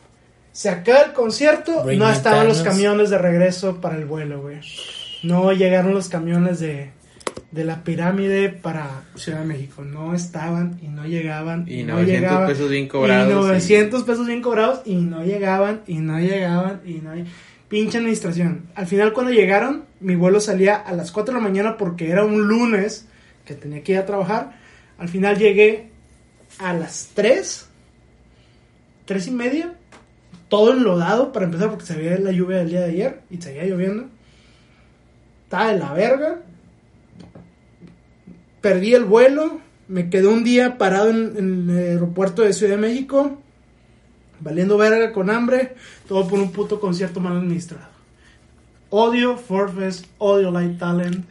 Se 0.57 0.69
acaba 0.69 1.01
el 1.03 1.13
concierto, 1.13 1.83
Bring 1.83 1.99
no 1.99 2.09
estaban 2.09 2.47
los 2.47 2.63
camiones 2.63 3.11
de 3.11 3.19
regreso 3.19 3.79
para 3.79 3.95
el 3.95 4.05
vuelo, 4.05 4.41
güey. 4.41 4.57
No 5.21 5.51
llegaron 5.51 5.93
los 5.93 6.09
camiones 6.09 6.59
de, 6.59 6.89
de 7.51 7.63
la 7.63 7.83
pirámide 7.83 8.49
para 8.49 9.03
Ciudad 9.13 9.41
de 9.41 9.45
México. 9.45 9.83
No 9.83 10.15
estaban 10.15 10.79
y 10.81 10.87
no 10.87 11.05
llegaban. 11.05 11.65
Y 11.67 11.83
no 11.83 11.93
900 11.93 12.07
llegaban. 12.07 12.47
pesos 12.47 12.69
bien 12.71 12.87
cobrados, 12.87 13.29
Y 13.29 13.31
y- 13.33 13.35
900 13.49 14.01
pesos 14.03 14.25
bien 14.25 14.41
cobrados 14.41 14.81
y 14.85 14.95
no 14.95 15.23
llegaban 15.23 15.81
y 15.85 15.99
no 15.99 16.19
llegaban 16.19 16.81
y 16.83 16.93
no 16.95 17.11
Pinche 17.67 17.99
administración. 17.99 18.65
Al 18.73 18.87
final 18.87 19.13
cuando 19.13 19.31
llegaron, 19.31 19.83
mi 19.99 20.15
vuelo 20.15 20.39
salía 20.39 20.75
a 20.75 20.91
las 20.93 21.11
4 21.11 21.35
de 21.35 21.39
la 21.39 21.47
mañana 21.47 21.77
porque 21.77 22.09
era 22.09 22.25
un 22.25 22.47
lunes 22.47 23.05
que 23.45 23.53
tenía 23.53 23.83
que 23.83 23.91
ir 23.91 23.97
a 23.99 24.07
trabajar. 24.07 24.57
Al 24.97 25.07
final 25.07 25.37
llegué 25.37 25.89
a 26.57 26.73
las 26.73 27.09
3, 27.13 27.67
3 29.05 29.27
y 29.27 29.31
media, 29.31 29.73
todo 30.49 30.73
enlodado 30.73 31.31
para 31.31 31.45
empezar 31.45 31.69
porque 31.69 31.85
se 31.85 31.95
veía 31.95 32.17
la 32.19 32.31
lluvia 32.31 32.57
del 32.57 32.69
día 32.69 32.81
de 32.81 32.91
ayer 32.91 33.21
y 33.29 33.41
seguía 33.41 33.65
lloviendo. 33.65 34.07
Estaba 35.43 35.71
de 35.71 35.79
la 35.79 35.93
verga. 35.93 36.39
Perdí 38.61 38.93
el 38.93 39.05
vuelo. 39.05 39.61
Me 39.87 40.09
quedé 40.09 40.27
un 40.27 40.43
día 40.43 40.77
parado 40.77 41.09
en, 41.09 41.69
el 41.69 41.77
aeropuerto 41.77 42.41
de 42.41 42.53
Ciudad 42.53 42.75
de 42.75 42.81
México. 42.81 43.37
Valiendo 44.39 44.77
verga 44.77 45.13
con 45.13 45.29
hambre. 45.29 45.75
Todo 46.07 46.27
por 46.27 46.39
un 46.39 46.51
puto 46.51 46.79
concierto 46.79 47.19
mal 47.19 47.37
administrado. 47.37 47.87
Odio 48.89 49.37
Forfest. 49.37 50.05
Odio 50.17 50.51
Light 50.51 50.77
Talent. 50.77 51.25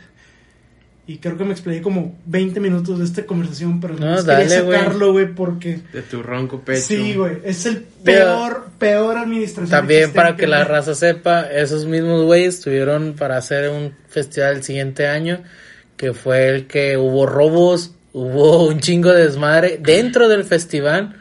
Y 1.09 1.18
creo 1.18 1.38
que 1.38 1.44
me 1.44 1.52
expliqué 1.52 1.82
como 1.82 2.18
20 2.26 2.59
minutos 2.59 2.98
de 2.98 3.04
esta 3.04 3.24
conversación, 3.24 3.80
pero 3.80 3.94
No, 3.94 4.07
no, 4.16 4.22
dale, 4.24 4.48
quería 4.48 4.64
sacarlo, 4.64 5.12
güey, 5.12 5.32
porque... 5.34 5.80
De 5.92 6.02
tu 6.02 6.20
ronco 6.22 6.61
pecho. 6.62 6.80
Sí, 6.82 7.14
güey, 7.14 7.38
es 7.44 7.64
el 7.66 7.86
Pero- 8.02 8.24
peor, 8.24 8.66
peor 8.78 9.16
administración. 9.18 9.70
También 9.70 10.12
para 10.12 10.34
que 10.36 10.46
la 10.48 10.64
raza 10.64 10.94
sepa, 10.96 11.42
esos 11.42 11.86
mismos 11.86 12.24
güeyes 12.24 12.57
estuvieron 12.57 13.14
para 13.14 13.36
hacer 13.36 13.70
un 13.70 13.92
festival 14.09 14.57
el 14.57 14.62
siguiente 14.64 15.07
año, 15.07 15.42
que 15.96 16.12
fue 16.12 16.48
el 16.48 16.66
que 16.66 16.96
hubo 16.96 17.24
robos, 17.26 17.94
hubo 18.18 18.66
un 18.68 18.80
chingo 18.80 19.12
de 19.12 19.24
desmadre 19.26 19.78
dentro 19.82 20.26
del 20.28 20.42
festival, 20.44 21.20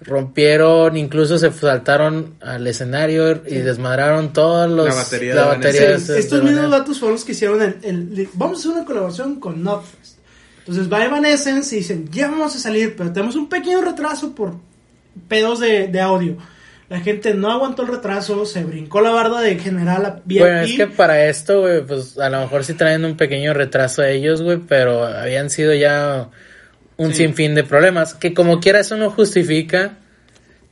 rompieron, 0.00 0.96
incluso 0.96 1.38
se 1.38 1.52
saltaron 1.52 2.34
al 2.40 2.66
escenario 2.66 3.42
y 3.46 3.56
desmadraron 3.56 4.32
todos 4.32 4.70
los 4.70 4.86
La 4.88 4.94
batería 4.94 5.34
la 5.34 5.42
de 5.42 5.48
batería 5.48 5.80
Evanescence. 5.82 6.12
de- 6.14 6.18
Estos 6.20 6.42
mismos 6.42 6.70
datos 6.70 6.98
fueron 6.98 7.14
los 7.16 7.24
que 7.24 7.32
hicieron 7.32 7.60
el, 7.62 7.76
el- 7.82 8.28
Vamos 8.34 8.58
a 8.58 8.60
hacer 8.60 8.72
una 8.72 8.84
colaboración 8.86 9.38
con 9.38 9.62
Notfest. 9.62 10.16
Entonces 10.60 10.90
va 10.92 11.04
Evanescence 11.04 11.74
y 11.74 11.80
dicen, 11.80 12.08
ya 12.10 12.28
vamos 12.28 12.56
a 12.56 12.58
salir, 12.58 12.94
pero 12.96 13.12
tenemos 13.12 13.36
un 13.36 13.48
pequeño 13.48 13.82
retraso 13.82 14.34
por 14.34 14.54
pedos 15.28 15.60
de, 15.60 15.88
de 15.88 16.00
audio. 16.00 16.36
La 16.90 16.98
gente 17.00 17.32
no 17.34 17.50
aguantó 17.52 17.82
el 17.82 17.88
retraso, 17.88 18.44
se 18.44 18.64
brincó 18.64 19.00
la 19.00 19.10
barda 19.10 19.40
de 19.40 19.56
general 19.58 20.04
a 20.04 20.20
VIP. 20.24 20.40
Bueno, 20.40 20.60
es 20.62 20.72
que 20.72 20.86
para 20.88 21.24
esto, 21.28 21.60
güey, 21.60 21.82
pues 21.86 22.18
a 22.18 22.28
lo 22.28 22.40
mejor 22.40 22.64
sí 22.64 22.74
traen 22.74 23.04
un 23.04 23.16
pequeño 23.16 23.54
retraso 23.54 24.02
a 24.02 24.08
ellos, 24.10 24.42
güey, 24.42 24.58
pero 24.58 25.04
habían 25.06 25.50
sido 25.50 25.72
ya 25.72 26.28
un 26.96 27.10
Sí. 27.14 27.18
sinfín 27.24 27.54
de 27.54 27.62
problemas. 27.62 28.14
Que 28.14 28.34
como 28.34 28.58
quiera, 28.58 28.80
eso 28.80 28.96
no 28.96 29.08
justifica 29.08 29.98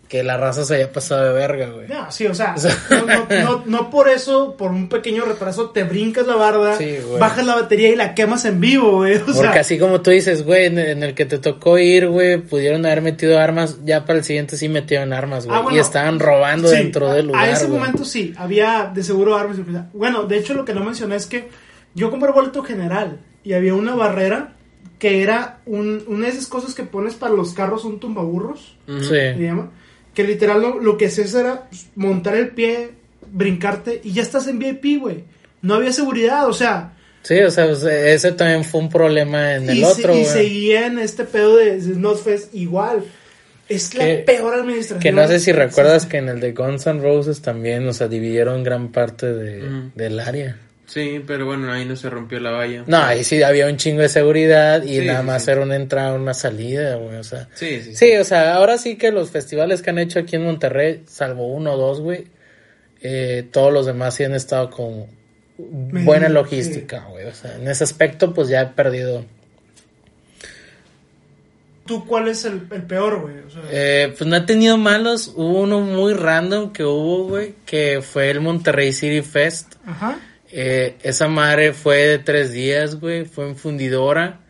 que 0.08 0.22
la 0.22 0.38
raza 0.38 0.64
se 0.64 0.76
haya 0.76 0.90
pasado 0.90 1.22
de 1.26 1.32
verga, 1.34 1.68
güey. 1.70 1.86
No, 1.86 2.10
sí, 2.10 2.26
o 2.26 2.34
sea, 2.34 2.54
O 2.56 2.60
sea- 2.60 2.74
no, 2.90 3.04
no- 3.06 3.26
no- 3.44 3.62
no 3.66 3.90
por 3.90 4.08
eso, 4.08 4.56
por 4.56 4.70
un 4.70 4.88
pequeño 4.88 5.24
retraso, 5.26 5.68
te 5.70 5.84
brincas 5.84 6.26
la 6.26 6.34
barda, 6.34 6.76
Sí, 6.78 6.96
bajas 7.18 7.44
la 7.44 7.54
batería 7.56 7.90
y 7.90 7.96
la 7.96 8.14
quemas 8.14 8.44
en 8.46 8.58
vivo, 8.58 8.96
güey. 8.98 9.16
O 9.16 9.24
Porque 9.26 9.38
sea, 9.40 9.50
así 9.60 9.78
como 9.78 10.00
tú 10.00 10.10
dices, 10.10 10.44
güey, 10.44 10.64
en, 10.66 10.78
en 10.78 11.02
el 11.02 11.14
que 11.14 11.26
te 11.26 11.38
tocó 11.38 11.78
ir, 11.78 12.08
güey, 12.08 12.38
pudieron 12.38 12.86
haber 12.86 13.02
metido 13.02 13.38
armas, 13.38 13.78
ya 13.84 14.06
para 14.06 14.18
el 14.20 14.24
siguiente 14.24 14.56
sí 14.56 14.68
metieron 14.70 15.12
armas, 15.12 15.44
güey. 15.44 15.58
Ah, 15.58 15.60
bueno. 15.60 15.76
y 15.76 15.80
estaban 15.80 16.18
robando 16.18 16.68
Sí, 16.68 16.76
dentro 16.76 17.08
a- 17.10 17.14
del 17.14 17.26
lugar. 17.26 17.44
A 17.44 17.50
ese 17.50 17.66
güey. 17.66 17.78
momento 17.78 18.04
sí, 18.06 18.32
había 18.38 18.90
de 18.94 19.02
seguro 19.02 19.36
armas. 19.36 19.58
Bueno, 19.92 20.22
de 20.24 20.38
hecho 20.38 20.54
lo 20.54 20.64
que 20.64 20.72
no 20.72 20.82
mencioné 20.84 21.16
es 21.16 21.26
que 21.26 21.48
yo 21.94 22.10
compré 22.10 22.32
boleto 22.32 22.62
general 22.62 23.20
y 23.44 23.52
había 23.52 23.74
una 23.74 23.94
barrera 23.94 24.54
que 24.98 25.22
era 25.22 25.58
un, 25.66 26.02
una 26.08 26.26
de 26.26 26.32
esas 26.32 26.46
cosas 26.46 26.74
que 26.74 26.82
pones 26.82 27.14
para 27.14 27.32
los 27.34 27.52
carros, 27.52 27.84
un 27.84 28.00
tumbaburros, 28.00 28.76
Ujú. 28.88 29.04
se 29.04 29.34
Sí. 29.34 29.42
llama. 29.42 29.70
Que 30.18 30.24
literal 30.24 30.60
lo, 30.60 30.80
lo 30.80 30.98
que 30.98 31.06
hacías 31.06 31.32
era 31.32 31.68
pues, 31.70 31.86
montar 31.94 32.34
el 32.34 32.48
pie, 32.48 32.90
brincarte 33.30 34.00
y 34.02 34.12
ya 34.14 34.22
estás 34.22 34.48
en 34.48 34.58
VIP, 34.58 34.98
güey. 35.00 35.22
No 35.62 35.74
había 35.74 35.92
seguridad, 35.92 36.48
o 36.48 36.52
sea, 36.52 36.94
Sí, 37.22 37.38
o 37.38 37.50
sea, 37.52 37.66
pues, 37.66 37.84
ese 37.84 38.32
también 38.32 38.64
fue 38.64 38.80
un 38.80 38.88
problema 38.88 39.54
en 39.54 39.70
el 39.70 39.84
otro, 39.84 40.12
se- 40.14 40.18
y 40.20 40.22
güey. 40.24 40.32
seguía 40.32 40.86
en 40.86 40.98
este 40.98 41.22
pedo 41.22 41.56
de, 41.56 41.80
Snotfest 41.80 42.52
igual. 42.52 43.04
Es 43.68 43.94
la 43.94 44.04
Que- 44.06 44.14
peor 44.26 44.54
administración. 44.54 44.98
Que 44.98 45.12
no 45.12 45.28
sé 45.28 45.38
si 45.38 45.52
recuerdas 45.52 46.06
que 46.06 46.16
en 46.16 46.28
el 46.30 46.40
de 46.40 46.50
Guns 46.52 46.86
N' 46.88 47.00
Roses 47.00 47.40
también, 47.40 47.86
o 47.86 47.92
sea, 47.92 48.08
dividieron 48.08 48.64
gran 48.64 48.88
parte 48.88 49.32
de, 49.32 49.62
Mm. 49.62 49.92
del 49.94 50.18
área. 50.18 50.56
Sí, 50.88 51.22
pero 51.26 51.44
bueno, 51.44 51.70
ahí 51.70 51.84
no 51.84 51.96
se 51.96 52.08
rompió 52.08 52.40
la 52.40 52.50
valla. 52.50 52.82
No, 52.86 52.96
ahí 52.96 53.22
sí 53.22 53.42
había 53.42 53.66
un 53.66 53.76
chingo 53.76 54.00
de 54.00 54.08
seguridad 54.08 54.82
y 54.82 55.00
Sí, 55.00 55.04
nada 55.06 55.22
más 55.22 55.44
sí. 55.44 55.50
era 55.50 55.60
una 55.60 55.76
entrada, 55.76 56.14
una 56.14 56.32
salida, 56.32 56.96
güey, 56.96 57.16
o 57.16 57.24
sea. 57.24 57.46
Sí, 57.54 57.82
sí. 57.82 57.94
Sí, 57.94 58.16
o 58.16 58.24
sea, 58.24 58.54
ahora 58.54 58.78
sí 58.78 58.96
que 58.96 59.12
los 59.12 59.30
festivales 59.30 59.82
que 59.82 59.90
han 59.90 59.98
hecho 59.98 60.18
aquí 60.18 60.36
en 60.36 60.44
Monterrey, 60.44 61.02
salvo 61.06 61.46
uno 61.52 61.74
o 61.74 61.76
dos, 61.76 62.00
güey, 62.00 62.26
eh, 63.02 63.46
todos 63.52 63.70
los 63.70 63.84
demás 63.84 64.14
sí 64.14 64.24
han 64.24 64.34
estado 64.34 64.70
con 64.70 65.06
buena 65.58 66.28
sí. 66.28 66.32
logística, 66.32 67.04
güey. 67.10 67.26
O 67.26 67.34
sea, 67.34 67.54
en 67.56 67.68
ese 67.68 67.84
aspecto, 67.84 68.32
pues 68.32 68.48
ya 68.48 68.62
he 68.62 68.66
perdido. 68.68 69.26
¿Tú 71.84 72.04
cuál 72.06 72.28
es 72.28 72.44
el, 72.44 72.66
el 72.70 72.82
peor, 72.82 73.20
güey? 73.22 73.38
O 73.46 73.50
sea, 73.50 73.62
Eh, 73.70 74.14
pues 74.16 74.28
no 74.28 74.36
he 74.36 74.40
tenido 74.42 74.76
malos. 74.76 75.32
Hubo 75.34 75.60
uno 75.62 75.80
muy 75.80 76.12
random 76.12 76.72
que 76.72 76.84
hubo, 76.84 77.24
güey, 77.28 77.54
que 77.64 78.02
fue 78.02 78.30
el 78.30 78.40
Monterrey 78.40 78.92
City 78.92 79.22
Fest. 79.22 79.74
Ajá. 79.86 80.18
Eh, 80.50 80.96
esa 81.02 81.28
madre 81.28 81.72
fue 81.72 81.98
de 82.06 82.18
tres 82.18 82.52
días, 82.52 82.98
güey. 83.00 83.24
Fue 83.24 83.46
en 83.48 83.56
fundidora. 83.56 84.40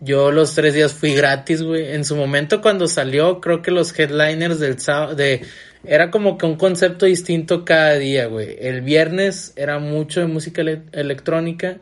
Yo 0.00 0.32
los 0.32 0.54
tres 0.54 0.74
días 0.74 0.92
fui 0.92 1.14
gratis, 1.14 1.62
güey. 1.62 1.92
En 1.94 2.04
su 2.04 2.16
momento 2.16 2.60
cuando 2.60 2.88
salió, 2.88 3.40
creo 3.40 3.62
que 3.62 3.70
los 3.70 3.96
headliners 3.96 4.58
del 4.58 4.80
sábado, 4.80 5.14
de, 5.14 5.42
era 5.84 6.10
como 6.10 6.38
que 6.38 6.46
un 6.46 6.56
concepto 6.56 7.06
distinto 7.06 7.64
cada 7.64 7.94
día, 7.94 8.26
güey. 8.26 8.56
El 8.60 8.80
viernes 8.80 9.52
era 9.56 9.78
mucho 9.78 10.20
de 10.20 10.26
música 10.26 10.62
ele- 10.62 10.82
electrónica. 10.92 11.78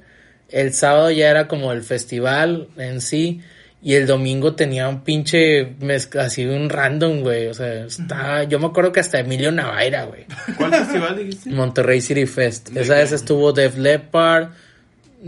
El 0.50 0.72
sábado 0.74 1.10
ya 1.10 1.30
era 1.30 1.48
como 1.48 1.72
el 1.72 1.82
festival 1.82 2.68
en 2.76 3.00
sí. 3.00 3.40
Y 3.82 3.94
el 3.94 4.06
domingo 4.06 4.54
tenía 4.54 4.88
un 4.88 5.00
pinche, 5.04 5.74
mezcla- 5.80 6.24
así 6.24 6.44
un 6.44 6.68
random, 6.68 7.20
güey. 7.20 7.46
O 7.46 7.54
sea, 7.54 7.86
estaba, 7.86 8.44
yo 8.44 8.58
me 8.58 8.66
acuerdo 8.66 8.92
que 8.92 9.00
hasta 9.00 9.20
Emilio 9.20 9.50
Navaira, 9.52 10.04
güey. 10.04 10.26
¿Cuál 10.58 10.74
festival 10.74 11.16
dijiste? 11.16 11.50
Monterrey 11.50 12.00
City 12.02 12.26
Fest. 12.26 12.68
¿De 12.70 12.82
Esa 12.82 12.94
qué 12.94 13.00
vez 13.00 13.12
estuvo 13.12 13.52
Def 13.52 13.78
Leppard. 13.78 14.48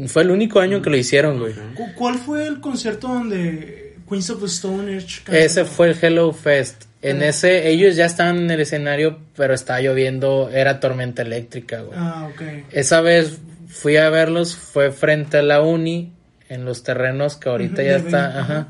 Fue 0.07 0.22
el 0.22 0.30
único 0.30 0.61
año 0.61 0.82
que 0.82 0.90
lo 0.90 0.96
hicieron, 0.96 1.38
güey. 1.38 1.55
¿Cu- 1.74 1.92
¿Cuál 1.94 2.16
fue 2.16 2.46
el 2.46 2.61
concierto 2.61 3.09
donde 3.09 3.96
Queens 4.09 4.28
of 4.30 4.40
the 4.40 4.46
Stone 4.46 4.96
Age 4.96 5.22
Ese 5.44 5.64
fue 5.64 5.88
el 5.90 5.96
Hello 6.00 6.32
Fest. 6.32 6.84
En 7.00 7.18
Mm. 7.18 7.22
ese, 7.22 7.68
ellos 7.70 7.96
ya 7.96 8.05
estaban 8.07 8.36
en 8.38 8.50
el 8.50 8.61
escenario, 8.61 9.18
pero 9.34 9.55
estaba 9.55 9.80
lloviendo, 9.80 10.50
era 10.53 10.78
tormenta 10.78 11.22
eléctrica, 11.22 11.80
güey. 11.80 11.98
Ah, 11.98 12.28
ok. 12.32 12.42
Esa 12.70 13.00
vez 13.00 13.38
fui 13.66 13.96
a 13.96 14.09
verlos, 14.11 14.55
fue 14.55 14.92
frente 14.92 15.38
a 15.38 15.42
la 15.42 15.62
uni, 15.62 16.12
en 16.53 16.64
los 16.64 16.82
terrenos 16.82 17.36
que 17.36 17.48
ahorita 17.48 17.82
ya 17.82 17.96
está, 17.96 18.40
ajá, 18.40 18.68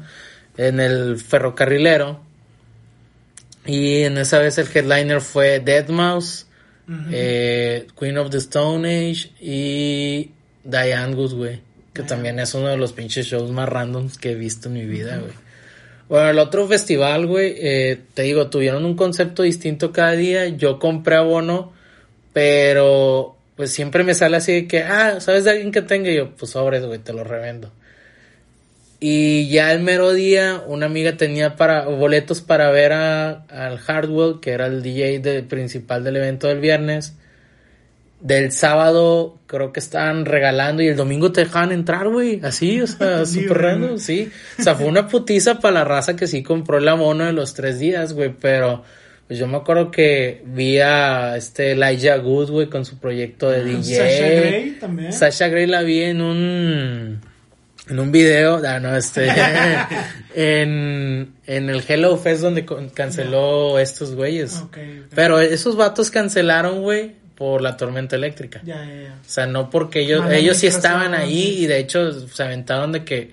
en 0.57 0.80
el 0.80 1.18
ferrocarrilero. 1.18 2.20
Y 3.66 4.03
en 4.03 4.18
esa 4.18 4.39
vez 4.39 4.59
el 4.59 4.66
headliner 4.74 5.20
fue 5.20 5.64
Deadmau5, 5.64 6.45
Ujú. 6.89 6.99
eh, 7.12 7.87
Queen 7.99 8.18
of 8.18 8.30
the 8.30 8.39
Stone 8.39 8.89
Age 8.89 9.30
y 9.41 10.30
Diane 10.64 11.14
Goose, 11.14 11.35
güey. 11.37 11.61
Que 11.93 12.03
también 12.03 12.39
es 12.41 12.55
uno 12.55 12.68
de 12.68 12.76
los 12.76 12.93
pinches 12.93 13.26
shows 13.26 13.51
más 13.51 13.68
randoms 13.68 14.16
que 14.18 14.33
he 14.33 14.35
visto 14.35 14.68
en 14.68 14.74
mi 14.74 14.87
vida, 14.87 15.18
güey. 15.18 15.33
Bueno, 16.09 16.28
el 16.30 16.39
otro 16.39 16.66
festival, 16.66 17.26
güey, 17.26 17.55
eh, 17.59 18.01
te 18.14 18.22
digo, 18.22 18.49
tuvieron 18.51 18.85
un 18.85 18.97
concepto 18.97 19.43
distinto 19.43 19.93
cada 19.93 20.12
día. 20.12 20.49
Yo 20.49 20.78
compré 20.78 21.16
abono, 21.16 21.72
pero 22.33 23.37
pues 23.63 23.73
siempre 23.73 24.03
me 24.03 24.13
sale 24.13 24.39
así 24.39 24.51
de 24.51 24.67
que, 24.67 24.83
ah, 24.83 25.21
¿sabes 25.21 25.45
de 25.45 25.53
alguien 25.53 25.71
que 25.71 25.83
tenga? 25.83 26.11
Y 26.11 26.17
yo, 26.17 26.31
pues 26.35 26.51
sobres, 26.51 26.85
güey, 26.85 26.99
te 26.99 27.13
lo 27.13 27.23
revendo. 27.23 27.71
Y 28.99 29.49
ya 29.51 29.73
el 29.73 29.85
mero 29.85 30.13
día, 30.13 30.61
una 30.67 30.87
amiga 30.87 31.17
tenía 31.17 31.55
para 31.55 31.85
boletos 31.85 32.41
para 32.41 32.71
ver 32.73 32.93
a, 32.93 33.45
al 33.45 33.79
Hardwell, 33.79 34.41
que 34.41 34.51
era 34.51 34.67
el 34.67 34.83
DJ 34.83 35.21
de- 35.21 35.45
principal 35.45 36.03
del 36.03 36.17
evento 36.17 36.49
del 36.49 36.59
viernes. 36.59 37.15
Del 38.19 38.51
sábado 38.51 39.39
creo 39.47 39.73
que 39.73 39.79
estaban 39.79 40.25
regalando 40.25 40.83
y 40.83 40.89
el 40.89 40.97
domingo 40.97 41.31
te 41.31 41.43
dejaban 41.43 41.71
entrar, 41.71 42.09
güey. 42.09 42.41
Así, 42.43 42.81
o 42.81 42.89
sea, 42.89 43.25
súper 43.27 43.59
random, 43.59 43.99
sí. 44.01 44.29
O 44.59 44.63
sea, 44.65 44.75
fue 44.75 44.87
una 44.87 45.07
putiza 45.07 45.61
para 45.61 45.75
la 45.75 45.85
raza 45.85 46.17
que 46.17 46.27
sí 46.27 46.43
compró 46.43 46.79
el 46.79 46.89
abono 46.89 47.27
de 47.27 47.33
los 47.33 47.55
tres 47.55 47.79
días, 47.79 48.13
güey. 48.13 48.35
Pero 48.41 48.83
pues 49.33 49.39
yo 49.39 49.47
me 49.47 49.57
acuerdo 49.57 49.91
que 49.91 50.43
vi 50.45 50.78
a 50.78 51.39
este 51.39 51.72
Elijah 51.72 52.18
Good, 52.18 52.51
güey, 52.51 52.66
con 52.66 52.85
su 52.85 52.99
proyecto 52.99 53.49
de 53.49 53.64
DJ. 53.64 53.97
Sasha 53.97 54.28
Grey 54.28 54.70
también. 54.72 55.11
Sasha 55.14 55.49
Grey 55.49 55.66
la 55.66 55.80
vi 55.80 56.03
en 56.03 56.20
un 56.20 57.20
en 57.89 57.99
un 57.99 58.12
video, 58.12 58.61
ah, 58.62 58.78
no, 58.78 58.95
este 58.95 59.28
en, 60.35 61.33
en 61.47 61.70
el 61.70 61.83
Hello 61.89 62.18
Fest 62.18 62.43
donde 62.43 62.66
canceló 62.93 63.78
estos 63.78 64.14
güeyes. 64.14 64.59
Ok, 64.59 64.76
ok. 64.76 65.12
Pero 65.14 65.41
esos 65.41 65.76
vatos 65.76 66.11
cancelaron, 66.11 66.83
güey, 66.83 67.12
por 67.35 67.62
la 67.62 67.78
tormenta 67.78 68.16
eléctrica. 68.16 68.61
Ya, 68.66 68.85
ya, 68.85 69.03
ya. 69.03 69.14
O 69.18 69.30
sea, 69.30 69.47
no 69.47 69.70
porque 69.70 70.01
ellos, 70.01 70.20
Mala 70.24 70.37
ellos 70.37 70.59
sí 70.59 70.66
estaban 70.66 71.14
ahí 71.14 71.43
sí. 71.57 71.62
y 71.64 71.66
de 71.68 71.78
hecho 71.78 72.12
se 72.28 72.43
aventaron 72.43 72.93
de 72.93 73.03
que 73.05 73.33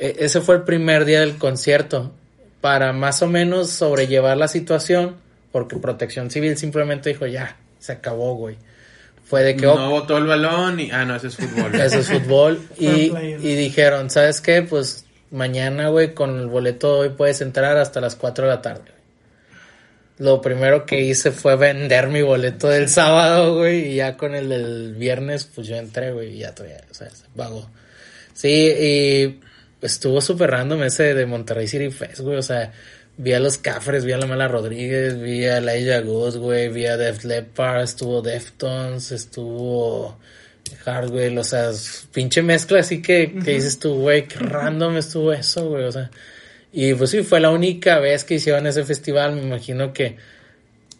e- 0.00 0.16
ese 0.20 0.40
fue 0.40 0.54
el 0.54 0.62
primer 0.62 1.04
día 1.04 1.20
del 1.20 1.36
concierto 1.36 2.14
para 2.60 2.92
más 2.92 3.22
o 3.22 3.26
menos 3.26 3.70
sobrellevar 3.70 4.36
la 4.36 4.48
situación 4.48 5.16
porque 5.52 5.76
Protección 5.76 6.30
Civil 6.30 6.56
simplemente 6.56 7.08
dijo 7.10 7.26
ya, 7.26 7.56
se 7.78 7.92
acabó, 7.92 8.34
güey. 8.36 8.56
Fue 9.24 9.42
de 9.42 9.56
que, 9.56 9.66
No 9.66 9.72
"Ok, 9.74 9.90
botó 9.90 10.18
el 10.18 10.26
balón 10.26 10.78
y... 10.80 10.90
Ah, 10.90 11.04
no, 11.04 11.16
ese 11.16 11.28
es 11.28 11.36
fútbol. 11.36 11.74
eso 11.74 11.98
es 11.98 12.08
fútbol. 12.08 12.60
Y, 12.78 13.12
y 13.12 13.54
dijeron, 13.56 14.10
¿sabes 14.10 14.40
qué? 14.40 14.62
Pues 14.62 15.04
mañana, 15.30 15.88
güey, 15.88 16.14
con 16.14 16.38
el 16.38 16.46
boleto 16.48 16.94
de 16.94 17.00
hoy 17.08 17.14
puedes 17.16 17.40
entrar 17.40 17.76
hasta 17.76 18.00
las 18.00 18.16
4 18.16 18.44
de 18.44 18.50
la 18.50 18.62
tarde. 18.62 18.82
güey". 18.82 19.00
Lo 20.18 20.40
primero 20.42 20.84
que 20.84 21.00
hice 21.00 21.30
fue 21.30 21.56
vender 21.56 22.08
mi 22.08 22.22
boleto 22.22 22.68
del 22.68 22.88
sábado, 22.88 23.56
güey, 23.56 23.92
y 23.92 23.94
ya 23.96 24.16
con 24.16 24.34
el 24.34 24.48
del 24.50 24.94
viernes, 24.96 25.44
pues 25.52 25.66
yo 25.66 25.76
entré, 25.76 26.12
güey, 26.12 26.34
y 26.36 26.38
ya 26.40 26.54
todavía, 26.54 26.82
o 26.90 26.94
sea, 26.94 27.08
se 27.10 27.24
pagó. 27.34 27.68
Sí, 28.34 28.48
y 28.78 29.40
estuvo 29.82 30.20
súper 30.20 30.50
random 30.50 30.82
ese 30.84 31.14
de 31.14 31.26
Monterrey 31.26 31.66
City 31.66 31.90
Fest, 31.90 32.20
güey, 32.20 32.36
o 32.36 32.42
sea, 32.42 32.72
vi 33.16 33.32
a 33.32 33.40
los 33.40 33.58
Cafres, 33.58 34.04
vi 34.04 34.12
a 34.12 34.18
la 34.18 34.26
Mala 34.26 34.48
Rodríguez, 34.48 35.20
vi 35.20 35.46
a 35.46 35.60
Laia 35.60 36.00
Goose, 36.00 36.38
güey, 36.38 36.68
vi 36.68 36.86
a 36.86 36.96
Def 36.96 37.24
Leppard, 37.24 37.82
estuvo 37.82 38.22
Deftones, 38.22 39.12
estuvo 39.12 40.18
Hardwell, 40.84 41.38
o 41.38 41.44
sea, 41.44 41.70
pinche 42.12 42.42
mezcla 42.42 42.80
así 42.80 43.02
que, 43.02 43.34
que 43.44 43.54
dices 43.54 43.78
tú, 43.78 43.94
güey, 43.94 44.26
qué 44.26 44.38
random 44.38 44.96
estuvo 44.96 45.32
eso, 45.32 45.68
güey, 45.68 45.84
o 45.84 45.92
sea. 45.92 46.10
Y 46.72 46.94
pues 46.94 47.10
sí, 47.10 47.22
fue 47.22 47.40
la 47.40 47.50
única 47.50 47.98
vez 47.98 48.24
que 48.24 48.34
hicieron 48.34 48.66
ese 48.66 48.84
festival, 48.84 49.34
me 49.34 49.42
imagino 49.42 49.92
que, 49.92 50.16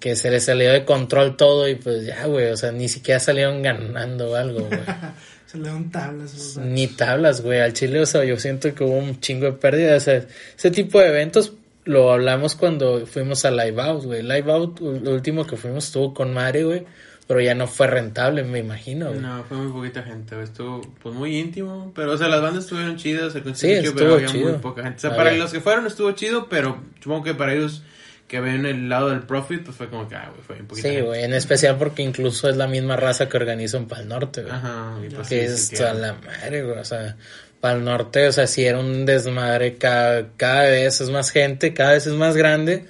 que 0.01 0.17
se 0.17 0.31
les 0.31 0.45
salió 0.45 0.73
de 0.73 0.85
control 0.85 1.37
todo 1.37 1.69
y 1.69 1.77
pues 1.77 2.05
ya, 2.05 2.27
güey, 2.27 2.51
o 2.51 2.57
sea, 2.57 2.73
ni 2.73 2.89
siquiera 2.89 3.21
salieron 3.21 3.63
ganando 3.63 4.35
algo, 4.35 4.67
güey. 4.67 4.81
Se 5.51 5.59
le 5.59 5.69
dan 5.69 5.91
tablas. 5.91 6.59
Ni 6.63 6.87
tablas, 6.87 7.41
güey, 7.41 7.61
al 7.61 7.73
Chile, 7.73 8.01
o 8.01 8.07
sea, 8.07 8.25
yo 8.25 8.37
siento 8.37 8.73
que 8.75 8.85
hubo 8.85 8.97
un 8.97 9.19
chingo 9.21 9.47
de 9.47 9.53
pérdidas, 9.53 10.03
o 10.03 10.05
sea, 10.05 10.25
ese 10.57 10.71
tipo 10.71 11.01
de 11.01 11.09
eventos 11.09 11.55
lo 11.85 12.13
hablamos 12.13 12.55
cuando 12.55 13.05
fuimos 13.07 13.45
a 13.45 13.51
Live 13.51 13.81
Out, 13.83 14.05
güey. 14.05 14.23
Live 14.23 14.53
Out, 14.53 14.81
lo 14.81 15.11
último 15.13 15.45
que 15.47 15.57
fuimos 15.57 15.87
estuvo 15.87 16.15
con 16.15 16.33
Mari, 16.33 16.63
güey, 16.63 16.87
pero 17.27 17.41
ya 17.41 17.55
no 17.55 17.67
fue 17.67 17.89
rentable, 17.89 18.45
me 18.45 18.61
imagino, 18.61 19.09
güey. 19.09 19.21
No, 19.21 19.43
fue 19.45 19.57
muy 19.57 19.73
poquita 19.73 20.03
gente, 20.05 20.35
güey. 20.37 20.45
Estuvo 20.45 20.83
pues 21.03 21.15
muy 21.15 21.37
íntimo, 21.37 21.91
pero 21.97 22.13
o 22.13 22.17
sea, 22.17 22.29
las 22.29 22.43
bandas 22.43 22.65
estuvieron 22.65 22.97
chidas, 22.97 23.35
el 23.35 23.57
Sí, 23.57 23.73
estuvo 23.73 23.95
pero 23.97 24.15
había 24.15 24.27
chido. 24.29 24.51
muy 24.51 24.59
poca 24.59 24.83
gente. 24.85 24.99
O 24.99 25.01
sea, 25.01 25.11
A 25.11 25.17
para 25.17 25.31
ver. 25.31 25.39
los 25.41 25.51
que 25.53 25.61
fueron 25.61 25.87
estuvo 25.87 26.13
chido, 26.13 26.49
pero 26.49 26.79
supongo 27.03 27.25
que 27.25 27.35
para 27.35 27.55
ellos 27.55 27.83
que 28.31 28.39
ven 28.39 28.65
el 28.65 28.89
lado 28.89 29.09
del 29.09 29.23
profit, 29.23 29.65
pues 29.65 29.77
fue 29.77 29.89
como 29.89 30.09
que, 30.09 30.15
ah, 30.15 30.31
güey, 30.31 30.41
fue 30.47 30.61
un 30.61 30.67
poquito. 30.69 30.89
Sí, 30.89 31.01
güey, 31.01 31.25
en 31.25 31.35
especial 31.35 31.77
porque 31.77 32.03
incluso 32.03 32.49
es 32.49 32.57
la 32.57 32.69
misma 32.69 32.95
raza 32.95 33.29
que 33.29 33.37
organiza 33.37 33.77
un 33.77 33.89
Pal 33.89 34.07
Norte, 34.07 34.43
güey. 34.43 34.55
Ajá, 34.55 34.95
y 35.05 35.09
pues 35.13 35.29
que 35.29 35.49
sí, 35.49 35.75
es 35.75 35.79
toda 35.81 35.95
la 35.95 36.13
madre, 36.13 36.63
güey. 36.63 36.79
O 36.79 36.85
sea, 36.85 37.17
Pal 37.61 37.85
Norte, 37.85 38.29
o 38.29 38.33
sea, 38.33 38.47
si 38.47 38.65
era 38.65 38.79
un 38.79 39.05
desmadre, 39.05 39.79
cada, 39.79 40.29
cada 40.37 40.63
vez 40.63 41.01
es 41.01 41.11
más 41.11 41.33
gente, 41.33 41.75
cada 41.75 41.95
vez 41.95 42.07
es 42.07 42.13
más 42.13 42.37
grande. 42.37 42.87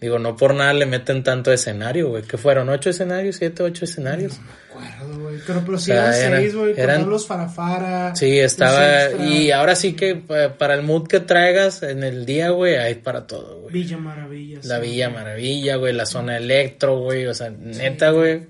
Digo, 0.00 0.18
no 0.18 0.34
por 0.34 0.54
nada 0.54 0.72
le 0.72 0.86
meten 0.86 1.22
tanto 1.22 1.52
escenario, 1.52 2.08
güey. 2.08 2.22
¿Qué 2.22 2.38
fueron? 2.38 2.68
¿Ocho 2.70 2.88
escenarios? 2.88 3.36
¿Siete, 3.36 3.62
ocho 3.62 3.84
escenarios? 3.84 4.38
Me 4.40 4.80
acuerdo, 4.88 5.20
güey. 5.20 5.36
Pero, 5.46 5.62
pero 5.66 5.78
sí 5.78 5.86
sea, 5.86 6.16
eran 6.18 6.32
era- 6.32 6.40
seis, 6.40 6.54
güey. 6.54 6.74
Eran- 6.74 7.10
los 7.10 7.26
farafara. 7.26 8.16
Sí, 8.16 8.38
estaba. 8.38 9.04
extra, 9.08 9.26
Y 9.26 9.50
ahora 9.50 9.76
sí 9.76 9.92
que 9.92 10.14
pa- 10.16 10.54
para 10.56 10.72
el 10.74 10.82
mood 10.84 11.06
que 11.06 11.20
traigas 11.20 11.82
en 11.82 12.02
el 12.02 12.24
día, 12.24 12.48
güey, 12.48 12.76
hay 12.76 12.94
para 12.94 13.26
todo, 13.26 13.60
güey. 13.60 13.74
Villa 13.74 13.98
Maravilla. 13.98 14.60
La 14.64 14.76
sí. 14.76 14.82
Villa 14.86 15.10
Maravilla, 15.10 15.76
güey, 15.76 15.92
la 15.92 16.06
zona 16.06 16.38
electro, 16.38 16.98
güey. 17.00 17.26
O 17.26 17.34
sea, 17.34 17.50
neta, 17.50 18.10
güey. 18.10 18.46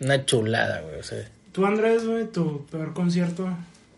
Una 0.00 0.26
chulada, 0.26 0.82
güey. 0.82 1.00
O 1.00 1.02
sea, 1.02 1.18
Tú, 1.52 1.64
Andrés, 1.64 2.04
güey, 2.06 2.26
tu 2.26 2.66
peor 2.66 2.92
concierto. 2.92 3.48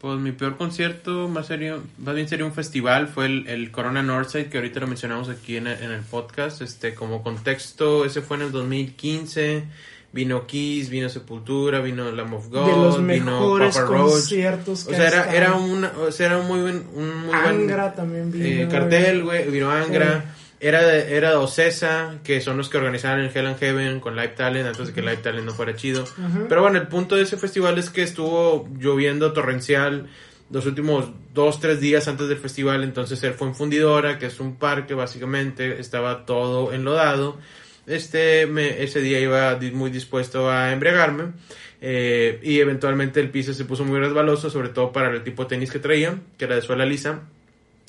Pues 0.00 0.20
mi 0.20 0.30
peor 0.30 0.56
concierto, 0.56 1.28
más 1.28 1.48
serio, 1.48 1.82
más 1.98 2.14
bien 2.14 2.28
sería 2.28 2.46
un 2.46 2.52
festival, 2.52 3.08
fue 3.08 3.26
el, 3.26 3.48
el 3.48 3.72
Corona 3.72 4.00
Northside, 4.00 4.48
que 4.48 4.58
ahorita 4.58 4.78
lo 4.78 4.86
mencionamos 4.86 5.28
aquí 5.28 5.56
en 5.56 5.66
el, 5.66 5.82
en 5.82 5.90
el 5.90 6.02
podcast. 6.02 6.62
Este, 6.62 6.94
como 6.94 7.22
contexto, 7.24 8.04
ese 8.04 8.22
fue 8.22 8.36
en 8.36 8.44
el 8.44 8.52
2015. 8.52 9.64
Vino 10.10 10.46
Kiss, 10.46 10.88
vino 10.88 11.08
Sepultura, 11.08 11.80
vino 11.80 12.10
Lamb 12.10 12.32
of 12.34 12.48
God, 12.48 12.66
de 12.66 12.72
los 12.72 13.06
vino 13.06 13.58
Papa 13.58 13.80
Roach. 13.82 14.12
conciertos 14.12 14.86
O 14.86 14.90
sea, 14.90 15.06
era, 15.06 15.34
era, 15.34 15.54
un, 15.54 15.84
o 15.84 16.10
sea, 16.10 16.26
era 16.26 16.38
un 16.38 16.46
muy 16.46 16.60
buen, 16.60 16.82
un 16.94 17.26
muy 17.26 17.34
Angra 17.34 17.82
buen 17.84 17.94
también 17.94 18.32
vino. 18.32 18.46
eh, 18.46 18.68
cartel, 18.70 19.22
güey, 19.24 19.50
vino 19.50 19.70
Angra. 19.70 20.24
Era 20.60 20.82
de, 20.82 21.16
era 21.16 21.38
Ocesa, 21.38 22.18
que 22.24 22.40
son 22.40 22.56
los 22.56 22.68
que 22.68 22.78
organizaron 22.78 23.20
el 23.20 23.30
Hell 23.32 23.46
and 23.46 23.58
Heaven 23.58 24.00
con 24.00 24.16
Live 24.16 24.34
Talent, 24.36 24.66
antes 24.66 24.88
de 24.88 24.92
que 24.92 25.02
Live 25.02 25.18
Talent 25.18 25.46
no 25.46 25.52
fuera 25.52 25.76
chido. 25.76 26.04
Pero 26.48 26.62
bueno, 26.62 26.78
el 26.78 26.88
punto 26.88 27.14
de 27.14 27.22
ese 27.22 27.36
festival 27.36 27.78
es 27.78 27.90
que 27.90 28.02
estuvo 28.02 28.68
lloviendo 28.78 29.32
torrencial 29.32 30.08
los 30.50 30.66
últimos 30.66 31.10
dos, 31.34 31.60
tres 31.60 31.80
días 31.80 32.08
antes 32.08 32.28
del 32.28 32.38
festival, 32.38 32.82
entonces 32.82 33.22
él 33.22 33.34
fue 33.34 33.48
en 33.48 33.54
Fundidora, 33.54 34.18
que 34.18 34.26
es 34.26 34.40
un 34.40 34.56
parque 34.56 34.94
básicamente, 34.94 35.78
estaba 35.78 36.24
todo 36.24 36.72
enlodado. 36.72 37.38
Este, 37.86 38.46
me, 38.46 38.82
ese 38.82 39.00
día 39.00 39.20
iba 39.20 39.58
muy 39.72 39.90
dispuesto 39.90 40.50
a 40.50 40.72
embriagarme 40.72 41.32
eh, 41.80 42.38
y 42.42 42.60
eventualmente 42.60 43.20
el 43.20 43.30
piso 43.30 43.54
se 43.54 43.64
puso 43.64 43.84
muy 43.84 43.98
resbaloso, 43.98 44.50
sobre 44.50 44.70
todo 44.70 44.92
para 44.92 45.10
el 45.10 45.22
tipo 45.22 45.44
de 45.44 45.50
tenis 45.50 45.70
que 45.70 45.78
traía, 45.78 46.18
que 46.36 46.44
era 46.44 46.56
de 46.56 46.62
suela 46.62 46.84
lisa. 46.84 47.20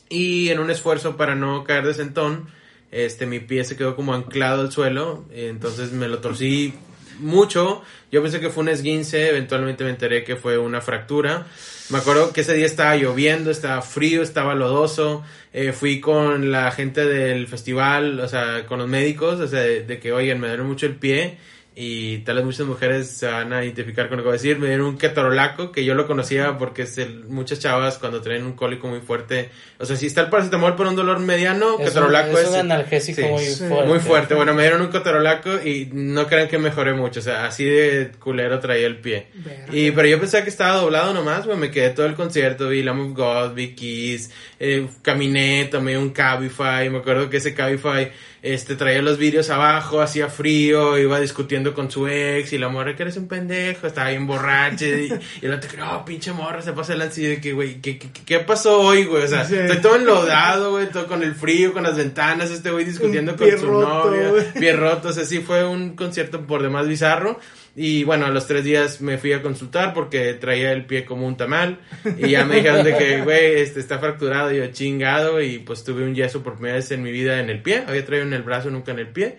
Y 0.09 0.49
en 0.49 0.59
un 0.59 0.69
esfuerzo 0.69 1.17
para 1.17 1.35
no 1.35 1.63
caer 1.63 1.85
de 1.85 1.93
sentón, 1.93 2.47
este, 2.91 3.25
mi 3.25 3.39
pie 3.39 3.63
se 3.63 3.75
quedó 3.75 3.95
como 3.95 4.13
anclado 4.13 4.61
al 4.61 4.71
suelo, 4.71 5.25
entonces 5.31 5.91
me 5.91 6.07
lo 6.07 6.19
torcí 6.19 6.73
mucho. 7.19 7.81
Yo 8.11 8.21
pensé 8.21 8.39
que 8.39 8.49
fue 8.49 8.63
un 8.63 8.69
esguince, 8.69 9.29
eventualmente 9.29 9.83
me 9.83 9.91
enteré 9.91 10.23
que 10.23 10.35
fue 10.35 10.57
una 10.57 10.81
fractura. 10.81 11.45
Me 11.89 11.97
acuerdo 11.97 12.33
que 12.33 12.41
ese 12.41 12.53
día 12.53 12.65
estaba 12.65 12.95
lloviendo, 12.95 13.51
estaba 13.51 13.81
frío, 13.81 14.21
estaba 14.21 14.55
lodoso. 14.55 15.23
Eh, 15.53 15.71
fui 15.71 15.99
con 15.99 16.51
la 16.51 16.71
gente 16.71 17.05
del 17.05 17.47
festival, 17.47 18.19
o 18.19 18.27
sea, 18.27 18.65
con 18.67 18.79
los 18.79 18.87
médicos, 18.87 19.39
o 19.39 19.47
sea, 19.47 19.61
de, 19.61 19.83
de 19.83 19.99
que, 19.99 20.11
oigan, 20.11 20.39
me 20.39 20.47
duele 20.47 20.63
mucho 20.63 20.85
el 20.85 20.95
pie. 20.95 21.37
Y 21.81 22.17
tal 22.19 22.35
vez 22.35 22.43
muchas 22.43 22.67
mujeres 22.67 23.07
se 23.09 23.25
van 23.25 23.53
a 23.53 23.63
identificar 23.63 24.09
con 24.09 24.17
lo 24.17 24.23
que 24.23 24.27
voy 24.27 24.33
a 24.35 24.41
decir. 24.41 24.59
Me 24.59 24.67
dieron 24.67 24.87
un 24.87 24.97
ketorolaco, 24.97 25.71
que 25.71 25.85
yo 25.85 25.95
lo 25.95 26.07
conocía 26.07 26.57
porque 26.57 26.81
es 26.81 26.97
el- 26.97 27.23
muchas 27.23 27.59
chavas 27.59 27.97
cuando 27.99 28.19
traen 28.19 28.43
un 28.43 28.51
cólico 28.51 28.89
muy 28.89 28.99
fuerte. 28.99 29.49
O 29.77 29.85
sea, 29.85 29.95
si 29.95 30.07
está 30.07 30.19
el 30.19 30.27
paracetamol 30.29 30.75
por 30.75 30.87
un 30.87 30.97
dolor 30.97 31.19
mediano, 31.19 31.79
es 31.79 31.95
un, 31.95 32.13
es 32.15 32.39
es... 32.41 32.47
un 32.49 32.55
analgésico 32.57 33.21
sí, 33.21 33.27
muy 33.29 33.45
sí, 33.45 33.63
fuerte. 33.65 33.87
muy 33.87 33.99
fuerte. 33.99 34.33
Bueno, 34.35 34.53
me 34.53 34.63
dieron 34.63 34.81
un 34.81 34.89
ketorolaco 34.89 35.51
y 35.65 35.87
no 35.93 36.27
crean 36.27 36.49
que 36.49 36.57
mejoré 36.57 36.93
mucho. 36.93 37.21
O 37.21 37.23
sea, 37.23 37.45
así 37.45 37.63
de 37.63 38.11
culero 38.19 38.59
traía 38.59 38.85
el 38.85 38.97
pie. 38.97 39.27
Y, 39.71 39.91
pero 39.91 40.05
yo 40.09 40.19
pensaba 40.19 40.43
que 40.43 40.49
estaba 40.49 40.75
doblado 40.81 41.13
nomás, 41.13 41.45
güey. 41.45 41.57
Me 41.57 41.71
quedé 41.71 41.91
todo 41.91 42.07
el 42.07 42.15
concierto, 42.15 42.67
vi 42.67 42.83
Lamb 42.83 43.11
of 43.11 43.17
God, 43.17 43.53
vi 43.53 43.73
Kiss, 43.73 44.31
eh, 44.59 44.85
caminé, 45.01 45.69
tomé 45.71 45.97
un 45.97 46.09
Cabify. 46.09 46.89
Me 46.89 46.97
acuerdo 46.97 47.29
que 47.29 47.37
ese 47.37 47.53
Cabify, 47.53 48.11
este, 48.41 48.75
traía 48.75 49.01
los 49.01 49.17
vidrios 49.17 49.49
abajo, 49.49 50.01
hacía 50.01 50.27
frío, 50.29 50.97
iba 50.97 51.19
discutiendo 51.19 51.73
con 51.73 51.91
su 51.91 52.07
ex 52.07 52.53
y 52.53 52.57
la 52.57 52.69
morra 52.69 52.95
que 52.95 53.03
eres 53.03 53.17
un 53.17 53.27
pendejo, 53.27 53.87
estaba 53.87 54.09
bien 54.09 54.25
borracha. 54.27 54.85
y, 54.85 55.09
y 55.41 55.45
el 55.45 55.53
otro 55.53 55.69
que, 55.69 55.81
oh, 55.81 56.05
pinche 56.05 56.31
morra, 56.31 56.61
se 56.61 56.73
pasa 56.73 56.93
el 56.93 57.01
y 57.17 57.21
de 57.23 57.41
que, 57.41 57.53
güey, 57.53 57.81
¿qué, 57.81 57.97
qué, 57.97 58.09
qué 58.25 58.39
pasó 58.39 58.79
hoy, 58.79 59.05
güey? 59.05 59.23
O 59.23 59.27
sea, 59.27 59.45
Sí. 59.45 59.55
estoy 59.55 59.77
todo 59.81 59.95
enlodado, 59.95 60.71
güey, 60.71 60.89
todo 60.89 61.07
con 61.07 61.23
el 61.23 61.33
frío, 61.35 61.73
con 61.73 61.83
las 61.83 61.97
ventanas, 61.97 62.49
este 62.51 62.71
güey 62.71 62.85
discutiendo 62.85 63.31
Un 63.33 63.37
con 63.37 63.51
su 63.59 63.65
roto, 63.65 64.11
novia, 64.11 64.29
güey. 64.29 64.53
pie 64.53 64.73
roto, 64.73 65.09
o 65.09 65.13
sea, 65.13 65.25
sí 65.25 65.39
fue 65.39 65.65
un 65.67 65.95
concierto 65.95 66.45
por 66.45 66.61
demás 66.61 66.87
bizarro. 66.87 67.39
Y 67.81 68.03
bueno, 68.03 68.25
a 68.25 68.29
los 68.29 68.45
tres 68.45 68.65
días 68.65 68.99
me 68.99 69.17
fui 69.17 69.31
a 69.31 69.41
consultar 69.41 69.93
porque 69.93 70.33
traía 70.33 70.73
el 70.73 70.85
pie 70.85 71.05
como 71.05 71.25
un 71.25 71.37
tamal. 71.37 71.79
Y 72.17 72.31
ya 72.31 72.43
me 72.43 72.57
dijeron 72.57 72.83
de 72.83 72.97
que, 72.97 73.21
güey, 73.23 73.61
este 73.61 73.79
está 73.79 73.99
fracturado. 73.99 74.51
Y 74.51 74.57
yo, 74.57 74.67
chingado. 74.67 75.41
Y 75.41 75.59
pues 75.59 75.85
tuve 75.85 76.03
un 76.03 76.13
yeso 76.13 76.43
por 76.43 76.55
primera 76.55 76.75
vez 76.75 76.91
en 76.91 77.01
mi 77.01 77.09
vida 77.09 77.39
en 77.39 77.49
el 77.49 77.61
pie. 77.61 77.85
Había 77.87 78.05
traído 78.05 78.25
en 78.25 78.33
el 78.33 78.43
brazo, 78.43 78.69
nunca 78.69 78.91
en 78.91 78.99
el 78.99 79.07
pie. 79.07 79.37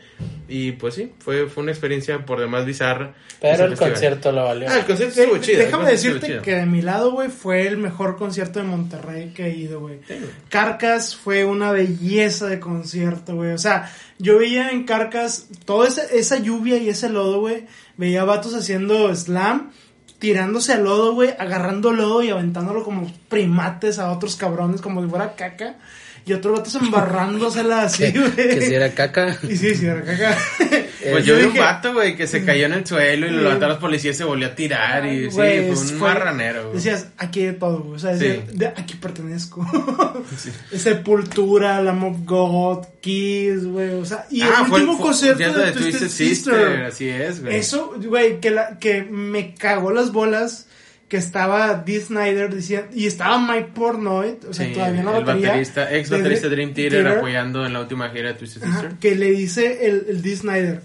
Y 0.49 0.73
pues 0.73 0.95
sí, 0.95 1.13
fue, 1.19 1.49
fue 1.49 1.65
una 1.65 1.73
experiencia 1.73 2.25
por 2.25 2.41
demás 2.41 2.65
bizarra. 2.65 3.13
Pero 3.43 3.65
el 3.65 3.71
festival. 3.73 3.93
concierto 3.93 4.33
lo 4.33 4.45
valió. 4.45 4.69
Ah, 4.71 4.79
el 4.79 4.87
concierto 4.87 5.21
estuvo 5.21 5.37
chido. 5.37 5.59
Déjame 5.59 5.91
decirte 5.91 6.27
chido. 6.27 6.43
que 6.43 6.55
de 6.55 6.65
mi 6.65 6.81
lado, 6.81 7.13
güey, 7.13 7.29
fue 7.29 7.67
el 7.67 7.77
mejor 7.77 8.17
concierto 8.17 8.59
de 8.59 8.65
Monterrey 8.65 9.33
que 9.35 9.49
he 9.49 9.55
ido, 9.55 9.81
güey. 9.81 9.99
Sí. 10.09 10.15
Carcas 10.49 11.15
fue 11.15 11.45
una 11.45 11.73
belleza 11.73 12.47
de 12.47 12.59
concierto, 12.59 13.35
güey. 13.35 13.53
O 13.53 13.59
sea, 13.59 13.93
yo 14.19 14.39
veía 14.39 14.71
en 14.71 14.85
Carcas 14.85 15.49
toda 15.67 15.89
esa, 15.89 16.05
esa 16.05 16.39
lluvia 16.39 16.79
y 16.79 16.89
ese 16.89 17.11
lodo, 17.11 17.41
güey. 17.41 17.67
Veía 18.01 18.25
vatos 18.25 18.55
haciendo 18.55 19.15
slam, 19.15 19.73
tirándose 20.19 20.73
al 20.73 20.85
lodo, 20.85 21.13
güey, 21.13 21.35
agarrando 21.39 21.93
lodo 21.93 22.23
y 22.23 22.31
aventándolo 22.31 22.83
como 22.83 23.13
primates 23.29 23.99
a 23.99 24.11
otros 24.11 24.37
cabrones, 24.37 24.81
como 24.81 25.03
si 25.03 25.09
fuera 25.11 25.35
caca. 25.37 25.77
Y 26.27 26.33
otros 26.33 26.59
vatos 26.59 26.75
embarrándosela 26.77 27.83
así, 27.83 28.11
güey. 28.15 28.33
que 28.35 28.61
si 28.63 28.75
era 28.75 28.91
caca. 28.93 29.37
Y 29.49 29.57
sí, 29.57 29.75
sí, 29.75 29.87
era 29.87 30.03
caca. 30.03 30.37
Pues 31.01 31.25
Yo 31.25 31.35
vi 31.39 31.45
un 31.45 31.57
vato, 31.57 31.95
güey, 31.95 32.15
que 32.15 32.27
se 32.27 32.45
cayó 32.45 32.67
en 32.67 32.75
el 32.75 32.87
suelo 32.87 33.27
y 33.27 33.31
lo 33.31 33.39
levantaron 33.41 33.71
los 33.77 33.79
policías 33.81 34.17
y 34.17 34.19
se 34.19 34.25
volvió 34.25 34.49
a 34.49 34.55
tirar. 34.55 35.07
Y 35.07 35.25
sí, 35.25 35.31
fue 35.31 35.71
un 35.71 35.77
fue- 35.77 36.09
marranero, 36.09 36.65
güey. 36.65 36.75
Decías, 36.75 37.07
aquí 37.17 37.43
de 37.47 37.55
todo, 37.55 37.81
güey. 37.81 37.95
O 37.95 37.99
sea, 37.99 38.11
decía, 38.13 38.35
Sí. 38.47 38.57
de 38.59 38.67
aquí 38.67 38.95
pertenezco. 38.97 39.67
Sepultura, 40.77 41.81
Lamb 41.83 42.05
of 42.05 42.17
God, 42.27 42.87
Kiss, 43.01 43.65
güey. 43.65 43.91
O 43.95 44.05
sea, 44.05 44.27
y 44.31 44.43
Ah, 44.43 44.59
el 44.61 44.67
fue 44.67 44.81
último 44.81 44.97
fue- 44.99 45.07
concierto 45.07 45.43
concierto 45.45 45.79
de, 45.81 45.91
Twisted, 45.91 46.09
Sister. 46.09 46.83
Así 46.85 47.09
es, 47.09 47.43
güey. 47.43 47.57
Eso, 47.57 47.95
güey, 47.97 48.41
que, 48.41 48.51
la, 48.51 48.79
que 48.79 49.03
me 49.03 49.55
cagó 49.55 49.93
las 49.93 50.13
bolas. 50.13 50.67
Que 51.11 51.17
estaba 51.19 51.75
Dee 51.75 52.01
Snyder 52.01 52.55
diciendo. 52.55 52.87
Y 52.95 53.07
estaba 53.07 53.39
Mike 53.39 53.73
Portnoy. 53.75 54.39
O 54.49 54.55
sea, 54.55 54.67
Sí, 54.69 54.73
todavía 54.73 55.03
no 55.03 55.19
el 55.19 55.25
batería. 55.25 55.49
baterista, 55.49 55.95
ex 55.95 56.09
baterista 56.09 56.49
de 56.49 56.55
Dream 56.55 56.73
Theater, 56.73 57.03
Theater. 57.03 57.19
apoyando 57.19 57.67
en 57.67 57.73
la 57.75 57.81
última 57.81 58.09
gira 58.11 58.29
de 58.29 58.35
Twisted 58.39 58.63
Ajá, 58.63 58.81
Sister. 58.81 58.99
que 58.99 59.17
le 59.17 59.31
dice 59.33 59.87
el, 59.89 60.07
el 60.09 60.23
Dee 60.23 60.37
Snyder, 60.37 60.81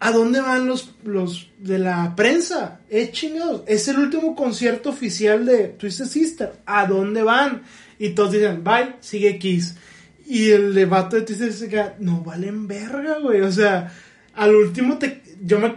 ¿a 0.00 0.10
dónde 0.10 0.40
van 0.40 0.66
los, 0.66 0.92
los 1.04 1.50
de 1.58 1.78
la 1.78 2.14
prensa? 2.16 2.80
Es 2.90 3.12
chingados, 3.12 3.62
es 3.68 3.86
el 3.88 3.98
último 4.00 4.34
concierto 4.36 4.90
oficial 4.90 5.46
de 5.46 5.68
Twisted 5.68 6.06
Sister, 6.06 6.52
¿a 6.66 6.86
dónde 6.86 7.22
van? 7.22 7.62
Y 7.98 8.10
todos 8.10 8.32
dicen, 8.32 8.62
bye, 8.64 8.96
sigue 9.00 9.38
Kiss. 9.38 9.76
Y 10.26 10.50
el 10.50 10.74
debate 10.74 11.16
de 11.16 11.22
Twisted 11.22 11.50
Sister 11.50 11.68
queda, 11.68 11.96
no 12.00 12.22
valen 12.22 12.66
verga, 12.66 13.18
güey, 13.20 13.40
o 13.42 13.52
sea, 13.52 13.92
al 14.34 14.54
último 14.54 14.98
te, 14.98 15.22
yo 15.42 15.60
me 15.60 15.74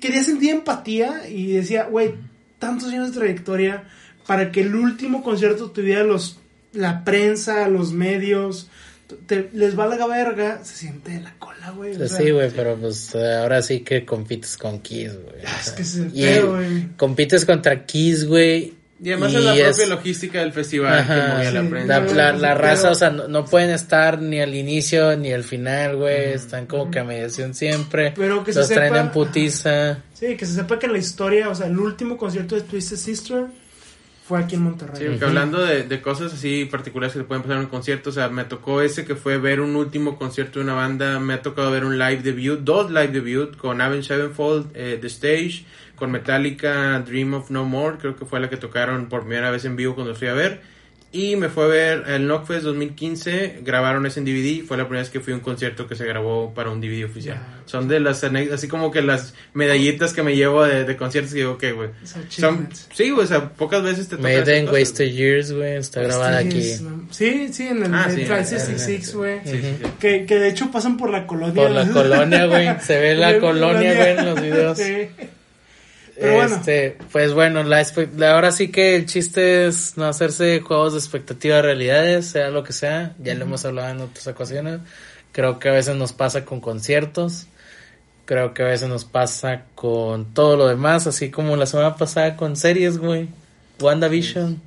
quería 0.00 0.24
sentir 0.24 0.50
empatía 0.50 1.28
y 1.28 1.52
decía, 1.52 1.84
güey, 1.84 2.14
tantos 2.62 2.88
años 2.90 3.08
de 3.12 3.18
trayectoria 3.18 3.84
para 4.26 4.50
que 4.52 4.60
el 4.62 4.74
último 4.74 5.22
concierto 5.22 5.70
tuviera 5.72 6.04
los 6.04 6.38
la 6.72 7.04
prensa, 7.04 7.68
los 7.68 7.92
medios, 7.92 8.68
te, 9.26 9.50
les 9.52 9.74
valga 9.76 10.06
verga, 10.06 10.64
se 10.64 10.74
siente 10.76 11.10
de 11.10 11.20
la 11.20 11.34
cola, 11.38 11.70
güey. 11.72 11.92
o 11.94 11.98
Pues 11.98 12.10
sea, 12.12 12.20
sí, 12.20 12.30
güey, 12.30 12.50
pero 12.50 12.76
pues 12.76 13.14
ahora 13.14 13.60
sí 13.60 13.80
que 13.80 14.06
compites 14.06 14.56
con 14.56 14.80
Kiss, 14.80 15.12
güey. 15.12 15.44
o 15.44 15.60
Es 15.60 15.70
que 15.72 16.18
y 16.18 16.22
pedo, 16.24 16.52
güey. 16.52 16.88
compites 16.96 17.44
contra 17.44 17.84
Kiss, 17.84 18.24
güey. 18.26 18.72
Y 19.04 19.10
además 19.10 19.34
es 19.34 19.44
la 19.44 19.56
es- 19.56 19.76
propia 19.76 19.94
logística 19.96 20.40
del 20.40 20.52
festival 20.52 20.98
Ajá, 21.00 21.14
que 21.14 21.32
movía 21.32 21.50
la 21.50 21.60
sí. 21.62 21.66
prensa. 21.68 22.00
La, 22.14 22.32
la, 22.32 22.54
raza, 22.54 22.90
o 22.90 22.94
sea, 22.94 23.10
no, 23.10 23.26
no 23.26 23.44
pueden 23.44 23.70
estar 23.70 24.20
ni 24.22 24.40
al 24.40 24.54
inicio 24.54 25.16
ni 25.16 25.32
al 25.32 25.42
final, 25.42 25.96
güey. 25.96 26.32
Están 26.34 26.66
como 26.66 26.90
que 26.90 27.00
a 27.00 27.04
mediación 27.04 27.52
siempre. 27.54 28.12
Pero 28.14 28.44
que 28.44 28.52
se 28.52 28.60
Los 28.60 28.68
traen 28.68 28.92
sepa- 28.94 29.00
en 29.00 29.10
putiza. 29.10 29.98
Sí, 30.14 30.36
que 30.36 30.46
se 30.46 30.54
sepa 30.54 30.78
que 30.78 30.86
la 30.86 30.98
historia, 30.98 31.48
o 31.48 31.54
sea, 31.54 31.66
el 31.66 31.76
último 31.78 32.16
concierto 32.16 32.54
de 32.54 32.60
Twisted 32.60 32.96
Sister 32.96 33.46
fue 34.24 34.38
aquí 34.38 34.54
en 34.54 34.62
Monterrey. 34.62 34.94
Sí, 34.96 35.04
porque 35.08 35.24
hablando 35.24 35.64
de, 35.64 35.82
de 35.82 36.00
cosas 36.00 36.32
así 36.32 36.64
particulares 36.66 37.12
que 37.12 37.18
te 37.18 37.24
pueden 37.24 37.42
pasar 37.42 37.56
en 37.56 37.64
un 37.64 37.70
concierto, 37.70 38.10
o 38.10 38.12
sea, 38.12 38.28
me 38.28 38.44
tocó 38.44 38.80
ese 38.82 39.04
que 39.04 39.16
fue 39.16 39.36
ver 39.38 39.60
un 39.60 39.74
último 39.74 40.16
concierto 40.16 40.60
de 40.60 40.64
una 40.64 40.74
banda, 40.74 41.18
me 41.18 41.34
ha 41.34 41.42
tocado 41.42 41.72
ver 41.72 41.84
un 41.84 41.98
live 41.98 42.22
debut, 42.22 42.60
dos 42.60 42.88
live 42.92 43.08
debut 43.08 43.56
con 43.56 43.80
Avenged 43.80 44.06
Sevenfold, 44.06 44.68
eh, 44.74 44.96
The 45.00 45.08
Stage, 45.08 45.64
con 46.02 46.10
Metallica, 46.10 46.98
Dream 47.06 47.32
of 47.34 47.50
No 47.52 47.64
More, 47.64 47.96
creo 47.98 48.16
que 48.16 48.24
fue 48.24 48.40
la 48.40 48.50
que 48.50 48.56
tocaron 48.56 49.08
por 49.08 49.20
primera 49.20 49.52
vez 49.52 49.64
en 49.66 49.76
vivo 49.76 49.94
cuando 49.94 50.16
fui 50.16 50.26
a 50.26 50.32
ver. 50.32 50.60
Y 51.14 51.36
me 51.36 51.48
fue 51.48 51.64
a 51.64 51.66
ver 51.68 52.04
el 52.08 52.22
Knockfest 52.26 52.62
2015, 52.64 53.58
grabaron 53.62 54.04
ese 54.06 54.18
en 54.18 54.24
DVD, 54.24 54.64
fue 54.66 54.76
la 54.78 54.84
primera 54.84 55.02
vez 55.02 55.10
que 55.10 55.20
fui 55.20 55.32
a 55.32 55.36
un 55.36 55.42
concierto 55.42 55.86
que 55.86 55.94
se 55.94 56.04
grabó 56.06 56.54
para 56.54 56.70
un 56.70 56.80
DVD 56.80 57.04
oficial. 57.04 57.36
Ya. 57.36 57.60
Son 57.66 57.86
de 57.86 58.00
las 58.00 58.24
así 58.24 58.66
como 58.66 58.90
que 58.90 59.00
las 59.02 59.34
medallitas 59.54 60.12
que 60.12 60.24
me 60.24 60.34
llevo 60.34 60.64
de, 60.64 60.82
de 60.84 60.96
conciertos 60.96 61.32
que 61.34 61.38
digo, 61.40 61.52
ok, 61.52 61.64
güey. 61.76 61.90
Sí, 62.94 63.10
güey, 63.10 63.24
o 63.24 63.28
sea, 63.28 63.50
pocas 63.50 63.84
veces 63.84 64.08
te 64.08 64.16
toca 64.16 64.26
Made 64.28 64.58
in. 64.58 64.68
Wasted 64.70 65.10
Years, 65.12 65.52
güey. 65.52 65.76
Está 65.76 66.00
grabada 66.02 66.38
aquí. 66.38 66.62
Sí, 67.10 67.48
sí, 67.52 67.68
en 67.68 67.84
el 67.84 67.94
Ah, 67.94 68.06
sí, 68.08 68.24
Flight 68.24 68.30
en 68.30 68.38
el- 68.54 68.60
66, 68.60 69.14
güey. 69.14 69.40
Sí, 69.44 69.50
sí, 69.50 69.60
sí. 69.82 69.86
Que, 70.00 70.24
que 70.26 70.38
de 70.38 70.48
hecho 70.48 70.70
pasan 70.72 70.96
por 70.96 71.10
la 71.10 71.26
colonia. 71.26 71.54
Por 71.54 71.70
la 71.70 71.86
colonia, 71.90 72.46
güey. 72.46 72.68
Se 72.80 72.98
ve 72.98 73.14
la 73.16 73.38
colonia, 73.38 73.94
güey, 73.94 74.18
en 74.18 74.24
los 74.24 74.40
videos. 74.40 74.78
Sí. 74.78 75.08
Pero 76.18 76.34
bueno. 76.34 76.56
Este, 76.56 76.98
pues 77.10 77.32
bueno, 77.32 77.62
la- 77.62 77.84
ahora 78.32 78.52
sí 78.52 78.68
que 78.68 78.96
el 78.96 79.06
chiste 79.06 79.66
es 79.66 79.96
no 79.96 80.04
hacerse 80.06 80.60
juegos 80.60 80.92
de 80.92 80.98
expectativa 80.98 81.56
de 81.56 81.62
realidades, 81.62 82.26
sea 82.26 82.50
lo 82.50 82.62
que 82.64 82.72
sea. 82.72 83.14
Ya 83.18 83.34
lo 83.34 83.44
hemos 83.44 83.64
hablado 83.64 83.90
en 83.90 84.00
otras 84.00 84.26
ocasiones. 84.26 84.80
Creo 85.32 85.58
que 85.58 85.68
a 85.68 85.72
veces 85.72 85.96
nos 85.96 86.12
pasa 86.12 86.44
con 86.44 86.60
conciertos. 86.60 87.46
Creo 88.24 88.54
que 88.54 88.62
a 88.62 88.66
veces 88.66 88.88
nos 88.88 89.04
pasa 89.04 89.62
con 89.74 90.32
todo 90.34 90.56
lo 90.56 90.68
demás, 90.68 91.06
así 91.06 91.30
como 91.30 91.56
la 91.56 91.66
semana 91.66 91.96
pasada 91.96 92.36
con 92.36 92.56
series, 92.56 92.98
güey. 92.98 93.28
WandaVision. 93.80 94.60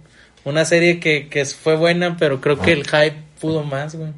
Una 0.44 0.66
serie 0.66 1.00
que, 1.00 1.30
que 1.30 1.46
fue 1.46 1.76
buena, 1.76 2.18
pero 2.18 2.42
creo 2.42 2.60
que 2.60 2.72
el 2.74 2.84
hype 2.86 3.16
pudo 3.40 3.64
más, 3.64 3.96
güey. 3.96 4.12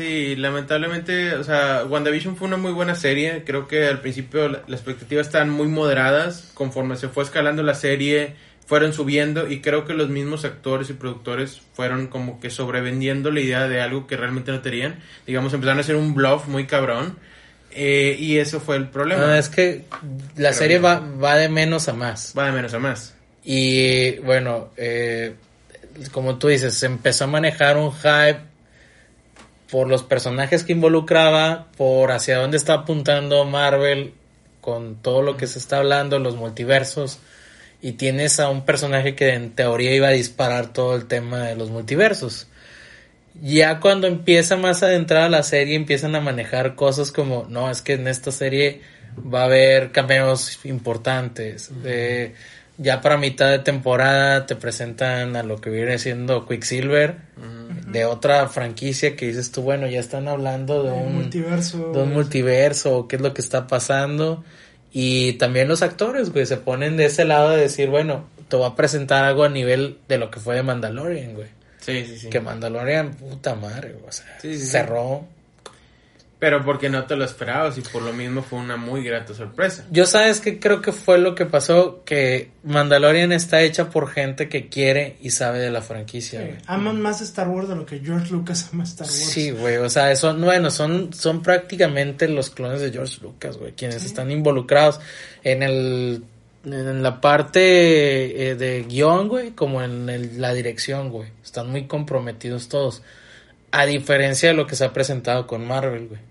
Sí, 0.00 0.34
lamentablemente, 0.36 1.34
o 1.34 1.44
sea, 1.44 1.84
WandaVision 1.86 2.34
fue 2.36 2.48
una 2.48 2.56
muy 2.56 2.72
buena 2.72 2.94
serie. 2.94 3.42
Creo 3.44 3.68
que 3.68 3.86
al 3.86 4.00
principio 4.00 4.48
la- 4.48 4.62
las 4.66 4.80
expectativas 4.80 5.26
estaban 5.26 5.50
muy 5.50 5.66
moderadas. 5.68 6.50
Conforme 6.54 6.96
se 6.96 7.08
fue 7.08 7.22
escalando 7.22 7.62
la 7.62 7.74
serie, 7.74 8.34
fueron 8.64 8.94
subiendo. 8.94 9.46
Y 9.50 9.60
creo 9.60 9.84
que 9.84 9.92
los 9.92 10.08
mismos 10.08 10.46
actores 10.46 10.88
y 10.88 10.94
productores 10.94 11.60
fueron 11.74 12.06
como 12.06 12.40
que 12.40 12.48
sobrevendiendo 12.48 13.30
la 13.30 13.40
idea 13.40 13.68
de 13.68 13.82
algo 13.82 14.06
que 14.06 14.16
realmente 14.16 14.52
no 14.52 14.60
tenían. 14.62 15.00
Digamos, 15.26 15.52
empezaron 15.52 15.76
a 15.78 15.80
hacer 15.82 15.96
un 15.96 16.14
bluff 16.14 16.46
muy 16.46 16.66
cabrón. 16.66 17.18
eh, 17.72 18.16
y 18.18 18.38
eso 18.38 18.58
fue 18.58 18.74
el 18.76 18.88
problema. 18.88 19.20
No, 19.26 19.34
es 19.34 19.48
que 19.48 19.84
la 20.36 20.48
Pero 20.48 20.52
serie 20.54 20.76
no. 20.78 20.82
va, 20.84 21.00
va 21.22 21.36
de 21.36 21.48
menos 21.48 21.88
a 21.88 21.92
más. 21.92 22.34
Va 22.36 22.46
de 22.46 22.52
menos 22.52 22.72
a 22.74 22.78
más. 22.80 23.14
Y 23.44 24.16
bueno, 24.24 24.70
eh, 24.76 25.34
como 26.10 26.36
tú 26.38 26.48
dices, 26.48 26.74
se 26.74 26.86
empezó 26.86 27.24
a 27.24 27.26
manejar 27.28 27.76
un 27.76 27.92
hype 27.92 28.40
por 29.70 29.88
los 29.88 30.02
personajes 30.02 30.64
que 30.64 30.72
involucraba, 30.72 31.68
por 31.76 32.12
hacia 32.12 32.38
dónde 32.38 32.56
está 32.56 32.74
apuntando 32.74 33.44
Marvel 33.44 34.14
con 34.60 34.96
todo 34.96 35.22
lo 35.22 35.36
que 35.36 35.46
se 35.46 35.58
está 35.58 35.78
hablando, 35.78 36.18
los 36.18 36.36
multiversos. 36.36 37.18
Y 37.82 37.92
tienes 37.92 38.40
a 38.40 38.50
un 38.50 38.64
personaje 38.64 39.14
que 39.14 39.32
en 39.32 39.52
teoría 39.52 39.94
iba 39.94 40.08
a 40.08 40.12
disparar 40.12 40.72
todo 40.72 40.94
el 40.96 41.06
tema 41.06 41.46
de 41.46 41.56
los 41.56 41.70
multiversos. 41.70 42.46
Ya 43.40 43.80
cuando 43.80 44.06
empieza 44.06 44.56
más 44.56 44.82
adentrada 44.82 45.28
la 45.28 45.42
serie, 45.42 45.76
empiezan 45.76 46.14
a 46.14 46.20
manejar 46.20 46.74
cosas 46.74 47.10
como, 47.10 47.46
no, 47.48 47.70
es 47.70 47.80
que 47.80 47.94
en 47.94 48.08
esta 48.08 48.32
serie 48.32 48.82
va 49.32 49.42
a 49.42 49.44
haber 49.44 49.92
cameos 49.92 50.58
importantes. 50.64 51.70
Ya 52.80 53.02
para 53.02 53.18
mitad 53.18 53.50
de 53.50 53.58
temporada 53.58 54.46
te 54.46 54.56
presentan 54.56 55.36
a 55.36 55.42
lo 55.42 55.60
que 55.60 55.68
viene 55.68 55.98
siendo 55.98 56.46
Quicksilver, 56.48 57.18
de 57.86 58.04
otra 58.06 58.48
franquicia 58.48 59.16
que 59.16 59.26
dices 59.26 59.52
tú, 59.52 59.62
bueno, 59.62 59.86
ya 59.86 60.00
están 60.00 60.28
hablando 60.28 60.82
de 60.82 60.90
un 60.90 61.14
multiverso. 61.14 61.92
de 61.92 62.02
un 62.02 62.12
multiverso, 62.14 63.06
qué 63.06 63.16
es 63.16 63.22
lo 63.22 63.34
que 63.34 63.42
está 63.42 63.66
pasando. 63.66 64.44
Y 64.92 65.34
también 65.34 65.68
los 65.68 65.82
actores, 65.82 66.32
güey, 66.32 66.46
se 66.46 66.56
ponen 66.56 66.96
de 66.96 67.06
ese 67.06 67.24
lado 67.26 67.50
de 67.50 67.60
decir, 67.60 67.90
bueno, 67.90 68.28
te 68.48 68.56
voy 68.56 68.66
a 68.66 68.74
presentar 68.74 69.24
algo 69.24 69.44
a 69.44 69.50
nivel 69.50 69.98
de 70.08 70.16
lo 70.18 70.30
que 70.30 70.40
fue 70.40 70.54
de 70.54 70.62
Mandalorian, 70.62 71.34
güey. 71.34 71.48
Sí, 71.80 72.04
sí, 72.06 72.18
sí. 72.18 72.30
Que 72.30 72.40
Mandalorian, 72.40 73.12
puta 73.12 73.54
madre, 73.54 73.92
güey, 73.92 74.08
o 74.08 74.12
sea, 74.12 74.38
Sí, 74.40 74.58
sí, 74.58 74.66
sí. 74.66 74.70
Pero 76.40 76.64
porque 76.64 76.88
no 76.88 77.04
te 77.04 77.16
lo 77.16 77.24
esperabas 77.26 77.76
y 77.76 77.82
por 77.82 78.00
lo 78.00 78.14
mismo 78.14 78.42
fue 78.42 78.58
una 78.58 78.78
muy 78.78 79.04
grata 79.04 79.34
sorpresa. 79.34 79.84
Yo 79.90 80.06
sabes 80.06 80.40
que 80.40 80.58
creo 80.58 80.80
que 80.80 80.90
fue 80.90 81.18
lo 81.18 81.34
que 81.34 81.44
pasó, 81.44 82.02
que 82.06 82.50
Mandalorian 82.64 83.30
está 83.32 83.60
hecha 83.60 83.90
por 83.90 84.10
gente 84.10 84.48
que 84.48 84.70
quiere 84.70 85.16
y 85.20 85.32
sabe 85.32 85.58
de 85.58 85.70
la 85.70 85.82
franquicia, 85.82 86.40
güey. 86.40 86.54
Aman 86.66 86.98
más 87.02 87.20
Star 87.20 87.46
Wars 87.48 87.68
de 87.68 87.76
lo 87.76 87.84
que 87.84 87.98
George 87.98 88.32
Lucas 88.32 88.70
ama 88.72 88.84
Star 88.84 89.06
Wars. 89.06 89.14
Sí, 89.14 89.50
güey, 89.50 89.76
o 89.76 89.90
sea, 89.90 90.16
son, 90.16 90.40
bueno, 90.40 90.70
son, 90.70 91.12
son 91.12 91.42
prácticamente 91.42 92.26
los 92.26 92.48
clones 92.48 92.80
de 92.80 92.90
George 92.90 93.18
Lucas, 93.20 93.58
güey, 93.58 93.72
quienes 93.72 94.02
están 94.06 94.30
involucrados 94.30 94.98
en 95.44 95.62
el, 95.62 96.24
en 96.64 97.02
la 97.02 97.20
parte 97.20 98.50
eh, 98.50 98.54
de 98.54 98.84
guion, 98.88 99.28
güey, 99.28 99.50
como 99.50 99.82
en 99.82 100.08
el- 100.08 100.40
la 100.40 100.54
dirección, 100.54 101.10
güey. 101.10 101.28
Están 101.44 101.70
muy 101.70 101.86
comprometidos 101.86 102.70
todos. 102.70 103.02
A 103.72 103.84
diferencia 103.86 104.48
de 104.48 104.54
lo 104.54 104.66
que 104.66 104.74
se 104.74 104.84
ha 104.86 104.92
presentado 104.94 105.46
con 105.46 105.66
Marvel, 105.66 106.08
güey. 106.08 106.29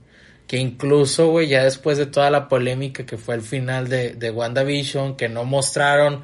Que 0.50 0.58
incluso, 0.58 1.30
güey, 1.30 1.48
ya 1.48 1.64
después 1.64 1.98
de 1.98 2.08
toda 2.08 2.30
la 2.32 2.50
polémica 2.50 3.06
que 3.06 3.18
fue 3.18 3.36
el 3.36 3.42
final 3.42 3.88
de, 3.88 4.16
de 4.16 4.32
WandaVision, 4.32 5.16
que 5.16 5.30
no 5.30 5.46
mostraron 5.46 6.24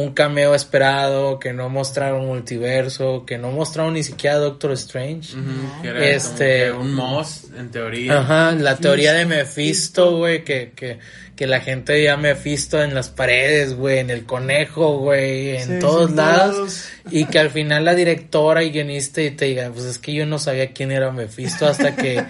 un 0.00 0.12
cameo 0.12 0.54
esperado, 0.54 1.38
que 1.40 1.52
no 1.52 1.68
mostraron 1.68 2.26
multiverso, 2.26 3.24
que 3.26 3.36
no 3.36 3.50
mostraron 3.50 3.94
ni 3.94 4.04
siquiera 4.04 4.36
Doctor 4.36 4.72
Strange. 4.72 5.34
Que 5.82 5.88
era 5.88 6.04
Este- 6.10 6.68
como 6.70 6.82
que 6.82 6.86
un 6.88 6.94
Moss, 6.94 7.44
en 7.58 7.70
teoría. 7.70 8.18
Ajá, 8.20 8.52
la 8.52 8.76
teoría 8.76 9.12
de 9.14 9.26
Mephisto, 9.26 10.16
güey, 10.18 10.44
que, 10.44 10.70
que, 10.76 10.98
que 11.34 11.46
la 11.48 11.60
gente 11.60 11.94
veía 11.94 12.16
Mephisto 12.16 12.80
en 12.82 12.94
las 12.94 13.08
paredes, 13.08 13.74
güey, 13.74 13.98
en 13.98 14.10
el 14.10 14.24
conejo, 14.24 14.98
güey, 14.98 15.56
en 15.56 15.66
Sí, 15.68 15.78
todos 15.80 16.12
lados. 16.12 16.54
todos. 16.56 16.88
Y 17.10 17.24
que 17.24 17.38
al 17.40 17.50
final 17.50 17.84
la 17.84 17.94
directora 17.96 18.62
y 18.62 18.70
guionista 18.70 19.20
y 19.22 19.30
te 19.32 19.46
diga, 19.46 19.70
pues 19.72 19.84
es 19.84 19.98
que 19.98 20.12
yo 20.12 20.26
no 20.26 20.38
sabía 20.38 20.72
quién 20.72 20.92
era 20.92 21.10
Mephisto 21.10 21.66
hasta 21.66 21.96
que 21.96 22.22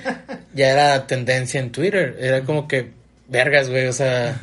ya 0.54 0.70
era 0.70 1.06
tendencia 1.06 1.60
en 1.60 1.70
Twitter. 1.70 2.16
Era 2.18 2.42
como 2.44 2.66
que, 2.66 2.92
vergas, 3.28 3.68
güey, 3.68 3.86
o 3.88 3.92
sea, 3.92 4.40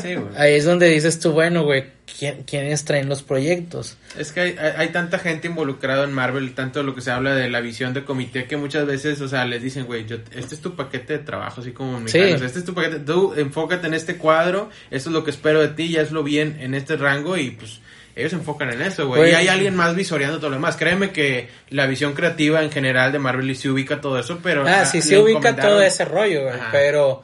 Sí, 0.00 0.14
güey. 0.14 0.28
ahí 0.36 0.54
es 0.54 0.64
donde 0.64 0.86
dices 0.88 1.18
tú, 1.18 1.32
bueno, 1.32 1.64
güey, 1.64 1.84
¿quién, 2.18 2.42
¿quiénes 2.44 2.84
traen 2.84 3.08
los 3.08 3.22
proyectos? 3.22 3.96
Es 4.18 4.32
que 4.32 4.40
hay, 4.40 4.56
hay- 4.58 4.72
hay 4.76 4.88
tanta 4.88 5.18
gente 5.18 5.48
involucrada 5.48 6.04
en 6.04 6.12
Marvel, 6.12 6.54
tanto 6.54 6.82
lo 6.82 6.94
que 6.94 7.00
se 7.00 7.10
habla 7.10 7.34
de 7.34 7.48
la 7.50 7.60
visión 7.60 7.94
de 7.94 8.04
comité, 8.04 8.44
que 8.46 8.56
muchas 8.56 8.86
veces, 8.86 9.20
o 9.20 9.28
sea, 9.28 9.44
les 9.44 9.62
dicen, 9.62 9.84
güey, 9.86 10.06
yo- 10.06 10.16
este 10.34 10.54
es 10.54 10.60
tu 10.60 10.76
paquete 10.76 11.14
de 11.14 11.18
trabajo, 11.20 11.60
así 11.60 11.72
como 11.72 11.98
Sí. 11.98 12.04
mexicanos, 12.18 12.42
este 12.42 12.58
es 12.60 12.64
tu 12.64 12.74
paquete, 12.74 13.00
tú 13.00 13.34
enfócate 13.36 13.86
en 13.86 13.94
este 13.94 14.16
cuadro, 14.16 14.70
esto 14.90 15.08
es 15.10 15.12
lo 15.14 15.24
que 15.24 15.30
espero 15.30 15.60
de 15.60 15.68
ti, 15.68 15.88
ya 15.90 16.02
es 16.02 16.10
lo 16.12 16.22
bien 16.22 16.58
en 16.60 16.74
este 16.74 16.96
rango 16.96 17.36
y 17.36 17.50
pues 17.52 17.80
ellos 18.14 18.30
se 18.30 18.36
enfocan 18.36 18.70
en 18.70 18.82
eso, 18.82 19.06
güey. 19.08 19.30
Y 19.30 19.34
hay 19.34 19.48
alguien 19.48 19.74
más 19.74 19.94
visoreando 19.96 20.36
todo 20.36 20.50
lo 20.50 20.56
demás. 20.56 20.76
Créeme 20.76 21.12
que 21.12 21.48
la 21.70 21.86
visión 21.86 22.12
creativa 22.12 22.62
en 22.62 22.70
general 22.70 23.10
de 23.10 23.18
Marvel 23.18 23.56
sí 23.56 23.70
ubica 23.70 24.02
todo 24.02 24.18
eso, 24.18 24.38
pero... 24.42 24.66
Ah, 24.68 24.84
sí, 24.84 25.00
sí 25.00 25.16
ubica 25.16 25.56
todo 25.56 25.80
ese 25.80 26.04
rollo, 26.04 26.42
güey. 26.42 26.58
Pero 26.70 27.22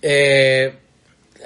eh, 0.00 0.74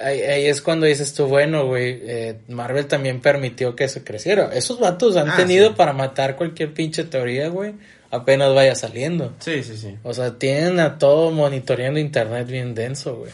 ahí, 0.03 0.21
ahí 0.23 0.47
es 0.47 0.61
cuando 0.63 0.87
dices 0.87 1.13
tú, 1.15 1.27
bueno, 1.27 1.67
güey, 1.67 2.01
eh, 2.03 2.39
Marvel 2.49 2.87
también 2.87 3.21
permitió 3.21 3.75
que 3.77 3.89
se 3.89 4.03
creciera. 4.05 4.51
Esos 4.55 4.79
vatos 4.81 5.17
han 5.17 5.31
Ah, 5.31 5.37
tenido 5.37 5.69
sí. 5.69 5.75
para 5.77 5.93
matar 5.93 6.37
cualquier 6.37 6.73
pinche 6.75 7.05
teoría, 7.05 7.49
güey. 7.49 7.75
Apenas 8.11 8.55
vaya 8.55 8.75
saliendo. 8.75 9.35
Sí, 9.41 9.63
sí, 9.63 9.77
sí. 9.77 9.97
O 10.03 10.15
sea, 10.15 10.39
tienen 10.39 10.79
a 10.81 10.99
todo 10.99 11.31
monitoreando 11.33 11.99
internet 12.01 12.47
bien 12.47 12.75
denso, 12.75 13.17
güey. 13.17 13.33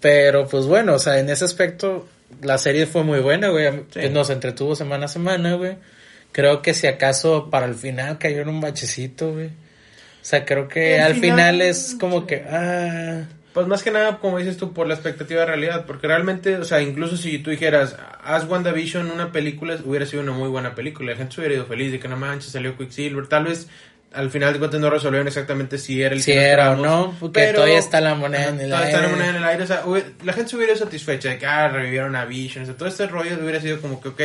Pero 0.00 0.46
pues 0.48 0.66
bueno, 0.66 0.94
o 0.94 0.98
sea, 0.98 1.18
en 1.18 1.30
ese 1.30 1.44
aspecto 1.44 2.06
la 2.42 2.58
serie 2.58 2.86
fue 2.86 3.04
muy 3.04 3.20
buena, 3.20 3.48
güey. 3.48 3.68
Sí. 3.92 4.08
Nos 4.10 4.30
entretuvo 4.30 4.74
semana 4.74 5.04
a 5.06 5.08
semana, 5.08 5.54
güey. 5.54 5.76
Creo 6.32 6.62
que 6.62 6.72
si 6.74 6.86
acaso 6.86 7.50
para 7.50 7.66
el 7.66 7.74
final 7.74 8.18
cayó 8.18 8.40
en 8.40 8.48
un 8.48 8.60
bachecito, 8.60 9.32
güey. 9.34 9.46
O 9.48 10.24
sea, 10.24 10.44
creo 10.44 10.68
que 10.68 10.96
El 10.96 11.02
al 11.02 11.14
final, 11.14 11.20
final, 11.54 11.62
es 11.62 11.96
como 12.00 12.20
sí. 12.20 12.26
que, 12.28 12.44
ah, 12.48 13.24
Pues 13.52 13.66
más 13.66 13.82
que 13.82 13.90
nada, 13.90 14.18
como 14.18 14.38
dices 14.38 14.56
tú, 14.56 14.72
por 14.72 14.86
la 14.86 14.94
expectativa 14.94 15.40
de 15.40 15.46
realidad, 15.46 15.84
porque 15.86 16.06
realmente, 16.06 16.56
o 16.56 16.64
sea, 16.64 16.80
incluso 16.80 17.16
si 17.18 17.38
tú 17.38 17.50
dijeras, 17.50 17.96
haz 18.24 18.46
WandaVision 18.48 19.10
una 19.10 19.30
película, 19.30 19.76
hubiera 19.84 20.06
sido 20.06 20.22
una 20.22 20.32
muy 20.32 20.48
buena 20.48 20.74
película, 20.74 21.12
la 21.12 21.18
gente 21.18 21.34
se 21.34 21.40
hubiera 21.42 21.56
ido 21.56 21.66
feliz 21.66 21.92
de 21.92 22.00
que 22.00 22.08
no 22.08 22.16
manches, 22.16 22.52
salió 22.52 22.76
Quicksilver, 22.78 23.26
tal 23.26 23.44
vez 23.44 23.68
al 24.14 24.30
final 24.30 24.52
de 24.52 24.58
cuentas 24.58 24.80
no 24.80 24.90
resolvieron 24.90 25.26
exactamente 25.26 25.78
si 25.78 26.02
era 26.02 26.14
el 26.14 26.22
Si 26.22 26.32
que 26.32 26.38
era 26.40 26.72
o 26.72 26.76
no, 26.76 27.16
porque 27.20 27.52
todavía 27.52 27.78
está 27.78 28.00
la 28.00 28.14
moneda 28.14 28.48
en 28.48 28.60
el 28.60 28.68
todavía 28.70 28.88
está 28.88 29.00
la 29.00 29.04
aire. 29.06 29.16
moneda 29.16 29.30
en 29.30 29.36
el 29.36 29.44
aire, 29.44 29.62
o 29.62 29.66
sea, 29.66 29.82
la 30.24 30.32
gente 30.32 30.50
se 30.50 30.56
hubiera 30.56 30.72
ido 30.74 30.84
satisfecha 30.84 31.28
de 31.30 31.38
que, 31.38 31.46
ah, 31.46 31.68
revivieron 31.68 32.16
a 32.16 32.24
Vision, 32.24 32.62
o 32.64 32.66
sea, 32.66 32.76
todo 32.76 32.88
este 32.88 33.06
rollo 33.06 33.36
hubiera 33.42 33.60
sido 33.60 33.80
como 33.80 34.00
que, 34.00 34.08
ok, 34.08 34.22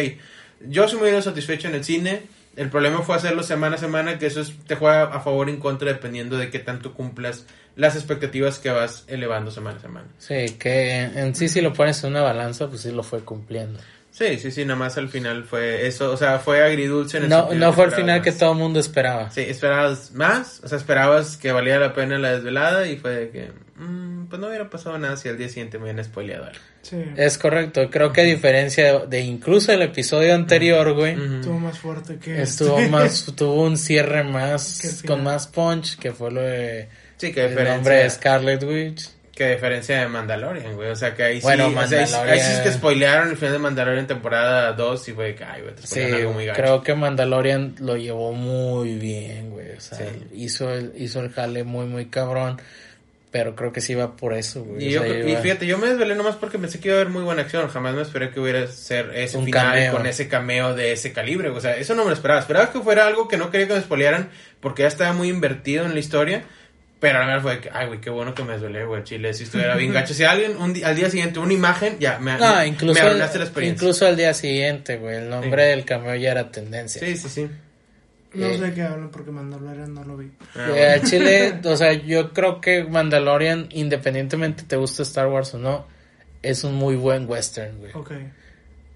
yo 0.69 0.87
sí 0.87 0.95
me 0.95 1.01
hubiera 1.03 1.17
ido 1.17 1.23
satisfecho 1.23 1.67
en 1.67 1.75
el 1.75 1.83
cine, 1.83 2.21
el 2.55 2.69
problema 2.69 3.01
fue 3.01 3.15
hacerlo 3.15 3.43
semana 3.43 3.75
a 3.75 3.79
semana, 3.79 4.17
que 4.17 4.25
eso 4.25 4.41
es- 4.41 4.53
te 4.65 4.75
juega 4.75 5.03
a 5.03 5.19
favor 5.19 5.47
y 5.47 5.51
en 5.51 5.57
contra 5.59 5.89
dependiendo 5.91 6.37
de 6.37 6.49
qué 6.49 6.59
tanto 6.59 6.93
cumplas 6.93 7.45
las 7.77 7.95
expectativas 7.95 8.59
que 8.59 8.69
vas 8.71 9.05
elevando 9.07 9.51
semana 9.51 9.77
a 9.77 9.81
semana. 9.81 10.07
Sí, 10.17 10.57
que 10.59 10.99
en, 10.99 11.17
en 11.17 11.35
sí 11.35 11.47
si 11.47 11.61
lo 11.61 11.73
pones 11.73 12.03
en 12.03 12.11
una 12.11 12.21
balanza, 12.21 12.67
pues 12.67 12.81
sí 12.81 12.91
lo 12.91 13.03
fue 13.03 13.21
cumpliendo. 13.23 13.79
Sí, 14.17 14.39
sí, 14.39 14.49
sí, 14.49 14.65
nada 14.65 14.79
más 14.79 14.97
al 14.97 15.09
final 15.09 15.43
fue 15.43 15.85
eso, 15.85 16.11
o 16.11 16.17
sea, 16.17 16.39
fue 16.39 16.63
agridulce 16.63 17.17
en 17.17 17.23
el 17.25 17.29
No, 17.29 17.53
no 17.53 17.69
que 17.69 17.75
fue 17.75 17.85
el 17.85 17.91
final 17.91 18.23
que 18.23 18.31
más. 18.31 18.39
todo 18.39 18.53
el 18.53 18.57
mundo 18.57 18.79
esperaba. 18.79 19.29
Sí, 19.29 19.41
esperabas 19.41 20.11
más, 20.13 20.59
o 20.63 20.67
sea, 20.67 20.79
esperabas 20.79 21.37
que 21.37 21.51
valía 21.51 21.77
la 21.77 21.93
pena 21.93 22.17
la 22.17 22.31
desvelada 22.31 22.87
y 22.87 22.97
fue 22.97 23.11
de 23.11 23.29
que, 23.29 23.51
mm, 23.75 24.25
pues 24.25 24.41
no 24.41 24.47
hubiera 24.47 24.71
pasado 24.71 24.97
nada 24.97 25.17
si 25.17 25.29
al 25.29 25.37
día 25.37 25.49
siguiente 25.49 25.77
me 25.77 25.83
hubieran 25.83 26.03
spoileado 26.03 26.45
algo. 26.45 26.57
Sí. 26.81 26.97
Es 27.15 27.37
correcto, 27.37 27.91
creo 27.91 28.11
que 28.11 28.21
a 28.21 28.23
diferencia 28.23 29.01
de, 29.01 29.07
de 29.07 29.21
incluso 29.21 29.71
el 29.71 29.83
episodio 29.83 30.33
anterior, 30.33 30.93
güey. 30.93 31.11
Estuvo 31.11 31.59
más 31.59 31.77
fuerte 31.77 32.17
que. 32.17 32.41
estuvo 32.41 32.79
este. 32.79 32.89
más, 32.89 33.33
tuvo 33.35 33.61
un 33.65 33.77
cierre 33.77 34.23
Que 34.25 34.31
más, 34.31 35.03
con 35.05 35.23
más 35.23 35.45
punch, 35.45 35.95
que 35.99 36.11
fue 36.11 36.31
lo 36.31 36.41
de 36.41 36.89
Sí, 37.17 37.33
que 37.33 37.45
el 37.45 37.55
nombre 37.55 37.73
diferencia, 37.77 38.09
Scarlet 38.09 38.63
Witch. 38.63 39.09
que 39.35 39.51
diferencia 39.51 39.99
de 40.01 40.07
Mandalorian, 40.07 40.75
güey, 40.75 40.89
o 40.89 40.95
sea, 40.95 41.13
que 41.13 41.23
ahí 41.23 41.39
Bueno, 41.41 41.69
sí, 41.69 41.75
o 41.75 41.87
sea, 41.87 41.99
ahí 41.99 42.07
sí- 42.07 42.15
ahí, 42.15 42.39
sí 42.39 42.45
es 42.45 42.57
Mandalorian- 42.59 42.63
que 42.63 42.71
spoilearon 42.71 43.29
el 43.29 43.37
final 43.37 43.53
de 43.53 43.59
Mandalorian 43.59 44.07
temporada 44.07 44.73
2 44.73 45.07
y 45.09 45.13
fue 45.13 45.35
que, 45.35 45.43
ay, 45.43 45.61
güey, 45.61 45.75
te 45.75 45.85
Sí, 45.85 46.01
algo 46.01 46.33
muy 46.33 46.45
gacho. 46.45 46.61
creo 46.61 46.81
que 46.83 46.95
Mandalorian 46.95 47.75
lo 47.79 47.97
llevó 47.97 48.33
muy 48.33 48.95
bien, 48.95 49.51
güey. 49.51 49.71
O 49.77 49.79
sea, 49.81 49.97
Sí. 49.99 50.05
hizo, 50.33 50.71
el, 50.73 50.93
hizo 50.97 51.19
el 51.21 51.31
jale 51.31 51.63
muy, 51.63 51.85
muy 51.85 52.05
cabrón. 52.07 52.59
Pero 53.29 53.55
creo 53.55 53.73
que 53.73 53.81
sí 53.81 53.91
iba 53.91 54.15
por 54.15 54.33
eso, 54.33 54.63
güey. 54.63 54.85
Y, 54.85 54.87
O 54.87 54.91
yo, 54.91 55.03
sea, 55.03 55.19
y 55.19 55.29
iba- 55.31 55.41
fíjate, 55.41 55.67
yo 55.67 55.77
me 55.77 55.87
desvelé 55.89 56.15
nomás 56.15 56.37
porque 56.37 56.57
pensé 56.57 56.79
que 56.79 56.87
iba 56.87 56.97
a 56.97 57.01
haber 57.01 57.11
muy 57.11 57.23
buena 57.23 57.41
acción. 57.41 57.67
Jamás 57.67 57.93
me 57.93 58.01
esperé 58.01 58.31
que 58.31 58.39
hubiera 58.39 58.65
ser 58.67 59.11
ese 59.13 59.37
Un 59.37 59.43
final 59.45 59.65
cameo. 59.73 59.91
con 59.91 60.07
ese 60.07 60.29
cameo 60.29 60.73
de 60.73 60.93
ese 60.93 61.11
calibre. 61.11 61.49
O 61.49 61.59
sea, 61.59 61.75
eso 61.75 61.93
no 61.93 62.03
me 62.03 62.09
lo 62.11 62.15
esperaba. 62.15 62.39
Esperaba 62.39 62.71
que 62.71 62.79
fuera 62.79 63.05
algo 63.05 63.27
que 63.27 63.35
no 63.37 63.51
quería 63.51 63.67
que 63.67 63.73
me 63.73 63.81
spoilearan 63.81 64.29
porque 64.61 64.83
ya 64.83 64.87
estaba 64.87 65.11
muy 65.11 65.27
invertido 65.27 65.85
en 65.85 65.93
la 65.93 65.99
historia. 65.99 66.45
Pero 66.99 67.17
a 67.17 67.21
la 67.21 67.27
verdad 67.27 67.41
fue 67.43 67.59
que, 67.61 67.69
ay, 67.71 67.87
güey, 67.87 68.01
qué 68.01 68.09
bueno 68.09 68.33
que 68.33 68.43
me 68.43 68.53
desvelé, 68.53 68.83
güey, 68.85 69.03
Chile. 69.03 69.31
Si 69.33 69.43
estuviera 69.43 69.75
bien 69.75 69.93
gacho. 69.93 70.15
Si 70.15 70.23
alguien 70.23 70.57
un 70.57 70.73
al 70.83 70.95
día 70.95 71.09
siguiente 71.11 71.37
una 71.39 71.53
imagen, 71.53 71.97
ya 71.99 72.17
me, 72.17 72.37
No, 72.37 72.55
me- 72.55 72.67
incluso, 72.67 72.93
me 72.95 72.99
al- 73.01 73.07
arruinaste 73.09 73.37
la 73.37 73.43
experiencia. 73.45 73.83
incluso 73.85 74.07
al 74.07 74.15
día 74.15 74.33
siguiente, 74.33 74.97
güey. 74.97 75.17
El 75.17 75.29
nombre 75.29 75.63
Sí. 75.63 75.69
del 75.69 75.85
cameo 75.85 76.15
ya 76.15 76.31
era 76.31 76.51
tendencia. 76.51 76.99
Sí, 76.99 77.15
sí, 77.15 77.29
sí. 77.29 77.47
No 78.33 78.45
Eh. 78.47 78.57
sé 78.57 78.73
qué 78.73 78.81
hablan 78.81 79.09
porque 79.11 79.29
Mandalorian 79.31 79.93
no 79.93 80.03
lo 80.03 80.17
vi. 80.17 80.31
Ah, 80.55 80.67
Eh, 80.69 80.71
bueno. 80.97 81.09
Chile, 81.09 81.53
o 81.63 81.77
sea, 81.77 81.93
yo 81.93 82.33
creo 82.33 82.59
que 82.61 82.83
Mandalorian, 82.83 83.67
independientemente 83.71 84.63
te 84.63 84.75
guste 84.75 85.03
Star 85.03 85.27
Wars 85.27 85.53
o 85.53 85.59
no, 85.59 85.85
es 86.41 86.63
un 86.63 86.73
muy 86.75 86.95
buen 86.95 87.29
western, 87.29 87.77
güey. 87.77 87.91
Ok. 87.93 88.11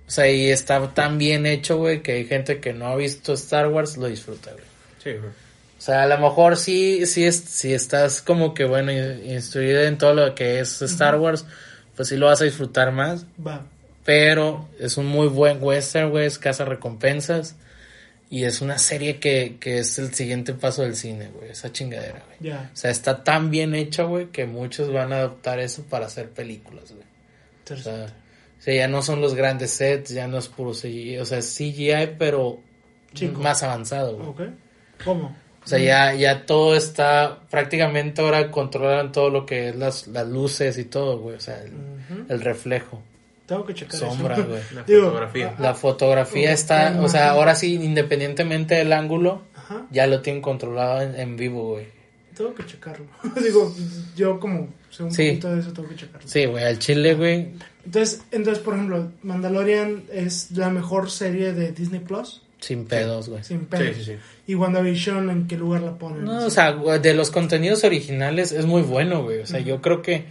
O 0.07 0.11
sea, 0.11 0.27
y 0.29 0.49
está 0.49 0.85
tan 0.93 1.17
bien 1.19 1.45
hecho, 1.45 1.77
güey, 1.77 2.01
que 2.01 2.13
hay 2.13 2.25
gente 2.25 2.59
que 2.59 2.73
no 2.73 2.87
ha 2.87 2.95
visto 2.95 3.33
Star 3.33 3.67
Wars, 3.67 3.95
lo 3.97 4.07
disfruta, 4.07 4.51
güey. 4.51 4.63
Sí, 5.03 5.11
güey. 5.11 5.31
O 5.81 5.83
sea, 5.83 6.03
a 6.03 6.05
lo 6.05 6.15
mejor 6.19 6.57
sí, 6.57 7.07
sí, 7.07 7.23
es, 7.25 7.37
si 7.37 7.73
estás 7.73 8.21
como 8.21 8.53
que, 8.53 8.65
bueno, 8.65 8.91
in- 8.91 9.25
instruido 9.31 9.81
en 9.81 9.97
todo 9.97 10.13
lo 10.13 10.35
que 10.35 10.59
es 10.59 10.79
Star 10.83 11.19
Wars, 11.19 11.43
pues 11.95 12.09
sí 12.09 12.17
lo 12.17 12.27
vas 12.27 12.39
a 12.39 12.43
disfrutar 12.43 12.91
más. 12.91 13.25
Va. 13.43 13.65
Pero 14.05 14.69
es 14.79 14.97
un 14.97 15.07
muy 15.07 15.27
buen 15.27 15.57
western, 15.59 16.11
güey, 16.11 16.27
es 16.27 16.37
casa 16.37 16.65
recompensas. 16.65 17.55
Y 18.29 18.43
es 18.43 18.61
una 18.61 18.77
serie 18.77 19.19
que, 19.19 19.57
que 19.59 19.79
es 19.79 19.97
el 19.97 20.13
siguiente 20.13 20.53
paso 20.53 20.83
del 20.83 20.95
cine, 20.95 21.31
güey, 21.33 21.49
esa 21.49 21.71
chingadera, 21.71 22.23
güey. 22.27 22.51
Ya. 22.51 22.69
O 22.71 22.77
sea, 22.77 22.91
está 22.91 23.23
tan 23.23 23.49
bien 23.49 23.73
hecha, 23.73 24.03
güey, 24.03 24.27
que 24.27 24.45
muchos 24.45 24.93
van 24.93 25.11
a 25.13 25.17
adoptar 25.17 25.59
eso 25.59 25.81
para 25.89 26.05
hacer 26.05 26.29
películas, 26.29 26.91
güey. 26.91 27.07
O 27.79 27.81
sea, 27.81 28.05
o 28.05 28.61
sea, 28.61 28.75
ya 28.75 28.87
no 28.87 29.01
son 29.01 29.19
los 29.19 29.33
grandes 29.33 29.71
sets, 29.71 30.11
ya 30.11 30.27
no 30.27 30.37
es 30.37 30.47
puro 30.47 30.73
CGI, 30.73 31.17
o 31.17 31.25
sea, 31.25 31.39
es 31.39 31.55
CGI, 31.57 32.17
pero 32.19 32.59
Chico. 33.15 33.41
más 33.41 33.63
avanzado, 33.63 34.15
güey. 34.17 34.27
Ok. 34.29 34.41
¿Cómo? 35.03 35.35
O 35.63 35.67
sea, 35.67 35.77
ya, 35.79 36.13
ya 36.15 36.45
todo 36.45 36.75
está, 36.75 37.39
prácticamente 37.49 38.21
ahora 38.21 38.49
controlan 38.49 39.11
todo 39.11 39.29
lo 39.29 39.45
que 39.45 39.69
es 39.69 39.75
las, 39.75 40.07
las 40.07 40.27
luces 40.27 40.77
y 40.79 40.85
todo, 40.85 41.19
güey. 41.19 41.35
O 41.35 41.39
sea, 41.39 41.61
el, 42.29 42.41
reflejo, 42.41 43.01
Tengo 43.45 43.65
que 43.65 43.73
checar 43.75 43.99
sombra, 43.99 44.35
eso. 44.35 44.47
güey. 44.47 44.61
La 44.73 44.83
Digo, 44.83 45.03
fotografía. 45.05 45.53
ah, 45.57 45.61
La 45.61 45.73
fotografía 45.75 46.51
está, 46.51 46.99
o 47.01 47.07
sea, 47.07 47.27
ah. 47.27 47.31
ahora 47.33 47.53
sí, 47.55 47.75
independientemente 47.75 48.75
del 48.75 48.91
ángulo, 48.91 49.43
Ajá. 49.55 49.85
ya 49.91 50.07
lo 50.07 50.21
tienen 50.21 50.41
controlado 50.41 51.01
en, 51.01 51.19
en 51.19 51.37
vivo, 51.37 51.73
güey. 51.73 51.85
Tengo 52.35 52.55
que 52.55 52.65
checarlo. 52.65 53.05
Digo, 53.43 53.73
yo 54.15 54.39
como 54.39 54.61
un 54.61 54.73
Sí. 54.89 55.27
poquito 55.27 55.53
de 55.53 55.59
eso, 55.61 55.73
tengo 55.73 55.89
que 55.89 55.95
checarlo. 55.95 56.27
Sí, 56.27 56.45
güey, 56.45 56.63
al 56.63 56.79
chile, 56.79 57.13
güey. 57.13 57.49
Entonces, 57.85 58.21
entonces, 58.31 58.63
por 58.63 58.73
ejemplo, 58.73 59.11
Mandalorian 59.23 60.03
es 60.11 60.49
la 60.51 60.69
mejor 60.69 61.09
serie 61.11 61.53
de 61.53 61.71
Disney 61.71 61.99
Plus. 61.99 62.41
Sin 62.61 62.85
pedos, 62.85 63.27
güey. 63.27 63.43
Sin 63.43 63.65
pedos. 63.65 63.97
Sí, 63.97 64.03
sí, 64.05 64.11
sí. 64.13 64.17
Y 64.47 64.55
WandaVision, 64.55 65.29
¿en 65.29 65.47
qué 65.47 65.57
lugar 65.57 65.81
la 65.81 65.97
ponen? 65.97 66.23
No, 66.23 66.45
o 66.45 66.49
sea, 66.49 66.71
de 66.73 67.13
los 67.13 67.29
contenidos 67.31 67.83
originales 67.83 68.51
es 68.53 68.65
muy 68.65 68.81
bueno, 68.83 69.23
güey. 69.23 69.39
O 69.39 69.45
sea, 69.45 69.59
yo 69.59 69.81
creo 69.81 70.01
que 70.01 70.25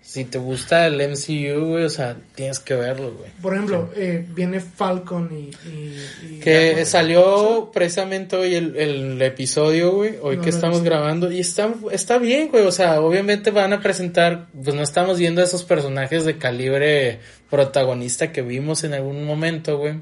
si 0.00 0.24
te 0.26 0.36
gusta 0.36 0.86
el 0.86 0.96
MCU, 0.96 1.64
güey, 1.66 1.84
o 1.84 1.88
sea, 1.90 2.16
tienes 2.34 2.58
que 2.58 2.74
verlo, 2.74 3.12
güey. 3.14 3.30
Por 3.40 3.54
ejemplo, 3.54 3.90
eh, 3.96 4.26
viene 4.34 4.60
Falcon 4.60 5.30
y... 5.32 5.50
y- 5.66 5.96
y- 6.36 6.40
Que 6.40 6.84
salió 6.84 7.70
precisamente 7.72 8.36
hoy 8.36 8.54
el, 8.54 8.76
el 8.76 9.22
episodio, 9.22 9.92
güey, 9.92 10.16
hoy 10.20 10.36
No 10.36 10.42
que 10.42 10.50
estamos 10.50 10.82
grabando, 10.82 11.32
y 11.32 11.40
está, 11.40 11.72
está 11.90 12.18
bien, 12.18 12.48
güey, 12.50 12.66
o 12.66 12.72
sea, 12.72 13.00
obviamente 13.00 13.50
van 13.50 13.72
a 13.72 13.80
presentar, 13.80 14.48
pues 14.62 14.76
no 14.76 14.82
estamos 14.82 15.18
viendo 15.18 15.40
a 15.40 15.44
esos 15.44 15.64
personajes 15.64 16.26
de 16.26 16.36
calibre 16.36 17.20
protagonista 17.48 18.30
que 18.30 18.42
vimos 18.42 18.84
en 18.84 18.92
algún 18.92 19.24
momento, 19.24 19.78
güey, 19.78 19.94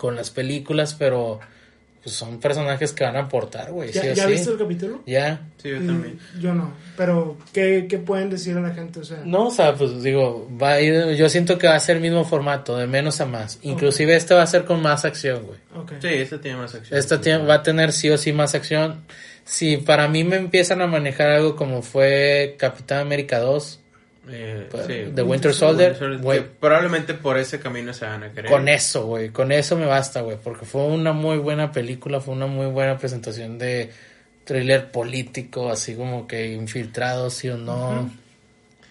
con 0.00 0.16
las 0.16 0.30
películas, 0.30 0.94
pero 0.98 1.38
pues 2.02 2.14
son 2.16 2.40
personajes 2.40 2.92
que 2.94 3.04
van 3.04 3.16
a 3.16 3.24
aportar, 3.24 3.72
güey, 3.72 3.92
¿Ya, 3.92 4.00
sí 4.00 4.08
o 4.08 4.12
¿ya 4.14 4.24
sí. 4.24 4.30
viste 4.32 4.50
el 4.50 4.56
capítulo? 4.56 5.02
Ya. 5.04 5.42
Sí, 5.62 5.68
yo 5.68 5.80
Mm, 5.82 5.86
también. 5.86 6.18
Yo 6.40 6.54
no. 6.54 6.72
Pero, 6.96 7.36
¿qué, 7.52 7.86
¿qué 7.90 7.98
pueden 7.98 8.30
decir 8.30 8.56
a 8.56 8.60
la 8.62 8.70
gente? 8.70 9.00
O 9.00 9.04
sea, 9.04 9.18
No, 9.26 9.48
o 9.48 9.50
sea, 9.50 9.74
pues 9.74 10.02
digo, 10.02 10.48
va 10.60 10.72
a 10.72 10.80
ir, 10.80 11.10
yo 11.16 11.28
siento 11.28 11.58
que 11.58 11.66
va 11.66 11.74
a 11.74 11.80
ser 11.80 11.96
el 11.96 12.02
mismo 12.02 12.24
formato, 12.24 12.78
de 12.78 12.86
menos 12.86 13.20
a 13.20 13.26
más. 13.26 13.58
Inclusive 13.60 14.16
este 14.16 14.32
va 14.32 14.40
a 14.42 14.46
ser 14.46 14.64
con 14.64 14.80
más 14.80 15.04
acción, 15.04 15.42
güey. 15.44 15.58
ok. 15.76 15.92
Sí, 16.00 16.08
este 16.08 16.38
tiene 16.38 16.56
más 16.56 16.74
acción. 16.74 16.98
Esta 16.98 17.20
tiene- 17.20 17.44
va 17.44 17.54
a 17.56 17.62
tener 17.62 17.92
sí 17.92 18.08
o 18.08 18.16
sí 18.16 18.32
más 18.32 18.54
acción. 18.54 19.02
Si 19.44 19.76
para 19.76 20.08
mí 20.08 20.24
me 20.24 20.36
empiezan 20.36 20.80
a 20.80 20.86
manejar 20.86 21.28
algo 21.30 21.54
como 21.54 21.82
fue 21.82 22.54
Capitán 22.58 23.00
América 23.00 23.40
2, 23.40 23.79
Eh, 24.32 24.66
pues, 24.70 24.86
sí. 24.86 25.12
The 25.14 25.22
Winter 25.22 25.52
Soldier, 25.54 25.96
güey, 26.18 26.44
probablemente 26.60 27.14
por 27.14 27.36
ese 27.38 27.58
camino 27.60 27.92
se 27.92 28.04
van 28.06 28.22
a 28.24 28.32
querer. 28.32 28.50
con 28.50 28.68
eso, 28.68 29.06
güey, 29.06 29.30
con 29.30 29.52
eso 29.52 29.76
me 29.76 29.86
basta, 29.86 30.20
güey, 30.20 30.36
porque 30.42 30.64
fue 30.64 30.82
una 30.86 31.12
muy 31.12 31.38
buena 31.38 31.72
película, 31.72 32.20
fue 32.20 32.34
una 32.34 32.46
muy 32.46 32.66
buena 32.66 32.96
presentación 32.98 33.58
de 33.58 33.90
thriller 34.44 34.90
político, 34.90 35.70
así 35.70 35.94
como 35.94 36.26
que 36.26 36.52
infiltrados, 36.52 37.34
sí 37.34 37.48
o 37.48 37.56
no, 37.56 38.10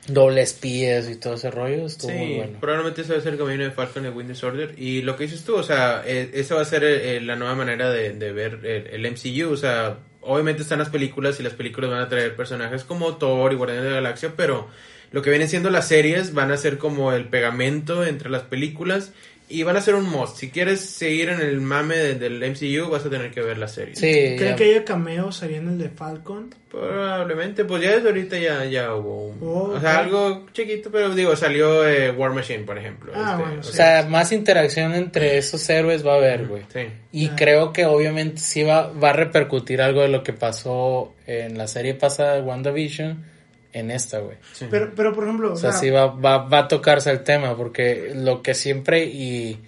doble 0.07 0.41
espías 0.41 1.09
y 1.09 1.15
todo 1.17 1.35
ese 1.35 1.51
rollo, 1.51 1.85
estuvo 1.85 2.11
Sí, 2.11 2.17
muy 2.17 2.35
bueno. 2.37 2.57
probablemente 2.59 3.01
ese 3.01 3.13
va 3.13 3.19
a 3.19 3.21
ser 3.21 3.33
el 3.33 3.39
camino 3.39 3.63
de 3.63 3.71
Falcon 3.71 4.05
y 4.05 4.09
Winter 4.09 4.35
Soldier. 4.35 4.73
Y 4.77 5.01
lo 5.03 5.15
que 5.15 5.23
dices 5.25 5.43
tú, 5.43 5.55
o 5.55 5.63
sea, 5.63 6.01
eh, 6.05 6.31
esa 6.33 6.55
va 6.55 6.61
a 6.61 6.65
ser 6.65 6.83
eh, 6.83 7.21
la 7.21 7.35
nueva 7.35 7.55
manera 7.55 7.89
de, 7.91 8.13
de 8.13 8.31
ver 8.31 8.59
el, 8.63 8.87
el 9.05 9.11
MCU. 9.11 9.51
O 9.51 9.57
sea, 9.57 9.97
obviamente 10.21 10.63
están 10.63 10.79
las 10.79 10.89
películas 10.89 11.39
y 11.39 11.43
las 11.43 11.53
películas 11.53 11.91
van 11.91 11.99
a 12.01 12.09
traer 12.09 12.35
personajes 12.35 12.83
como 12.83 13.17
Thor 13.17 13.51
y 13.51 13.55
Guardianes 13.55 13.83
de 13.83 13.89
la 13.91 13.95
Galaxia, 13.97 14.33
pero 14.35 14.67
lo 15.11 15.21
que 15.21 15.29
vienen 15.29 15.49
siendo 15.49 15.69
las 15.69 15.87
series 15.87 16.33
van 16.33 16.51
a 16.51 16.57
ser 16.57 16.77
como 16.77 17.13
el 17.13 17.25
pegamento 17.29 18.05
entre 18.05 18.29
las 18.29 18.43
películas 18.43 19.11
y 19.51 19.63
van 19.63 19.75
a 19.77 19.81
ser 19.81 19.95
un 19.95 20.07
must. 20.07 20.37
Si 20.37 20.51
quieres 20.51 20.79
seguir 20.79 21.29
en 21.29 21.41
el 21.41 21.59
mame 21.59 21.95
de- 21.97 22.13
del 22.15 22.43
MCU, 22.43 22.87
vas 22.91 23.03
a 23.05 23.09
tener 23.09 23.31
que 23.31 23.41
ver 23.41 23.57
las 23.57 23.73
series. 23.73 23.97
Sí, 23.97 24.05
¿Creen 24.37 24.51
ya- 24.51 24.55
que 24.55 24.63
haya 24.65 24.85
cameos 24.85 25.41
ahí 25.41 25.55
en 25.55 25.69
el 25.69 25.77
de 25.79 25.89
Falcon? 25.89 26.53
Probablemente, 26.69 27.65
pues 27.65 27.81
ya 27.81 27.95
desde 27.95 28.09
ahorita 28.09 28.37
ya, 28.37 28.65
ya 28.65 28.93
hubo 28.93 29.29
un- 29.29 29.37
Oh, 29.41 29.73
o 29.75 29.79
sea, 29.81 29.99
algo 29.99 30.45
chiquito, 30.53 30.91
pero 30.91 31.15
digo, 31.15 31.35
salió 31.35 31.87
eh, 31.87 32.11
War 32.11 32.31
Machine, 32.31 32.59
por 32.63 32.77
ejemplo. 32.77 33.11
Ah, 33.15 33.31
este, 33.31 33.43
bueno, 33.43 33.59
o 33.61 33.63
sí. 33.63 33.73
sea, 33.73 34.05
más 34.07 34.31
interacción 34.31 34.93
entre 34.93 35.39
esos 35.39 35.67
héroes 35.67 36.05
va 36.05 36.13
a 36.13 36.17
haber, 36.17 36.45
güey. 36.45 36.63
Sí. 36.71 36.81
Y 37.11 37.27
Ya. 37.29 37.35
creo 37.35 37.73
que 37.73 37.85
obviamente 37.85 38.39
sí 38.41 38.61
va, 38.61 38.91
va 38.91 39.09
a 39.09 39.13
repercutir 39.13 39.81
algo 39.81 40.01
de 40.03 40.09
lo 40.09 40.23
que 40.23 40.33
pasó 40.33 41.15
en 41.25 41.57
la 41.57 41.67
serie 41.67 41.95
pasada 41.95 42.35
de 42.35 42.41
WandaVision 42.41 43.25
en 43.73 43.91
esta, 43.91 44.19
güey. 44.19 44.37
sí. 44.53 44.65
Pero, 44.69 44.93
pero 44.95 45.13
por 45.13 45.25
ejemplo, 45.25 45.53
O 45.53 45.55
sea, 45.55 45.71
sí 45.71 45.89
va, 45.89 46.07
va, 46.07 46.47
va 46.47 46.59
a 46.59 46.67
tocarse 46.67 47.11
el 47.11 47.23
tema, 47.23 47.55
porque 47.55 48.13
lo 48.15 48.41
que 48.41 48.53
siempre 48.53 49.05
y 49.05 49.59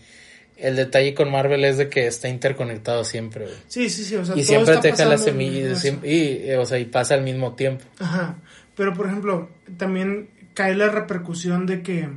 el 0.58 0.76
detalle 0.76 1.14
con 1.14 1.32
Marvel 1.32 1.64
es 1.66 1.78
de 1.78 1.90
que 1.90 2.08
está 2.08 2.30
interconectado 2.30 3.04
siempre, 3.04 3.46
güey. 3.46 3.58
sí, 3.68 3.90
sí, 3.90 4.04
sí, 4.04 4.16
o 4.16 4.26
sea, 4.26 4.36
Y 4.36 4.40
todo 4.40 4.48
siempre 4.48 4.74
está 4.76 4.82
te 4.82 4.88
deja 4.90 5.06
la 5.06 5.18
semilla, 5.18 5.74
y, 6.04 6.50
eh, 6.50 6.58
o 6.58 6.66
sea, 6.66 6.78
y 6.80 6.86
pasa 6.86 7.16
al 7.16 7.24
mismo 7.24 7.56
tiempo. 7.56 7.84
Ajá. 8.00 8.36
Pero 8.76 8.94
por 8.94 9.08
ejemplo, 9.08 9.50
también 9.78 10.30
cae 10.54 10.76
la 10.76 10.88
repercusión 10.88 11.66
de 11.66 11.82
que 11.82 12.10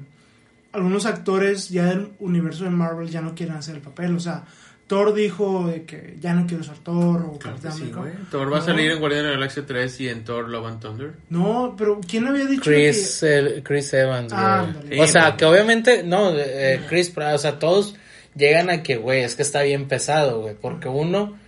algunos 0.73 1.07
actores 1.07 1.69
ya 1.69 1.87
del 1.87 2.13
universo 2.19 2.65
de 2.65 2.71
Marvel 2.71 3.09
ya 3.09 3.21
no 3.21 3.35
quieren 3.35 3.57
hacer 3.57 3.77
el 3.77 3.81
papel. 3.81 4.15
O 4.17 4.21
sea, 4.21 4.45
Thor 4.87 5.15
dijo 5.15 5.67
de 5.69 5.85
que 5.85 6.17
ya 6.21 6.35
no 6.35 6.47
quiero 6.47 6.63
ser 6.63 6.77
Thor 6.79 7.23
o 7.23 7.39
Claro 7.39 7.39
que 7.39 7.63
Capitán 7.63 7.73
sí, 7.73 7.79
América. 7.83 8.01
güey. 8.01 8.13
Thor 8.31 8.53
va 8.53 8.59
a 8.59 8.63
salir 8.63 8.91
en 8.91 8.99
Guardián 9.01 9.23
de 9.23 9.29
la 9.31 9.35
Galaxia 9.37 9.65
3 9.67 10.01
y 10.03 10.09
en 10.09 10.25
Thor 10.25 10.49
Love 10.49 10.67
and 10.67 10.81
Thunder. 10.81 11.13
No, 11.31 11.75
pero 11.79 12.01
¿quién 12.07 12.27
había 12.27 12.45
dicho 12.45 12.63
Chris, 12.63 13.23
el- 13.23 13.63
Chris 13.63 13.93
Evans, 13.95 14.33
güey. 14.33 14.45
Ah, 14.45 14.75
o 15.01 15.07
sea, 15.07 15.37
que 15.37 15.45
obviamente, 15.47 16.03
no, 16.03 16.33
eh, 16.37 16.81
Chris 16.89 17.13
o 17.17 17.39
sea, 17.39 17.59
todos 17.59 17.95
llegan 18.37 18.69
a 18.69 18.83
que, 18.83 18.97
güey, 18.97 19.23
es 19.23 19.35
que 19.37 19.43
está 19.43 19.63
bien 19.63 19.89
pesado, 19.89 20.43
güey, 20.43 20.55
porque 20.61 20.89
uno, 20.89 21.39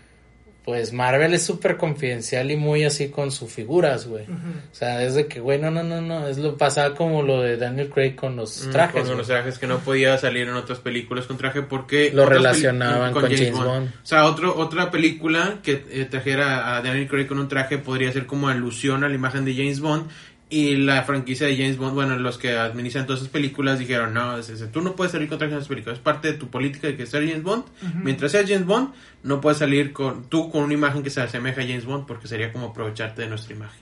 pues 0.67 0.93
Marvel 0.93 1.33
es 1.33 1.45
súper 1.45 1.77
confidencial 1.77 2.51
y 2.51 2.57
muy 2.57 2.83
así 2.83 3.09
con 3.09 3.31
sus 3.31 3.53
figuras, 3.53 4.09
güey. 4.09 4.25
O 4.25 4.75
sea, 4.75 5.05
es 5.05 5.15
de 5.15 5.29
que, 5.29 5.39
güey, 5.39 5.61
no, 5.61 5.71
no, 5.71 5.85
no, 5.85 6.01
no, 6.01 6.27
es 6.27 6.39
lo 6.39 6.57
pasaba 6.57 6.93
como 6.97 7.23
lo 7.23 7.41
de 7.41 7.57
Daniel 7.57 7.89
Craig 7.89 8.17
con 8.17 8.35
los 8.35 8.67
Mm, 8.67 8.71
trajes. 8.73 9.09
Con 9.09 9.17
los 9.17 9.29
trajes 9.29 9.61
que 9.61 9.69
no 9.69 9.79
podía 9.79 10.19
salir 10.19 10.49
en 10.49 10.55
otras 10.55 10.81
películas 10.81 11.27
con 11.27 11.37
traje 11.37 11.63
porque... 11.63 12.11
Lo 12.13 12.27
relacionaban 12.27 13.13
con 13.13 13.23
James 13.23 13.53
Bond. 13.53 13.89
O 13.89 14.07
sea, 14.07 14.25
otro, 14.25 14.59
otra 14.59 14.91
película 14.91 15.59
que 15.63 15.85
eh, 15.89 16.05
trajera 16.11 16.77
a 16.77 16.83
Daniel 16.83 17.07
Craig 17.07 17.27
con 17.27 17.39
un 17.39 17.47
traje 17.47 17.79
podría 17.79 18.13
ser 18.13 18.27
como 18.27 18.49
alusión 18.49 19.05
a 19.05 19.09
la 19.09 19.15
imagen 19.15 19.45
de 19.45 19.55
James 19.55 19.79
Bond. 19.79 20.11
Y 20.49 20.77
la 20.77 21.03
franquicia 21.03 21.49
de 21.49 21.57
James 21.57 21.77
Bond, 21.77 21.95
bueno, 21.95 22.17
los 22.19 22.39
que 22.39 22.57
administran 22.57 23.05
todas 23.05 23.21
esas 23.21 23.33
películas 23.33 23.81
dijeron, 23.81 24.15
no, 24.15 24.39
es- 24.39 24.49
es- 24.49 24.71
tú 24.71 24.81
no 24.81 24.95
puedes 24.95 25.11
salir 25.11 25.29
con 25.29 25.39
traje 25.39 25.53
en 25.55 25.59
esas 25.59 25.69
películas, 25.69 25.99
es 25.99 26.05
parte 26.05 26.29
de 26.33 26.39
tu 26.39 26.49
política 26.49 26.87
de 26.87 26.97
que 26.97 27.05
ser 27.05 27.27
James 27.29 27.43
Bond. 27.43 27.65
Mientras 28.05 28.31
seas 28.31 28.45
James 28.49 28.65
Bond, 28.65 28.91
no 29.25 29.41
puedes 29.41 29.59
salir 29.59 29.93
con 29.93 30.29
tú 30.29 30.49
con 30.51 30.63
una 30.63 30.75
imagen 30.75 31.03
que 31.03 31.11
se 31.11 31.21
asemeja 31.21 31.63
a 31.63 31.65
James 31.67 31.85
Bond 31.85 32.07
porque 32.07 32.29
sería 32.29 32.53
como 32.53 32.67
aprovecharte 32.69 33.23
de 33.23 33.29
nuestra 33.29 33.55
imagen. 33.57 33.81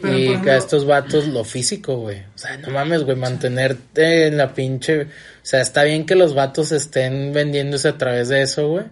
Pero 0.00 0.14
y 0.16 0.20
que 0.20 0.26
ejemplo, 0.30 0.52
a 0.52 0.56
estos 0.56 0.86
vatos 0.86 1.26
lo 1.26 1.44
físico, 1.44 1.96
güey. 1.96 2.20
O 2.34 2.38
sea, 2.38 2.56
no 2.56 2.70
mames, 2.70 3.02
güey, 3.02 3.16
mantenerte 3.16 4.28
en 4.28 4.36
la 4.38 4.54
pinche... 4.54 5.02
O 5.02 5.06
sea, 5.42 5.60
está 5.60 5.82
bien 5.82 6.06
que 6.06 6.14
los 6.14 6.34
vatos 6.34 6.72
estén 6.72 7.32
vendiéndose 7.34 7.88
a 7.88 7.98
través 7.98 8.28
de 8.28 8.42
eso, 8.42 8.68
güey. 8.68 8.84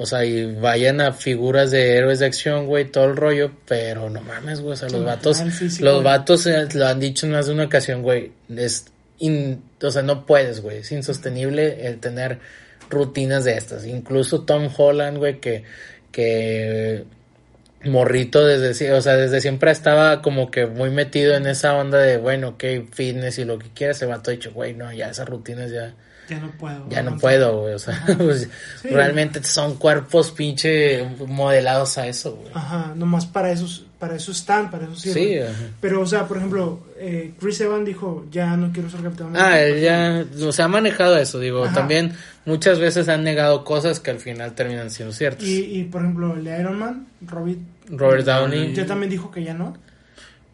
O 0.00 0.06
sea, 0.06 0.24
y 0.24 0.54
vayan 0.54 1.00
a 1.00 1.12
figuras 1.12 1.72
de 1.72 1.96
héroes 1.96 2.20
de 2.20 2.26
acción, 2.26 2.66
güey, 2.66 2.84
todo 2.84 3.06
el 3.06 3.16
rollo, 3.16 3.50
pero 3.66 4.08
no 4.10 4.20
mames, 4.20 4.60
güey, 4.60 4.74
o 4.74 4.76
sea, 4.76 4.88
los 4.88 5.04
vatos, 5.04 5.42
físico, 5.52 5.84
los 5.84 5.94
güey. 5.94 6.04
vatos 6.04 6.46
eh, 6.46 6.68
lo 6.74 6.86
han 6.86 7.00
dicho 7.00 7.26
en 7.26 7.32
más 7.32 7.48
de 7.48 7.52
una 7.54 7.64
ocasión, 7.64 8.02
güey, 8.02 8.30
es, 8.56 8.84
in- 9.18 9.60
o 9.82 9.90
sea, 9.90 10.02
no 10.02 10.24
puedes, 10.24 10.60
güey, 10.60 10.78
es 10.78 10.92
insostenible 10.92 11.84
el 11.88 11.98
tener 11.98 12.38
rutinas 12.90 13.42
de 13.44 13.56
estas. 13.56 13.84
Incluso 13.86 14.42
Tom 14.42 14.68
Holland, 14.76 15.18
güey, 15.18 15.40
que, 15.40 15.64
que 16.12 17.04
morrito 17.84 18.44
desde, 18.46 18.92
o 18.92 19.00
sea, 19.02 19.16
desde 19.16 19.40
siempre 19.40 19.70
estaba 19.70 20.22
como 20.22 20.50
que 20.50 20.66
muy 20.66 20.90
metido 20.90 21.34
en 21.34 21.46
esa 21.46 21.74
onda 21.74 21.98
de, 21.98 22.18
bueno, 22.18 22.50
ok, 22.50 22.64
fitness 22.92 23.38
y 23.38 23.44
lo 23.44 23.58
que 23.58 23.68
quieras, 23.74 23.98
se 23.98 24.06
va 24.06 24.22
todo 24.22 24.32
dicho, 24.32 24.52
güey, 24.52 24.74
no, 24.74 24.92
ya 24.92 25.10
esas 25.10 25.28
rutinas 25.28 25.70
ya, 25.70 25.94
ya 26.28 26.38
no 26.40 26.50
puedo. 26.52 26.88
ya 26.88 27.02
no 27.02 27.16
puedo, 27.18 27.60
güey, 27.62 27.74
o 27.74 27.78
sea, 27.78 28.04
pues, 28.18 28.48
Sí. 28.82 28.88
realmente 28.88 29.42
son 29.44 29.76
cuerpos 29.76 30.30
pinche 30.30 31.04
modelados 31.26 31.98
a 31.98 32.06
eso, 32.06 32.36
güey. 32.36 32.50
Ajá, 32.54 32.92
nomás 32.94 33.26
para 33.26 33.50
eso, 33.50 33.66
para 33.98 34.14
eso 34.16 34.32
están, 34.32 34.70
para 34.70 34.84
eso 34.84 34.94
sirven. 34.96 35.22
Sí, 35.24 35.38
ajá. 35.38 35.70
Pero, 35.80 36.00
o 36.02 36.06
sea, 36.06 36.26
por 36.26 36.36
ejemplo, 36.36 36.80
eh, 36.98 37.32
Chris 37.40 37.60
Evans 37.60 37.86
dijo, 37.86 38.26
ya 38.30 38.56
no 38.56 38.70
quiero 38.72 38.90
ser 38.90 39.00
Capitán. 39.02 39.32
Ah, 39.36 39.60
él 39.60 39.80
ya, 39.80 40.24
o 40.46 40.52
sea, 40.52 40.66
ha 40.66 40.68
manejado 40.68 41.16
eso, 41.16 41.38
digo, 41.40 41.64
Ajá. 41.64 41.74
también 41.74 42.12
muchas 42.44 42.78
veces 42.78 43.08
han 43.08 43.24
negado 43.24 43.64
cosas 43.64 44.00
que 44.00 44.10
al 44.10 44.18
final 44.18 44.52
terminan 44.54 44.90
siendo 44.90 45.12
ciertas. 45.14 45.44
Y, 45.46 45.80
y, 45.80 45.84
por 45.84 46.02
ejemplo, 46.02 46.34
el 46.34 46.44
de 46.44 46.60
Iron 46.60 46.78
Man, 46.78 47.06
Robert, 47.26 47.58
Robert 47.90 48.24
Downey, 48.24 48.74
ya 48.74 48.86
también 48.86 49.10
dijo 49.10 49.30
que 49.30 49.42
ya 49.44 49.54
no. 49.54 49.76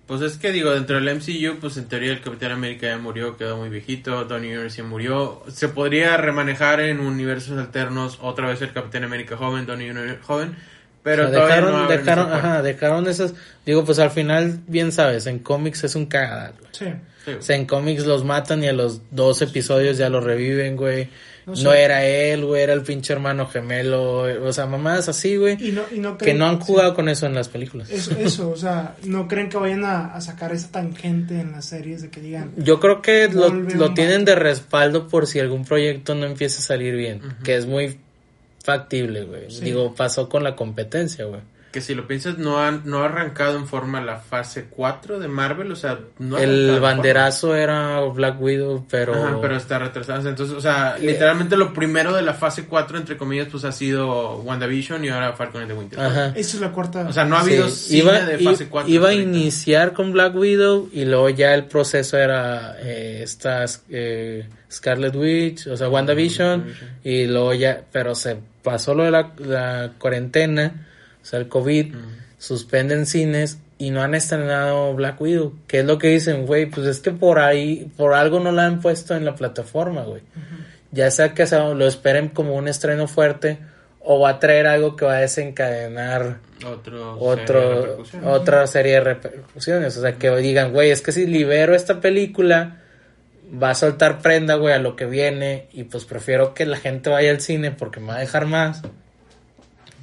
Pues 0.07 0.21
es 0.21 0.37
que 0.37 0.53
digo, 0.53 0.71
dentro 0.73 1.01
del 1.01 1.17
MCU, 1.17 1.59
pues 1.61 1.79
en 1.79 1.87
teoría 1.87 2.13
el 2.13 2.21
Capitán 2.21 2.53
América 2.53 2.89
ya 2.89 2.99
murió, 2.99 3.39
quedó 3.39 3.57
muy 3.57 3.71
viejito, 3.71 4.27
Tony 4.27 4.49
Universe 4.49 4.79
ya 4.79 4.85
murió. 4.85 5.43
Se 5.49 5.69
podría 5.69 6.17
remanejar 6.19 6.81
en 6.81 7.01
universos 7.01 7.59
alternos 7.59 8.19
otra 8.21 8.49
vez 8.49 8.61
el 8.61 8.73
Capitán 8.73 9.05
América 9.05 9.37
joven, 9.37 9.65
Tony 9.65 9.89
Universe 9.89 10.23
joven, 10.23 10.57
pero 11.03 11.27
O 11.27 11.31
sea, 11.31 11.35
todavía 11.35 11.57
dejaron, 11.57 11.83
no 11.83 11.89
dejaron, 11.89 12.33
ajá, 12.33 12.63
dejaron 12.63 13.09
esas, 13.09 13.35
digo, 13.65 13.85
pues 13.85 13.99
al 13.99 14.11
final, 14.11 14.61
bien 14.67 14.93
sabes, 14.93 15.27
en 15.27 15.39
cómics 15.39 15.85
es 15.85 15.95
un 15.95 16.07
cagadal, 16.07 16.55
güey. 16.59 16.71
Sí. 16.73 16.87
Sí, 17.25 17.31
O 17.39 17.43
sea, 17.43 17.57
en 17.57 17.65
cómics 17.65 18.05
los 18.05 18.23
matan 18.23 18.63
y 18.63 18.67
a 18.67 18.75
los 18.75 19.01
dos 19.11 19.41
episodios 19.41 19.97
ya 19.97 20.11
los 20.11 20.23
reviven, 20.23 20.77
güey. 20.77 21.09
No 21.47 21.73
era 21.73 22.05
él, 22.07 22.45
güey, 22.45 22.63
era 22.63 22.73
el 22.73 22.83
pinche 22.83 23.13
hermano 23.13 23.47
gemelo, 23.47 24.23
o 24.47 24.53
sea, 24.53 24.67
mamadas 24.67 25.09
así, 25.09 25.37
güey. 25.37 25.57
Y 25.61 25.73
no, 25.73 25.83
y 25.95 25.99
no 25.99 26.17
Que 26.17 26.33
no 26.33 26.47
han 26.47 26.59
sí. 26.59 26.65
jugado 26.67 26.95
con 26.95 27.09
eso 27.09 27.27
en 27.27 27.35
las 27.35 27.49
películas. 27.49 27.91
Eso, 27.91 28.13
eso, 28.19 28.51
o 28.51 28.57
sea, 28.57 28.97
no 29.05 29.29
creen 29.29 29.49
que 29.49 29.59
vayan 29.59 29.85
a, 29.85 30.15
a 30.15 30.21
sacar 30.21 30.53
esa 30.53 30.71
tangente 30.71 31.41
en 31.41 31.53
las 31.53 31.67
series 31.67 32.03
de 32.03 32.11
que 32.11 32.21
digan, 32.21 32.53
Yo 32.57 32.81
creo 32.81 33.03
que 33.03 33.29
lo, 33.29 33.51
lo 33.51 33.93
tienen 33.95 34.25
de 34.25 34.35
respaldo 34.35 35.09
por 35.09 35.27
si 35.27 35.39
algún 35.41 35.65
proyecto 35.65 36.15
no 36.15 36.25
empieza 36.27 36.61
a 36.61 36.63
salir 36.63 36.95
bien, 36.97 37.21
que 37.45 37.57
es 37.57 37.67
muy 37.67 37.99
factible, 38.63 39.25
güey. 39.25 39.51
Sí. 39.51 39.65
Digo, 39.65 39.95
pasó 39.95 40.29
con 40.29 40.43
la 40.43 40.57
competencia, 40.57 41.27
güey. 41.27 41.41
Que 41.75 41.81
si 41.81 41.93
lo 41.93 42.07
piensas, 42.07 42.39
no, 42.39 42.61
han, 42.61 42.83
no 42.85 43.03
ha 43.03 43.07
arrancado 43.07 43.59
en 43.59 43.67
forma 43.67 44.01
la 44.01 44.19
fase 44.19 44.67
4 44.71 45.19
de 45.19 45.27
Marvel, 45.27 45.73
o 45.73 45.75
sea, 45.75 45.99
no 46.21 46.37
ha 46.37 46.41
El 46.41 46.79
banderazo 46.79 47.57
era 47.57 47.99
Black 47.99 48.41
Widow, 48.41 48.87
pero... 48.89 49.13
Ajá, 49.13 49.39
pero 49.43 49.57
está 49.57 49.81
retrasado. 49.81 50.29
Entonces, 50.29 50.57
o 50.57 50.61
sea, 50.61 50.97
literalmente 50.99 51.57
lo 51.57 51.73
primero 51.73 52.15
de 52.15 52.23
la 52.23 52.33
fase 52.33 52.67
4, 52.67 52.97
entre 52.97 53.17
comillas, 53.17 53.49
pues 53.51 53.65
ha 53.65 53.73
sido 53.73 54.37
WandaVision 54.43 55.05
y 55.05 55.09
ahora 55.09 55.33
Falcon 55.33 55.63
and 55.63 55.73
the 55.73 55.77
Winter. 55.77 55.99
Ajá. 55.99 56.27
esa 56.29 56.57
es 56.57 56.61
la 56.61 56.71
cuarta. 56.71 57.09
O 57.09 57.13
sea, 57.13 57.25
no 57.25 57.37
ha 57.37 57.41
habido 57.41 57.69
Sí, 57.69 57.89
cine 57.89 58.03
iba, 58.03 58.21
de 58.21 58.39
fase 58.39 58.69
4. 58.69 58.93
iba 58.93 59.09
a 59.09 59.15
iniciar 59.15 59.95
con 59.95 60.13
Black 60.13 60.37
Widow 60.37 60.91
y 60.93 61.07
luego 61.07 61.29
ya 61.31 61.55
el 61.55 61.65
proceso 61.65 62.17
era 62.17 62.77
eh, 62.79 63.23
esta 63.25 63.65
eh, 63.89 64.47
Scarlet 64.71 65.17
Witch, 65.17 65.67
o 65.67 65.77
sea, 65.77 65.89
WandaVision, 65.89 66.67
y 67.03 67.27
luego 67.27 67.53
ya, 67.55 67.83
pero 67.91 68.15
se 68.15 68.37
pasó 68.63 68.95
lo 68.95 69.03
de 69.03 69.11
la, 69.11 69.33
la 69.39 69.91
cuarentena, 69.99 70.87
o 71.25 71.27
sea, 71.27 71.39
el 71.39 71.49
COVID, 71.49 71.95
suspenden 72.37 73.07
cines 73.07 73.57
y 73.79 73.91
no 73.91 74.03
han 74.03 74.15
estrenado 74.15 74.93
Black 74.93 75.19
Widow, 75.19 75.55
que 75.67 75.79
es 75.79 75.87
lo 75.87 75.97
que 75.97 76.09
dicen, 76.09 76.45
güey, 76.45 76.67
pues 76.67 76.87
es 76.87 77.01
que 77.01 77.13
por 77.13 77.39
ahí, 77.39 77.91
por 77.97 78.13
algo 78.13 78.41
no 78.41 78.53
la 78.53 78.67
han 78.67 78.83
puesto 78.83 79.17
en 79.17 79.25
la 79.25 79.35
plataforma, 79.35 80.03
güey. 80.03 80.21
Ya 80.93 81.11
sea 81.11 81.33
que 81.33 81.47
lo 81.47 81.87
esperen 81.87 82.29
como 82.29 82.57
un 82.57 82.69
estreno 82.69 83.09
fuerte 83.09 83.59
o 84.01 84.21
va 84.21 84.29
a 84.29 84.39
traer 84.39 84.67
algo 84.67 84.97
que 84.97 85.07
va 85.07 85.17
a 85.17 85.21
desencadenar 85.21 86.41
Otro, 86.63 87.19
serie 87.19 87.55
de 87.55 87.91
otro, 87.95 88.31
otra 88.31 88.67
serie 88.67 88.93
de 88.93 89.01
repercusiones. 89.01 89.97
O 89.97 90.03
sea, 90.03 90.13
que 90.13 90.31
digan, 90.37 90.75
güey, 90.75 90.91
es 90.91 91.01
que 91.01 91.11
si 91.11 91.27
libero 91.27 91.75
esta 91.75 92.03
película, 92.03 92.83
va 93.51 93.71
a 93.71 93.75
soltar 93.75 94.19
prenda, 94.19 94.57
güey, 94.57 94.75
a 94.75 94.79
lo 94.79 94.95
que 94.95 95.07
viene. 95.07 95.69
Y 95.73 95.85
pues 95.85 96.05
prefiero 96.05 96.53
que 96.53 96.67
la 96.67 96.77
gente 96.77 97.09
vaya 97.09 97.31
al 97.31 97.41
cine 97.41 97.71
porque 97.71 97.99
me 97.99 98.09
va 98.09 98.17
a 98.17 98.21
dejar 98.21 98.45
más 98.45 98.83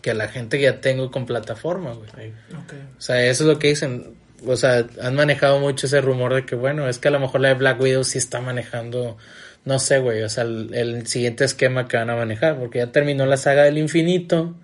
que 0.01 0.13
la 0.13 0.27
gente 0.27 0.57
que 0.57 0.63
ya 0.63 0.81
tengo 0.81 1.11
con 1.11 1.25
plataforma, 1.25 1.93
güey. 1.93 2.31
O 2.97 3.01
sea, 3.01 3.25
eso 3.25 3.43
es 3.43 3.47
lo 3.47 3.59
que 3.59 3.67
dicen. 3.69 4.15
O 4.45 4.55
sea, 4.55 4.85
han 5.01 5.15
manejado 5.15 5.59
mucho 5.59 5.85
ese 5.85 6.01
rumor 6.01 6.33
de 6.33 6.45
que, 6.45 6.55
bueno, 6.55 6.89
es 6.89 6.97
que 6.97 7.09
a 7.09 7.11
lo 7.11 7.19
mejor 7.19 7.41
la 7.41 7.49
de 7.49 7.53
Black 7.55 7.79
Widow 7.79 8.03
sí 8.03 8.17
está 8.17 8.41
manejando, 8.41 9.17
no 9.65 9.77
sé, 9.77 9.99
güey, 9.99 10.23
o 10.23 10.29
sea, 10.29 10.43
el, 10.45 10.73
el 10.73 11.05
siguiente 11.07 11.43
esquema 11.45 11.87
que 11.87 11.97
van 11.97 12.09
a 12.09 12.15
manejar, 12.15 12.57
porque 12.57 12.79
ya 12.79 12.91
terminó 12.91 13.25
la 13.27 13.37
saga 13.37 13.63
del 13.63 13.77
infinito. 13.77 14.55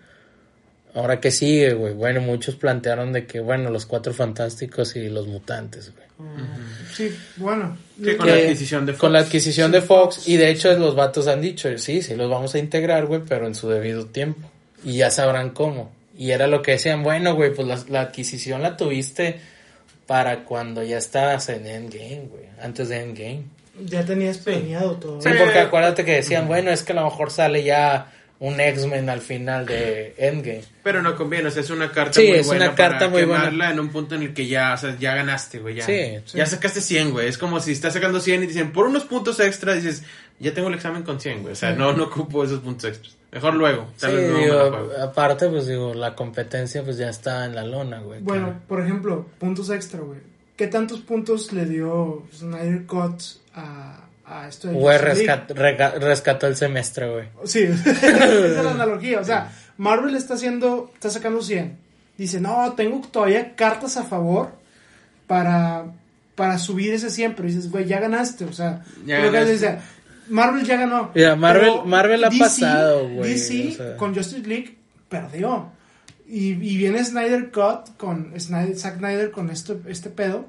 Ahora 0.96 1.20
que 1.20 1.30
sigue, 1.30 1.74
güey. 1.74 1.94
Bueno, 1.94 2.22
muchos 2.22 2.56
plantearon 2.56 3.14
de 3.14 3.28
que, 3.28 3.40
bueno, 3.40 3.70
los 3.70 3.86
cuatro 3.86 4.14
fantásticos 4.14 4.96
y 4.96 5.10
los 5.10 5.28
mutantes, 5.28 5.94
güey. 5.94 6.08
Sí, 6.92 7.16
bueno. 7.36 7.78
Sí, 8.04 8.16
con 8.16 8.26
Que- 8.26 8.32
la 8.34 8.38
adquisición 8.42 8.86
de 8.88 8.92
Fox. 8.94 9.02
Con 9.02 9.14
la 9.14 9.20
adquisición 9.20 9.72
de 9.72 9.82
Fox, 9.82 10.28
y 10.28 10.38
de 10.38 10.50
hecho 10.50 10.76
los 10.80 10.96
vatos 10.96 11.28
han 11.28 11.40
dicho, 11.42 11.70
sí, 11.78 12.02
sí, 12.02 12.16
los 12.16 12.28
vamos 12.32 12.56
a 12.56 12.58
integrar, 12.58 13.06
güey, 13.06 13.22
pero 13.30 13.46
en 13.46 13.54
su 13.54 13.70
debido 13.70 14.08
tiempo. 14.08 14.50
Y 14.88 15.00
ya 15.00 15.12
sabrán 15.12 15.50
cómo. 15.50 15.92
Y 16.18 16.32
era 16.32 16.48
lo 16.48 16.62
que 16.62 16.72
decían, 16.72 17.04
bueno, 17.04 17.36
güey, 17.36 17.54
pues 17.54 17.68
la, 17.68 17.78
la 17.90 18.02
adquisición 18.02 18.62
la 18.62 18.78
tuviste 18.78 19.42
para 20.06 20.46
cuando 20.46 20.82
ya 20.82 20.98
estabas 20.98 21.50
en 21.50 21.68
Endgame, 21.68 22.30
güey, 22.32 22.46
antes 22.62 22.88
de 22.88 23.02
Endgame. 23.02 23.44
Ya 23.84 24.06
tenías 24.06 24.38
planeado 24.38 24.96
todo. 24.96 25.22
Sí, 25.22 25.30
porque 25.38 25.60
acuérdate 25.60 26.06
que 26.06 26.14
decían, 26.14 26.48
bueno, 26.48 26.72
es 26.72 26.84
que 26.84 26.94
a 26.94 26.96
lo 26.96 27.04
mejor 27.04 27.32
sale 27.32 27.66
ya 27.66 28.14
un 28.40 28.60
X-Men 28.60 29.10
al 29.10 29.22
final 29.22 29.66
de 29.66 30.14
Endgame. 30.18 30.64
Pero 30.84 31.02
no 31.02 31.16
conviene, 31.16 31.48
o 31.48 31.52
sea, 31.52 31.62
es 31.64 31.70
una 31.72 31.92
carta 31.92 32.14
Sí, 32.14 32.28
muy 32.28 32.38
es 32.38 32.46
buena 32.48 32.66
una 32.68 32.76
carta 32.76 33.00
para 33.00 33.10
muy 33.10 33.24
buena. 33.24 33.44
quemarla 33.46 33.72
en 33.72 33.80
un 33.80 33.90
punto 33.90 34.16
en 34.16 34.22
el 34.24 34.34
que 34.34 34.48
ya, 34.48 34.74
o 34.74 34.78
sea, 34.78 34.96
ya 35.00 35.16
ganaste, 35.16 35.60
güey, 35.60 35.76
ya. 35.76 35.86
Sí, 35.86 36.18
ya 36.34 36.46
sacaste 36.46 36.82
100, 36.82 37.12
güey. 37.12 37.28
Es 37.28 37.38
como 37.38 37.60
si 37.60 37.72
estás 37.72 37.94
sacando 37.94 38.20
100 38.20 38.44
y 38.44 38.48
dicen, 38.48 38.72
por 38.72 38.86
unos 38.88 39.06
puntos 39.06 39.40
extra, 39.40 39.74
dices, 39.74 40.04
ya 40.40 40.54
tengo 40.54 40.68
el 40.68 40.76
examen 40.76 41.02
con 41.04 41.20
100, 41.20 41.42
güey. 41.42 41.54
O 41.54 41.56
sea, 41.56 41.72
no, 41.74 41.94
no 41.94 42.04
ocupo 42.06 42.44
esos 42.44 42.60
puntos 42.60 42.86
extras. 42.92 43.18
Mejor 43.32 43.56
luego, 43.56 43.88
tal 44.00 44.12
Sí, 44.12 44.16
vez 44.18 44.32
no 44.32 44.38
digo, 44.38 44.90
aparte, 45.02 45.50
pues 45.50 45.68
digo, 45.68 45.94
la 45.94 46.16
competencia 46.16 46.82
pues 46.84 46.98
ya 46.98 47.10
está 47.10 47.46
en 47.46 47.56
la 47.56 47.64
lona, 47.66 48.00
güey. 48.00 48.22
Bueno, 48.22 48.62
por 48.68 48.82
ejemplo, 48.82 49.26
puntos 49.40 49.70
extra, 49.70 50.00
güey. 50.00 50.20
¿Qué 50.56 50.68
tantos 50.68 51.02
puntos 51.02 51.52
le 51.54 51.66
dio 51.66 52.24
Snyder 52.34 52.86
Cut 52.86 53.22
a, 53.54 54.07
a 54.28 54.48
esto 54.48 54.68
de 54.68 54.74
Güey, 54.74 54.98
rescat- 55.00 56.00
rescató 56.00 56.48
el 56.48 56.56
semestre, 56.56 57.10
güey. 57.10 57.26
Sí, 57.46 57.60
esa 57.86 57.92
es 58.26 58.64
la 58.64 58.72
analogía. 58.72 59.20
O 59.20 59.24
sea, 59.24 59.52
Marvel 59.78 60.16
está 60.16 60.34
haciendo, 60.36 60.92
está 60.94 61.10
sacando 61.10 61.42
100. 61.42 61.78
Dice, 62.18 62.42
no, 62.42 62.74
tengo 62.74 63.02
todavía 63.10 63.56
cartas 63.56 63.96
a 63.98 64.04
favor 64.04 64.52
para, 65.28 65.86
para 66.36 66.58
subir 66.58 66.94
ese 66.94 67.10
100. 67.10 67.36
Pero 67.36 67.48
dices, 67.48 67.72
güey, 67.72 67.86
ya 67.86 68.00
ganaste. 68.00 68.46
O 68.46 68.54
sea, 68.54 68.84
Ya 69.06 69.18
lo 69.20 69.26
que 69.32 69.32
ganaste. 69.32 69.54
dice, 69.54 69.78
Marvel 70.30 70.66
ya 70.66 70.78
ganó. 70.78 71.12
Mira, 71.16 71.36
Marvel- 71.36 71.86
Marvel 71.86 72.24
ha 72.24 72.30
pasado, 72.32 73.08
güey, 73.10 73.34
DC 73.34 73.70
o 73.70 73.76
sea. 73.78 73.98
con 73.98 74.14
Justice 74.16 74.48
League 74.48 74.78
perdió. 75.10 75.72
Y, 76.30 76.50
y 76.50 76.78
viene 76.78 77.02
Snyder 77.06 77.52
Cut 77.52 77.96
con 77.96 78.38
Snyder, 78.38 78.76
Zack 78.78 78.98
Snyder 78.98 79.32
con 79.32 79.50
esto, 79.50 79.80
este 79.88 80.10
pedo. 80.10 80.46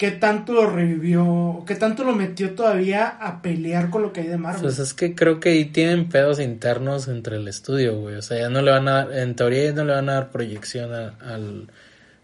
¿Qué 0.00 0.12
tanto 0.12 0.54
lo 0.54 0.70
revivió? 0.70 1.62
¿Qué 1.66 1.74
tanto 1.74 2.04
lo 2.04 2.14
metió 2.14 2.52
todavía 2.54 3.06
a 3.06 3.42
pelear 3.42 3.90
con 3.90 4.00
lo 4.00 4.14
que 4.14 4.22
hay 4.22 4.28
de 4.28 4.38
Marvel? 4.38 4.62
Pues 4.62 4.78
es 4.78 4.94
que 4.94 5.14
creo 5.14 5.40
que 5.40 5.50
ahí 5.50 5.66
tienen 5.66 6.08
pedos 6.08 6.40
internos 6.40 7.06
entre 7.06 7.36
el 7.36 7.46
estudio, 7.46 7.96
güey. 7.98 8.14
O 8.16 8.22
sea, 8.22 8.38
ya 8.38 8.48
no 8.48 8.62
le 8.62 8.70
van 8.70 8.88
a 8.88 8.92
dar, 9.04 9.12
en 9.18 9.36
teoría 9.36 9.66
ya 9.66 9.72
no 9.74 9.84
le 9.84 9.92
van 9.92 10.08
a 10.08 10.14
dar 10.14 10.30
proyección 10.30 10.94
a- 10.94 11.16
al 11.20 11.66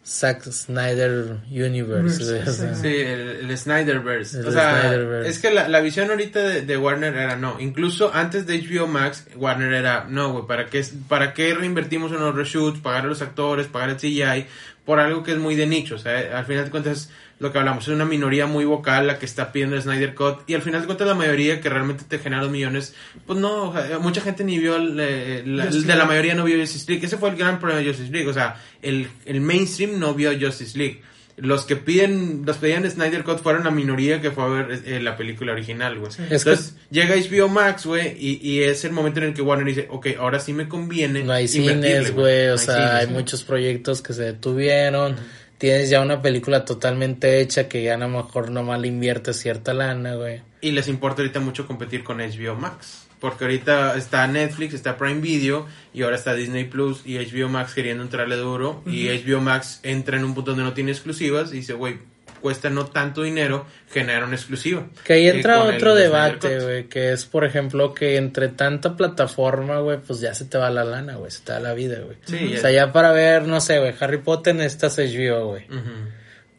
Zack 0.06 0.44
Snyder 0.50 1.36
Universe. 1.50 2.22
o 2.22 2.52
sea. 2.52 2.74
Sí, 2.76 2.86
el, 2.96 3.50
el 3.50 3.58
Snyderverse. 3.58 4.40
El 4.40 4.46
o 4.46 4.52
sea, 4.52 4.80
Snyderverse. 4.80 5.28
es 5.28 5.38
que 5.38 5.50
la, 5.50 5.68
la 5.68 5.80
visión 5.80 6.08
ahorita 6.08 6.40
de, 6.40 6.62
de 6.62 6.76
Warner 6.78 7.14
era 7.14 7.36
no. 7.36 7.60
Incluso 7.60 8.10
antes 8.14 8.46
de 8.46 8.58
HBO 8.58 8.86
Max, 8.86 9.26
Warner 9.36 9.74
era 9.74 10.06
no, 10.08 10.32
güey, 10.32 10.46
¿para 10.46 10.64
qué, 10.66 10.82
¿para 11.08 11.34
qué 11.34 11.52
reinvertimos 11.54 12.10
en 12.12 12.20
los 12.20 12.34
reshoots, 12.34 12.80
pagar 12.80 13.04
a 13.04 13.08
los 13.08 13.20
actores, 13.20 13.66
pagar 13.66 13.90
el 13.90 13.96
CGI 13.96 14.46
por 14.86 14.98
algo 15.00 15.22
que 15.22 15.32
es 15.32 15.38
muy 15.38 15.56
de 15.56 15.66
nicho? 15.66 15.96
O 15.96 15.98
sea, 15.98 16.38
al 16.38 16.46
final 16.46 16.64
de 16.64 16.70
cuentas, 16.70 17.10
lo 17.38 17.52
que 17.52 17.58
hablamos 17.58 17.84
es 17.86 17.94
una 17.94 18.04
minoría 18.06 18.46
muy 18.46 18.64
vocal 18.64 19.06
la 19.06 19.18
que 19.18 19.26
está 19.26 19.52
pidiendo 19.52 19.76
el 19.76 19.82
Snyder 19.82 20.14
Cut 20.14 20.38
y 20.48 20.54
al 20.54 20.62
final 20.62 20.80
de 20.80 20.86
cuentas 20.86 21.06
la 21.06 21.14
mayoría 21.14 21.60
que 21.60 21.68
realmente 21.68 22.04
te 22.08 22.18
genera 22.18 22.40
los 22.42 22.50
millones, 22.50 22.94
pues 23.26 23.38
no, 23.38 23.74
mucha 24.00 24.22
gente 24.22 24.42
ni 24.42 24.58
vio, 24.58 24.76
el, 24.76 24.96
eh, 24.98 25.42
la- 25.46 25.64
Justice 25.66 25.86
de 25.86 25.96
la 25.96 26.06
mayoría 26.06 26.34
no 26.34 26.44
vio 26.44 26.58
Justice 26.58 26.86
League. 26.90 27.04
Ese 27.06 27.18
fue 27.18 27.28
el 27.30 27.36
gran 27.36 27.58
problema 27.60 27.82
de 27.82 27.88
Justice 27.88 28.10
League. 28.10 28.28
O 28.28 28.32
sea, 28.32 28.56
el, 28.80 29.08
el 29.26 29.40
mainstream 29.42 29.98
no 29.98 30.14
vio 30.14 30.30
Justice 30.38 30.78
League. 30.78 31.02
Los 31.38 31.66
que 31.66 31.76
piden, 31.76 32.44
los 32.46 32.56
pedían 32.56 32.90
Snyder 32.90 33.22
Cut 33.22 33.42
fueron 33.42 33.64
la 33.64 33.70
minoría 33.70 34.22
que 34.22 34.30
fue 34.30 34.44
a 34.44 34.46
ver 34.46 34.82
eh, 34.86 35.00
la 35.02 35.18
película 35.18 35.52
original, 35.52 35.98
güey. 35.98 36.08
Es 36.10 36.16
que- 36.16 36.22
Entonces, 36.34 36.76
llega 36.90 37.14
HBO 37.16 37.48
Max, 37.50 37.84
güey, 37.84 38.16
y, 38.18 38.38
y 38.40 38.62
es 38.62 38.86
el 38.86 38.92
momento 38.92 39.20
en 39.20 39.26
el 39.26 39.34
que 39.34 39.42
Warner 39.42 39.66
dice, 39.66 39.86
ok, 39.90 40.06
ahora 40.18 40.40
sí 40.40 40.54
me 40.54 40.66
conviene. 40.66 41.22
No 41.24 41.32
hay 41.34 41.46
cines, 41.48 42.14
güey, 42.14 42.46
No 42.46 42.54
o 42.54 42.56
sea, 42.56 42.74
cines. 42.76 42.90
hay 42.92 43.06
muchos 43.08 43.42
proyectos 43.42 44.00
que 44.00 44.14
se 44.14 44.22
detuvieron. 44.22 45.16
Tienes 45.58 45.88
ya 45.88 46.00
una 46.00 46.20
película 46.20 46.64
totalmente 46.64 47.40
hecha 47.40 47.68
que 47.68 47.82
ya 47.82 47.94
a 47.94 47.98
lo 47.98 48.08
mejor 48.08 48.50
nomás 48.50 48.80
le 48.80 48.88
inviertes 48.88 49.38
cierta 49.38 49.72
lana, 49.72 50.14
güey. 50.14 50.42
Y 50.60 50.72
les 50.72 50.88
importa 50.88 51.22
ahorita 51.22 51.40
mucho 51.40 51.66
competir 51.66 52.04
con 52.04 52.18
HBO 52.18 52.56
Max. 52.56 53.06
Porque 53.20 53.44
ahorita 53.44 53.96
está 53.96 54.26
Netflix, 54.26 54.74
está 54.74 54.98
Prime 54.98 55.20
Video 55.20 55.66
y 55.94 56.02
ahora 56.02 56.16
está 56.16 56.34
Disney 56.34 56.64
Plus 56.64 57.00
y 57.06 57.16
HBO 57.16 57.48
Max 57.48 57.72
queriendo 57.72 58.02
entrarle 58.02 58.36
duro. 58.36 58.82
Y 58.84 59.08
HBO 59.08 59.40
Max 59.40 59.80
entra 59.82 60.18
en 60.18 60.24
un 60.24 60.34
punto 60.34 60.50
donde 60.50 60.64
no 60.64 60.74
tiene 60.74 60.92
exclusivas 60.92 61.50
y 61.52 61.56
dice, 61.56 61.72
güey, 61.72 61.98
cuesta 62.40 62.70
no 62.70 62.86
tanto 62.86 63.22
dinero 63.22 63.66
generar 63.92 64.24
una 64.24 64.36
exclusiva. 64.36 64.86
Que 65.04 65.14
ahí 65.14 65.26
Eh, 65.26 65.30
entra 65.36 65.62
otro 65.62 65.94
debate, 65.94 66.60
güey, 66.60 66.84
que 66.84 67.12
es, 67.12 67.24
por 67.24 67.44
ejemplo, 67.44 67.94
que 67.94 68.16
entre 68.16 68.48
tanta 68.48 68.96
plataforma, 68.96 69.80
güey, 69.80 69.98
pues 69.98 70.20
ya 70.20 70.34
se 70.34 70.44
te 70.44 70.58
va 70.58 70.70
la 70.70 70.84
lana, 70.84 71.16
güey, 71.16 71.30
se 71.30 71.42
te 71.42 71.52
va 71.52 71.60
la 71.60 71.74
vida, 71.74 71.98
güey. 72.00 72.16
Sí, 72.24 72.54
o 72.56 72.60
sea, 72.60 72.70
ya 72.70 72.92
para 72.92 73.12
ver, 73.12 73.46
no 73.46 73.60
sé, 73.60 73.78
güey, 73.78 73.94
Harry 73.98 74.18
Potter 74.18 74.54
necesitas 74.54 74.98
HBO, 74.98 75.48
güey. 75.48 75.64
Ujú. 75.66 75.90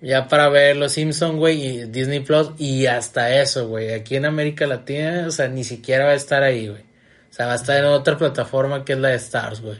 Ya 0.02 0.28
para 0.28 0.48
ver 0.50 0.76
Los 0.78 0.92
Simpson, 0.92 1.38
güey, 1.38 1.66
y 1.66 1.86
Disney 1.86 2.20
Plus, 2.20 2.52
y 2.60 2.86
hasta 2.86 3.42
eso, 3.42 3.68
güey. 3.68 3.94
Aquí 3.94 4.16
en 4.16 4.26
América 4.26 4.68
Latina, 4.68 5.26
o 5.28 5.32
sea, 5.32 5.48
ni 5.48 5.64
siquiera 5.64 6.06
va 6.06 6.12
a 6.12 6.16
estar 6.16 6.44
ahí, 6.44 6.68
güey. 6.68 6.82
O 7.30 7.34
sea, 7.34 7.48
va 7.48 7.54
a 7.54 7.56
estar 7.56 7.78
en 7.78 7.86
otra 7.86 8.18
plataforma 8.18 8.86
que 8.86 8.94
es 8.94 9.00
la 9.00 9.10
de 9.10 9.16
Stars, 9.16 9.62
güey. 9.62 9.78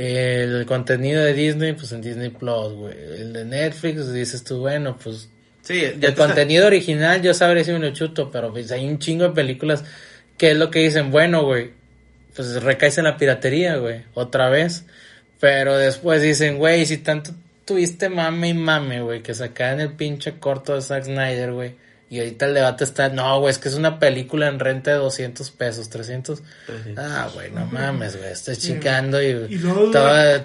El 0.00 0.64
contenido 0.66 1.24
de 1.24 1.34
Disney, 1.34 1.72
pues 1.72 1.90
en 1.90 2.00
Disney 2.00 2.28
Plus, 2.28 2.72
güey. 2.72 2.94
El 2.94 3.32
de 3.32 3.44
Netflix, 3.44 4.12
dices 4.12 4.44
tú, 4.44 4.60
bueno, 4.60 4.96
pues 5.02 5.28
Sí, 5.62 5.82
ya 5.98 6.08
el 6.08 6.14
contenido 6.14 6.66
original 6.66 7.20
yo 7.20 7.34
sabré 7.34 7.64
si 7.64 7.72
me 7.72 7.78
lo 7.78 7.92
chuto, 7.92 8.30
pero 8.30 8.50
pues 8.52 8.70
hay 8.72 8.88
un 8.88 8.98
chingo 8.98 9.24
de 9.24 9.34
películas 9.34 9.84
que 10.38 10.52
es 10.52 10.56
lo 10.56 10.70
que 10.70 10.78
dicen, 10.78 11.10
bueno, 11.10 11.42
güey, 11.42 11.72
pues 12.34 12.62
recaes 12.62 12.96
en 12.98 13.04
la 13.04 13.16
piratería, 13.16 13.76
güey, 13.76 14.04
otra 14.14 14.48
vez. 14.48 14.84
Pero 15.40 15.76
después 15.76 16.22
dicen, 16.22 16.58
güey, 16.58 16.86
si 16.86 16.98
tanto 16.98 17.32
tuviste 17.64 18.08
mame 18.08 18.48
y 18.50 18.54
mame, 18.54 19.02
güey, 19.02 19.22
que 19.22 19.34
sacaban 19.34 19.80
el 19.80 19.92
pinche 19.92 20.38
corto 20.38 20.74
de 20.74 20.80
Zack 20.80 21.04
Snyder, 21.04 21.52
güey. 21.52 21.74
Y 22.10 22.20
ahorita 22.20 22.46
el 22.46 22.54
debate 22.54 22.84
está, 22.84 23.10
no, 23.10 23.38
güey, 23.40 23.50
es 23.50 23.58
que 23.58 23.68
es 23.68 23.74
una 23.74 23.98
película 23.98 24.48
en 24.48 24.58
renta 24.58 24.92
de 24.92 24.96
200 24.96 25.50
pesos, 25.50 25.90
300. 25.90 26.42
Ah, 26.96 27.28
güey, 27.34 27.50
no 27.50 27.66
mames, 27.72 28.16
güey, 28.16 28.32
estás 28.32 28.58
chingando 28.58 29.20
y, 29.22 29.26
Y 29.50 29.58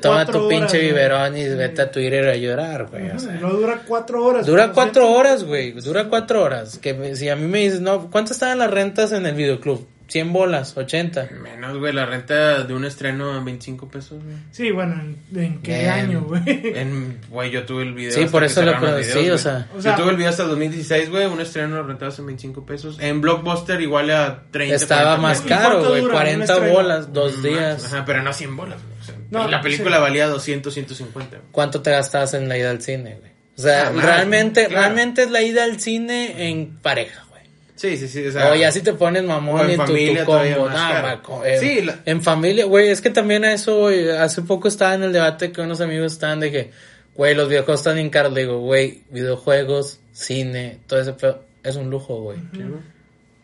toma, 0.01 0.25
tu 0.25 0.47
pinche 0.49 0.65
horas, 0.65 0.71
güey. 0.73 0.81
biberón 0.87 1.37
y 1.37 1.47
vete 1.47 1.81
a 1.83 1.89
Twitter 1.91 2.27
a 2.27 2.35
llorar, 2.35 2.87
güey. 2.87 3.03
o 3.03 3.11
Ajá, 3.11 3.19
sea. 3.19 3.35
y 3.35 3.39
luego 3.39 3.57
dura 3.59 3.81
cuatro 3.87 4.25
horas. 4.25 4.45
Dura 4.45 4.71
cuatro 4.73 5.09
horas, 5.11 5.43
güey. 5.45 5.71
Dura 5.71 6.09
cuatro 6.09 6.43
horas. 6.43 6.77
Que 6.79 6.93
me- 6.93 7.15
si 7.15 7.29
a 7.29 7.35
mí 7.37 7.47
me 7.47 7.59
dices, 7.59 7.79
no, 7.79 8.11
¿cuánto 8.11 8.33
estaban 8.33 8.59
las 8.59 8.69
rentas 8.69 9.13
en 9.13 9.25
el 9.25 9.35
videoclub? 9.35 9.87
100 10.13 10.31
bolas, 10.31 10.77
80. 10.77 11.29
Menos, 11.41 11.77
güey, 11.79 11.91
la 11.91 12.05
renta 12.05 12.63
de 12.63 12.73
un 12.73 12.85
estreno 12.85 13.35
en 13.37 13.43
25 13.43 13.87
pesos, 13.89 14.23
güey. 14.23 14.35
Sí, 14.51 14.69
bueno, 14.71 14.93
¿en, 15.01 15.17
en 15.37 15.61
qué 15.61 15.79
Bien. 15.79 15.89
año, 15.89 16.21
güey? 16.21 16.43
En, 16.45 17.19
güey, 17.29 17.49
yo 17.51 17.65
tuve 17.65 17.83
el 17.83 17.93
video. 17.93 18.11
Sí, 18.11 18.19
hasta 18.21 18.31
por 18.31 18.43
eso 18.43 18.61
lo 18.61 18.73
sí, 19.03 19.09
videos, 19.19 19.41
o 19.41 19.43
sea. 19.43 19.67
O 19.75 19.81
sea- 19.81 19.95
yo 19.97 20.03
tuve 20.03 20.11
el 20.11 20.17
video 20.17 20.29
hasta 20.29 20.43
el 20.43 20.49
2016, 20.49 21.09
güey, 21.09 21.25
un 21.25 21.41
estreno 21.41 21.81
rentado 21.83 22.13
en 22.17 22.25
25 22.27 22.65
pesos. 22.65 22.97
En 22.99 23.21
Blockbuster 23.21 23.81
igual 23.81 24.09
a 24.11 24.43
30 24.51 24.75
Estaba 24.75 25.17
40 25.17 25.21
más 25.21 25.41
pesos. 25.41 25.45
¿Y 25.45 25.49
caro, 25.63 25.79
güey. 25.79 26.01
dura 26.01 26.03
un 26.03 26.11
40 26.11 26.53
estreno? 26.53 26.73
bolas, 26.73 27.11
dos 27.13 27.33
Más, 27.33 27.43
días. 27.43 27.85
Ajá, 27.85 28.05
pero 28.05 28.21
no 28.23 28.31
100 28.33 28.55
bolas, 28.55 28.79
güey. 28.83 28.99
O 28.99 29.03
sea, 29.03 29.15
No, 29.31 29.47
la 29.47 29.61
película 29.61 29.95
sí. 29.97 30.01
valía 30.03 30.27
200, 30.27 30.71
150. 30.73 31.37
güey. 31.37 31.49
¿Cuánto 31.51 31.81
te 31.81 31.89
gastabas 31.91 32.33
en 32.35 32.47
la 32.47 32.57
ida 32.57 32.69
al 32.69 32.81
cine, 32.81 33.17
güey? 33.19 33.31
O 33.57 33.61
sea, 33.61 33.87
Ah, 33.87 33.91
realmente, 33.99 34.67
claro. 34.67 34.79
realmente 34.81 35.23
es 35.23 35.31
la 35.31 35.41
ida 35.41 35.63
al 35.63 35.79
cine 35.79 36.49
en 36.49 36.77
pareja, 36.81 37.23
güey. 37.29 37.32
Sí, 37.75 37.97
sí, 37.97 38.07
sí. 38.07 38.27
O, 38.27 38.31
sea, 38.31 38.51
O 38.51 38.55
ya 38.55 38.71
si 38.71 38.81
te 38.81 38.93
pones 38.93 39.23
mamón 39.23 39.61
en 39.69 39.71
y 39.71 39.75
tu, 39.77 39.81
tu 39.85 39.91
familia 39.91 40.25
todavía 40.25 40.55
combo. 40.57 40.69
más 40.69 40.77
nah, 40.77 40.91
caro. 40.91 41.07
maco, 41.07 41.45
eh, 41.45 41.57
Sí, 41.59 41.81
la- 41.81 41.99
En 42.05 42.21
familia, 42.21 42.65
güey, 42.65 42.89
es 42.89 43.01
que 43.01 43.09
también 43.09 43.43
a 43.45 43.53
eso, 43.53 43.79
güey, 43.79 44.09
hace 44.11 44.41
poco 44.43 44.67
estaba 44.67 44.93
en 44.93 45.03
el 45.03 45.11
debate 45.13 45.51
que 45.51 45.61
unos 45.61 45.81
amigos 45.81 46.13
estaban 46.13 46.39
de 46.39 46.51
que, 46.51 46.71
güey, 47.15 47.33
los 47.35 47.49
videojuegos 47.49 47.79
están 47.81 47.95
bien 47.95 48.09
caros. 48.09 48.31
Le 48.33 48.41
digo, 48.41 48.59
güey, 48.59 49.01
videojuegos, 49.09 49.99
cine, 50.13 50.77
todo 50.87 51.01
ese 51.01 51.13
pedo, 51.13 51.43
es 51.63 51.75
un 51.75 51.89
lujo, 51.89 52.21
güey. 52.21 52.37
Güey. 52.53 52.67
O 52.67 52.79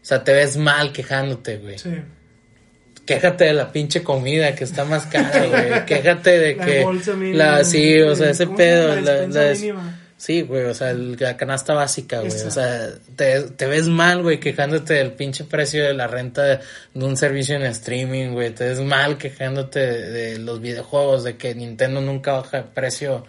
sea, 0.09 0.23
te 0.23 0.31
ves 0.33 0.57
mal 0.57 0.93
quejándote, 0.93 1.57
güey. 1.57 1.77
Sí. 1.79 1.89
Quéjate 3.05 3.45
de 3.45 3.53
la 3.53 3.71
pinche 3.71 4.03
comida 4.03 4.53
que 4.53 4.63
está 4.63 4.85
más 4.85 5.05
cara, 5.07 5.45
güey. 5.47 5.85
Quéjate 5.85 6.37
de 6.37 6.55
La 6.55 6.65
que 6.65 6.83
bolsa 6.83 7.13
mínima, 7.15 7.37
la 7.43 7.63
sí, 7.63 7.99
o 8.01 8.15
sea, 8.15 8.29
ese 8.29 8.45
pedo, 8.47 8.89
La 8.95 9.01
la- 9.01 9.11
despensa 9.13 9.43
la- 9.43 9.53
mínima. 9.53 9.98
Sí, 10.19 10.41
güey, 10.41 10.65
o 10.65 10.73
sea, 10.73 10.91
el- 10.91 11.15
la 11.17 11.37
canasta 11.37 11.73
básica, 11.73 12.19
güey. 12.19 12.31
O 12.31 12.51
sea, 12.51 12.89
te, 13.15 13.41
te 13.41 13.65
ves 13.67 13.87
mal, 13.87 14.21
güey, 14.21 14.39
quejándote 14.39 14.93
del 14.95 15.13
pinche 15.13 15.45
precio 15.45 15.83
de 15.83 15.93
la 15.93 16.07
renta 16.07 16.43
de, 16.43 16.59
de 16.93 17.05
un 17.05 17.15
servicio 17.17 17.55
en 17.55 17.63
streaming, 17.63 18.33
güey. 18.33 18.49
Te 18.51 18.65
ves 18.65 18.81
mal 18.81 19.17
quejándote 19.17 19.79
de, 19.79 20.09
de 20.11 20.37
los 20.39 20.59
videojuegos, 20.61 21.23
de 21.23 21.37
que 21.37 21.55
Nintendo 21.55 22.01
nunca 22.01 22.33
baja 22.33 22.57
de 22.57 22.63
precio 22.63 23.25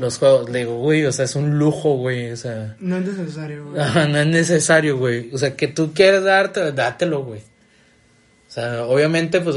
los 0.00 0.18
juegos. 0.18 0.50
Le 0.50 0.58
digo, 0.60 0.76
güey, 0.78 1.06
o 1.06 1.12
sea, 1.12 1.24
es 1.26 1.36
un 1.36 1.58
lujo, 1.58 1.94
güey, 1.96 2.32
o 2.32 2.36
sea. 2.36 2.76
No 2.80 2.96
es 2.98 3.06
necesario, 3.06 3.64
güey. 3.70 3.82
No 4.10 4.18
es 4.18 4.26
necesario, 4.26 4.98
güey. 4.98 5.30
O 5.32 5.38
sea, 5.38 5.54
que 5.56 5.68
tú 5.68 5.92
quieres 5.94 6.24
darte, 6.24 6.72
dátelo, 6.72 7.22
güey. 7.24 7.40
O 7.40 8.54
sea, 8.54 8.84
obviamente, 8.84 9.40
pues 9.40 9.56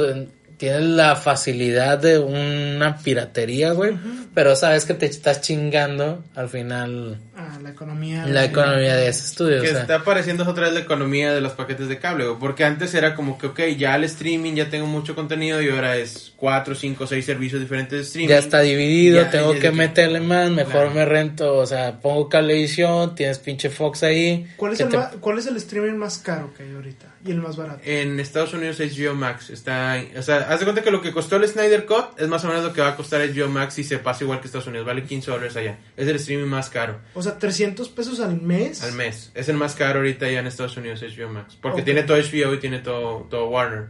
tienes 0.58 0.82
la 0.84 1.16
facilidad 1.16 1.98
de 2.00 2.20
una 2.20 2.98
piratería, 2.98 3.72
güey. 3.72 3.98
Pero 4.34 4.56
sabes 4.56 4.86
que 4.86 4.94
te 4.94 5.06
estás 5.06 5.42
chingando 5.42 6.24
al 6.36 6.50
final 6.50 7.20
Ah, 7.38 7.58
la 7.62 7.70
economía. 7.72 8.26
la 8.26 8.46
economía 8.46 8.96
de 8.96 9.08
ese 9.10 9.26
estudio. 9.28 9.62
Que 9.62 9.70
o 9.70 9.72
sea. 9.72 9.82
está 9.82 9.96
apareciendo 9.96 10.44
otra 10.50 10.66
vez 10.66 10.74
la 10.74 10.80
economía 10.82 11.34
de 11.34 11.42
los 11.42 11.54
paquetes 11.54 11.88
de 11.90 12.00
cable, 12.00 12.26
güey. 12.26 12.40
Porque 12.40 12.64
antes 12.66 12.94
era 12.94 13.16
como 13.16 13.38
que, 13.38 13.48
ok, 13.48 13.60
ya 13.78 13.96
el 13.96 14.04
streaming, 14.06 14.54
ya 14.56 14.70
tengo 14.70 14.88
mucho 14.88 15.16
contenido 15.16 15.62
y 15.62 15.70
ahora 15.70 15.98
es 15.98 16.34
4, 16.38 16.76
5, 16.76 17.08
6 17.08 17.26
servicios 17.26 17.62
diferentes 17.62 17.98
de 17.98 18.04
streaming. 18.04 18.30
Ya 18.30 18.38
está 18.40 18.62
dividido, 18.62 19.22
Ya, 19.22 19.30
tengo 19.30 19.54
ya, 19.54 19.60
que 19.60 19.72
meterle 19.72 20.20
más, 20.22 20.50
mejor 20.52 20.72
Claro. 20.72 20.92
me 20.92 21.06
rento, 21.06 21.56
o 21.58 21.66
sea, 21.66 22.00
pongo 22.02 22.28
cablevisión, 22.30 23.16
tienes 23.16 23.40
pinche 23.40 23.70
Fox 23.70 24.04
ahí. 24.04 24.48
¿Cuál 24.58 24.74
es, 24.74 24.78
que 24.80 24.84
el 24.86 24.90
te- 24.90 25.18
¿Cuál 25.20 25.40
es 25.40 25.48
el 25.48 25.56
streaming 25.58 25.98
más 25.98 26.18
caro 26.18 26.54
que 26.56 26.64
hay 26.64 26.72
ahorita? 26.74 27.08
Y 27.26 27.32
el 27.32 27.42
más 27.42 27.58
barato. 27.58 27.82
En 27.84 28.20
Estados 28.20 28.54
Unidos 28.54 28.80
HBO 28.80 29.16
Max 29.16 29.50
está, 29.50 30.00
o 30.16 30.22
sea, 30.22 30.48
haz 30.50 30.60
de 30.60 30.66
cuenta 30.66 30.84
que 30.84 30.92
lo 30.92 31.02
que 31.02 31.12
costó 31.12 31.38
el 31.38 31.48
Snyder 31.48 31.86
Cut 31.86 32.20
es 32.20 32.28
más 32.28 32.44
o 32.46 32.48
menos 32.48 32.64
lo 32.64 32.72
que 32.72 32.82
va 32.82 32.90
a 32.90 32.96
costar 32.96 33.22
HBO 33.28 33.48
Max 33.48 33.74
si 33.74 33.84
se 33.84 33.98
pasa 33.98 34.24
igual 34.24 34.40
que 34.40 34.46
Estados 34.46 34.68
Unidos, 34.68 34.86
vale 34.86 35.04
15 35.04 35.32
dólares 35.32 35.56
allá. 35.56 35.80
Es 35.98 36.08
el 36.08 36.18
streaming 36.18 36.48
más 36.48 36.70
caro 36.70 37.00
O 37.16 37.24
sea, 37.24 37.40
300 37.40 37.90
pesos 37.90 38.20
al 38.20 38.40
mes. 38.40 38.84
al 38.84 38.94
mes. 38.94 39.32
Es 39.34 39.50
el 39.50 39.58
más 39.58 39.74
caro 39.74 40.00
ahorita 40.00 40.28
allá 40.28 40.40
en 40.40 40.48
Estados 40.48 40.78
Unidos 40.78 41.02
HBO 41.02 41.30
Max, 41.30 41.58
porque 41.60 41.82
tiene 41.82 42.04
todo 42.04 42.18
HBO 42.18 42.54
y 42.54 42.60
tiene 42.60 42.80
todo, 42.80 43.26
todo 43.30 43.48
Warner. 43.48 43.88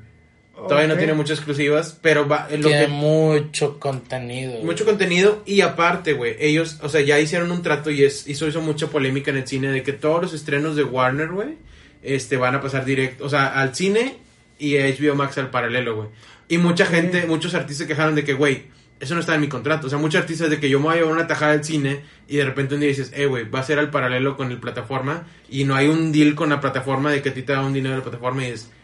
Todavía 0.55 0.87
no 0.87 0.95
tiene 0.95 1.13
muchas 1.13 1.39
exclusivas, 1.39 1.99
pero 2.01 2.27
va, 2.29 2.47
lo 2.49 2.69
tiene 2.69 2.85
que 2.85 2.87
mucho 2.87 3.77
contenido. 3.77 4.53
güey. 4.53 4.63
Mucho 4.63 4.85
contenido 4.85 5.43
y 5.45 5.59
aparte, 5.59 6.13
güey, 6.13 6.37
ellos, 6.39 6.79
o 6.81 6.87
sea, 6.87 7.01
ya 7.01 7.19
hicieron 7.19 7.51
un 7.51 7.61
trato 7.61 7.91
y 7.91 8.03
es, 8.03 8.27
hizo, 8.27 8.47
hizo 8.47 8.61
mucha 8.61 8.87
polémica 8.87 9.31
en 9.31 9.37
el 9.37 9.47
cine 9.47 9.67
de 9.69 9.83
que 9.83 9.91
todos 9.91 10.21
los 10.21 10.33
estrenos 10.33 10.77
de 10.77 10.85
Warner, 10.85 11.27
güey, 11.27 11.57
este, 12.05 12.37
van 12.37 12.55
a 12.55 12.61
pasar 12.61 12.85
directo, 12.85 13.25
o 13.25 13.29
sea, 13.29 13.47
al 13.47 13.75
cine 13.75 14.17
y 14.57 14.77
a 14.77 14.87
HBO 14.87 15.15
Max 15.15 15.37
al 15.37 15.49
paralelo, 15.49 15.95
güey. 15.95 16.09
Y 16.47 16.57
mucha 16.57 16.85
gente, 16.85 17.25
muchos 17.25 17.55
artistas 17.55 17.87
quejaron 17.87 18.15
de 18.15 18.23
que, 18.23 18.33
güey, 18.33 18.67
eso 18.99 19.13
no 19.13 19.19
está 19.19 19.35
en 19.35 19.41
mi 19.41 19.47
contrato. 19.47 19.87
O 19.87 19.89
sea, 19.89 19.99
muchos 19.99 20.21
artistas 20.21 20.49
de 20.49 20.59
que 20.59 20.69
yo 20.69 20.79
me 20.79 20.85
voy 20.85 20.93
a 20.93 20.97
llevar 20.97 21.13
una 21.13 21.27
tajada 21.27 21.53
del 21.53 21.63
cine 21.63 22.01
y 22.27 22.37
de 22.37 22.45
repente 22.45 22.75
un 22.75 22.81
día 22.81 22.89
dices, 22.89 23.11
eh, 23.15 23.25
güey, 23.25 23.49
va 23.49 23.59
a 23.59 23.63
ser 23.63 23.79
al 23.79 23.89
paralelo 23.89 24.37
con 24.37 24.51
el 24.51 24.59
plataforma 24.59 25.25
y 25.49 25.63
no 25.65 25.75
hay 25.75 25.87
un 25.87 26.11
deal 26.11 26.35
con 26.35 26.49
la 26.49 26.61
plataforma 26.61 27.11
de 27.11 27.21
que 27.21 27.29
a 27.29 27.33
ti 27.33 27.41
te 27.41 27.53
da 27.53 27.61
un 27.61 27.73
dinero 27.73 27.95
de 27.95 27.97
la 27.99 28.03
plataforma 28.03 28.43
y 28.43 28.51
dices, 28.51 28.71
cabrón, 28.71 28.74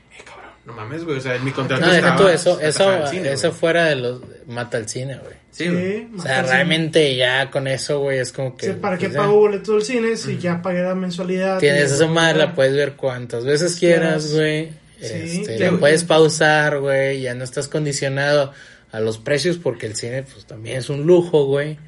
no 0.66 0.74
mames, 0.74 1.04
güey, 1.04 1.18
o 1.18 1.22
sea, 1.22 1.36
en 1.36 1.44
mi 1.44 1.52
contrato 1.52 1.86
No, 1.86 1.92
deja 1.92 2.10
estaba 2.10 2.18
tú 2.18 2.28
eso, 2.28 2.60
eso, 2.60 3.08
cine, 3.08 3.32
eso 3.32 3.52
fuera 3.52 3.86
de 3.86 3.96
los... 3.96 4.22
Mata 4.48 4.78
el 4.78 4.88
cine, 4.88 5.18
güey. 5.18 5.36
Sí, 5.50 5.68
güey. 5.68 6.08
O 6.18 6.22
sea, 6.22 6.44
realmente 6.44 7.16
ya 7.16 7.50
con 7.50 7.68
eso, 7.68 8.00
güey, 8.00 8.20
es 8.20 8.32
como 8.32 8.56
que... 8.56 8.68
Sí, 8.68 8.74
¿Para 8.74 8.98
qué 8.98 9.08
pues, 9.08 9.18
pago 9.18 9.38
boleto 9.38 9.74
del 9.74 9.84
cine 9.84 10.16
si 10.18 10.38
ya 10.38 10.62
pagué 10.62 10.84
la 10.84 10.96
mensualidad? 10.96 11.60
Tienes 11.60 11.92
esa 11.92 12.08
madre, 12.08 12.40
la 12.40 12.54
puedes 12.54 12.76
ver 12.76 12.94
cuantas 12.94 13.44
veces 13.44 13.76
quieras, 13.78 14.34
güey. 14.34 14.70
Sí, 15.00 15.42
Este, 15.42 15.58
ya, 15.58 15.72
la 15.72 15.78
puedes 15.80 16.04
pausar, 16.04 16.80
güey. 16.80 17.22
Ya 17.22 17.34
no 17.34 17.44
estás 17.44 17.68
condicionado 17.68 18.54
a 18.92 19.00
los 19.00 19.18
precios 19.18 19.58
porque 19.58 19.88
el 19.88 19.96
cine, 19.96 20.24
pues 20.24 20.46
también 20.46 20.78
es 20.78 20.90
un 20.90 21.08
lujo, 21.08 21.46
güey. 21.46 21.80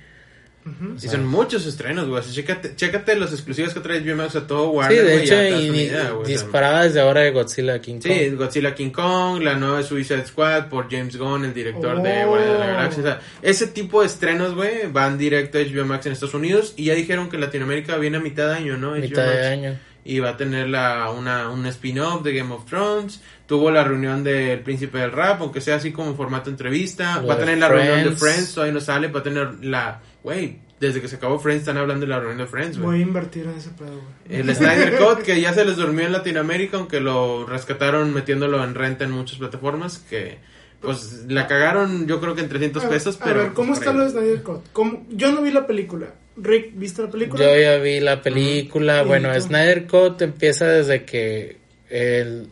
Ujú. 0.65 0.95
Y 0.95 1.07
son 1.09 1.25
muchos 1.27 1.65
estrenos, 1.65 2.07
güey. 2.07 2.21
O 2.21 2.23
sea, 2.23 2.33
chécate, 2.33 2.75
chécate 2.75 3.15
los 3.15 3.31
exclusivos 3.33 3.73
que 3.73 3.79
trae 3.81 3.99
HBO 4.01 4.15
Max 4.15 4.35
a 4.35 4.47
todo 4.47 4.69
Sí, 4.71 4.77
Warner, 4.77 5.03
de 5.05 5.11
güey, 5.13 5.23
hecho, 5.25 5.35
y. 5.59 5.89
O 5.89 5.89
sea, 5.89 6.27
disparaba 6.27 6.83
desde 6.83 7.01
ahora 7.01 7.21
de 7.21 7.31
Godzilla 7.31 7.81
King 7.81 7.99
Kong. 7.99 8.03
Sí, 8.11 8.29
Godzilla 8.29 8.73
King 8.73 8.91
Kong, 8.91 9.41
la 9.43 9.55
nueva 9.55 9.83
Suicide 9.83 10.25
Squad 10.25 10.69
por 10.69 10.89
James 10.89 11.17
Gunn, 11.17 11.45
el 11.45 11.53
director 11.53 12.01
de 12.01 12.23
Oh. 12.23 12.27
Guardianes 12.27 12.53
de 12.53 12.59
la 12.59 12.67
Galaxia. 12.67 12.99
O 13.03 13.05
sea, 13.05 13.21
ese 13.41 13.67
tipo 13.67 14.01
de 14.01 14.07
estrenos, 14.07 14.55
güey, 14.55 14.87
van 14.91 15.17
directo 15.17 15.57
a 15.57 15.61
HBO 15.61 15.85
Max 15.85 16.05
en 16.05 16.13
Estados 16.13 16.33
Unidos. 16.35 16.73
Y 16.77 16.85
ya 16.85 16.93
dijeron 16.95 17.29
que 17.29 17.37
Latinoamérica 17.37 17.97
viene 17.97 18.17
a 18.17 18.21
mitad 18.21 18.47
de 18.49 18.55
año, 18.55 18.77
¿no? 18.77 18.91
HBO 18.91 19.01
mitad 19.01 19.23
de 19.23 19.33
Max. 19.35 19.45
año. 19.47 19.79
Y 20.05 20.19
va 20.19 20.31
a 20.31 20.37
tener 20.37 20.67
la, 20.67 21.09
una, 21.11 21.49
un 21.49 21.65
spin-off 21.67 22.23
de 22.23 22.33
Game 22.33 22.53
of 22.53 22.65
Thrones. 22.65 23.21
Tuvo 23.45 23.69
la 23.71 23.83
reunión 23.83 24.23
del 24.23 24.61
Príncipe 24.61 24.99
del 24.99 25.11
Rap, 25.11 25.41
aunque 25.41 25.59
sea 25.61 25.75
así 25.75 25.91
como 25.91 26.09
en 26.09 26.15
formato 26.15 26.49
entrevista. 26.49 27.21
Lo 27.21 27.27
va 27.27 27.33
a 27.33 27.39
tener 27.39 27.57
la 27.57 27.67
reunión 27.67 28.03
de 28.03 28.11
Friends. 28.15 28.53
Todavía 28.53 28.73
no 28.73 28.79
sale. 28.79 29.07
Va 29.09 29.19
a 29.19 29.23
tener 29.23 29.63
la. 29.65 30.01
Güey, 30.23 30.59
desde 30.79 31.01
que 31.01 31.07
se 31.07 31.17
acabó 31.17 31.39
Friends 31.39 31.61
están 31.61 31.77
hablando 31.77 32.05
de 32.05 32.09
la 32.09 32.19
reunión 32.19 32.37
de 32.39 32.47
Friends, 32.47 32.77
güey. 32.77 32.89
Voy 32.91 32.99
a 32.99 33.01
invertir 33.01 33.43
en 33.45 33.57
ese 33.57 33.69
pedo, 33.71 33.89
güey. 34.27 34.39
El 34.39 34.55
Snyder 34.55 34.97
Cut, 34.97 35.19
que 35.23 35.39
ya 35.41 35.53
se 35.53 35.65
les 35.65 35.75
durmió 35.75 36.05
en 36.05 36.13
Latinoamérica, 36.13 36.77
aunque 36.77 36.99
lo 36.99 37.45
rescataron 37.45 38.13
metiéndolo 38.13 38.63
en 38.63 38.75
renta 38.75 39.03
en 39.03 39.11
muchas 39.11 39.37
plataformas, 39.37 39.99
que 40.09 40.37
pues 40.81 41.25
la 41.29 41.47
cagaron 41.47 42.07
yo 42.07 42.19
creo 42.19 42.35
que 42.35 42.41
en 42.41 42.49
300 42.49 42.83
A- 42.83 42.89
pesos, 42.89 43.19
a 43.21 43.23
pero... 43.23 43.39
ver, 43.39 43.53
¿cómo 43.53 43.69
pues, 43.69 43.79
está 43.79 43.93
lo 43.93 44.03
de 44.03 44.09
Snyder 44.09 44.43
Cut? 44.43 44.61
¿Cómo? 44.73 45.05
Yo 45.09 45.31
no 45.31 45.41
vi 45.41 45.51
la 45.51 45.65
película. 45.65 46.07
Rick, 46.35 46.71
¿viste 46.75 47.01
la 47.03 47.09
película? 47.09 47.43
Yo 47.43 47.61
ya 47.61 47.77
vi 47.77 47.99
la 47.99 48.21
película. 48.21 49.03
Bueno. 49.03 49.29
Snyder 49.39 49.87
Cut 49.87 50.21
empieza 50.21 50.65
desde 50.65 51.05
que 51.05 51.57
el, 51.89 52.47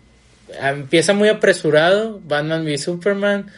empieza 0.60 1.14
muy 1.14 1.30
apresurado. 1.30 2.20
Batman 2.24 2.66
v 2.66 2.78
Superman 2.78 3.52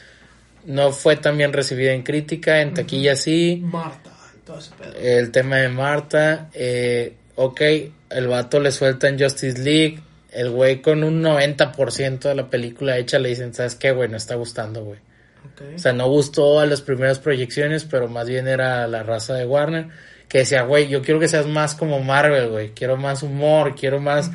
no 0.65 0.91
fue 0.91 1.15
tan 1.15 1.37
bien 1.37 1.53
recibida 1.53 1.93
en 1.93 2.03
crítica, 2.03 2.61
en 2.61 2.73
taquilla 2.73 3.15
sí. 3.15 3.61
Marta, 3.63 4.11
todo 4.45 4.59
ese 4.59 4.71
pedo. 4.75 4.93
El 4.97 5.31
tema 5.31 5.57
de 5.57 5.69
Marta, 5.69 6.49
eh, 6.53 7.13
ok, 7.35 7.61
el 8.09 8.27
vato 8.27 8.59
le 8.59 8.71
suelta 8.71 9.07
en 9.07 9.19
Justice 9.19 9.59
League. 9.61 9.99
El 10.31 10.49
güey 10.49 10.81
con 10.81 11.03
un 11.03 11.21
90% 11.21 12.19
de 12.19 12.35
la 12.35 12.49
película 12.49 12.97
hecha 12.97 13.19
le 13.19 13.29
dicen, 13.29 13.53
¿sabes 13.53 13.75
qué, 13.75 13.91
güey? 13.91 14.09
No 14.09 14.17
está 14.17 14.35
gustando, 14.35 14.83
güey. 14.83 14.99
Ok. 15.45 15.75
O 15.75 15.79
sea, 15.79 15.93
no 15.93 16.07
gustó 16.07 16.59
a 16.59 16.65
las 16.65 16.81
primeras 16.81 17.19
proyecciones, 17.19 17.83
pero 17.83 18.07
más 18.07 18.27
bien 18.27 18.47
era 18.47 18.87
la 18.87 19.03
raza 19.03 19.35
de 19.35 19.45
Warner. 19.45 19.89
Que 20.27 20.39
decía, 20.39 20.63
güey, 20.63 20.87
yo 20.87 21.03
quiero 21.03 21.19
que 21.19 21.27
seas 21.27 21.45
más 21.45 21.75
como 21.75 21.99
Marvel, 21.99 22.49
güey. 22.49 22.71
Quiero 22.71 22.97
más 22.97 23.21
humor, 23.21 23.75
quiero 23.75 23.99
más 23.99 24.31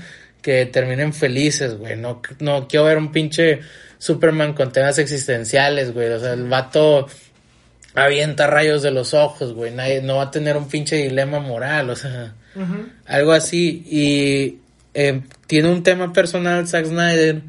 que 0.49 0.65
terminen 0.65 1.12
felices, 1.12 1.77
güey. 1.77 1.95
No, 1.95 2.23
no 2.41 2.66
quiero 2.69 2.87
ver 2.87 2.97
un 2.97 3.12
pinche 3.12 3.61
Superman 3.99 4.55
con 4.55 4.73
temas 4.73 4.99
existenciales, 4.99 5.93
güey. 5.93 6.09
O 6.09 6.19
sea, 6.19 6.33
el 6.33 6.49
vato 6.49 7.07
avienta 7.95 8.47
rayos 8.47 8.83
de 8.83 8.91
los 8.91 9.12
ojos, 9.12 9.53
güey. 9.53 9.75
Nadie, 9.75 10.01
no 10.01 10.16
va 10.16 10.23
a 10.23 10.31
tener 10.31 10.57
un 10.57 10.66
pinche 10.66 10.97
dilema 10.97 11.39
moral, 11.39 11.91
o 11.91 11.97
sea, 11.97 12.33
algo 13.05 13.33
así. 13.33 13.85
Y 13.91 14.61
eh, 14.95 15.20
tiene 15.47 15.69
un 15.69 15.83
tema 15.83 16.15
personal 16.15 16.66
Zack 16.66 16.87
Snyder 16.87 17.43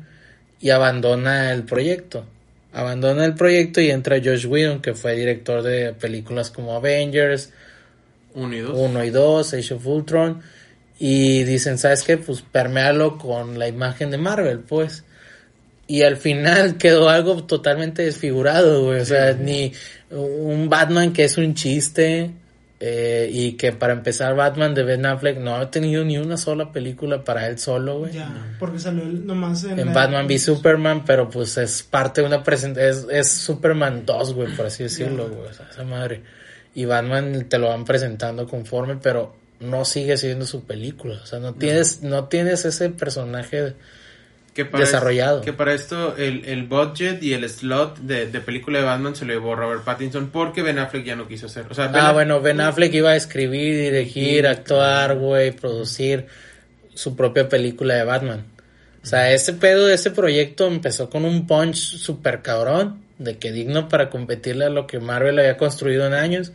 y 0.59 0.71
abandona 0.71 1.53
el 1.53 1.63
proyecto. 1.63 2.25
Abandona 2.73 3.23
el 3.23 3.33
proyecto 3.33 3.79
y 3.79 3.91
entra 3.91 4.17
Josh 4.21 4.45
Whedon, 4.45 4.81
que 4.81 4.93
fue 4.93 5.15
director 5.15 5.61
de 5.61 5.93
películas 5.93 6.51
como 6.51 6.75
Avengers, 6.75 7.53
Uno 8.33 8.53
y 8.53 8.59
dos. 8.59 8.77
1 8.77 9.03
y 9.05 9.09
2, 9.09 9.53
Age 9.53 9.73
of 9.73 9.87
Ultron. 9.87 10.41
Y 10.99 11.43
dicen, 11.45 11.77
¿sabes 11.77 12.03
qué? 12.03 12.17
Pues 12.17 12.41
permealo 12.41 13.17
con 13.17 13.57
la 13.57 13.67
imagen 13.69 14.11
de 14.11 14.17
Marvel, 14.17 14.59
pues. 14.59 15.05
Y 15.87 16.03
al 16.03 16.17
final 16.17 16.77
quedó 16.77 17.09
algo 17.09 17.45
totalmente 17.45 18.03
desfigurado, 18.03 18.83
güey. 18.83 18.99
O 18.99 19.05
sea, 19.05 19.33
ni 19.33 19.71
un 20.11 20.67
Batman 20.69 21.13
que 21.13 21.23
es 21.23 21.37
un 21.37 21.53
chiste. 21.55 22.31
eh, 22.81 23.29
y 23.31 23.53
que 23.53 23.71
para 23.71 23.93
empezar, 23.93 24.35
Batman 24.35 24.73
de 24.73 24.83
Ben 24.83 25.05
Affleck 25.05 25.37
no 25.39 25.55
ha 25.55 25.71
tenido 25.71 26.03
ni 26.05 26.17
una 26.17 26.37
sola 26.37 26.71
película 26.71 27.23
para 27.23 27.47
él 27.47 27.59
solo, 27.59 27.99
güey. 27.99 28.13
Ya, 28.13 28.55
porque 28.59 28.79
salió 28.79 29.05
nomás 29.05 29.63
en, 29.63 29.79
En 29.79 29.93
Batman 29.93 30.25
v 30.27 30.37
Superman, 30.37 31.03
pero 31.05 31.29
pues 31.29 31.57
es 31.57 31.81
parte 31.83 32.21
de 32.21 32.27
una 32.27 32.43
presentación. 32.43 33.09
Es, 33.09 33.27
es 33.27 33.31
Superman 33.31 34.05
2, 34.05 34.33
güey, 34.33 34.55
por 34.55 34.65
así 34.65 34.83
decirlo, 34.83 35.29
güey. 35.29 35.47
o 35.49 35.53
sea, 35.53 35.67
esa 35.71 35.83
madre. 35.83 36.21
Y 36.75 36.85
Batman 36.85 37.47
te 37.49 37.57
lo 37.57 37.67
van 37.69 37.83
presentando 37.83 38.47
conforme, 38.47 38.97
pero 38.97 39.38
no 39.59 39.85
sigue 39.85 40.17
siendo 40.17 40.45
su 40.45 40.63
película. 40.63 41.19
O 41.21 41.25
sea, 41.25 41.39
no 41.39 41.53
tienes, 41.53 42.01
no 42.01 42.25
tienes 42.25 42.65
ese 42.65 42.89
personaje. 42.89 43.73
que 44.53 44.65
para 44.65 44.83
desarrollado. 44.85 45.41
que 45.41 45.53
para 45.53 45.73
esto 45.73 46.15
el, 46.17 46.43
el 46.45 46.63
budget 46.63 47.21
y 47.23 47.33
el 47.33 47.47
slot 47.49 47.99
de, 47.99 48.25
de 48.27 48.39
película 48.41 48.79
de 48.79 48.85
Batman 48.85 49.15
se 49.15 49.25
lo 49.25 49.33
llevó 49.33 49.55
Robert 49.55 49.83
Pattinson 49.83 50.29
porque 50.31 50.61
Ben 50.61 50.79
Affleck 50.79 51.05
ya 51.05 51.15
no 51.15 51.27
quiso 51.27 51.45
hacer. 51.45 51.65
O 51.69 51.73
sea, 51.73 51.87
Ben 51.87 52.01
Ah, 52.01 52.09
Aff- 52.09 52.13
bueno, 52.13 52.41
Ben 52.41 52.59
Affleck 52.61 52.93
iba 52.93 53.11
a 53.11 53.15
escribir, 53.15 53.75
dirigir, 53.91 54.47
actuar, 54.47 55.15
güey, 55.17 55.51
producir 55.51 56.25
su 56.93 57.15
propia 57.15 57.47
película 57.47 57.95
de 57.95 58.03
Batman. 58.03 58.45
O 59.01 59.05
sea, 59.05 59.31
ese 59.31 59.53
pedo 59.53 59.87
de 59.87 59.93
ese 59.95 60.11
proyecto 60.11 60.67
empezó 60.67 61.09
con 61.09 61.23
un 61.23 61.47
punch 61.47 61.75
super 61.97 62.41
cabrón, 62.41 63.01
de 63.17 63.37
que 63.37 63.51
digno 63.53 63.87
para 63.87 64.09
competirle 64.09 64.65
a 64.65 64.69
lo 64.69 64.87
que 64.87 64.99
Marvel 64.99 65.39
había 65.39 65.55
construido 65.57 66.05
en 66.05 66.13
años, 66.13 66.51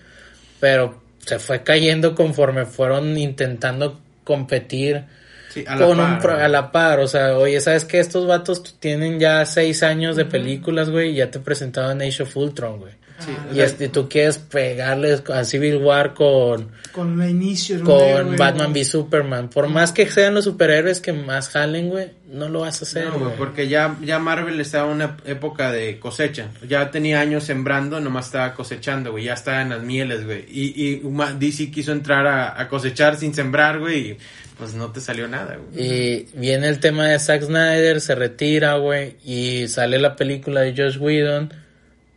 pero 0.61 1.03
se 1.27 1.39
fue 1.39 1.63
cayendo 1.63 2.15
conforme 2.15 2.65
fueron 2.67 3.17
intentando 3.19 4.01
competir 4.25 5.05
sí, 5.51 5.65
a 5.67 5.77
la 5.77 5.87
con 5.87 5.97
par, 5.99 6.13
un 6.13 6.19
pro- 6.19 6.37
a 6.37 6.49
la 6.49 6.73
par, 6.73 7.01
o 7.01 7.07
sea, 7.09 7.37
oye, 7.39 7.61
¿sabes 7.61 7.85
que 7.85 8.01
Estos 8.01 8.27
vatos 8.27 8.79
tienen 8.81 9.19
ya 9.21 9.45
seis 9.47 9.83
años 9.83 10.17
de 10.17 10.25
películas, 10.25 10.91
güey, 10.91 11.11
y 11.11 11.15
ya 11.17 11.31
te 11.31 11.41
presentaban 11.41 12.01
Age 12.03 12.23
of 12.25 12.37
Ultron, 12.37 12.79
güey. 12.81 12.93
Sí, 13.25 13.33
o 13.51 13.55
Y 13.55 13.61
este, 13.61 13.89
tú 13.89 14.09
quieres 14.09 14.39
pegarles 14.39 15.23
a 15.31 15.45
Civil 15.45 15.77
War 15.77 16.15
con, 16.15 16.69
Con 16.93 17.21
el 17.21 17.31
inicio. 17.31 17.83
con 17.83 18.01
héroe, 18.01 18.37
Batman 18.37 18.73
v 18.73 18.85
Superman. 18.85 19.49
Por 19.49 19.69
más 19.69 19.93
que 19.93 20.09
sean 20.11 20.35
los 20.35 20.45
superhéroes 20.45 21.01
que 21.01 21.13
más 21.13 21.49
jalen, 21.49 21.89
güey, 21.89 22.11
no 22.27 22.49
lo 22.49 22.61
vas 22.61 22.81
a 22.83 22.85
hacer, 22.85 23.07
No, 23.07 23.19
güey, 23.19 23.37
porque 23.37 23.69
ya, 23.69 23.97
ya 24.03 24.19
Marvel 24.19 24.61
estaba 24.61 24.89
en 24.91 24.97
una 24.97 25.17
época 25.25 25.73
de 25.73 25.99
cosecha. 25.99 26.49
Ya 26.69 26.91
tenía 26.91 27.21
años 27.21 27.45
sembrando, 27.45 28.01
nomás 28.01 28.27
estaba 28.27 28.55
cosechando, 28.55 29.13
güey. 29.13 29.25
Ya 29.25 29.35
estaba 29.35 29.63
en 29.63 29.71
las 29.71 29.83
mieles, 29.83 30.25
güey. 30.25 30.45
Y, 30.49 30.85
y 30.85 31.03
DC 31.39 31.71
quiso 31.71 31.93
entrar 31.93 32.27
a, 32.27 32.61
a 32.61 32.69
cosechar 32.69 33.17
sin 33.17 33.35
sembrar, 33.35 33.79
güey. 33.79 34.11
Y 34.11 34.19
pues 34.59 34.75
no 34.75 34.91
te 34.93 35.01
salió 35.01 35.27
nada, 35.29 35.57
güey. 35.57 35.85
Y 35.85 36.29
viene 36.35 36.69
el 36.69 36.79
tema 36.79 37.07
de 37.07 37.19
Zack 37.19 37.43
Snyder, 37.43 38.01
se 38.01 38.15
retira, 38.15 38.77
güey, 38.77 39.17
y 39.25 39.67
sale 39.69 39.99
la 39.99 40.17
película 40.17 40.61
de 40.61 40.75
Josh 40.77 40.99
Whedon, 40.99 41.53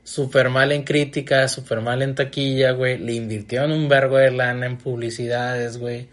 super 0.08 0.50
mal 0.50 0.72
en 0.72 0.84
crítica, 0.84 1.50
super 1.50 1.82
mal 1.82 2.02
en 2.02 2.16
taquilla, 2.16 2.72
güey, 2.72 2.98
le 2.98 3.12
invirtieron 3.14 3.74
un 3.74 3.90
vergo 3.90 4.18
de 4.18 4.32
lana 4.32 4.66
en 4.66 4.78
publicidades, 4.78 5.78
güey, 5.80 6.08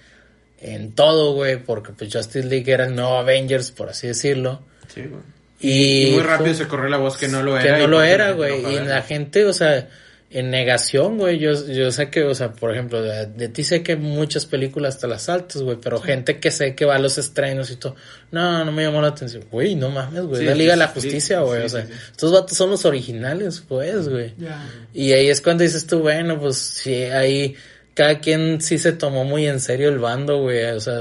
en 0.60 0.90
todo, 0.96 1.32
güey, 1.34 1.58
porque 1.62 1.92
pues 1.92 2.12
Justice 2.12 2.48
League 2.48 2.72
era 2.72 2.86
el 2.86 2.96
nuevo 2.96 3.16
Avengers, 3.18 3.70
por 3.70 3.90
así 3.90 4.08
decirlo. 4.08 4.62
Sí, 4.92 5.02
güey. 5.02 5.22
Y, 5.60 6.08
Y 6.08 6.10
muy 6.10 6.22
rápido 6.24 6.54
fue- 6.54 6.64
se 6.64 6.68
corrió 6.68 6.88
la 6.88 6.96
voz 6.96 7.16
que 7.16 7.28
no 7.28 7.40
lo 7.44 7.56
que 7.56 7.68
era. 7.68 7.78
no 7.78 7.84
y 7.84 7.86
lo 7.86 7.96
por 7.98 8.04
eso 8.04 8.14
era, 8.14 8.30
no 8.30 8.36
güey. 8.36 8.74
Y 8.74 8.78
la 8.80 9.02
gente, 9.02 9.44
o 9.46 9.52
sea, 9.52 9.88
en 10.34 10.50
negación, 10.50 11.16
güey. 11.16 11.38
Yo, 11.38 11.52
yo 11.68 11.92
sé 11.92 12.10
que, 12.10 12.24
o 12.24 12.34
sea, 12.34 12.52
por 12.52 12.72
ejemplo, 12.72 13.00
de, 13.00 13.26
de 13.26 13.48
ti 13.48 13.62
sé 13.62 13.84
que 13.84 13.94
muchas 13.94 14.46
películas 14.46 14.98
te 14.98 15.06
las 15.06 15.22
saltas, 15.22 15.62
güey. 15.62 15.78
Pero 15.80 16.00
gente 16.00 16.40
que 16.40 16.50
sé 16.50 16.74
que 16.74 16.84
va 16.84 16.96
a 16.96 16.98
los 16.98 17.18
estrenos 17.18 17.70
y 17.70 17.76
todo. 17.76 17.94
No, 18.32 18.64
no 18.64 18.72
me 18.72 18.82
llamó 18.82 19.00
la 19.00 19.08
atención. 19.08 19.44
Güey, 19.48 19.76
no 19.76 19.90
mames, 19.90 20.24
güey. 20.24 20.40
Sí, 20.40 20.46
la 20.46 20.56
Liga 20.56 20.72
de 20.72 20.78
la 20.78 20.88
Justicia, 20.88 21.40
güey. 21.40 21.60
sí, 21.60 21.66
o 21.66 21.68
sea, 21.68 21.86
sí, 21.86 21.92
sí. 21.92 21.98
estos 22.10 22.32
vatos 22.32 22.58
son 22.58 22.70
los 22.70 22.84
originales, 22.84 23.62
pues, 23.66 24.08
güey. 24.08 24.34
Ya. 24.36 24.68
Y 24.92 25.12
ahí 25.12 25.28
es 25.28 25.40
cuando 25.40 25.62
dices 25.62 25.86
tú, 25.86 26.00
bueno, 26.00 26.40
pues 26.40 26.56
sí, 26.58 27.04
ahí 27.04 27.54
cada 27.94 28.18
quien 28.18 28.60
sí 28.60 28.76
se 28.78 28.92
tomó 28.92 29.24
muy 29.24 29.46
en 29.46 29.60
serio 29.60 29.88
el 29.88 30.00
bando, 30.00 30.42
güey, 30.42 30.64
o 30.64 30.80
sea, 30.80 31.00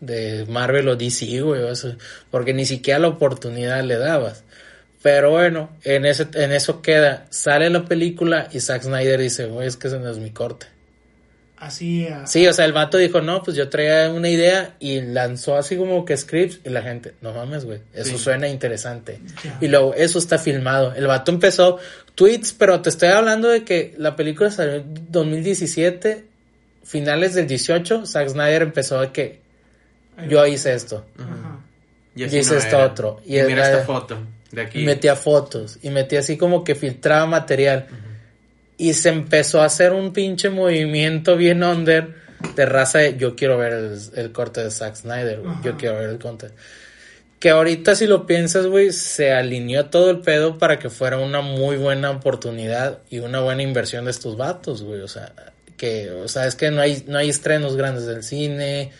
de 0.00 0.46
Marvel 0.48 0.88
o 0.88 0.96
DC, 0.96 1.42
güey, 1.42 1.62
o 1.62 1.74
sea, 1.74 1.96
porque 2.30 2.54
ni 2.54 2.64
siquiera 2.64 2.98
la 2.98 3.08
oportunidad 3.08 3.84
le 3.84 3.98
dabas. 3.98 4.44
Pero 5.02 5.30
bueno, 5.30 5.70
en 5.84 6.06
ese, 6.06 6.28
en 6.34 6.52
eso 6.52 6.80
queda, 6.80 7.26
sale 7.30 7.68
la 7.70 7.84
película 7.84 8.48
y 8.52 8.60
Zack 8.60 8.82
Snyder 8.82 9.18
dice, 9.20 9.46
güey, 9.46 9.66
es 9.66 9.76
que 9.76 9.88
ese 9.88 9.98
no 9.98 10.08
es 10.10 10.18
mi 10.18 10.30
corte. 10.30 10.66
así 11.56 12.06
a... 12.06 12.26
Sí, 12.26 12.46
o 12.46 12.52
sea, 12.52 12.64
el 12.64 12.72
vato 12.72 12.98
dijo, 12.98 13.20
no, 13.20 13.42
pues 13.42 13.56
yo 13.56 13.68
traía 13.68 14.10
una 14.10 14.28
idea 14.28 14.74
y 14.80 15.00
lanzó 15.00 15.56
así 15.56 15.76
como 15.76 16.04
que 16.04 16.16
scripts 16.16 16.60
y 16.64 16.70
la 16.70 16.82
gente, 16.82 17.14
no 17.20 17.32
mames, 17.32 17.64
güey, 17.64 17.80
eso 17.94 18.10
Sí. 18.16 18.18
suena 18.18 18.48
interesante. 18.48 19.18
Ya. 19.44 19.58
Y 19.60 19.68
luego, 19.68 19.94
eso 19.94 20.18
está 20.18 20.38
filmado. 20.38 20.92
El 20.94 21.06
vato 21.08 21.30
empezó 21.32 21.78
tweets, 22.14 22.52
pero 22.52 22.80
te 22.80 22.88
estoy 22.90 23.08
hablando 23.10 23.48
de 23.48 23.64
que 23.64 23.94
la 23.98 24.14
película 24.16 24.50
salió 24.50 24.74
en 24.76 25.06
2017, 25.10 26.24
finales 26.84 27.34
del 27.34 27.46
18, 27.46 28.06
Zack 28.06 28.28
Snyder 28.28 28.62
empezó 28.62 29.00
de 29.00 29.10
que 29.12 29.40
yo 30.28 30.44
hice 30.46 30.74
esto. 30.74 31.04
Ajá. 31.18 31.58
Y 32.14 32.22
Y 32.24 32.38
hice 32.38 32.56
esto 32.58 32.76
era. 32.76 32.86
otro. 32.86 33.20
Y 33.24 33.38
Y, 33.38 33.42
mira 33.44 33.64
esta 33.70 33.84
foto 33.84 34.18
de 34.52 34.62
aquí. 34.62 34.84
Metía 34.84 35.16
fotos 35.16 35.78
y 35.82 35.90
metía 35.90 36.20
así 36.20 36.36
como 36.36 36.62
que 36.62 36.74
filtraba 36.74 37.26
material. 37.26 37.86
Y 38.78 38.94
se 38.94 39.08
empezó 39.10 39.60
a 39.62 39.66
hacer 39.66 39.92
un 39.92 40.12
pinche 40.12 40.50
movimiento 40.50 41.36
bien 41.36 41.62
under 41.62 42.14
de 42.56 42.66
raza 42.66 42.98
de 42.98 43.16
yo 43.16 43.36
quiero 43.36 43.56
ver 43.56 43.72
el, 43.72 43.98
el 44.14 44.32
corte 44.32 44.62
de 44.62 44.70
Zack 44.70 44.96
Snyder, 44.96 45.40
güey. 45.40 45.54
Yo 45.62 45.76
quiero 45.76 45.96
ver 45.96 46.10
el 46.10 46.18
corte. 46.18 46.48
Que 47.38 47.50
ahorita 47.50 47.94
si 47.96 48.06
lo 48.06 48.26
piensas, 48.26 48.66
güey, 48.66 48.92
se 48.92 49.32
alineó 49.32 49.86
todo 49.86 50.10
el 50.10 50.20
pedo 50.20 50.58
para 50.58 50.78
que 50.78 50.90
fuera 50.90 51.18
una 51.18 51.40
muy 51.40 51.76
buena 51.76 52.10
oportunidad 52.10 53.00
y 53.10 53.18
una 53.18 53.40
buena 53.40 53.62
inversión 53.62 54.04
de 54.04 54.12
estos 54.12 54.36
vatos, 54.36 54.82
güey. 54.82 55.00
O 55.00 55.08
sea, 55.08 55.32
que, 55.76 56.10
o 56.10 56.28
sea, 56.28 56.46
es 56.46 56.54
que 56.54 56.70
no 56.70 56.80
hay, 56.80 57.02
no 57.08 57.18
hay 57.18 57.28
estrenos 57.30 57.76
grandes 57.76 58.06
del 58.06 58.22
cine. 58.22 58.92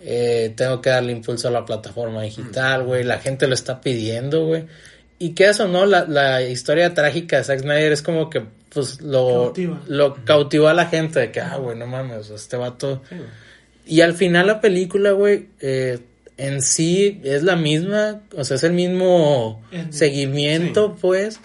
eh, 0.00 0.52
tengo 0.56 0.80
que 0.80 0.90
darle 0.90 1.12
impulso 1.12 1.48
a 1.48 1.50
la 1.50 1.64
plataforma 1.64 2.22
digital, 2.22 2.84
güey. 2.84 3.02
La 3.02 3.18
gente 3.18 3.46
lo 3.46 3.54
está 3.54 3.80
pidiendo, 3.80 4.46
güey. 4.46 4.66
Y 5.18 5.30
que 5.34 5.48
eso, 5.48 5.66
¿no? 5.68 5.86
La, 5.86 6.04
la 6.06 6.42
historia 6.42 6.92
trágica 6.92 7.38
de 7.38 7.44
Zack 7.44 7.60
Snyder 7.60 7.92
es 7.92 8.02
como 8.02 8.28
que, 8.28 8.42
pues, 8.68 9.00
lo, 9.00 9.26
Cautiva. 9.44 9.82
lo 9.86 10.14
cautivó 10.24 10.68
a 10.68 10.74
la 10.74 10.86
gente 10.86 11.20
de 11.20 11.30
que, 11.32 11.40
ah, 11.40 11.56
güey, 11.56 11.78
no 11.78 11.86
mames, 11.86 12.28
este 12.30 12.56
vato. 12.56 13.02
Y 13.86 14.02
al 14.02 14.14
final 14.14 14.46
la 14.48 14.60
película, 14.60 15.12
güey, 15.12 15.46
eh, 15.60 16.00
en 16.36 16.60
sí 16.60 17.20
es 17.24 17.42
la 17.44 17.56
misma, 17.56 18.20
o 18.36 18.44
sea, 18.44 18.56
es 18.56 18.64
el 18.64 18.72
mismo 18.74 19.62
En- 19.72 19.90
seguimiento, 19.92 20.96
pues, 21.00 21.40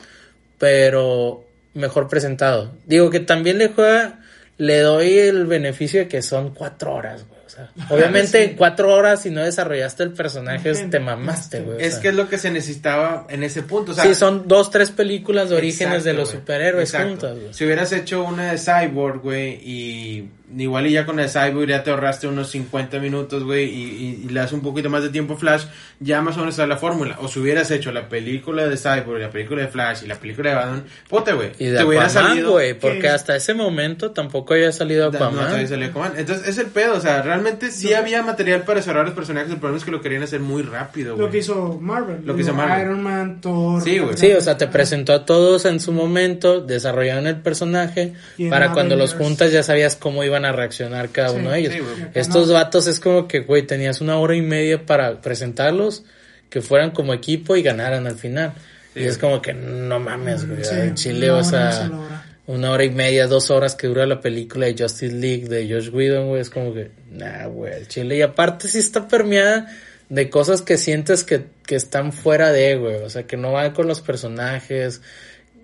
pero 0.58 1.46
mejor 1.74 2.08
presentado. 2.10 2.72
Digo 2.86 3.10
que 3.10 3.20
también 3.22 3.58
le 3.58 3.70
juega, 3.70 4.20
le 4.58 4.80
doy 4.80 5.18
el 5.18 5.46
beneficio 5.46 6.02
de 6.02 6.08
que 6.08 6.22
son 6.22 6.54
cuatro 6.54 6.94
horas, 6.94 7.26
güey. 7.28 7.41
Sea, 7.76 7.88
obviamente 7.90 8.48
Sí. 8.50 8.56
cuatro 8.58 8.94
horas 8.94 9.22
si 9.22 9.30
no 9.30 9.42
desarrollaste 9.44 10.04
el 10.04 10.12
personaje 10.12 10.74
te 10.74 11.00
mamaste, 11.00 11.62
güey. 11.62 11.82
Es 11.82 11.94
sea. 11.94 12.02
que 12.02 12.08
es 12.10 12.16
lo 12.16 12.28
que 12.30 12.38
se 12.38 12.52
necesitaba 12.52 13.26
en 13.30 13.44
ese 13.44 13.64
punto. 13.64 13.92
O 13.92 13.96
sea, 13.96 14.04
sí, 14.06 14.16
son 14.16 14.48
dos, 14.48 14.70
tres 14.72 14.92
películas 14.92 15.50
de 15.50 15.56
orígenes 15.56 16.00
Exacto, 16.00 16.08
de 16.10 16.14
los 16.14 16.30
superhéroes 16.30 16.90
Exacto. 16.90 17.10
juntas, 17.10 17.40
güey. 17.40 17.54
Si 17.54 17.66
hubieras 17.66 17.92
hecho 17.92 18.24
una 18.24 18.52
de 18.54 18.58
Cyborg, 18.58 19.22
güey, 19.22 19.54
y 19.64 20.30
igual 20.58 20.88
y 20.88 20.92
ya 20.92 21.06
con 21.06 21.18
de 21.18 21.28
Cyborg 21.28 21.68
ya 21.70 21.84
te 21.84 21.92
ahorraste 21.92 22.28
unos 22.28 22.50
50 22.50 23.00
minutos, 23.00 23.44
güey, 23.44 23.66
y, 23.70 23.84
y- 23.84 24.22
y 24.26 24.30
le 24.30 24.40
das 24.40 24.52
un 24.54 24.62
poquito 24.62 24.90
más 24.90 25.04
de 25.04 25.10
tiempo 25.10 25.34
a 25.34 25.38
Flash, 25.38 25.64
ya 26.00 26.22
más 26.22 26.36
o 26.36 26.40
menos 26.40 26.54
está 26.56 26.68
la 26.68 26.78
fórmula. 26.78 27.18
O 27.22 27.28
si 27.28 27.40
hubieras 27.40 27.70
hecho 27.72 27.92
la 27.92 28.10
película 28.10 28.68
de 28.68 28.78
Cyborg, 28.78 29.20
la 29.22 29.30
película 29.30 29.62
de 29.62 29.68
Flash 29.68 30.04
y 30.04 30.08
la 30.08 30.16
película 30.16 30.50
de 30.50 30.56
Batman, 30.56 30.84
puta, 31.10 31.34
güey. 31.34 31.52
Y 31.60 31.66
de 31.68 31.78
te 31.78 31.84
hubiera 31.84 32.06
Aquaman, 32.06 32.30
salido... 32.30 32.52
güey, 32.52 32.74
porque 32.74 33.00
que- 33.00 33.10
hasta 33.10 33.36
ese 33.36 33.54
momento 33.54 34.12
tampoco 34.12 34.54
había 34.54 34.72
salido 34.72 35.10
Da- 35.12 35.20
No, 35.20 35.26
Aquaman. 35.26 35.46
todavía 35.48 35.68
salió 35.68 35.88
Aquaman. 35.88 36.14
Entonces, 36.18 36.48
es 36.48 36.58
el 36.58 36.68
pedo, 36.68 36.96
o 36.98 37.00
sea, 37.02 37.22
realmente 37.22 37.72
sí 37.72 37.94
había 37.94 38.24
material 38.24 38.64
para 38.64 38.82
cerrar 38.82 39.06
los 39.06 39.14
personajes, 39.14 39.50
el 39.52 39.58
problema 39.58 39.78
es 39.78 39.86
que 39.86 39.92
lo 39.92 40.02
querían 40.02 40.24
hacer 40.24 40.40
muy 40.40 40.64
rápido, 40.64 41.16
güey. 41.16 41.26
Lo 41.28 41.32
que 41.32 41.38
hizo 41.40 41.78
Marvel. 41.82 42.18
Lo 42.26 42.36
que 42.36 42.42
hizo 42.42 42.54
Marvel. 42.54 42.86
Iron 42.88 43.04
Man, 43.04 43.42
Thor. 43.42 43.82
Sí, 43.82 44.00
güey. 44.00 44.18
Sí, 44.18 44.32
o 44.34 44.42
sea, 44.42 44.58
te 44.58 44.68
presentó 44.68 45.14
a 45.14 45.26
todos 45.26 45.66
en 45.66 45.80
su 45.80 45.92
momento, 45.92 46.62
desarrollaron 46.62 47.28
el 47.28 47.38
personaje, 47.38 48.14
para 48.50 48.72
cuando 48.74 48.96
los 48.96 49.14
juntas 49.14 49.52
ya 49.52 49.64
sabías 49.64 49.96
cómo 49.96 50.24
iban 50.24 50.41
a 50.46 50.52
reaccionar 50.52 51.10
cada 51.10 51.30
Sí, 51.30 51.36
uno 51.38 51.52
de 51.52 51.60
ellos. 51.60 51.74
sí, 51.74 51.80
Estos 52.14 52.48
no. 52.48 52.54
vatos 52.56 52.88
es 52.88 53.00
como 53.00 53.28
que, 53.28 53.40
güey, 53.42 53.64
tenías 53.64 54.02
una 54.02 54.18
hora 54.18 54.36
y 54.36 54.42
media 54.42 54.86
para 54.86 55.22
presentarlos, 55.22 56.04
que 56.50 56.62
fueran 56.62 56.92
como 56.92 57.14
equipo 57.14 57.56
y 57.56 57.62
ganaran 57.64 58.08
al 58.08 58.16
final. 58.16 58.54
Sí, 58.94 59.02
y 59.02 59.04
es 59.06 59.18
como 59.18 59.42
que 59.42 59.54
no 59.54 60.00
mames, 60.00 60.48
güey, 60.48 60.62
en 60.72 60.96
Chile 60.96 61.28
una 61.32 61.36
vas 61.38 61.54
a... 61.54 61.86
hora. 61.88 62.26
Una 62.48 62.72
hora 62.72 62.84
y 62.84 62.90
media, 62.90 63.28
dos 63.28 63.50
horas 63.52 63.76
que 63.76 63.88
dura 63.88 64.06
la 64.06 64.20
película 64.20 64.66
de 64.66 64.76
Justice 64.78 65.14
League 65.16 65.48
de 65.48 65.72
Josh 65.72 65.90
Whedon, 65.94 66.28
güey, 66.28 66.42
es 66.42 66.50
como 66.50 66.74
que, 66.74 66.92
nah, 67.12 67.46
güey, 67.46 67.72
el 67.74 67.88
Chile. 67.88 68.18
Y 68.18 68.22
aparte 68.24 68.68
sí 68.68 68.80
está 68.80 69.08
permeada 69.08 69.68
de 70.10 70.30
cosas 70.30 70.62
que 70.62 70.76
sientes 70.78 71.24
que, 71.24 71.46
que 71.66 71.76
están 71.76 72.12
fuera 72.12 72.52
de, 72.52 72.76
güey, 72.76 72.96
o 72.98 73.10
sea, 73.10 73.24
que 73.24 73.38
no 73.38 73.54
van 73.54 73.72
con 73.72 73.88
los 73.88 74.02
personajes. 74.02 75.02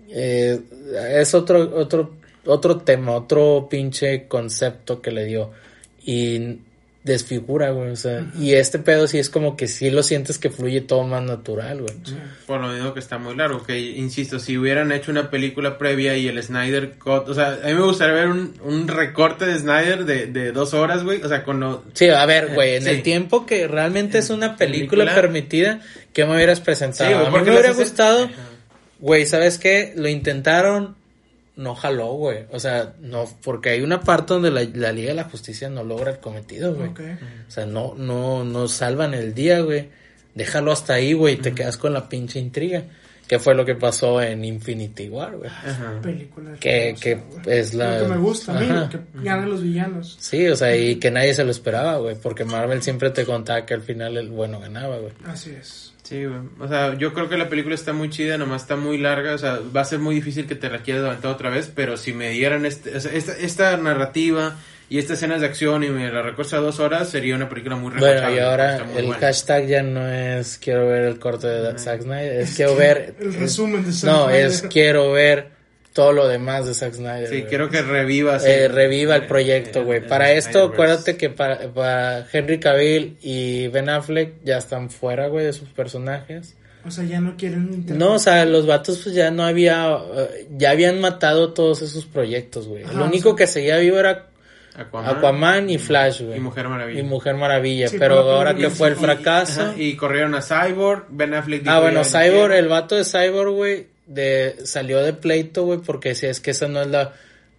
Eh, 0.08 0.60
es 1.16 1.34
otro, 1.34 1.76
otro, 1.76 2.16
otro 2.44 2.78
tema, 2.78 3.12
otro 3.12 3.68
pinche 3.70 4.26
concepto 4.28 5.00
que 5.02 5.10
le 5.10 5.24
dio. 5.24 5.50
Y 6.04 6.58
desfigura, 7.04 7.70
güey, 7.70 7.90
o 7.90 7.96
sea, 7.96 8.26
y 8.38 8.52
este 8.54 8.78
pedo 8.78 9.06
sí 9.06 9.18
es 9.18 9.30
como 9.30 9.56
que 9.56 9.66
sí 9.66 9.88
lo 9.88 10.02
sientes 10.02 10.36
que 10.36 10.50
fluye 10.50 10.82
todo 10.82 11.04
más 11.04 11.22
natural, 11.22 11.80
güey. 11.80 11.94
Por 12.46 12.60
lo 12.60 12.68
mismo 12.68 12.92
que 12.92 13.00
está 13.00 13.16
muy 13.16 13.34
largo, 13.34 13.62
que 13.62 13.78
insisto, 13.78 14.38
si 14.38 14.58
hubieran 14.58 14.92
hecho 14.92 15.10
una 15.10 15.30
película 15.30 15.78
previa 15.78 16.16
y 16.18 16.28
el 16.28 16.42
Snyder 16.42 16.98
Cut, 16.98 17.28
o 17.28 17.34
sea, 17.34 17.60
a 17.62 17.66
mí 17.66 17.72
me 17.74 17.80
gustaría 17.82 18.14
ver 18.14 18.28
un, 18.28 18.52
un 18.62 18.88
recorte 18.88 19.46
de 19.46 19.58
Snyder 19.58 20.04
de, 20.04 20.26
de 20.26 20.52
dos 20.52 20.74
horas, 20.74 21.02
güey, 21.02 21.22
o 21.22 21.28
sea, 21.28 21.44
con 21.44 21.60
lo... 21.60 21.82
Sí, 21.94 22.08
a 22.10 22.26
ver, 22.26 22.52
güey, 22.52 22.74
en 22.74 22.82
Sí. 22.82 22.90
el 22.90 23.02
tiempo 23.02 23.46
que 23.46 23.66
realmente 23.68 24.18
es 24.18 24.28
una 24.28 24.56
película, 24.56 25.04
película. 25.04 25.14
permitida, 25.14 25.80
que 26.12 26.26
me 26.26 26.34
hubieras 26.34 26.60
presentado? 26.60 27.08
Sí, 27.08 27.16
a 27.26 27.30
mí 27.30 27.36
me 27.42 27.50
hubiera 27.50 27.72
gustado, 27.72 28.28
güey, 28.98 29.24
¿sabes 29.24 29.56
qué? 29.56 29.94
Lo 29.96 30.08
intentaron, 30.08 30.94
no 31.58 31.74
jaló, 31.74 32.12
güey. 32.14 32.46
O 32.52 32.58
sea, 32.58 32.94
no, 33.00 33.26
porque 33.44 33.68
hay 33.70 33.82
una 33.82 34.00
parte 34.00 34.32
donde 34.32 34.50
la, 34.50 34.64
la 34.64 34.92
Liga 34.92 35.08
de 35.10 35.14
la 35.16 35.24
Justicia 35.24 35.68
no 35.68 35.84
logra 35.84 36.12
el 36.12 36.18
cometido, 36.18 36.74
güey. 36.74 36.88
Ok. 36.88 37.00
O 37.46 37.50
sea, 37.50 37.66
no, 37.66 37.94
no, 37.96 38.44
no 38.44 38.66
salvan 38.68 39.12
el 39.12 39.34
día, 39.34 39.60
güey. 39.60 39.90
Déjalo 40.34 40.72
hasta 40.72 40.94
ahí, 40.94 41.12
güey, 41.12 41.34
y 41.34 41.38
te 41.38 41.52
quedas 41.52 41.76
con 41.76 41.92
la 41.92 42.08
pinche 42.08 42.38
intriga. 42.38 42.84
Que 43.26 43.38
fue 43.38 43.54
lo 43.54 43.66
que 43.66 43.74
pasó 43.74 44.22
en 44.22 44.42
Infinity 44.42 45.10
War, 45.10 45.36
güey. 45.36 45.50
Ajá. 45.50 45.98
Película. 46.02 46.52
Que- 46.58 46.96
que 46.98 47.20
es 47.46 47.74
la- 47.74 47.98
Lo 47.98 48.04
que 48.04 48.12
me 48.14 48.16
gusta 48.18 48.56
a 48.56 48.60
mí, 48.60 48.66
que 48.88 48.98
ganan 49.22 49.50
los 49.50 49.62
villanos. 49.62 50.16
Sí, 50.18 50.48
o 50.48 50.56
sea, 50.56 50.74
y 50.74 50.96
que 50.96 51.10
nadie 51.10 51.34
se 51.34 51.44
lo 51.44 51.50
esperaba, 51.50 51.98
güey. 51.98 52.16
Porque 52.16 52.46
Marvel 52.46 52.80
siempre 52.82 53.10
te 53.10 53.26
contaba 53.26 53.66
que 53.66 53.74
al 53.74 53.82
final 53.82 54.16
el 54.16 54.30
bueno 54.30 54.60
ganaba, 54.60 54.96
güey. 54.96 55.12
Así 55.26 55.50
es. 55.50 55.92
Sí, 56.08 56.24
güey. 56.24 56.40
O 56.58 56.68
sea, 56.68 56.94
yo 56.96 57.12
creo 57.12 57.28
que 57.28 57.36
la 57.36 57.48
película 57.48 57.74
está 57.74 57.92
muy 57.92 58.08
chida, 58.08 58.38
nomás 58.38 58.62
está 58.62 58.76
muy 58.76 58.96
larga. 58.98 59.34
O 59.34 59.38
sea, 59.38 59.58
va 59.76 59.82
a 59.82 59.84
ser 59.84 59.98
muy 59.98 60.14
difícil 60.14 60.46
que 60.46 60.54
te 60.54 60.70
la 60.70 60.78
quieras 60.78 61.02
levantar 61.02 61.30
otra 61.32 61.50
vez. 61.50 61.70
Pero 61.74 61.96
si 61.98 62.12
me 62.14 62.30
dieran 62.30 62.64
este, 62.64 62.96
o 62.96 63.00
sea, 63.00 63.12
esta, 63.12 63.32
esta 63.36 63.76
narrativa 63.76 64.56
y 64.88 64.96
estas 64.98 65.18
escenas 65.18 65.42
de 65.42 65.48
acción 65.48 65.84
y 65.84 65.88
me 65.90 66.10
la 66.10 66.22
recorta 66.22 66.56
a 66.56 66.60
dos 66.60 66.80
horas, 66.80 67.10
sería 67.10 67.34
una 67.36 67.48
película 67.50 67.76
muy 67.76 67.92
Bueno, 67.92 68.34
y 68.34 68.38
ahora 68.38 68.76
el 68.96 69.04
buena. 69.04 69.20
hashtag 69.20 69.66
ya 69.66 69.82
no 69.82 70.08
es 70.08 70.56
quiero 70.56 70.86
ver 70.88 71.02
el 71.04 71.18
corte 71.18 71.46
de 71.46 71.78
Zack 71.78 72.00
Snyder, 72.04 72.40
es 72.40 72.56
quiero 72.56 72.74
ver... 72.74 73.14
El 73.20 73.34
resumen 73.34 73.84
de 73.84 73.92
Zack 73.92 74.10
No, 74.10 74.24
Snyder. 74.24 74.46
es 74.46 74.62
quiero 74.62 75.12
ver 75.12 75.57
todo 75.98 76.12
lo 76.12 76.28
demás 76.28 76.64
de 76.64 76.74
Zack 76.74 76.94
Snyder. 76.94 77.26
Sí, 77.28 77.42
quiero 77.48 77.68
que 77.70 77.82
revivas. 77.82 78.44
Eh, 78.44 78.66
el- 78.66 78.72
reviva 78.72 79.16
el 79.16 79.26
proyecto, 79.26 79.80
eh, 79.80 79.82
güey. 79.82 79.98
el 79.98 80.04
Para 80.06 80.30
esto, 80.30 80.62
acuérdate 80.66 81.16
que 81.16 81.28
para, 81.28 81.58
para 81.72 82.24
Henry 82.32 82.60
Cavill 82.60 83.16
y 83.20 83.66
Ben 83.66 83.88
Affleck 83.88 84.34
ya 84.44 84.58
están 84.58 84.90
fuera, 84.90 85.26
güey, 85.26 85.44
de 85.44 85.52
sus 85.52 85.70
personajes. 85.70 86.54
O 86.86 86.90
sea, 86.92 87.02
ya 87.02 87.20
no 87.20 87.36
quieren 87.36 87.64
interpretar. 87.64 87.96
No, 87.96 88.14
o 88.14 88.18
sea, 88.20 88.44
los 88.44 88.64
vatos 88.64 89.00
pues 89.02 89.12
ya 89.12 89.32
no 89.32 89.42
había, 89.42 89.92
eh, 90.14 90.46
ya 90.56 90.70
habían 90.70 91.00
matado 91.00 91.52
todos 91.52 91.82
esos 91.82 92.04
proyectos, 92.06 92.68
güey. 92.68 92.84
Lo 92.94 93.06
único 93.06 93.30
o 93.30 93.32
sea- 93.32 93.44
que 93.44 93.46
seguía 93.52 93.78
vivo 93.78 93.98
era 93.98 94.26
Aquaman, 94.76 95.16
Aquaman 95.16 95.70
y 95.70 95.78
Flash, 95.78 96.22
güey. 96.22 96.36
Y 96.36 96.40
Mujer 96.40 96.68
Maravilla. 96.68 97.00
Y 97.00 97.02
Mujer 97.02 97.34
Maravilla, 97.34 97.88
Sí, 97.88 97.96
pero 97.98 98.18
pero- 98.18 98.30
ahora 98.30 98.54
que 98.54 98.70
fue 98.70 98.86
el 98.86 98.94
fracaso. 98.94 99.74
Y, 99.76 99.96
corrieron 99.96 100.36
a 100.36 100.42
Cyborg, 100.42 101.06
Ben 101.08 101.34
Affleck 101.34 101.62
dijo, 101.62 101.74
ah, 101.74 101.80
bueno, 101.80 102.02
"Ya 102.04 102.08
no 102.20 102.24
Cyborg, 102.24 102.50
quiero". 102.50 102.54
el 102.54 102.68
vato 102.68 102.94
de 102.94 103.04
Cyborg, 103.04 103.50
güey, 103.50 103.86
de, 104.08 104.56
salió 104.64 105.02
de 105.02 105.12
pleito, 105.12 105.64
güey, 105.64 105.78
porque 105.80 106.14
si 106.14 106.26
es 106.26 106.40
que 106.40 106.50
esa 106.52 106.66
no 106.66 106.80
es 106.82 106.88
la, 106.88 107.12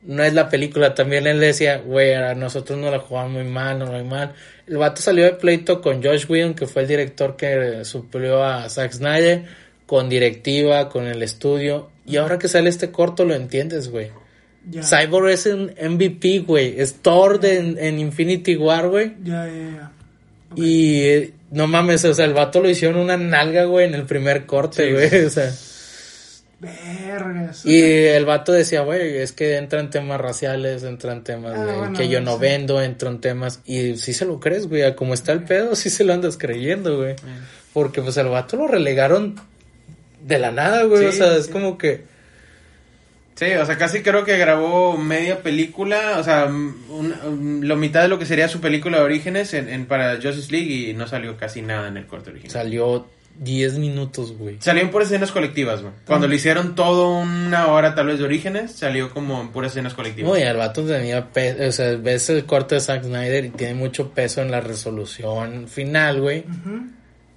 no 0.04 0.24
es 0.24 0.34
la 0.34 0.50
película. 0.50 0.94
También 0.96 1.28
él 1.28 1.40
decía, 1.40 1.78
güey, 1.78 2.14
a 2.14 2.34
nosotros 2.36 2.78
nos 2.80 2.92
la 2.92 3.00
jugamos 3.00 3.32
muy 3.32 3.44
mal, 3.44 3.80
no 3.80 3.86
muy 3.88 4.04
mal. 4.04 4.34
El 4.68 4.78
vato 4.78 5.02
salió 5.02 5.26
de 5.26 5.34
pleito 5.34 5.82
con 5.82 6.04
Josh 6.04 6.26
Whedon, 6.30 6.54
que 6.56 6.68
fue 6.68 6.82
el 6.82 6.88
director 6.88 7.36
que 7.36 7.84
suplió 7.86 8.44
a 8.44 8.68
Zack 8.70 8.92
Snyder, 8.94 9.46
con 9.86 10.10
directiva, 10.10 10.90
con 10.90 11.08
el 11.08 11.22
estudio. 11.24 11.90
Y 12.06 12.18
ahora 12.18 12.38
que 12.40 12.48
sale 12.48 12.70
este 12.70 12.92
corto 12.92 13.26
lo 13.26 13.34
entiendes, 13.36 13.90
güey. 13.90 14.12
Ya, 14.70 14.82
Cyborg 14.84 15.30
es 15.30 15.46
un 15.46 15.72
MVP, 15.82 16.40
güey. 16.40 16.80
Es 16.80 16.96
Thor 16.96 17.40
de, 17.40 17.58
en, 17.60 17.78
en 17.80 18.00
Infinity 18.00 18.56
War, 18.58 18.90
güey. 18.90 19.14
ya, 19.24 19.48
ya, 19.48 19.54
ya. 19.54 19.92
Y 20.56 21.02
eh, 21.04 21.34
no 21.52 21.68
mames, 21.68 22.04
o 22.06 22.14
sea, 22.14 22.26
el 22.26 22.34
vato 22.34 22.60
lo 22.60 22.70
hicieron 22.70 23.00
una 23.00 23.18
nalga, 23.18 23.66
güey, 23.66 23.86
en 23.88 23.94
el 23.94 24.06
primer 24.06 24.46
corte, 24.48 24.86
Sí. 24.88 24.92
güey. 24.92 25.26
O 25.26 25.30
sea, 25.30 25.52
Vergas. 26.60 27.65
y 27.65 27.81
el 27.81 28.26
vato 28.26 28.52
decía, 28.52 28.81
güey, 28.81 29.18
es 29.18 29.31
que 29.31 29.56
entran 29.57 29.90
temas 29.90 30.19
raciales, 30.19 30.84
entran 30.84 31.23
temas 31.23 31.53
Ah, 31.57 31.64
de 31.65 31.73
bueno, 31.77 31.98
que 31.98 32.10
yo 32.10 32.19
no 32.22 32.34
sí. 32.34 32.40
vendo, 32.41 32.81
entran 32.81 33.22
temas. 33.22 33.61
Y 33.65 33.95
sí 33.95 34.14
se 34.14 34.26
lo 34.26 34.40
crees, 34.40 34.68
güey, 34.68 34.84
a 34.84 34.95
como 34.95 35.14
está 35.14 35.31
el 35.31 35.44
pedo, 35.44 35.76
sí 35.76 35.90
se 35.90 36.03
lo 36.03 36.14
andas 36.14 36.38
creyendo, 36.38 36.98
güey. 36.98 37.15
Porque 37.73 38.02
pues 38.02 38.18
el 38.18 38.27
vato 38.27 38.57
lo 38.57 38.68
relegaron 38.68 39.36
de 40.26 40.38
la 40.40 40.52
nada, 40.52 40.84
güey. 40.84 40.99
Sí, 41.02 41.06
o 41.07 41.11
sea, 41.11 41.38
es 41.38 41.48
como 41.48 41.77
que. 41.77 42.03
Sí, 43.36 43.45
o 43.53 43.65
sea, 43.65 43.77
casi 43.77 44.02
creo 44.02 44.26
que 44.26 44.38
grabó 44.38 44.98
media 44.98 45.41
película, 45.41 46.18
o 46.19 46.23
sea, 46.26 46.44
un, 46.48 46.76
un- 47.26 47.61
lo 47.69 47.77
mitad 47.77 48.02
de 48.02 48.10
lo 48.10 48.19
que 48.19 48.26
sería 48.26 48.49
su 48.49 48.60
película 48.60 48.98
de 48.98 49.03
orígenes 49.06 49.53
en, 49.53 49.69
en- 49.69 49.86
para 49.86 50.15
Justice 50.22 50.52
League 50.52 50.90
y 50.90 50.94
no 50.94 51.07
salió 51.07 51.38
casi 51.38 51.61
nada 51.61 51.88
en 51.88 51.95
el 51.95 52.06
corte 52.06 52.31
original. 52.31 52.52
Salió 52.52 53.07
10 53.40 53.78
minutos, 53.80 54.34
güey. 54.38 54.57
Salió 54.60 54.84
en 54.84 54.91
puras 54.91 55.07
escenas 55.07 55.32
colectivas, 55.32 55.82
güey. 55.82 55.94
Cuando 56.06 56.28
le 56.28 56.36
hicieron 56.36 56.76
todo 56.76 57.18
una 57.20 57.68
hora 57.68 57.95
tal 57.95 58.07
vez 58.07 58.20
de 58.20 58.26
orígenes, 58.26 58.74
salió 58.74 59.11
como 59.14 59.40
en 59.41 59.49
puras 59.49 59.72
escenas 59.72 59.94
colectivas. 59.94 60.30
Muy, 60.30 60.41
el 60.41 60.57
vato 60.57 60.84
tenía 60.84 61.28
peso, 61.32 61.64
o 61.68 61.72
sea, 61.72 61.95
ves 61.95 62.30
el 62.30 62.45
corte 62.45 62.76
de 62.76 62.82
Zack 62.82 63.03
Snyder 63.03 63.45
y 63.45 63.49
tiene 63.49 63.76
mucho 63.76 64.10
peso 64.11 64.41
en 64.41 64.52
la 64.52 64.60
resolución 64.61 65.68
final, 65.68 66.20
güey. 66.22 66.44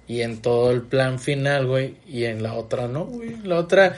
Y 0.07 0.21
en 0.21 0.41
todo 0.41 0.71
el 0.71 0.81
plan 0.81 1.19
final, 1.19 1.65
güey. 1.67 1.95
Y 2.07 2.25
en 2.25 2.43
la 2.43 2.53
otra 2.55 2.87
no, 2.87 3.05
güey. 3.05 3.29
En 3.35 3.47
la 3.47 3.55
otra, 3.55 3.95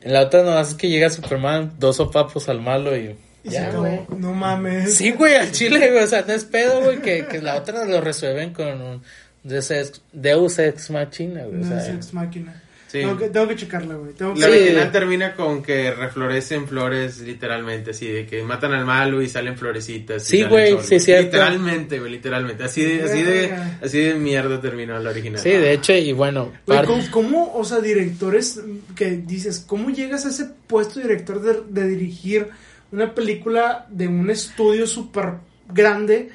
en 0.00 0.12
la 0.12 0.22
otra 0.22 0.42
no 0.42 0.58
es 0.58 0.72
que 0.74 0.88
llega 0.88 1.10
Superman, 1.10 1.74
dos 1.78 1.96
sopapos 1.96 2.48
al 2.48 2.60
malo 2.62 2.96
y 2.96 3.14
Y 3.44 3.48
se 3.50 3.56
ya, 3.56 3.68
acabó. 3.68 3.82
güey. 3.82 4.00
No 4.18 4.32
mames. 4.32 4.94
Sí, 4.96 5.10
güey, 5.12 5.34
al 5.34 5.52
chile, 5.52 5.90
güey. 5.90 6.02
O 6.04 6.06
sea, 6.06 6.24
no 6.26 6.32
es 6.32 6.46
pedo, 6.46 6.80
güey, 6.82 7.02
que, 7.02 7.26
que 7.26 7.42
la 7.42 7.56
otra 7.56 7.84
lo 7.84 8.00
resuelven 8.00 8.54
con 8.54 8.80
un 8.80 9.02
Deus 9.44 9.70
ex, 9.70 10.02
Deus 10.12 10.58
ex 10.58 10.90
machina, 10.90 11.44
güey. 11.44 11.60
O 11.62 11.64
sea, 11.64 11.94
ex 11.94 12.12
máquina. 12.12 12.60
Sí. 12.88 13.00
Tengo, 13.00 13.18
que, 13.18 13.28
tengo 13.28 13.48
que 13.48 13.56
checarla, 13.56 13.94
güey. 13.96 14.12
Tengo 14.14 14.34
que... 14.34 14.40
La 14.40 14.46
Sí. 14.46 14.52
original 14.52 14.92
termina 14.92 15.34
con 15.34 15.62
que 15.64 15.90
reflorecen 15.90 16.68
flores 16.68 17.18
literalmente, 17.20 17.90
así 17.90 18.06
de 18.06 18.24
que 18.24 18.42
matan 18.44 18.72
al 18.72 18.84
malo 18.84 19.20
y 19.20 19.28
salen 19.28 19.58
florecitas. 19.58 20.22
y 20.32 20.36
Sí, 20.38 20.44
güey, 20.44 20.70
sol, 20.74 20.82
sí, 20.84 21.00
cierto. 21.00 21.24
Literalmente, 21.24 21.98
güey, 21.98 22.12
literalmente. 22.12 22.62
Así 22.62 22.84
de, 22.84 23.02
así 23.02 23.22
de, 23.24 23.52
así 23.82 23.98
de 24.00 24.14
mierda 24.14 24.60
terminó 24.60 24.96
la 25.00 25.10
original. 25.10 25.40
sí, 25.40 25.50
de 25.50 25.72
hecho, 25.72 25.92
y 25.92 26.12
bueno, 26.12 26.52
Güey, 26.66 26.78
par- 26.78 26.86
¿cómo, 26.86 27.02
cómo, 27.10 27.52
o 27.56 27.64
sea, 27.64 27.80
directores 27.80 28.60
que 28.94 29.10
dices, 29.16 29.64
¿cómo 29.66 29.90
llegas 29.90 30.24
a 30.24 30.28
ese 30.28 30.44
puesto 30.68 31.00
de 31.00 31.08
director 31.08 31.42
de, 31.42 31.62
de 31.82 31.88
dirigir 31.88 32.46
una 32.92 33.12
película 33.12 33.86
de 33.90 34.06
un 34.06 34.30
estudio 34.30 34.86
súper 34.86 35.30
grande 35.68 36.30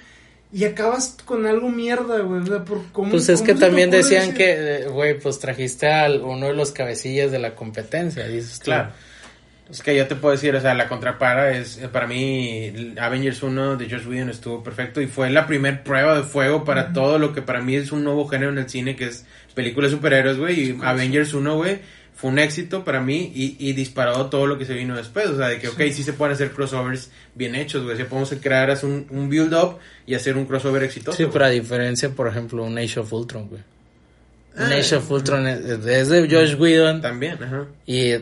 y 0.51 0.65
acabas 0.65 1.15
con 1.25 1.45
algo 1.45 1.69
mierda, 1.69 2.19
güey? 2.19 2.41
O 2.41 2.45
sea, 2.45 2.65
por, 2.65 2.83
¿cómo, 2.91 3.11
Pues 3.11 3.29
es 3.29 3.41
cómo 3.41 3.53
que 3.53 3.59
también 3.59 3.91
decían 3.91 4.33
que, 4.33 4.77
eh, 4.81 4.87
güey, 4.87 5.19
pues 5.19 5.39
trajiste 5.39 5.91
a 5.91 6.09
uno 6.09 6.47
de 6.47 6.53
los 6.53 6.71
cabecillas 6.71 7.31
de 7.31 7.39
la 7.39 7.53
competencia, 7.53 8.27
dices 8.27 8.59
tú. 8.59 8.65
Claro. 8.65 8.91
Es 9.69 9.83
que 9.83 9.95
yo 9.95 10.07
te 10.07 10.15
puedo 10.15 10.31
decir, 10.31 10.55
o 10.55 10.61
sea, 10.61 10.73
la 10.73 10.87
contrapara 10.87 11.55
es, 11.55 11.77
eh, 11.77 11.87
para 11.89 12.07
mí, 12.07 12.95
Avengers 12.99 13.43
1 13.43 13.77
de 13.77 13.87
Josh 13.87 14.07
Whedon 14.07 14.31
estuvo 14.31 14.63
perfecto 14.63 14.99
y 14.99 15.05
fue 15.05 15.29
la 15.29 15.45
primer 15.45 15.83
prueba 15.83 16.15
de 16.15 16.23
fuego 16.23 16.63
para 16.63 16.91
todo 16.91 17.19
lo 17.19 17.33
que 17.33 17.43
para 17.43 17.61
mí 17.61 17.75
es 17.75 17.91
un 17.91 18.03
nuevo 18.03 18.27
género 18.27 18.51
en 18.51 18.57
el 18.57 18.67
cine, 18.67 18.95
que 18.95 19.05
es 19.05 19.27
películas 19.53 19.91
de 19.91 19.97
superhéroes, 19.97 20.37
güey, 20.39 20.59
y 20.59 20.79
Avengers 20.81 21.35
1, 21.35 21.55
güey, 21.55 21.79
fue 22.19 22.29
un 22.31 22.39
éxito 22.39 22.83
para 22.83 22.99
mí 22.99 23.31
y, 23.33 23.55
y 23.59 23.73
disparó 23.73 24.25
todo 24.25 24.45
lo 24.45 24.57
que 24.57 24.65
se 24.65 24.73
vino 24.73 24.95
después, 24.95 25.27
o 25.27 25.37
sea, 25.37 25.47
de 25.47 25.59
que, 25.59 25.69
ok, 25.69 25.79
sí 25.91 26.03
se 26.03 26.11
pueden 26.13 26.33
hacer 26.33 26.51
crossovers 26.51 27.11
bien 27.33 27.55
hechos, 27.55 27.83
güey, 27.83 27.95
si 27.95 28.03
podemos 28.03 28.33
crear 28.41 28.77
un, 28.83 29.05
un 29.09 29.29
build-up 29.29 29.77
y 30.05 30.15
hacer 30.15 30.35
un 30.37 30.45
crossover 30.45 30.83
exitoso. 30.83 31.15
Sí, 31.17 31.25
pero 31.31 31.45
a 31.45 31.49
diferencia, 31.49 32.09
por 32.09 32.27
ejemplo, 32.27 32.63
un 32.63 32.77
Age 32.77 32.99
of 32.99 33.13
Ultron, 33.13 33.47
güey. 33.47 33.61
Un 34.57 34.63
Ah. 34.63 34.75
Age 34.75 34.95
of 34.97 35.09
Ultron 35.09 35.47
es, 35.47 35.59
es 35.85 36.09
de 36.09 36.27
Josh 36.29 36.55
Whedon 36.59 37.01
También, 37.01 37.41
ajá. 37.41 37.67
y 37.85 38.15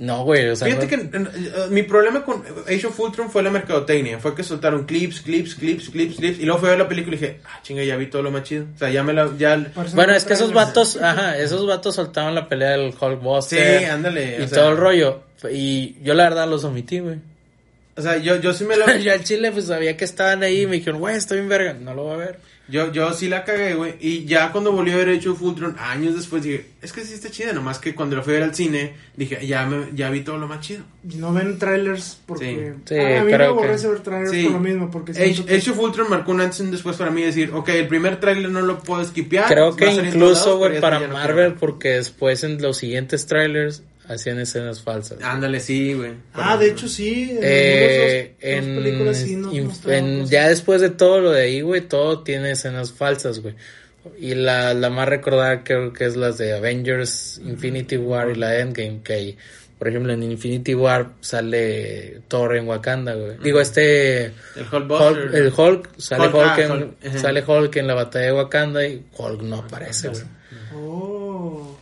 no, 0.00 0.24
güey, 0.24 0.48
o 0.48 0.54
sea, 0.56 0.68
Fíjate 0.68 0.96
no- 0.96 1.30
que 1.30 1.68
mi 1.70 1.82
problema 1.82 2.24
con 2.24 2.44
Age 2.66 2.86
of 2.86 3.00
Ultron 3.00 3.30
fue 3.30 3.42
la 3.42 3.50
mercadotecnia. 3.50 4.18
Fue 4.20 4.34
que 4.34 4.44
soltaron 4.44 4.84
clips, 4.86 5.20
clips, 5.20 5.54
clips, 5.56 5.88
clips, 5.90 6.16
clips. 6.16 6.38
Y 6.38 6.44
luego 6.44 6.60
fui 6.60 6.68
a 6.68 6.70
ver 6.72 6.78
la 6.80 6.88
película 6.88 7.16
y 7.16 7.18
dije, 7.18 7.40
ah, 7.44 7.58
chinga, 7.62 7.82
ya 7.82 7.96
vi 7.96 8.06
todo 8.06 8.22
lo 8.22 8.30
más 8.30 8.44
chido. 8.44 8.66
O 8.74 8.78
sea, 8.78 8.90
ya 8.90 9.02
me 9.02 9.12
la. 9.12 9.28
Ya... 9.36 9.56
Bueno, 9.94 10.14
es 10.14 10.24
que 10.24 10.34
esos 10.34 10.52
vatos, 10.52 10.96
ajá, 11.02 11.36
esos 11.38 11.66
vatos 11.66 11.96
soltaban 11.96 12.34
la 12.34 12.48
pelea 12.48 12.70
del 12.70 12.92
Sí, 12.92 12.98
Hulkbuster 13.00 13.90
ándale. 13.90 14.36
y 14.38 14.42
o 14.42 14.48
sea, 14.48 14.58
todo 14.58 14.70
el 14.70 14.76
rollo. 14.76 15.22
Y 15.52 15.96
yo 16.02 16.14
la 16.14 16.24
verdad 16.24 16.48
los 16.48 16.64
omití, 16.64 17.00
güey. 17.00 17.16
O 17.96 18.00
sea, 18.02 18.16
yo, 18.18 18.36
yo 18.36 18.52
sí 18.54 18.64
me 18.64 18.76
la. 18.76 18.96
yo 18.98 19.12
al 19.12 19.24
chile 19.24 19.50
pues 19.50 19.66
sabía 19.66 19.96
que 19.96 20.04
estaban 20.04 20.42
ahí 20.44 20.62
y 20.62 20.66
me 20.66 20.76
dijeron, 20.76 21.00
güey, 21.00 21.16
estoy 21.16 21.38
en 21.38 21.48
verga, 21.48 21.72
no 21.72 21.94
lo 21.94 22.04
voy 22.04 22.14
a 22.14 22.16
ver. 22.16 22.38
Yo, 22.70 22.92
yo 22.92 23.12
sí 23.14 23.28
la 23.28 23.44
cagué, 23.44 23.74
güey. 23.74 23.94
Y 24.00 24.26
ya 24.26 24.52
cuando 24.52 24.72
volví 24.72 24.90
a 24.90 24.96
ver 24.96 25.08
Age 25.08 25.30
of 25.30 25.40
Ultron, 25.40 25.76
años 25.78 26.14
después 26.16 26.42
dije, 26.42 26.66
es 26.82 26.92
que 26.92 27.02
sí 27.04 27.14
está 27.14 27.30
chida. 27.30 27.52
Nomás 27.54 27.78
que 27.78 27.94
cuando 27.94 28.16
la 28.16 28.22
fui 28.22 28.34
a 28.34 28.40
ver 28.40 28.42
al 28.44 28.54
cine, 28.54 28.92
dije, 29.16 29.46
ya, 29.46 29.64
me, 29.66 29.86
ya 29.94 30.10
vi 30.10 30.20
todo 30.20 30.36
lo 30.36 30.46
más 30.48 30.60
chido. 30.60 30.82
No 31.02 31.32
ven 31.32 31.58
trailers 31.58 32.20
porque... 32.26 32.74
Sí. 32.84 32.94
Sí, 32.94 33.00
a, 33.00 33.20
a 33.20 33.24
mí 33.24 33.30
me 33.30 33.36
creo 33.36 33.56
que- 33.56 33.62
aborrece 33.64 33.88
ver 33.88 34.00
trailers 34.00 34.30
Sí. 34.30 34.42
por 34.44 34.52
lo 34.52 34.60
mismo, 34.60 34.90
porque 34.90 35.12
Age, 35.12 35.44
que- 35.46 35.54
Age 35.56 35.70
of 35.70 35.78
Ultron 35.78 36.10
marcó 36.10 36.30
un 36.32 36.40
antes 36.42 36.60
y 36.60 36.62
un 36.64 36.70
después 36.70 36.96
para 36.96 37.10
mí 37.10 37.22
decir, 37.22 37.50
ok, 37.54 37.68
el 37.70 37.88
primer 37.88 38.20
tráiler 38.20 38.50
no 38.50 38.60
lo 38.60 38.78
puedo 38.80 39.02
skipear. 39.04 39.46
Creo 39.48 39.74
que 39.74 39.90
incluso, 39.90 40.58
güey, 40.58 40.78
para 40.80 41.00
Marvel, 41.08 41.54
porque 41.54 41.90
después 41.94 42.44
en 42.44 42.60
los 42.60 42.76
siguientes 42.76 43.26
trailers 43.26 43.82
hacían 44.08 44.38
escenas 44.40 44.80
falsas. 44.82 45.18
Ándale, 45.22 45.60
sí, 45.60 45.92
güey. 45.94 46.12
Ah, 46.32 46.56
de 46.56 46.70
hecho 46.70 46.88
sí. 46.88 47.30
En 47.32 47.38
Eh, 47.42 48.34
dos 48.40 48.64
películas 48.84 49.16
sí 49.18 49.36
nos 49.36 49.52
mostraron 49.54 50.04
en- 50.04 50.26
ya 50.26 50.48
después 50.48 50.80
de 50.80 50.90
todo 50.90 51.20
lo 51.20 51.30
de 51.32 51.42
ahí, 51.42 51.60
güey, 51.60 51.82
todo 51.82 52.22
tiene 52.22 52.52
escenas 52.52 52.92
falsas, 52.92 53.40
güey. 53.40 53.54
Y 54.18 54.34
la, 54.34 54.72
la 54.74 54.88
más 54.90 55.08
recordada 55.08 55.62
creo 55.64 55.92
que 55.92 56.06
es 56.06 56.16
las 56.16 56.38
de 56.38 56.54
Avengers, 56.54 57.40
Infinity 57.44 57.98
War 57.98 58.30
y 58.30 58.36
la 58.36 58.58
Endgame, 58.58 59.00
que 59.04 59.12
hay, 59.12 59.38
por 59.78 59.88
ejemplo, 59.88 60.12
en 60.14 60.22
Infinity 60.22 60.74
War 60.74 61.10
sale 61.20 62.22
Thor 62.28 62.56
en 62.56 62.66
Wakanda, 62.66 63.14
güey. 63.14 63.36
Digo, 63.42 63.60
este... 63.60 64.26
El 64.56 64.64
Hulkbuster. 64.72 65.30
Hulk- 65.30 65.34
el 65.34 65.52
Hulk, 65.54 65.88
sale 65.98 66.24
Hulk, 66.28 66.34
Hulk, 66.34 66.46
ah, 66.46 66.60
en, 66.62 66.70
Hulk, 66.72 67.18
sale 67.18 67.44
Hulk 67.46 67.76
en 67.76 67.86
la 67.86 67.94
batalla 67.94 68.26
de 68.26 68.32
Wakanda 68.32 68.86
y 68.86 69.04
Hulk 69.16 69.42
no 69.42 69.56
aparece, 69.56 70.08
güey. 70.08 70.22
Oh. 70.74 71.78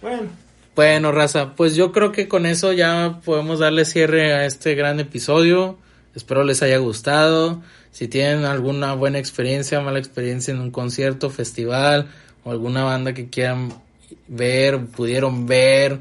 Bueno, 0.00 0.28
Bueno, 0.76 1.10
raza, 1.10 1.54
pues 1.54 1.74
yo 1.74 1.90
creo 1.90 2.12
que 2.12 2.28
con 2.28 2.44
eso 2.44 2.70
ya 2.74 3.22
podemos 3.24 3.60
darle 3.60 3.86
cierre 3.86 4.34
a 4.34 4.44
este 4.44 4.74
gran 4.74 5.00
episodio. 5.00 5.78
Espero 6.14 6.44
les 6.44 6.62
haya 6.62 6.76
gustado. 6.76 7.62
Si 7.92 8.08
tienen 8.08 8.44
alguna 8.44 8.92
buena 8.92 9.18
experiencia, 9.18 9.80
mala 9.80 9.98
experiencia 9.98 10.52
en 10.52 10.60
un 10.60 10.70
concierto, 10.70 11.30
festival 11.30 12.10
o 12.44 12.50
alguna 12.50 12.84
banda 12.84 13.14
que 13.14 13.30
quieran 13.30 13.72
ver, 14.28 14.84
pudieron 14.84 15.46
ver 15.46 16.00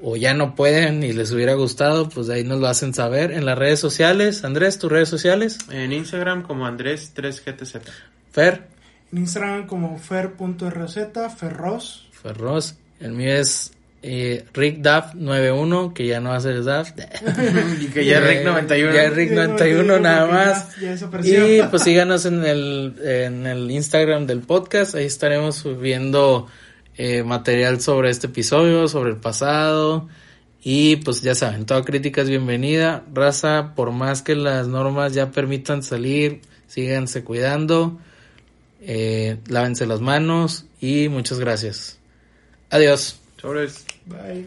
o 0.00 0.16
ya 0.16 0.32
no 0.32 0.54
pueden 0.54 1.04
y 1.04 1.12
les 1.12 1.30
hubiera 1.32 1.52
gustado, 1.52 2.08
pues 2.08 2.30
ahí 2.30 2.42
nos 2.42 2.58
lo 2.58 2.68
hacen 2.68 2.94
saber 2.94 3.32
en 3.32 3.44
las 3.44 3.58
redes 3.58 3.80
sociales. 3.80 4.44
Andrés, 4.44 4.78
tus 4.78 4.90
redes 4.90 5.10
sociales. 5.10 5.58
En 5.70 5.92
Instagram 5.92 6.42
como 6.42 6.66
Andrés3GTZ. 6.66 7.82
Fer, 8.32 8.66
en 9.12 9.18
Instagram 9.18 9.66
como 9.66 9.98
fer.rz, 9.98 10.96
ferros. 11.36 12.08
Ferros. 12.12 12.76
El 12.98 13.12
mío 13.12 13.34
es 13.34 13.75
eh, 14.08 14.44
RickDaft91, 14.54 15.92
que 15.92 16.06
ya 16.06 16.20
no 16.20 16.30
y 17.80 17.86
que 17.86 18.04
ya 18.04 18.18
es 18.18 18.28
Rick 18.28 18.44
91. 18.44 18.94
Ya 18.94 19.02
es 19.02 19.14
Rick 19.14 19.32
91 19.32 19.98
nada 19.98 20.26
más. 20.26 20.76
Ya, 20.76 20.82
ya 20.82 20.90
desapareció. 20.92 21.56
Y 21.56 21.62
pues 21.68 21.82
síganos 21.84 22.24
en 22.24 22.44
el, 22.44 22.94
en 23.02 23.46
el 23.46 23.68
Instagram 23.68 24.28
del 24.28 24.42
podcast. 24.42 24.94
Ahí 24.94 25.06
estaremos 25.06 25.56
subiendo 25.56 26.46
eh, 26.96 27.24
material 27.24 27.80
sobre 27.80 28.10
este 28.10 28.28
episodio, 28.28 28.86
sobre 28.86 29.10
el 29.10 29.16
pasado. 29.16 30.08
Y 30.62 30.96
pues 30.96 31.22
ya 31.22 31.34
saben, 31.34 31.66
toda 31.66 31.82
crítica 31.82 32.22
es 32.22 32.28
bienvenida. 32.28 33.02
Raza, 33.12 33.72
por 33.74 33.90
más 33.90 34.22
que 34.22 34.36
las 34.36 34.68
normas 34.68 35.14
ya 35.14 35.32
permitan 35.32 35.82
salir, 35.82 36.42
síganse 36.68 37.24
cuidando. 37.24 37.98
Eh, 38.82 39.38
lávense 39.48 39.84
las 39.84 40.00
manos 40.00 40.66
y 40.80 41.08
muchas 41.08 41.40
gracias. 41.40 41.98
Adiós. 42.70 43.18
Sobres. 43.40 43.84
Bye. 44.06 44.44